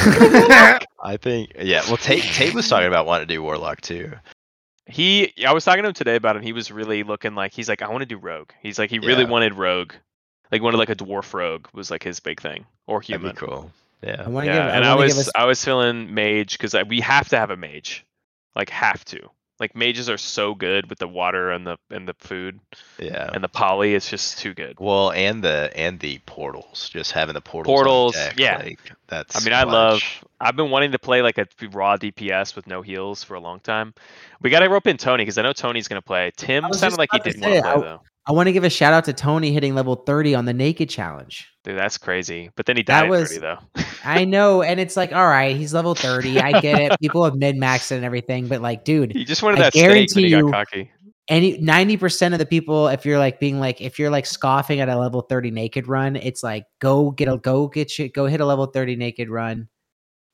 I 1.04 1.18
think 1.22 1.52
yeah. 1.60 1.82
Well, 1.88 1.98
Tate 1.98 2.24
Tate 2.24 2.54
was 2.54 2.70
talking 2.70 2.88
about 2.88 3.06
wanting 3.06 3.28
to 3.28 3.34
do 3.34 3.44
warlock 3.44 3.82
too. 3.82 4.14
He, 4.86 5.34
I 5.46 5.54
was 5.54 5.64
talking 5.64 5.84
to 5.84 5.90
him 5.90 5.94
today 5.94 6.16
about 6.16 6.36
him. 6.36 6.42
He 6.42 6.52
was 6.54 6.72
really 6.72 7.04
looking 7.04 7.36
like 7.36 7.54
he's 7.54 7.70
like, 7.70 7.82
I 7.82 7.90
want 7.90 8.02
to 8.02 8.06
do 8.06 8.18
rogue. 8.18 8.52
He's 8.62 8.78
like, 8.78 8.90
he 8.90 9.00
really 9.00 9.24
Yeah. 9.24 9.30
wanted 9.30 9.54
rogue, 9.56 9.94
like 10.52 10.62
wanted 10.62 10.78
like 10.78 10.90
a 10.90 10.96
dwarf 10.96 11.34
rogue 11.34 11.68
was 11.74 11.90
like 11.90 12.04
his 12.04 12.20
big 12.20 12.42
thing, 12.42 12.66
or 12.88 13.00
That'd 13.00 13.22
human. 13.22 13.32
be 13.32 13.38
cool. 13.38 13.72
Yeah. 14.02 14.26
I 14.28 14.44
yeah, 14.44 14.54
give. 14.54 14.76
and 14.76 14.86
I, 14.86 14.92
I, 14.92 14.96
was 14.96 15.14
give 15.14 15.20
us. 15.20 15.30
I 15.36 15.46
was 15.46 15.64
feeling 15.64 16.14
mage 16.14 16.58
because 16.58 16.76
we 16.88 17.00
have 17.00 17.30
to 17.30 17.38
have 17.38 17.50
a 17.52 17.56
mage, 17.58 18.06
like 18.56 18.70
have 18.70 19.06
to. 19.06 19.30
Like 19.60 19.76
mages 19.76 20.10
are 20.10 20.18
so 20.18 20.56
good 20.56 20.90
with 20.90 21.00
the 21.00 21.08
water 21.08 21.52
and 21.52 21.66
the 21.66 21.78
and 21.92 22.08
the 22.08 22.16
food 22.16 22.60
Yeah. 23.00 23.30
and 23.34 23.44
the 23.44 23.48
poly. 23.48 23.94
It's 23.94 24.10
just 24.10 24.40
too 24.40 24.54
good. 24.54 24.80
Well, 24.80 25.12
and 25.12 25.44
the 25.44 25.72
and 25.76 26.00
the 26.00 26.20
portals, 26.26 26.90
just 26.90 27.12
having 27.12 27.34
the 27.34 27.42
portals. 27.42 27.72
on 27.72 27.76
Portals, 27.78 28.14
deck, 28.16 28.34
yeah. 28.38 28.58
Like, 28.58 28.80
that's. 29.08 29.36
I 29.40 29.46
mean, 29.46 29.54
I 29.54 29.64
love. 29.64 30.02
I've 30.42 30.56
been 30.56 30.72
wanting 30.72 30.92
to 30.94 31.00
play 31.00 31.22
like 31.22 31.38
a 31.38 31.48
raw 31.72 31.96
DPS 31.98 32.56
with 32.56 32.68
no 32.68 32.82
heals 32.82 33.24
for 33.24 33.36
a 33.36 33.40
long 33.40 33.60
time. 33.60 33.94
We 34.42 34.50
got 34.50 34.60
to 34.60 34.70
rope 34.70 34.88
in 34.88 34.98
Tony 34.98 35.24
because 35.24 35.38
I 35.38 35.44
know 35.44 35.54
Tony's 35.54 35.88
gonna 35.88 36.02
play. 36.02 36.32
Tim 36.36 36.66
I 36.66 36.72
sounded 36.72 36.98
like 36.98 37.10
he 37.14 37.20
didn't 37.20 37.42
want 37.42 37.54
to 37.56 37.62
play 37.62 37.72
I- 37.72 37.80
though. 37.80 38.02
I 38.26 38.32
want 38.32 38.48
to 38.48 38.54
give 38.54 38.64
a 38.64 38.70
shout 38.70 38.94
out 38.94 39.04
to 39.06 39.14
Tony 39.14 39.52
hitting 39.52 39.76
level 39.76 39.96
30 39.96 40.34
on 40.36 40.46
the 40.46 40.54
naked 40.54 40.90
challenge. 40.90 41.50
Dude, 41.64 41.78
that's 41.78 41.98
crazy. 41.98 42.50
But 42.56 42.66
then 42.66 42.78
he 42.78 42.84
died 42.84 43.04
That 43.04 43.10
was- 43.10 43.32
at 43.32 43.42
30 43.42 43.42
though. 43.42 43.84
I 44.06 44.26
know, 44.26 44.62
and 44.62 44.80
it's 44.80 44.96
like, 44.98 45.12
all 45.14 45.28
right, 45.28 45.56
he's 45.56 45.74
level 45.74 45.96
30. 45.96 46.40
I 46.40 46.60
get 46.62 46.80
it. 46.80 47.00
People 47.02 47.24
have 47.26 47.36
min 47.36 47.58
maxed 47.58 47.92
and 47.92 48.04
everything, 48.04 48.48
but 48.48 48.62
like, 48.62 48.84
dude, 48.86 49.12
he 49.14 49.24
just 49.26 49.44
wanted 49.44 49.60
I 49.60 49.64
that 49.64 49.74
guarantee 49.74 50.30
got 50.30 50.38
you- 50.38 50.52
cocky. 50.52 50.92
any 51.30 51.58
90% 51.62 52.34
of 52.34 52.40
the 52.40 52.46
people 52.46 52.88
if 52.90 53.06
you're 53.06 53.18
like 53.18 53.40
being 53.40 53.58
like 53.60 53.80
if 53.80 53.98
you're 53.98 54.10
like 54.10 54.26
scoffing 54.26 54.82
at 54.82 54.90
a 54.90 54.98
level 54.98 55.22
30 55.22 55.52
naked 55.52 55.88
run 55.88 56.18
it's 56.18 56.44
like 56.44 56.66
go 56.80 57.12
get 57.12 57.30
a 57.30 57.38
go 57.38 57.68
get 57.70 57.90
shit 57.90 58.14
go 58.14 58.26
hit 58.26 58.42
a 58.42 58.46
level 58.46 58.66
30 58.66 58.98
naked 58.98 59.30
run 59.30 59.70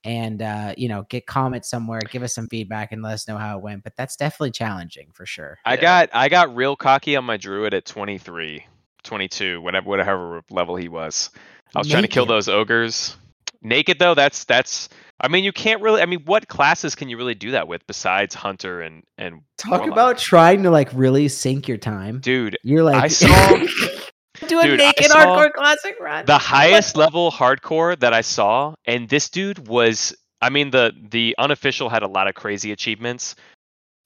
and 0.06 0.42
uh 0.42 0.74
you 0.78 0.88
know 0.88 1.06
get 1.10 1.26
comments 1.26 1.70
somewhere 1.70 2.00
give 2.10 2.24
us 2.24 2.34
some 2.34 2.48
feedback 2.48 2.92
and 2.92 3.02
let 3.02 3.14
us 3.14 3.28
know 3.28 3.38
how 3.38 3.58
it 3.58 3.62
went 3.62 3.84
but 3.84 3.94
that's 3.98 4.16
definitely 4.16 4.52
challenging 4.52 5.10
for 5.14 5.26
sure 5.26 5.58
I 5.66 5.76
Yeah. 5.76 5.82
got 5.82 6.10
I 6.14 6.30
got 6.30 6.56
real 6.56 6.76
cocky 6.76 7.16
on 7.18 7.26
my 7.26 7.36
druid 7.38 7.74
at 7.74 7.86
23, 7.86 8.66
22, 9.04 9.62
whatever 9.62 9.88
whatever 9.90 10.42
level 10.50 10.76
he 10.78 10.88
was. 10.88 11.30
I 11.76 11.80
was 11.80 11.88
trying 11.90 12.04
to 12.04 12.08
kill 12.08 12.26
those 12.26 12.48
ogres. 12.50 13.16
Naked 13.62 14.00
though, 14.00 14.14
that's 14.16 14.46
that's 14.46 14.88
I 15.20 15.28
mean 15.28 15.44
you 15.44 15.52
can't 15.52 15.82
really 15.82 16.02
I 16.02 16.06
mean 16.06 16.22
what 16.26 16.48
classes 16.48 16.96
can 16.96 17.10
you 17.10 17.18
really 17.18 17.36
do 17.36 17.52
that 17.52 17.68
with 17.68 17.86
besides 17.86 18.34
hunter 18.34 18.82
and 18.82 19.04
and 19.18 19.42
talk 19.58 19.80
Warlock? 19.82 19.92
about 19.92 20.18
trying 20.18 20.64
to 20.64 20.72
like 20.72 20.90
really 20.94 21.28
sink 21.28 21.68
your 21.68 21.78
time 21.78 22.20
dude, 22.20 22.58
you're 22.64 22.84
like 22.84 23.04
I 23.04 23.08
saw- 23.10 23.28
do 24.48 24.60
a 24.60 24.64
Dude, 24.64 24.80
naked 24.80 25.12
hardcore 25.12 25.52
classic 25.52 25.98
run 26.00 26.26
the 26.26 26.38
highest 26.38 26.96
level 26.96 27.32
hardcore 27.32 28.00
that 28.00 28.14
I 28.14 28.22
saw 28.22 28.74
and 28.86 29.10
this 29.10 29.30
dude 29.30 29.68
was 29.68 30.16
I 30.42 30.50
mean 30.50 30.72
the 30.72 30.94
the 31.10 31.36
unofficial 31.38 31.90
had 31.90 32.04
a 32.04 32.08
lot 32.08 32.28
of 32.28 32.36
crazy 32.36 32.72
achievements. 32.72 33.36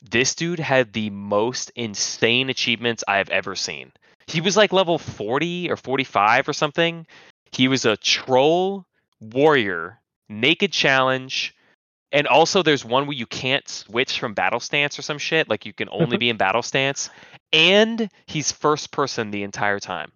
This 0.01 0.35
dude 0.35 0.59
had 0.59 0.93
the 0.93 1.09
most 1.11 1.71
insane 1.75 2.49
achievements 2.49 3.03
I 3.07 3.17
have 3.17 3.29
ever 3.29 3.55
seen. 3.55 3.91
He 4.27 4.41
was 4.41 4.57
like 4.57 4.73
level 4.73 4.97
40 4.97 5.69
or 5.69 5.77
45 5.77 6.49
or 6.49 6.53
something. 6.53 7.07
He 7.51 7.67
was 7.67 7.85
a 7.85 7.97
troll 7.97 8.85
warrior, 9.21 9.99
naked 10.27 10.71
challenge, 10.71 11.55
and 12.11 12.27
also 12.27 12.63
there's 12.63 12.83
one 12.83 13.05
where 13.05 13.15
you 13.15 13.25
can't 13.25 13.67
switch 13.67 14.19
from 14.19 14.33
battle 14.33 14.59
stance 14.59 14.97
or 14.97 15.01
some 15.01 15.17
shit. 15.17 15.49
Like 15.49 15.65
you 15.65 15.73
can 15.73 15.89
only 15.91 16.17
be 16.23 16.29
in 16.29 16.37
battle 16.37 16.61
stance. 16.61 17.09
And 17.51 18.09
he's 18.25 18.51
first 18.51 18.91
person 18.91 19.31
the 19.31 19.43
entire 19.43 19.79
time. 19.79 20.11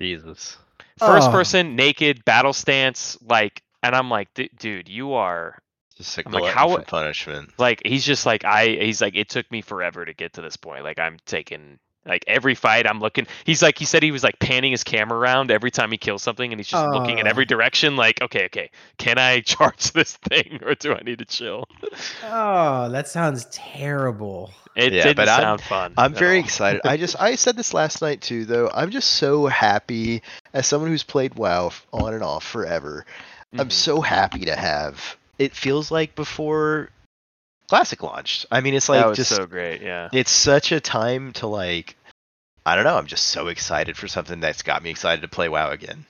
Jesus. 0.00 0.56
First 0.98 1.28
Oh. 1.28 1.32
person, 1.32 1.76
naked, 1.76 2.24
battle 2.24 2.52
stance, 2.52 3.16
like 3.22 3.62
and 3.82 3.94
I'm 3.96 4.08
like, 4.10 4.32
"Du- 4.34 4.48
dude, 4.58 4.88
you 4.88 5.14
are 5.14 5.58
Just 5.96 6.16
a 6.18 6.22
I'm 6.24 6.32
like, 6.32 6.54
how- 6.54 6.76
for 6.76 6.82
punishment. 6.82 7.50
like 7.58 7.82
he's 7.84 8.04
just 8.04 8.24
like 8.26 8.44
I 8.44 8.68
he's 8.68 9.00
like 9.00 9.16
it 9.16 9.28
took 9.28 9.50
me 9.50 9.60
forever 9.62 10.04
to 10.04 10.14
get 10.14 10.34
to 10.34 10.42
this 10.42 10.56
point. 10.56 10.84
Like 10.84 10.98
I'm 10.98 11.18
taking 11.26 11.78
like 12.04 12.24
every 12.26 12.54
fight 12.54 12.86
I'm 12.86 12.98
looking 13.00 13.26
he's 13.44 13.62
like 13.62 13.78
he 13.78 13.84
said 13.84 14.02
he 14.02 14.10
was 14.10 14.22
like 14.24 14.38
panning 14.38 14.70
his 14.72 14.82
camera 14.84 15.18
around 15.18 15.50
every 15.50 15.70
time 15.70 15.90
he 15.92 15.98
kills 15.98 16.22
something 16.22 16.52
and 16.52 16.58
he's 16.58 16.68
just 16.68 16.86
looking 16.88 17.18
in 17.18 17.26
Oh. 17.26 17.30
every 17.30 17.44
direction 17.44 17.94
like 17.96 18.20
okay 18.22 18.46
okay 18.46 18.70
can 18.98 19.18
I 19.18 19.40
charge 19.54 19.92
this 19.92 20.16
thing 20.16 20.60
or 20.64 20.74
do 20.74 20.94
I 20.94 21.00
need 21.02 21.18
to 21.20 21.24
chill? 21.24 21.68
oh 22.24 22.88
that 22.90 23.08
sounds 23.08 23.46
terrible 23.52 24.50
It 24.74 24.92
Yeah, 24.92 25.04
didn't 25.04 25.16
but 25.16 25.28
I'm- 25.28 25.42
sound 25.42 25.60
fun. 25.60 25.94
I'm 25.98 26.14
very 26.14 26.38
all. 26.38 26.44
excited. 26.44 26.80
I 26.84 26.96
just 26.96 27.20
I 27.20 27.34
said 27.34 27.56
this 27.56 27.74
last 27.74 28.00
night 28.02 28.20
too, 28.22 28.46
though. 28.46 28.70
I'm 28.72 28.90
just 28.90 29.10
so 29.10 29.46
happy 29.46 30.22
as 30.54 30.66
someone 30.66 30.90
who's 30.90 31.02
played 31.02 31.34
WoW 31.34 31.70
on 31.92 32.14
and 32.14 32.22
off 32.24 32.42
forever. 32.44 33.04
I'm 33.58 33.68
Mhm. 33.68 33.72
so 33.72 34.00
happy 34.00 34.46
to 34.46 34.56
have. 34.56 35.16
It 35.38 35.54
feels 35.54 35.90
like 35.90 36.14
before 36.14 36.88
Classic 37.68 38.02
launched. 38.02 38.46
I 38.50 38.60
mean, 38.60 38.74
it's 38.74 38.86
that 38.88 38.92
like 39.00 39.06
was 39.06 39.16
just 39.16 39.34
so 39.34 39.46
great, 39.46 39.80
yeah. 39.82 40.08
it's 40.12 40.30
such 40.30 40.72
a 40.72 40.80
time 40.80 41.32
to 41.34 41.46
like. 41.46 41.96
I 42.64 42.74
don't 42.76 42.84
know. 42.84 42.96
I'm 42.96 43.06
just 43.06 43.28
so 43.28 43.48
excited 43.48 43.96
for 43.96 44.06
something 44.06 44.38
that's 44.40 44.62
got 44.62 44.82
me 44.84 44.90
excited 44.90 45.22
to 45.22 45.28
play 45.28 45.48
WoW 45.48 45.70
again. 45.70 46.04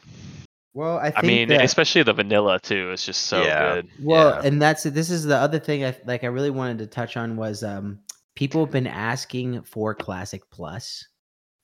Well, 0.75 0.99
I 0.99 1.11
think 1.11 1.25
I 1.25 1.27
mean, 1.27 1.49
that, 1.49 1.63
especially 1.65 2.03
the 2.03 2.13
vanilla 2.15 2.59
too. 2.61 2.91
It's 2.93 3.05
just 3.07 3.23
so 3.27 3.43
Yeah. 3.43 3.75
good. 3.75 3.89
well, 4.01 4.31
yeah. 4.31 4.49
and 4.49 4.61
that's 4.61 4.83
this 4.85 5.11
is 5.11 5.25
the 5.25 5.37
other 5.37 5.59
thing 5.59 5.85
I 5.85 5.97
like. 6.07 6.25
I 6.25 6.29
really 6.29 6.51
wanted 6.51 6.79
to 6.79 6.87
touch 6.87 7.17
on 7.17 7.37
was 7.37 7.63
um 7.63 8.01
people 8.35 8.65
have 8.65 8.73
been 8.73 8.87
asking 8.87 9.63
for 9.63 9.95
Classic 9.95 10.43
Plus 10.51 11.07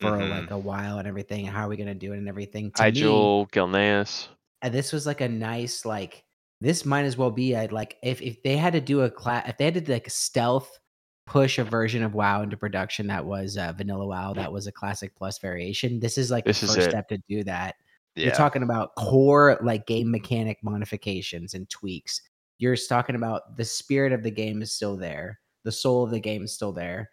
for 0.00 0.10
Mhm. 0.12 0.30
like 0.30 0.50
a 0.50 0.58
while 0.58 0.98
and 0.98 1.08
everything. 1.08 1.46
How 1.46 1.66
are 1.66 1.68
we 1.68 1.76
gonna 1.76 1.94
do 1.94 2.12
it 2.12 2.18
and 2.18 2.28
everything? 2.28 2.70
To 2.72 2.84
me, 2.84 2.90
Gilneas. 2.92 4.28
and 4.62 4.72
this 4.74 4.92
was 4.92 5.06
like 5.06 5.20
a 5.22 5.28
nice 5.28 5.84
like 5.84 6.22
this 6.60 6.84
might 6.84 7.04
as 7.04 7.16
well 7.16 7.30
be 7.30 7.54
I'd 7.56 7.72
like 7.72 7.96
if 8.02 8.20
if 8.20 8.42
they 8.42 8.56
had 8.56 8.72
to 8.72 8.80
do 8.80 9.02
a 9.02 9.10
class 9.10 9.48
if 9.48 9.56
they 9.58 9.64
had 9.64 9.74
to 9.74 9.80
do 9.80 9.92
like 9.92 10.06
a 10.06 10.10
stealth 10.10 10.78
push 11.26 11.58
a 11.58 11.64
version 11.64 12.02
of 12.02 12.14
WoW 12.14 12.42
into 12.42 12.56
production 12.56 13.06
that 13.08 13.24
was 13.24 13.56
uh, 13.58 13.72
Vanilla 13.76 14.06
WoW 14.06 14.32
that 14.34 14.50
was 14.50 14.66
a 14.66 14.72
Classic 14.72 15.14
Plus 15.14 15.38
variation. 15.38 16.00
This 16.00 16.16
is 16.16 16.30
like 16.30 16.44
This 16.44 16.60
the 16.62 16.66
first 16.68 16.78
it. 16.78 16.90
step 16.90 17.06
to 17.08 17.18
do 17.28 17.44
that. 17.44 17.76
Yeah. 18.16 18.26
You're 18.26 18.34
talking 18.34 18.62
about 18.62 18.94
core 18.96 19.58
like 19.62 19.86
game 19.86 20.10
mechanic 20.10 20.58
modifications 20.62 21.54
and 21.54 21.68
tweaks. 21.68 22.22
You're 22.58 22.76
talking 22.76 23.14
about 23.14 23.56
the 23.56 23.64
spirit 23.64 24.12
of 24.12 24.22
the 24.22 24.30
game 24.30 24.62
is 24.62 24.72
still 24.72 24.96
there. 24.96 25.38
The 25.64 25.70
soul 25.70 26.02
of 26.02 26.10
the 26.10 26.18
game 26.18 26.42
is 26.42 26.54
still 26.54 26.72
there. 26.72 27.10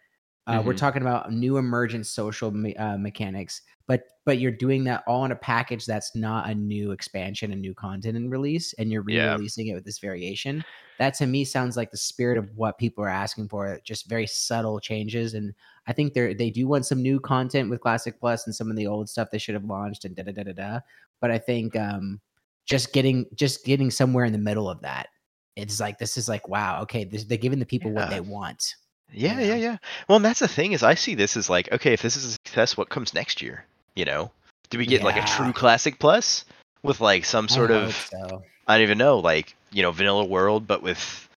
Uh, 0.47 0.61
We're 0.63 0.73
Mhm. 0.73 0.77
talking 0.77 1.01
about 1.01 1.31
new 1.33 1.57
emergent 1.57 2.05
social 2.05 2.51
me- 2.51 2.75
uh, 2.75 2.97
mechanics, 2.97 3.61
but 3.87 4.03
but 4.25 4.39
you're 4.39 4.51
doing 4.51 4.83
that 4.85 5.03
all 5.07 5.23
in 5.25 5.31
a 5.31 5.35
package 5.35 5.85
that's 5.85 6.15
not 6.15 6.49
a 6.49 6.55
new 6.55 6.91
expansion, 6.91 7.51
a 7.51 7.55
new 7.55 7.73
content 7.75 8.17
and 8.17 8.31
release, 8.31 8.73
and 8.73 8.91
you're 8.91 9.03
re-releasing 9.03 9.67
it 9.67 9.75
with 9.75 9.85
this 9.85 9.99
variation. 9.99 10.63
That 10.97 11.13
to 11.15 11.27
me 11.27 11.45
sounds 11.45 11.77
like 11.77 11.91
the 11.91 11.97
spirit 11.97 12.37
of 12.37 12.49
what 12.55 12.77
people 12.77 13.03
are 13.03 13.09
asking 13.09 13.49
for. 13.49 13.79
Just 13.83 14.07
very 14.07 14.25
subtle 14.27 14.79
changes, 14.79 15.33
and 15.33 15.53
I 15.87 15.93
think 15.93 16.13
they 16.13 16.33
they 16.33 16.49
do 16.51 16.67
want 16.67 16.85
some 16.85 17.01
new 17.01 17.19
content 17.19 17.69
with 17.69 17.81
Classic 17.81 18.19
Plus 18.19 18.45
and 18.47 18.55
some 18.55 18.69
of 18.69 18.75
the 18.77 18.87
old 18.87 19.09
stuff 19.09 19.29
they 19.31 19.37
should 19.39 19.55
have 19.55 19.65
launched 19.65 20.05
and 20.05 20.15
da 20.15 20.23
da 20.23 20.31
da 20.31 20.43
da 20.43 20.53
da. 20.53 20.79
But 21.21 21.31
I 21.31 21.37
think 21.39 21.75
um, 21.75 22.21
just 22.65 22.93
getting 22.93 23.25
just 23.35 23.65
getting 23.65 23.89
somewhere 23.91 24.25
in 24.25 24.31
the 24.31 24.39
middle 24.39 24.69
of 24.69 24.81
that, 24.81 25.07
it's 25.55 25.79
like 25.79 25.97
this 25.99 26.17
is 26.17 26.29
like 26.29 26.47
wow, 26.47 26.81
okay, 26.83 27.03
this, 27.03 27.23
they're 27.25 27.37
giving 27.37 27.59
the 27.59 27.65
people 27.65 27.91
what 27.91 28.09
they 28.09 28.21
want. 28.21 28.75
Yeah, 29.12 29.39
yeah, 29.39 29.56
yeah. 29.56 29.78
Well, 30.08 30.18
and 30.18 30.26
that's 30.26 30.39
the 30.39 30.47
thing 30.47 30.74
is, 30.74 30.84
I 30.84 30.95
see 30.95 31.16
this 31.16 31.38
as 31.38 31.49
like, 31.49 31.72
okay, 31.72 31.93
if 31.93 32.01
this 32.01 32.16
is 32.16 32.26
a 32.26 32.32
success, 32.32 32.76
what 32.76 32.89
comes 32.89 33.14
next 33.14 33.41
year? 33.41 33.66
You 33.95 34.06
know, 34.06 34.32
do 34.70 34.78
we 34.78 34.86
get 34.86 35.03
like 35.03 35.16
a 35.16 35.26
true 35.26 35.53
classic 35.53 35.99
plus 35.99 36.43
with 36.84 36.99
like 36.99 37.26
some 37.26 37.47
sort 37.47 37.72
I 37.72 37.76
of 37.76 37.95
so. 38.12 38.43
I 38.68 38.76
don't 38.76 38.84
even 38.84 38.97
know, 38.97 39.20
like 39.20 39.56
you 39.72 39.84
know, 39.84 39.91
vanilla 39.91 40.26
world, 40.26 40.68
but 40.68 40.82
with 40.82 41.30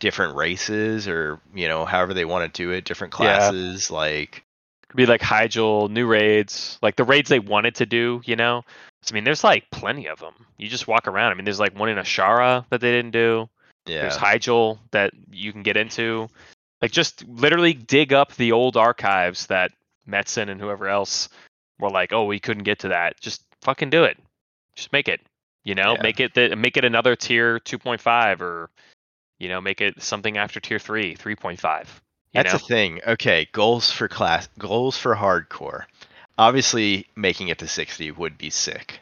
different 0.00 0.34
races 0.36 1.06
or 1.06 1.38
you 1.54 1.68
know, 1.68 1.84
however 1.84 2.14
they 2.14 2.24
want 2.24 2.52
to 2.52 2.62
do 2.62 2.70
it, 2.72 2.84
different 2.84 3.12
Yeah. 3.14 3.36
classes, 3.36 3.90
like 3.90 4.42
Could 4.88 4.96
be 4.96 5.06
like 5.06 5.20
Hyjal, 5.20 5.88
new 5.88 6.06
raids, 6.06 6.78
like 6.82 6.96
the 6.96 7.04
raids 7.04 7.28
they 7.28 7.38
wanted 7.38 7.76
to 7.76 7.86
do. 7.86 8.22
You 8.24 8.34
know, 8.36 8.64
So, 9.02 9.12
I 9.12 9.14
mean, 9.14 9.24
there's 9.24 9.44
like 9.44 9.70
plenty 9.70 10.06
of 10.08 10.18
them. 10.18 10.34
You 10.56 10.68
just 10.68 10.88
walk 10.88 11.06
around. 11.06 11.30
I 11.30 11.34
mean, 11.34 11.44
there's 11.44 11.60
like 11.60 11.78
one 11.78 11.88
in 11.90 11.96
Azshara 11.96 12.64
that 12.70 12.80
they 12.80 12.90
didn't 12.90 13.12
do. 13.12 13.48
yeah, 13.86 14.00
There's 14.02 14.16
Hyjal 14.16 14.78
that 14.90 15.12
you 15.30 15.52
can 15.52 15.62
get 15.62 15.76
into. 15.76 16.28
Like, 16.82 16.92
just 16.92 17.26
literally 17.28 17.74
dig 17.74 18.12
up 18.12 18.34
the 18.34 18.52
old 18.52 18.76
archives 18.76 19.46
that 19.46 19.72
Metzen 20.08 20.48
and 20.48 20.60
whoever 20.60 20.88
else 20.88 21.28
were 21.78 21.90
like, 21.90 22.12
oh, 22.12 22.24
we 22.24 22.40
couldn't 22.40 22.64
get 22.64 22.78
to 22.80 22.88
that. 22.88 23.20
Just 23.20 23.42
fucking 23.62 23.90
do 23.90 24.04
it. 24.04 24.18
Just 24.74 24.92
make 24.92 25.08
it. 25.08 25.20
You 25.64 25.74
know, 25.74 25.92
Yeah. 25.94 26.02
make 26.02 26.20
it 26.20 26.34
the, 26.34 26.56
make 26.56 26.76
it 26.78 26.84
another 26.84 27.16
tier 27.16 27.58
2.5 27.60 28.40
or, 28.40 28.70
you 29.38 29.48
know, 29.48 29.60
make 29.60 29.80
it 29.80 30.02
something 30.02 30.38
after 30.38 30.58
tier 30.60 30.78
three, 30.78 31.14
3.5. 31.14 31.86
You 32.32 32.42
That's 32.42 32.52
know? 32.52 32.58
the 32.58 32.64
thing. 32.64 33.00
Okay, 33.06 33.48
goals 33.52 33.90
for 33.90 34.08
class, 34.08 34.48
goals 34.58 34.96
for 34.96 35.14
hardcore. 35.14 35.84
Obviously, 36.38 37.06
making 37.16 37.48
it 37.48 37.58
to 37.58 37.68
60 37.68 38.12
would 38.12 38.38
be 38.38 38.48
sick. 38.48 39.00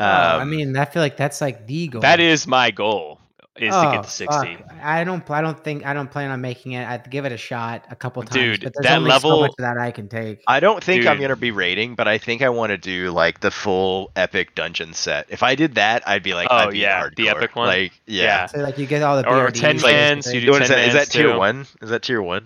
Oh, 0.00 0.04
I 0.04 0.40
Um, 0.42 0.50
mean, 0.50 0.76
I 0.76 0.84
feel 0.84 1.02
like 1.02 1.16
that's 1.16 1.40
like 1.40 1.66
the 1.66 1.88
goal. 1.88 2.00
That 2.00 2.18
is 2.20 2.46
my 2.46 2.70
goal. 2.72 3.20
Is 3.60 3.74
to 3.74 3.88
Oh, 3.88 3.92
get 3.92 4.04
to 4.04 4.10
60. 4.10 4.56
fuck. 4.56 4.74
I 4.82 5.04
don't. 5.04 5.28
I 5.30 5.40
don't 5.40 5.58
think. 5.62 5.84
I 5.84 5.92
don't 5.94 6.10
plan 6.10 6.30
on 6.30 6.40
making 6.40 6.72
it. 6.72 6.86
I'd 6.88 7.10
give 7.10 7.24
it 7.24 7.32
a 7.32 7.36
shot 7.36 7.84
a 7.90 7.96
couple 7.96 8.22
times. 8.22 8.34
Dude, 8.34 8.64
but 8.64 8.72
there's 8.74 8.84
that 8.90 8.98
only 8.98 9.10
level- 9.10 9.30
so 9.30 9.40
much 9.40 9.52
that 9.58 9.76
I 9.78 9.90
can 9.90 10.08
take. 10.08 10.42
I 10.46 10.60
don't 10.60 10.82
think 10.82 11.06
I'm 11.06 11.20
gonna 11.20 11.36
be 11.36 11.50
rating, 11.50 11.94
but 11.94 12.06
I 12.08 12.18
think 12.18 12.42
I 12.42 12.48
want 12.50 12.70
to 12.70 12.78
do 12.78 13.10
like 13.10 13.40
the 13.40 13.50
full 13.50 14.10
epic 14.16 14.54
dungeon 14.54 14.92
set. 14.94 15.26
If 15.28 15.42
I 15.42 15.54
did 15.54 15.74
that, 15.74 16.06
I'd 16.06 16.22
be 16.22 16.34
like, 16.34 16.48
Oh, 16.50 16.56
I'd 16.56 16.70
be 16.70 16.78
yeah, 16.78 17.08
the 17.16 17.28
epic 17.28 17.56
one? 17.56 17.66
Like, 17.68 17.92
yeah. 18.06 18.22
Yeah. 18.24 18.46
so 18.46 18.58
like 18.60 18.78
you 18.78 18.86
get 18.86 19.02
all 19.02 19.16
the 19.20 19.28
Or 19.28 19.48
BRDs, 19.48 19.60
10 19.60 19.74
basically. 19.76 19.92
mans, 19.92 20.34
you 20.34 20.40
do 20.40 20.50
What 20.52 20.62
is 20.62 20.68
10 20.68 20.78
that? 20.78 20.88
Is 20.88 20.94
that 20.94 21.10
tier 21.10 21.32
too. 21.32 21.38
one? 21.38 21.66
Is 21.82 21.90
that 21.90 22.02
tier 22.02 22.22
one? 22.22 22.44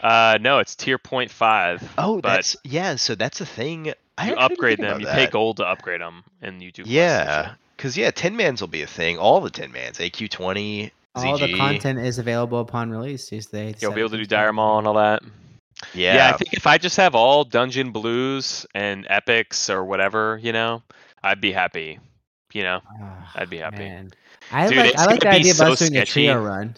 Uh, 0.00 0.38
no, 0.40 0.58
it's 0.60 0.74
tier 0.74 0.98
0.5. 0.98 1.82
Oh, 1.98 2.20
But- 2.20 2.28
that's 2.28 2.56
yeah. 2.64 2.96
So 2.96 3.14
that's 3.14 3.38
the 3.38 3.46
thing. 3.46 3.92
I 4.16 4.28
you 4.30 4.34
upgrade 4.36 4.78
them. 4.78 4.86
about 4.86 5.00
You 5.00 5.06
pay 5.08 5.26
gold 5.26 5.56
to 5.56 5.64
upgrade 5.66 6.00
them, 6.00 6.22
and 6.40 6.62
you 6.62 6.70
do. 6.70 6.82
Yeah, 6.86 7.46
shit. 7.48 7.52
Because 7.76 7.96
yeah, 7.96 8.10
ten 8.10 8.36
mans 8.36 8.60
will 8.60 8.68
be 8.68 8.82
a 8.82 8.86
thing. 8.86 9.18
All 9.18 9.40
the 9.40 9.50
ten 9.50 9.72
mans, 9.72 9.98
AQ 9.98 10.30
twenty, 10.30 10.92
all 11.14 11.38
the 11.38 11.56
content 11.56 11.98
is 11.98 12.18
available 12.18 12.60
upon 12.60 12.90
release. 12.90 13.28
These 13.28 13.46
days, 13.46 13.80
You'll 13.80 13.92
be 13.92 14.00
able 14.00 14.10
to 14.10 14.16
do 14.16 14.26
Dire 14.26 14.52
Maul 14.52 14.78
and 14.78 14.86
all 14.86 14.94
that. 14.94 15.22
Yeah, 15.92 16.14
Yeah. 16.14 16.28
I 16.28 16.36
think 16.36 16.54
if 16.54 16.66
I 16.66 16.78
just 16.78 16.96
have 16.96 17.14
all 17.14 17.44
dungeon 17.44 17.90
blues 17.90 18.66
and 18.74 19.06
epics 19.10 19.68
or 19.68 19.84
whatever, 19.84 20.38
you 20.42 20.52
know, 20.52 20.82
I'd 21.22 21.40
be 21.40 21.52
happy. 21.52 21.98
You 22.52 22.62
know, 22.62 22.80
I'd 23.34 23.50
be 23.50 23.58
happy. 23.58 23.78
Man. 23.78 24.10
I 24.52 24.68
Dude, 24.68 24.78
like. 24.78 24.96
I 24.96 25.06
like 25.06 25.20
the 25.20 25.24
gonna 25.24 25.36
idea 25.36 25.52
of 25.52 25.56
so 25.56 25.72
us 25.72 25.78
doing 25.80 25.96
a 25.96 26.04
trio 26.04 26.40
run. 26.40 26.76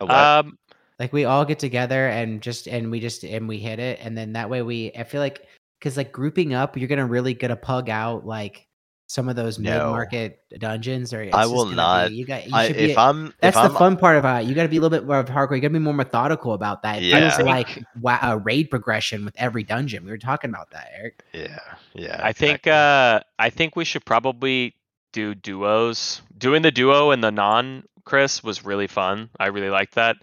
A 0.00 0.04
um, 0.06 0.58
Like 0.98 1.12
we 1.12 1.24
all 1.24 1.44
get 1.44 1.58
together 1.58 2.08
and 2.08 2.40
just 2.40 2.68
and 2.68 2.90
we 2.90 3.00
just 3.00 3.24
and 3.24 3.48
we 3.48 3.58
hit 3.58 3.80
it, 3.80 3.98
and 4.00 4.16
then 4.16 4.34
that 4.34 4.48
way 4.48 4.62
we. 4.62 4.92
I 4.96 5.04
feel 5.04 5.20
like 5.20 5.46
because 5.78 5.96
like 5.96 6.12
grouping 6.12 6.54
up, 6.54 6.76
you're 6.76 6.88
gonna 6.88 7.06
really 7.06 7.34
get 7.34 7.50
a 7.50 7.56
pug 7.56 7.90
out 7.90 8.24
like 8.24 8.66
some 9.12 9.28
of 9.28 9.36
those 9.36 9.58
No. 9.58 9.70
mid 9.70 9.82
market 9.90 10.40
dungeons. 10.58 11.12
Or 11.12 11.22
it's 11.22 11.36
I 11.36 11.44
will 11.44 11.66
not. 11.66 12.08
Be, 12.08 12.14
you 12.16 12.24
got. 12.24 12.46
You 12.46 12.54
I, 12.54 12.66
should 12.68 12.76
be. 12.76 12.90
if 12.92 12.96
I'm, 12.98 13.34
That's 13.40 13.54
if 13.56 13.62
the 13.62 13.68
I'm, 13.68 13.74
fun 13.74 13.96
part 13.98 14.16
about 14.16 14.42
it. 14.42 14.48
You 14.48 14.54
got 14.54 14.62
to 14.62 14.70
be 14.70 14.78
a 14.78 14.80
little 14.80 14.96
bit 14.98 15.06
more 15.06 15.18
of 15.18 15.26
hardcore. 15.28 15.54
You 15.56 15.60
got 15.60 15.68
to 15.68 15.74
be 15.74 15.78
more 15.80 15.92
methodical 15.92 16.54
about 16.54 16.82
that. 16.82 17.02
It 17.02 17.04
Yeah. 17.04 17.30
feels 17.30 17.46
like 17.46 17.84
wa- 18.00 18.18
a 18.22 18.38
raid 18.38 18.70
progression 18.70 19.26
with 19.26 19.34
every 19.36 19.64
dungeon. 19.64 20.04
We 20.04 20.10
were 20.10 20.16
talking 20.18 20.48
about 20.48 20.70
that, 20.70 20.90
Eric. 20.96 21.22
Yeah, 21.34 21.58
yeah. 21.94 22.20
I 22.24 22.32
think 22.32 22.66
uh, 22.66 23.20
I 23.38 23.50
think 23.50 23.76
we 23.76 23.84
should 23.84 24.04
probably 24.06 24.74
do 25.12 25.34
duos. 25.34 26.22
Doing 26.38 26.62
the 26.62 26.70
duo 26.70 27.10
and 27.10 27.22
the 27.22 27.30
non 27.30 27.84
Chris 28.04 28.42
was 28.42 28.64
really 28.64 28.86
fun. 28.86 29.28
I 29.38 29.48
really 29.48 29.68
liked 29.70 29.96
that. 29.96 30.16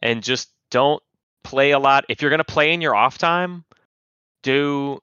And 0.00 0.22
just 0.22 0.48
don't 0.70 1.02
play 1.42 1.72
a 1.72 1.78
lot. 1.80 2.04
If 2.08 2.22
you're 2.22 2.30
gonna 2.30 2.44
play 2.44 2.72
in 2.72 2.80
your 2.80 2.94
off 2.94 3.18
time, 3.18 3.64
do 4.44 5.00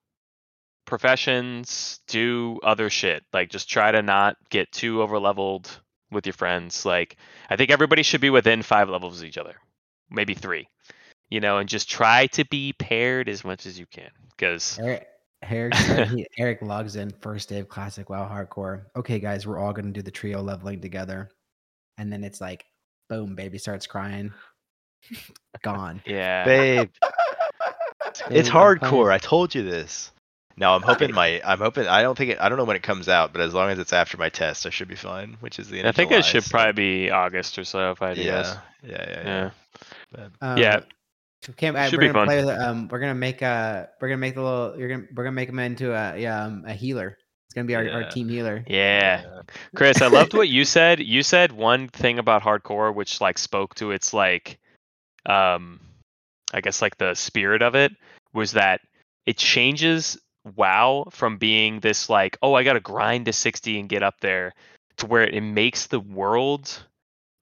professions, 0.86 2.00
do 2.08 2.60
other 2.64 2.90
shit. 2.90 3.24
Like 3.34 3.50
just 3.50 3.70
try 3.70 3.92
to 3.92 4.02
not 4.02 4.38
get 4.50 4.72
too 4.72 5.02
over 5.02 5.20
leveled 5.20 5.70
with 6.12 6.26
your 6.26 6.34
friends. 6.34 6.86
Like 6.86 7.18
I 7.50 7.56
think 7.56 7.72
everybody 7.72 8.04
should 8.04 8.22
be 8.22 8.30
within 8.30 8.62
five 8.62 8.90
levels 8.90 9.20
of 9.22 9.28
each 9.28 9.38
other, 9.38 9.56
maybe 10.10 10.34
three. 10.34 10.68
You 11.30 11.40
know, 11.40 11.58
and 11.58 11.68
just 11.68 11.90
try 11.90 12.28
to 12.28 12.46
be 12.46 12.74
paired 12.74 13.28
as 13.30 13.44
much 13.44 13.66
as 13.66 13.80
you 13.80 13.88
can. 13.88 14.12
Because 14.30 14.78
Eric, 14.80 15.08
Eric, 15.42 15.74
he, 15.76 16.28
Eric 16.38 16.62
logs 16.62 16.96
in 16.96 17.10
first 17.22 17.50
day 17.50 17.60
of 17.60 17.68
classic 17.68 18.10
WoW 18.10 18.30
hardcore. 18.30 18.84
Okay, 18.96 19.20
guys, 19.20 19.48
we're 19.48 19.58
all 19.58 19.74
going 19.74 19.86
to 19.86 19.92
do 19.92 20.02
the 20.04 20.12
trio 20.12 20.42
leveling 20.42 20.82
together, 20.82 21.30
and 21.98 22.14
then 22.14 22.24
it's 22.24 22.40
like, 22.42 22.66
boom, 23.10 23.36
baby 23.36 23.58
starts 23.58 23.88
crying, 23.88 24.32
gone. 25.64 26.02
yeah. 26.06 26.46
babe, 26.46 26.90
it's 28.06 28.22
Babe, 28.22 28.28
I'm 28.30 28.32
playing- 28.32 28.46
hardcore. 28.46 29.12
I 29.12 29.18
told 29.18 29.54
you 29.56 29.64
this. 29.64 30.12
No, 30.58 30.74
I'm 30.74 30.82
hoping 30.82 31.14
my, 31.14 31.42
I'm 31.44 31.60
hoping. 31.60 31.86
I 31.88 32.02
don't 32.02 32.18
think 32.18 32.32
it. 32.32 32.38
I 32.40 32.48
don't 32.48 32.58
know 32.58 32.64
when 32.64 32.78
it 32.78 32.84
comes 32.84 33.10
out, 33.10 33.34
but 33.34 33.42
as 33.42 33.54
long 33.54 33.70
as 33.70 33.78
it's 33.80 33.92
after 33.92 34.18
my 34.18 34.30
test, 34.30 34.66
I 34.66 34.70
should 34.70 34.88
be 34.88 34.96
fine. 34.96 35.36
Which 35.42 35.60
is 35.60 35.70
the 35.70 35.80
end 35.80 35.88
I 35.88 35.90
of 35.90 35.96
think 35.96 36.12
July, 36.12 36.20
it 36.20 36.26
should 36.26 36.44
so- 36.44 36.50
probably 36.52 36.72
be 37.06 37.12
August 37.12 37.58
or 37.60 37.66
so 37.66 37.92
if 37.92 38.02
I 38.02 38.08
had 38.10 38.18
to 38.18 38.24
guess. 38.24 38.58
Yeah, 38.82 38.90
yeah, 38.90 39.06
yeah, 39.10 39.16
yeah. 39.16 39.24
Yeah. 39.26 39.50
But- 40.12 40.32
Um, 40.42 40.58
Yeah. 40.58 40.80
Cam, 41.58 41.76
uh, 41.76 41.86
Should 41.88 41.98
we're 42.00 42.08
be 42.08 42.14
gonna 42.14 42.20
fun. 42.20 42.26
play 42.28 42.44
with, 42.44 42.60
um, 42.60 42.88
we're 42.88 43.00
gonna 43.00 43.14
make 43.14 43.44
a, 43.44 43.88
we're 44.02 44.08
gonna 44.08 44.18
make 44.18 44.34
the 44.34 44.42
little, 44.42 44.80
you're 44.80 44.90
gonna, 44.90 45.04
we're 45.14 45.26
gonna 45.26 45.36
make 45.36 45.48
him 45.50 45.60
into 45.60 45.94
a, 45.94 46.18
yeah, 46.18 46.44
um, 46.46 46.64
a 46.66 46.74
healer. 46.74 47.18
It's 47.48 47.54
gonna 47.54 47.68
be 47.68 47.76
our, 47.76 47.88
our 47.88 48.10
team 48.10 48.28
healer. 48.30 48.64
Yeah. 48.68 49.42
Chris, 49.76 50.02
I 50.02 50.08
loved 50.08 50.34
what 50.34 50.50
you 50.56 50.66
said. 50.66 51.00
You 51.02 51.22
said 51.22 51.52
one 51.52 51.88
thing 51.90 52.18
about 52.18 52.42
hardcore 52.42 52.96
which 52.96 53.22
like 53.22 53.38
spoke 53.38 53.76
to 53.76 53.92
its 53.92 54.12
like 54.12 54.58
um 55.28 55.80
I 56.54 56.62
guess 56.62 56.82
like 56.82 56.98
the 56.98 57.14
spirit 57.14 57.62
of 57.62 57.76
it 57.76 57.92
was 58.34 58.54
that 58.54 58.82
it 59.28 59.38
changes 59.38 60.18
WoW 60.56 61.08
from 61.12 61.38
being 61.38 61.80
this 61.80 62.10
like, 62.10 62.38
oh, 62.42 62.54
I 62.54 62.64
got 62.64 62.74
to 62.74 62.80
grind 62.80 63.26
to 63.26 63.34
60 63.34 63.80
and 63.80 63.90
get 63.90 64.04
up 64.04 64.20
there 64.22 64.54
to 64.98 65.06
where 65.08 65.24
it 65.24 65.42
makes 65.42 65.88
the 65.88 66.00
world 66.00 66.84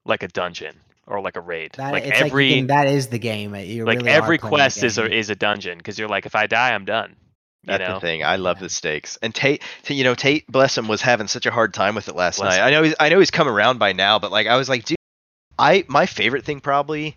like 0.04 0.22
a 0.22 0.28
dungeon 0.28 0.76
or 1.06 1.20
like 1.20 1.36
a 1.36 1.40
raid. 1.40 1.72
That 1.76 1.92
like 1.92 2.04
it's 2.04 2.20
every 2.20 2.46
like 2.46 2.54
you 2.54 2.60
can, 2.62 2.66
that 2.68 2.86
is 2.86 3.08
the 3.08 3.18
game. 3.18 3.54
Uh, 3.54 3.58
you 3.58 3.84
like 3.84 3.98
really 3.98 4.10
every 4.10 4.38
quest 4.38 4.82
is 4.82 4.98
a 4.98 5.10
is 5.10 5.30
a 5.30 5.34
dungeon 5.34 5.78
because 5.78 5.98
you're 5.98 6.08
like 6.08 6.26
if 6.26 6.34
I 6.34 6.46
die 6.46 6.72
I'm 6.74 6.84
done. 6.84 7.16
You 7.62 7.68
That's 7.78 7.88
know? 7.88 7.94
the 7.94 8.00
thing. 8.00 8.22
I 8.24 8.36
love 8.36 8.58
Yeah. 8.58 8.64
the 8.64 8.68
stakes. 8.68 9.16
And 9.22 9.34
Tate, 9.34 9.62
Tate, 9.82 9.96
you 9.96 10.04
know, 10.04 10.14
Tate, 10.14 10.46
bless 10.46 10.76
him, 10.76 10.86
was 10.86 11.00
having 11.00 11.28
such 11.28 11.46
a 11.46 11.50
hard 11.50 11.72
time 11.72 11.94
with 11.94 12.08
it 12.08 12.14
last 12.14 12.36
Bless 12.38 12.58
night. 12.58 12.60
him. 12.60 12.66
I 12.66 12.70
know 12.70 12.82
he's, 12.82 12.94
I 13.00 13.08
know 13.08 13.18
he's 13.20 13.30
come 13.30 13.48
around 13.48 13.78
by 13.78 13.92
now, 13.92 14.18
but 14.18 14.30
like, 14.30 14.46
I 14.46 14.56
was 14.56 14.68
like, 14.68 14.84
dude, 14.84 14.98
I, 15.58 15.84
my 15.88 16.04
favorite 16.04 16.44
thing 16.44 16.60
probably 16.60 17.16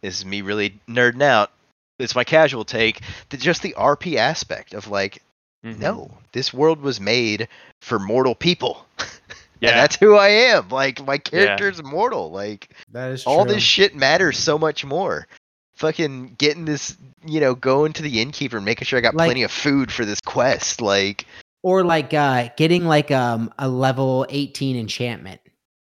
is 0.00 0.24
me 0.24 0.42
really 0.42 0.78
nerding 0.88 1.22
out. 1.22 1.50
It's 1.98 2.14
my 2.14 2.22
casual 2.22 2.64
take. 2.64 3.00
The, 3.30 3.38
just 3.38 3.60
the 3.60 3.74
RP 3.76 4.14
aspect 4.14 4.72
of 4.72 4.86
like, 4.86 5.20
Mhm. 5.64 5.78
No, 5.78 6.10
this 6.32 6.52
world 6.54 6.80
was 6.80 7.00
made 7.00 7.48
for 7.80 7.98
mortal 7.98 8.34
people. 8.34 8.84
Yeah. 9.60 9.70
and 9.70 9.78
that's 9.80 9.96
who 9.96 10.14
I 10.14 10.28
am. 10.28 10.68
Like 10.68 11.04
my 11.04 11.18
character's 11.18 11.82
mortal. 11.82 12.30
Like 12.30 12.68
That 12.92 13.10
is 13.10 13.24
all 13.26 13.44
true. 13.44 13.54
this 13.54 13.62
shit 13.64 13.92
matters 13.96 14.38
so 14.38 14.56
much 14.56 14.84
more. 14.84 15.26
Fucking 15.74 16.36
getting 16.38 16.64
this, 16.64 16.96
you 17.26 17.40
know, 17.40 17.56
going 17.56 17.92
to 17.94 18.02
the 18.02 18.20
innkeeper 18.22 18.58
and 18.58 18.64
making 18.64 18.84
sure 18.86 18.98
I 18.98 19.02
got 19.02 19.16
Like- 19.16 19.26
plenty 19.26 19.42
of 19.42 19.50
food 19.50 19.90
for 19.90 20.04
this 20.04 20.20
quest. 20.20 20.80
Like, 20.80 21.26
or 21.64 21.82
like 21.82 22.14
uh 22.14 22.50
getting 22.56 22.84
like 22.86 23.10
um 23.10 23.52
a 23.58 23.68
level 23.68 24.26
18 24.28 24.76
enchantment. 24.76 25.40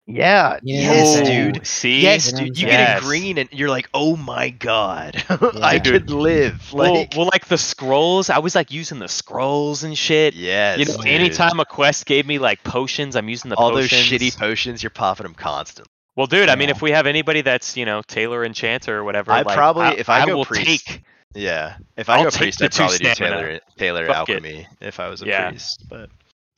Yeah, 0.09 0.59
Yeah. 0.63 0.81
yes, 0.93 1.17
Oh, 1.19 1.25
dude. 1.25 1.67
See, 1.67 2.01
Yes, 2.01 2.27
You 2.27 2.33
know 2.33 2.39
what 2.43 2.47
dude. 2.55 2.59
You 2.59 2.67
I'm 2.69 2.71
get 2.71 2.87
saying? 2.87 2.99
a 2.99 3.01
green 3.01 3.39
and 3.39 3.49
you're 3.53 3.69
like, 3.71 3.89
oh 3.93 4.17
my 4.17 4.51
god, 4.51 5.25
I 5.29 5.75
Yeah. 5.75 5.79
could 5.81 6.11
live. 6.11 6.73
well, 6.73 6.95
Like, 6.95 7.15
well, 7.17 7.27
like 7.33 7.47
the 7.49 7.59
scrolls. 7.59 8.31
I 8.31 8.39
was 8.39 8.55
like 8.55 8.71
using 8.71 9.01
the 9.01 9.09
scrolls 9.09 9.83
and 9.83 9.99
shit. 9.99 10.35
yes, 10.35 10.79
you 10.79 10.85
know, 10.85 10.97
dude. 10.99 11.07
anytime 11.09 11.59
a 11.59 11.65
quest 11.65 12.07
gave 12.07 12.25
me 12.27 12.39
like 12.39 12.63
potions, 12.63 13.17
I'm 13.17 13.29
using 13.29 13.49
the 13.49 13.57
all 13.57 13.71
potions. 13.73 13.91
those 14.09 14.21
shitty 14.21 14.39
potions, 14.39 14.83
you're 14.83 14.91
popping 14.91 15.25
them 15.25 15.35
constantly. 15.35 15.91
Well, 16.15 16.27
dude, 16.29 16.49
I 16.49 16.55
mean, 16.55 16.71
if 16.71 16.81
we 16.81 16.93
have 16.93 17.07
anybody 17.07 17.43
that's 17.43 17.77
you 17.77 17.85
know 17.85 18.01
tailor 18.03 18.45
Enchanter 18.45 18.97
or 18.97 19.05
whatever, 19.05 19.33
I 19.33 19.43
like, 19.43 19.57
probably- 19.57 19.99
if 19.99 20.09
I 20.09 20.25
go 20.25 20.37
will 20.37 20.45
priest, 20.45 20.87
take. 20.87 21.03
Yeah, 21.35 21.77
if 21.99 22.09
I 22.09 22.17
I'll 22.19 22.25
go 22.25 22.31
take 22.31 22.41
priest, 22.43 22.63
I'd 22.63 22.73
two 22.73 22.77
probably 22.79 22.99
do 22.99 23.13
stamina. 23.13 23.37
tailor, 23.43 23.61
tailor 23.77 24.07
Fuck 24.07 24.29
it. 24.31 24.33
alchemy 24.37 24.67
if 24.81 25.01
I 25.01 25.09
was 25.09 25.21
a 25.21 25.27
Yeah. 25.27 25.49
priest. 25.51 25.85
But 25.91 26.09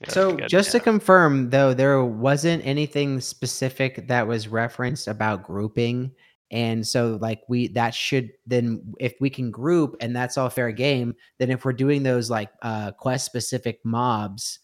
Yeah, 0.00 0.10
So 0.10 0.36
just 0.36 0.72
to 0.72 0.80
confirm 0.80 1.50
though, 1.50 1.74
there 1.74 2.04
wasn't 2.04 2.64
anything 2.64 3.20
specific 3.20 4.08
that 4.08 4.28
was 4.28 4.48
referenced 4.48 5.08
about 5.08 5.42
grouping. 5.42 6.12
And 6.50 6.86
so 6.86 7.18
like 7.20 7.42
we 7.48 7.68
that 7.68 7.94
should 7.94 8.30
then 8.46 8.94
if 9.00 9.14
we 9.20 9.28
can 9.28 9.50
group 9.50 9.96
and 10.00 10.14
that's 10.14 10.38
all 10.38 10.48
fair 10.50 10.70
game, 10.70 11.14
then 11.38 11.50
if 11.50 11.64
we're 11.64 11.72
doing 11.72 12.02
those 12.02 12.30
like 12.30 12.50
uh 12.62 12.92
quest 12.92 13.26
specific 13.26 13.80
mobs 13.84 14.60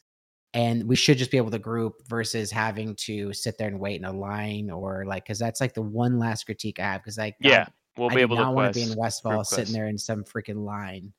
and 0.55 0.87
we 0.89 0.95
should 0.95 1.19
just 1.19 1.33
be 1.33 1.37
able 1.37 1.51
to 1.51 1.59
group 1.59 1.95
versus 2.09 2.51
having 2.51 2.95
to 2.95 3.33
sit 3.33 3.59
there 3.59 3.69
and 3.69 3.81
wait 3.81 3.97
in 3.97 4.05
a 4.05 4.13
line 4.13 4.71
or 4.71 5.05
like 5.05 5.25
because 5.25 5.39
that's 5.39 5.61
like 5.61 5.75
the 5.75 5.83
one 5.83 6.19
last 6.19 6.45
critique 6.45 6.79
I 6.79 6.93
have 6.93 7.03
because 7.03 7.19
like 7.19 7.35
Yeah, 7.41 7.67
we'll 7.99 8.11
I 8.11 8.15
be 8.15 8.21
able 8.21 8.37
to 8.37 8.51
want 8.51 8.73
to 8.73 8.81
be 8.81 8.91
in 8.91 8.97
Westfall 8.97 9.45
sitting 9.45 9.75
there 9.75 9.89
in 9.89 9.99
some 9.99 10.23
freaking 10.23 10.65
line. 10.65 11.13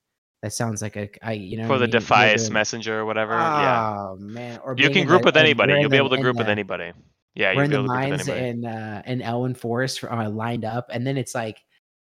That 0.46 0.52
sounds 0.54 0.84
like 0.84 0.96
a 0.96 1.10
I 1.24 1.32
you 1.32 1.58
know 1.58 1.66
for 1.66 1.80
the? 1.80 1.88
Defias 1.88 2.52
messenger 2.52 3.00
or 3.00 3.06
whatever. 3.06 3.34
yeah, 3.34 3.96
Oh 3.98 4.16
man! 4.20 4.60
Or 4.64 4.76
you 4.78 4.92
can 4.92 5.08
group 5.08 5.24
the- 5.24 5.26
with 5.30 5.38
anybody. 5.38 5.74
You'll 5.80 5.90
be 5.90 5.98
able 5.98 6.12
to 6.12 6.18
group 6.22 6.36
with 6.38 6.46
the- 6.46 6.52
anybody. 6.52 6.92
Yeah, 7.34 7.56
We're 7.56 7.64
you'll 7.64 7.64
in 7.64 7.70
the 7.72 7.78
able 7.78 7.88
to 7.88 7.88
group 7.88 8.12
with 8.12 8.28
mines 8.28 8.30
anybody. 8.30 8.48
in 8.50 8.66
uh, 8.68 9.02
in 9.08 9.20
Elwynn 9.22 9.58
Forest 9.58 10.04
uh, 10.04 10.30
lined 10.30 10.64
up, 10.64 10.86
and 10.94 11.06
then 11.08 11.18
it's 11.18 11.34
like 11.34 11.58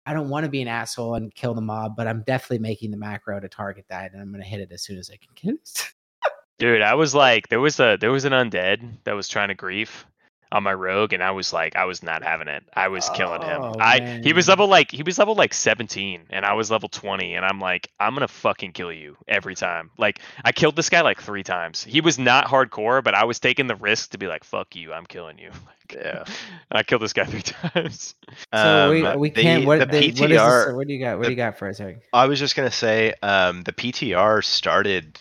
I 0.07 0.15
don't 0.15 0.29
want 0.29 0.45
to 0.45 0.49
be 0.49 0.63
an 0.63 0.67
asshole 0.67 1.13
and 1.13 1.31
kill 1.35 1.53
the 1.53 1.61
mob, 1.61 1.93
but 1.95 2.07
I'm 2.07 2.23
definitely 2.25 2.57
making 2.67 2.89
the 2.89 2.97
macro 2.97 3.39
to 3.39 3.47
target 3.47 3.85
that, 3.91 4.11
and 4.11 4.19
I'm 4.19 4.31
gonna 4.31 4.43
hit 4.43 4.59
it 4.59 4.71
as 4.71 4.81
soon 4.81 4.97
as 4.97 5.11
I 5.13 5.19
can. 5.39 5.59
Dude, 6.57 6.81
I 6.81 6.95
was 6.95 7.13
like, 7.13 7.47
there 7.49 7.59
was 7.59 7.79
a 7.79 7.95
there 8.01 8.11
was 8.11 8.25
an 8.25 8.33
undead 8.33 8.81
that 9.03 9.13
was 9.13 9.27
trying 9.27 9.49
to 9.49 9.55
grief 9.55 10.07
on 10.51 10.63
my 10.63 10.73
rogue, 10.73 11.13
and 11.13 11.23
I 11.23 11.31
was 11.31 11.53
like, 11.53 11.75
I 11.75 11.85
was 11.85 12.03
not 12.03 12.23
having 12.23 12.47
it. 12.47 12.63
I 12.75 12.89
was 12.89 13.09
killing 13.11 13.41
him. 13.41 13.61
Oh, 13.61 13.75
I 13.79 14.19
he 14.23 14.33
was 14.33 14.47
level 14.47 14.67
like 14.67 14.91
he 14.91 15.01
was 15.03 15.17
level 15.17 15.35
like 15.35 15.53
17, 15.53 16.23
and 16.29 16.45
I 16.45 16.53
was 16.53 16.69
level 16.69 16.89
20, 16.89 17.35
and 17.35 17.45
I'm 17.45 17.59
like, 17.59 17.89
I'm 17.99 18.13
gonna 18.13 18.27
fucking 18.27 18.73
kill 18.73 18.91
you 18.91 19.15
every 19.27 19.55
time. 19.55 19.91
Like 19.97 20.19
I 20.43 20.51
killed 20.51 20.75
this 20.75 20.89
guy 20.89 21.01
like 21.01 21.21
three 21.21 21.43
times. 21.43 21.83
He 21.83 22.01
was 22.01 22.19
not 22.19 22.47
hardcore, 22.47 23.03
but 23.03 23.13
I 23.15 23.23
was 23.25 23.39
taking 23.39 23.67
the 23.67 23.75
risk 23.75 24.11
to 24.11 24.17
be 24.17 24.27
like, 24.27 24.43
fuck 24.43 24.75
you, 24.75 24.91
I'm 24.93 25.05
killing 25.05 25.37
you. 25.37 25.51
yeah, 25.93 26.23
I 26.71 26.83
killed 26.83 27.01
this 27.01 27.13
guy 27.13 27.25
three 27.25 27.41
times. 27.73 28.15
So 28.53 28.89
we 28.91 29.05
Um, 29.05 29.19
we 29.19 29.29
the- 29.29 29.41
can't. 29.41 29.65
What 29.65 29.79
the 29.79 29.85
the, 29.85 29.97
what 29.97 30.03
is 30.03 30.19
PTR 30.19 30.65
this? 30.67 30.75
What 30.75 30.87
do 30.87 30.93
you 30.93 30.99
got? 30.99 31.17
What 31.17 31.23
the- 31.23 31.27
do 31.29 31.31
you 31.31 31.37
got 31.37 31.57
for 31.57 31.67
us? 31.69 31.79
Eric? 31.79 32.01
I 32.11 32.25
was 32.27 32.39
just 32.39 32.55
gonna 32.55 32.71
say, 32.71 33.13
um, 33.21 33.63
the 33.63 33.71
PTR 33.73 34.43
started 34.43 35.19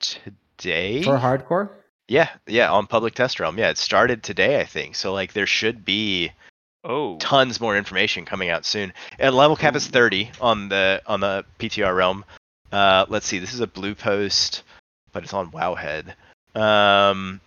today. 0.00 1.02
For 1.02 1.16
hardcore? 1.18 1.70
Yeah, 2.12 2.28
yeah, 2.46 2.70
on 2.70 2.86
public 2.86 3.14
test 3.14 3.40
realm. 3.40 3.58
Yeah, 3.58 3.70
it 3.70 3.78
started 3.78 4.22
today, 4.22 4.60
I 4.60 4.64
think. 4.64 4.96
So 4.96 5.14
like, 5.14 5.32
there 5.32 5.46
should 5.46 5.82
be 5.84 6.30
Oh, 6.84 7.16
tons 7.18 7.60
more 7.60 7.76
information 7.76 8.24
coming 8.26 8.50
out 8.50 8.66
soon. 8.66 8.92
And 9.18 9.34
level 9.34 9.56
cap 9.56 9.74
is 9.76 9.86
30 9.86 10.30
on 10.40 10.68
the 10.68 11.00
on 11.06 11.20
the 11.20 11.44
PTR 11.58 11.96
realm. 11.96 12.24
Uh, 12.70 13.06
let's 13.08 13.26
see. 13.26 13.38
This 13.38 13.54
is 13.54 13.60
a 13.60 13.66
blue 13.66 13.94
post, 13.94 14.62
but 15.12 15.22
it's 15.22 15.32
on 15.32 15.50
Wowhead. 15.52 16.14
Um, 16.54 17.40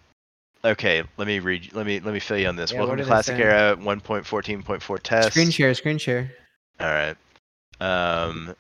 okay, 0.64 1.04
let 1.18 1.28
me 1.28 1.40
read. 1.40 1.74
Let 1.74 1.86
me 1.86 2.00
let 2.00 2.14
me 2.14 2.20
fill 2.20 2.38
you 2.38 2.48
on 2.48 2.56
this. 2.56 2.72
Yeah, 2.72 2.80
Welcome 2.80 2.98
to 2.98 3.06
Classic? 3.06 3.38
Era 3.38 3.76
1.14.4 3.78 5.00
test. 5.04 5.32
Screen 5.32 5.52
share. 5.52 5.74
Screen 5.76 5.98
share. 6.00 6.32
All 6.80 6.88
right. 6.88 7.18
Um, 7.82 8.56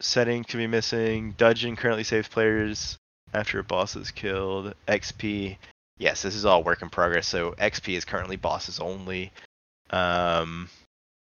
setting 0.00 0.44
to 0.44 0.56
be 0.56 0.66
missing. 0.66 1.34
Dungeon 1.36 1.76
currently 1.76 2.04
saves 2.04 2.28
players 2.28 2.98
after 3.34 3.58
a 3.58 3.64
boss 3.64 3.96
is 3.96 4.10
killed. 4.10 4.74
XP. 4.86 5.56
Yes, 5.98 6.22
this 6.22 6.34
is 6.34 6.44
all 6.46 6.62
work 6.62 6.82
in 6.82 6.88
progress. 6.90 7.26
So 7.26 7.52
XP 7.52 7.96
is 7.96 8.04
currently 8.04 8.36
bosses 8.36 8.78
only. 8.80 9.32
Um, 9.90 10.68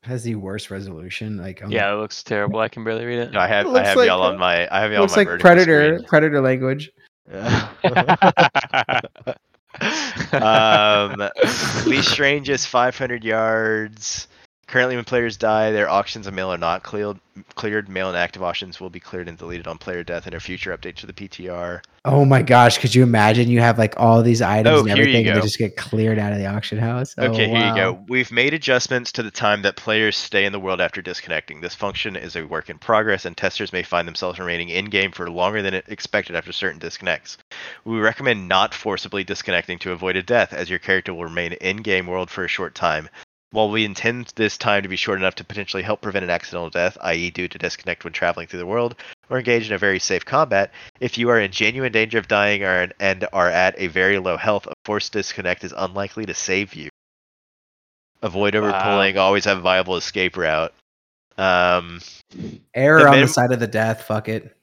Has 0.05 0.23
the 0.23 0.37
worst 0.37 0.71
resolution. 0.71 1.37
Like 1.39 1.63
on 1.63 1.71
the- 1.71 1.75
yeah, 1.77 1.93
it 1.93 1.97
looks 1.97 2.23
terrible. 2.23 2.61
I 2.61 2.69
can 2.69 2.85
barely 2.85 3.05
read 3.05 3.19
it. 3.19 3.33
no, 3.33 3.41
I 3.41 3.49
have 3.49 3.67
It 3.67 3.75
I 3.75 3.85
have 3.85 3.97
like, 3.97 4.07
y'all 4.07 4.23
on 4.23 4.39
my 4.39 4.69
I 4.75 4.81
have 4.81 4.93
y'all 4.93 5.03
looks 5.03 5.17
on 5.17 5.25
my 5.25 5.31
like 5.33 5.41
predator 5.41 5.97
screen. 5.97 6.09
predator 6.09 6.41
language. 6.41 6.91
um, 10.33 11.29
least 11.87 12.19
range 12.19 12.49
is 12.49 12.67
500 12.67 13.25
yards. 13.25 14.29
Currently, 14.73 14.97
when 14.97 15.05
players 15.05 15.37
die, 15.37 15.71
their 15.71 15.91
auctions 15.91 16.27
of 16.27 16.33
mail 16.33 16.51
are 16.51 16.57
not 16.57 16.83
cleared. 16.83 17.19
Cleared 17.57 17.91
mail 17.91 18.09
and 18.09 18.17
active 18.17 18.43
auctions 18.43 18.81
will 18.81 18.89
be 18.89 19.01
cleared 19.01 19.29
and 19.29 19.37
deleted 19.37 19.67
on 19.67 19.77
player 19.77 20.03
death 20.03 20.27
in 20.27 20.33
a 20.33 20.41
future 20.41 20.75
update 20.75 20.97
to 20.97 21.07
the 21.07 21.13
PTR. 21.13 21.83
Oh 22.07 22.25
my 22.25 22.41
gosh! 22.41 22.79
Could 22.79 22.95
you 22.95 23.03
imagine 23.03 23.51
you 23.51 23.61
have 23.61 23.77
like 23.77 24.01
all 24.01 24.23
these 24.23 24.41
items 24.41 24.75
Oh, 24.75 24.81
and 24.81 24.91
everything, 24.91 25.27
and 25.29 25.37
they 25.37 25.43
just 25.43 25.59
get 25.59 25.77
cleared 25.77 26.19
out 26.19 26.33
of 26.33 26.39
the 26.39 26.47
auction 26.47 26.79
house? 26.79 27.15
Oh, 27.19 27.27
Okay, 27.27 27.49
here 27.49 27.69
you 27.69 27.75
go. 27.75 28.03
We've 28.09 28.33
made 28.33 28.55
adjustments 28.55 29.13
to 29.13 29.23
the 29.23 29.31
time 29.31 29.61
that 29.61 29.77
players 29.77 30.17
stay 30.17 30.47
in 30.47 30.53
the 30.53 30.61
world 30.61 30.81
after 30.81 31.03
disconnecting. 31.03 31.61
This 31.61 31.75
function 31.75 32.17
is 32.17 32.35
a 32.35 32.47
work 32.47 32.71
in 32.71 32.79
progress, 32.79 33.27
and 33.27 33.37
testers 33.37 33.75
may 33.75 33.83
find 33.83 34.09
themselves 34.09 34.39
remaining 34.39 34.71
in 34.71 34.87
game 34.87 35.13
for 35.13 35.29
longer 35.29 35.61
than 35.61 35.75
expected 35.75 36.35
after 36.35 36.51
certain 36.51 36.79
disconnects. 36.79 37.37
We 37.85 37.99
recommend 37.99 38.49
not 38.49 38.73
forcibly 38.73 39.23
disconnecting 39.23 39.81
to 39.81 39.93
avoid 39.93 40.17
a 40.17 40.23
death, 40.23 40.55
as 40.55 40.71
your 40.71 40.79
character 40.79 41.13
will 41.13 41.25
remain 41.25 41.53
in 41.53 41.79
game 41.79 42.07
world 42.07 42.31
for 42.31 42.43
a 42.43 42.49
short 42.49 42.75
time. 42.75 43.11
While 43.53 43.71
we 43.71 43.85
intend 43.85 44.33
this 44.35 44.57
time 44.57 44.83
to 44.83 44.89
be 44.89 44.97
short 44.97 45.19
enough 45.19 45.35
to 45.37 45.45
potentially 45.45 45.83
help 45.83 46.01
prevent 46.01 46.25
an 46.25 46.31
accidental 46.31 46.71
death, 46.71 46.97
i.e., 47.03 47.31
due 47.31 47.49
to 47.49 47.59
disconnect 47.59 48.03
when 48.03 48.15
traveling 48.15 48.47
through 48.47 48.61
the 48.61 48.67
world, 48.67 48.95
or 49.29 49.39
engage 49.39 49.69
in 49.69 49.75
a 49.75 49.79
very 49.79 49.99
safe 49.99 50.25
combat, 50.25 50.73
if 51.01 51.19
you 51.19 51.29
are 51.29 51.39
in 51.39 51.53
genuine 51.53 51.93
danger 51.93 52.17
of 52.19 52.29
dying 52.29 52.65
or, 52.65 52.89
and 52.99 53.29
are 53.33 53.51
at 53.51 53.75
a 53.79 53.89
very 53.89 54.19
low 54.19 54.39
health, 54.39 54.67
a 54.67 54.73
forced 54.87 55.13
disconnect 55.13 55.65
is 55.65 55.75
unlikely 55.77 56.25
to 56.27 56.35
save 56.35 56.75
you. 56.75 56.89
Avoid 58.23 58.55
Wow. 58.55 58.63
overpulling. 58.73 59.17
Always 59.19 59.45
have 59.45 59.59
a 59.59 59.63
viable 59.63 59.97
escape 59.97 60.37
route. 60.39 60.73
Um, 61.37 62.01
Error 62.75 63.01
The 63.01 63.05
on 63.07 63.11
minim- 63.13 63.27
the 63.27 63.33
side 63.33 63.53
of 63.53 63.61
the 63.61 63.67
death. 63.67 64.03
Fuck 64.05 64.29
it. 64.29 64.57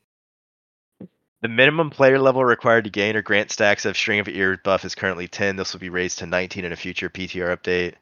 the 1.42 1.48
minimum 1.48 1.90
player 1.90 2.20
level 2.20 2.44
required 2.44 2.84
to 2.86 2.90
gain 2.90 3.16
or 3.16 3.22
grant 3.22 3.50
stacks 3.52 3.86
of 3.86 3.96
String 3.96 4.20
of 4.20 4.28
Ear 4.28 4.60
buff 4.64 4.84
is 4.84 4.94
currently 4.96 5.28
10. 5.28 5.56
This 5.56 5.72
will 5.74 5.80
be 5.80 5.90
raised 5.90 6.18
to 6.20 6.26
19 6.26 6.66
in 6.66 6.74
a 6.74 6.76
future 6.76 7.08
PTR 7.10 7.56
update. 7.56 7.94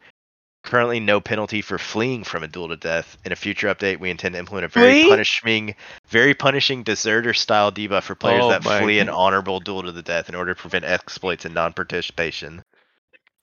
Currently, 0.67 0.99
no 0.99 1.21
penalty 1.21 1.61
for 1.61 1.77
fleeing 1.77 2.25
from 2.25 2.43
a 2.43 2.47
duel 2.49 2.67
to 2.67 2.75
death. 2.75 3.17
In 3.23 3.31
a 3.31 3.37
future 3.37 3.73
update, 3.73 3.99
we 4.01 4.09
intend 4.09 4.33
to 4.33 4.39
implement 4.39 4.65
a 4.65 4.67
very 4.67 5.03
Flee? 5.03 5.09
punishing, 5.09 5.75
very 6.09 6.33
punishing 6.33 6.83
deserter 6.83 7.33
style 7.33 7.71
debuff 7.71 8.03
for 8.03 8.15
players 8.15 8.43
Oh 8.43 8.49
that 8.49 8.65
my 8.65 8.81
flee 8.81 8.99
an 8.99 9.07
honorable 9.07 9.61
duel 9.61 9.83
to 9.83 9.93
the 9.93 10.01
death 10.01 10.27
in 10.27 10.35
order 10.35 10.53
to 10.53 10.59
prevent 10.59 10.83
exploits 10.83 11.45
and 11.45 11.55
non-participation. 11.55 12.63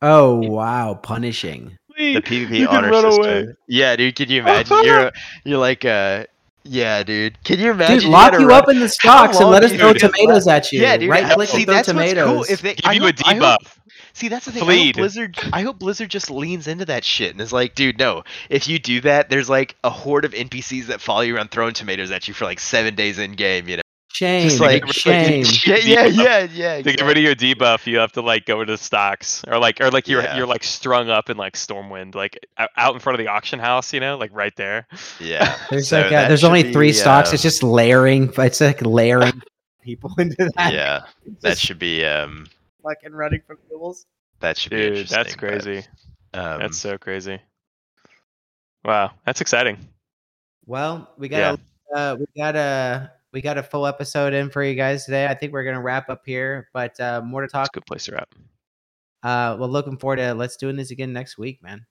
Oh 0.02 0.34
wow, 0.34 0.92
punishing. 1.02 1.78
the 1.96 2.20
PvP 2.20 2.68
honor 2.68 2.92
system. 2.92 3.56
Yeah, 3.68 3.96
dude, 3.96 4.16
can 4.16 4.28
you 4.28 4.40
imagine? 4.42 4.84
You're 4.84 5.10
you're 5.46 5.58
like 5.58 5.86
uh 5.86 6.26
yeah, 6.66 7.02
dude. 7.04 7.42
Can 7.44 7.58
you 7.58 7.70
imagine? 7.70 8.00
Dude, 8.00 8.08
lock 8.08 8.32
gotta 8.32 8.42
you 8.42 8.48
run- 8.48 8.62
up 8.64 8.68
in 8.68 8.80
the 8.80 8.88
stocks 8.90 9.36
and 9.36 9.44
long 9.44 9.52
let 9.52 9.64
us 9.64 9.70
do 9.72 9.78
throw 9.78 9.88
you 9.88 9.94
do 9.94 9.98
tomatoes 10.08 10.46
at 10.46 10.70
you. 10.72 10.80
Yeah, 10.82 10.98
dude. 10.98 11.08
Right 11.08 11.30
click 11.32 11.48
see, 11.48 11.56
and 11.58 11.64
throw 11.66 11.74
that's 11.74 11.88
tomatoes. 11.88 12.36
what's 12.36 12.48
cool. 12.48 12.54
If 12.54 12.60
they 12.62 12.74
Give 12.74 12.84
I 12.86 12.92
you 12.92 13.02
a 13.02 13.06
hope- 13.06 13.14
I 13.26 13.34
hope- 13.34 13.42
debuff. 13.60 13.78
See, 14.14 14.28
that's 14.28 14.46
the 14.46 14.52
thing. 14.52 14.62
I 14.68 14.76
hope 14.86 14.94
Blizzard. 14.94 15.38
I 15.52 15.62
hope 15.62 15.78
Blizzard 15.80 16.08
just 16.08 16.30
leans 16.30 16.68
into 16.68 16.84
that 16.86 17.04
shit 17.04 17.32
and 17.32 17.40
is 17.40 17.52
like, 17.52 17.74
dude, 17.74 17.98
no. 17.98 18.22
If 18.48 18.68
you 18.68 18.78
do 18.78 19.00
that, 19.02 19.28
there's 19.28 19.50
like 19.50 19.74
a 19.82 19.90
horde 19.90 20.24
of 20.24 20.32
NPCs 20.32 20.86
that 20.86 21.00
follow 21.00 21.22
you 21.22 21.34
around 21.36 21.50
throwing 21.50 21.74
tomatoes 21.74 22.10
at 22.12 22.28
you 22.28 22.34
for 22.34 22.44
like 22.44 22.60
seven 22.60 22.94
days 22.94 23.18
in 23.18 23.32
game. 23.32 23.68
You 23.68 23.78
know, 23.78 23.82
shame, 24.12 24.48
just 24.48 24.60
like 24.60 24.86
shame. 24.92 25.44
Yeah, 25.66 25.76
yeah, 25.82 26.04
yeah, 26.06 26.46
yeah. 26.52 26.76
To 26.76 26.92
get 26.92 27.04
rid 27.04 27.16
of 27.16 27.24
your 27.24 27.34
debuff, 27.34 27.88
you 27.88 27.98
have 27.98 28.12
to 28.12 28.22
like 28.22 28.46
go 28.46 28.64
to 28.64 28.70
the 28.72 28.78
stocks, 28.78 29.42
or 29.48 29.58
like, 29.58 29.80
or 29.80 29.90
like 29.90 30.06
you're 30.06 30.22
Yeah. 30.22 30.36
you're 30.36 30.46
like 30.46 30.62
strung 30.62 31.10
up 31.10 31.28
in 31.28 31.36
like 31.36 31.54
Stormwind, 31.54 32.14
like 32.14 32.38
out 32.76 32.94
in 32.94 33.00
front 33.00 33.18
of 33.18 33.24
the 33.26 33.30
auction 33.32 33.58
house, 33.58 33.92
you 33.92 33.98
know, 33.98 34.16
like 34.16 34.30
right 34.32 34.54
there. 34.54 34.86
Yeah. 35.18 35.58
There's 35.70 35.88
So 35.88 36.02
like 36.02 36.12
uh, 36.12 36.28
there's 36.28 36.40
should 36.40 36.46
only 36.46 36.72
three 36.72 36.90
be, 36.90 36.92
stocks. 36.92 37.30
um, 37.30 37.34
It's 37.34 37.42
just 37.42 37.64
layering. 37.64 38.32
It's 38.38 38.60
like 38.60 38.80
layering 38.80 39.42
people 39.82 40.12
into 40.18 40.48
that. 40.56 40.72
Yeah, 40.72 41.00
that 41.40 41.58
should 41.58 41.80
be 41.80 42.04
um 42.04 42.46
fucking 42.84 43.12
running 43.12 43.40
from 43.46 43.56
duels. 43.68 44.06
that 44.40 44.56
should 44.58 44.70
be 44.70 44.76
Dude, 44.76 44.86
interesting. 44.98 45.16
that's 45.16 45.34
but, 45.36 45.38
crazy. 45.40 45.78
um, 46.34 46.60
That's 46.60 46.78
so 46.78 46.98
crazy. 46.98 47.40
Wow, 48.84 49.12
that's 49.24 49.40
exciting. 49.40 49.78
Well, 50.66 51.10
we 51.18 51.28
got 51.28 51.58
uh, 51.94 52.16
we 52.18 52.26
got 52.36 52.54
a 52.56 53.10
we 53.32 53.40
got 53.40 53.56
a 53.58 53.62
full 53.62 53.86
episode 53.86 54.32
in 54.34 54.50
for 54.50 54.62
you 54.62 54.74
guys 54.74 55.04
today. 55.04 55.26
I 55.26 55.34
think 55.34 55.52
we're 55.52 55.64
gonna 55.64 55.80
wrap 55.80 56.10
up 56.10 56.22
here, 56.26 56.68
but 56.74 56.98
uh, 57.00 57.20
more 57.22 57.40
to 57.40 57.46
That's 57.46 57.52
talk. 57.52 57.68
a 57.68 57.80
good 57.80 57.86
place 57.86 58.04
to 58.06 58.12
wrap. 58.12 58.34
Uh, 59.22 59.56
well, 59.58 59.68
looking 59.70 59.96
forward 59.96 60.16
to 60.16 60.34
let's 60.34 60.56
doing 60.56 60.76
this 60.76 60.90
again 60.90 61.12
next 61.12 61.38
week, 61.38 61.62
man. 61.62 61.86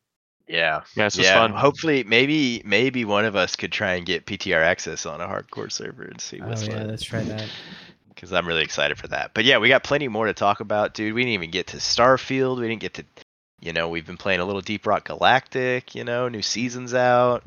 Yeah. 0.47 0.81
Yeah, 0.95 1.05
this 1.05 1.17
was 1.17 1.25
yeah. 1.25 1.33
fun. 1.35 1.51
Hopefully, 1.53 2.03
maybe 2.03 2.61
maybe 2.65 3.05
one 3.05 3.25
of 3.25 3.35
us 3.35 3.55
could 3.55 3.71
try 3.71 3.93
and 3.93 4.05
get 4.05 4.25
PTR 4.27 4.61
access 4.61 5.05
on 5.07 5.19
a 5.21 5.25
hardcore 5.27 5.71
server 5.71 6.03
and 6.03 6.21
see 6.21 6.39
Oh 6.41 6.47
what's 6.47 6.67
yeah, 6.67 6.83
let's 6.83 7.03
try 7.03 7.23
that. 7.23 7.49
Because 8.23 8.33
I'm 8.33 8.47
really 8.47 8.63
excited 8.63 8.97
for 8.97 9.07
that. 9.09 9.31
But 9.33 9.43
yeah, 9.43 9.57
we 9.57 9.67
got 9.67 9.83
plenty 9.83 10.07
more 10.07 10.25
to 10.27 10.33
talk 10.33 10.61
about, 10.61 10.93
dude. 10.93 11.13
We 11.13 11.21
didn't 11.23 11.33
even 11.33 11.51
get 11.51 11.67
to 11.67 11.77
Starfield. 11.77 12.59
We 12.59 12.67
didn't 12.69 12.81
get 12.81 12.93
to, 12.95 13.05
you 13.59 13.73
know, 13.73 13.89
we've 13.89 14.05
been 14.05 14.17
playing 14.17 14.39
a 14.39 14.45
little 14.45 14.61
Deep 14.61 14.87
Rock 14.87 15.05
Galactic. 15.05 15.93
You 15.93 16.03
know, 16.05 16.29
new 16.29 16.41
seasons 16.41 16.93
out. 16.93 17.43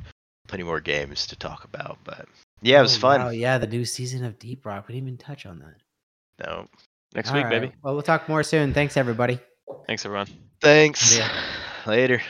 Plenty 0.48 0.64
more 0.64 0.80
games 0.80 1.26
to 1.28 1.36
talk 1.36 1.64
about. 1.64 1.98
But 2.04 2.28
yeah, 2.60 2.78
it 2.80 2.82
was 2.82 2.96
Oh, 2.96 3.00
fun. 3.00 3.20
wow, 3.20 3.28
yeah, 3.30 3.56
the 3.58 3.66
new 3.66 3.84
season 3.86 4.24
of 4.24 4.38
Deep 4.38 4.66
Rock. 4.66 4.86
We 4.88 4.94
didn't 4.94 5.08
even 5.08 5.18
touch 5.18 5.46
on 5.46 5.58
that. 5.60 6.46
No, 6.46 6.66
Next 7.14 7.30
All 7.30 7.36
week, 7.36 7.44
right, 7.44 7.50
baby. 7.62 7.72
Well, 7.82 7.94
we'll 7.94 8.02
talk 8.02 8.28
more 8.28 8.42
soon. 8.42 8.74
Thanks, 8.74 8.98
everybody. 8.98 9.38
Thanks, 9.86 10.04
everyone. 10.04 10.26
thanks. 10.60 11.16
Yeah. 11.16 11.30
Later. 11.86 12.20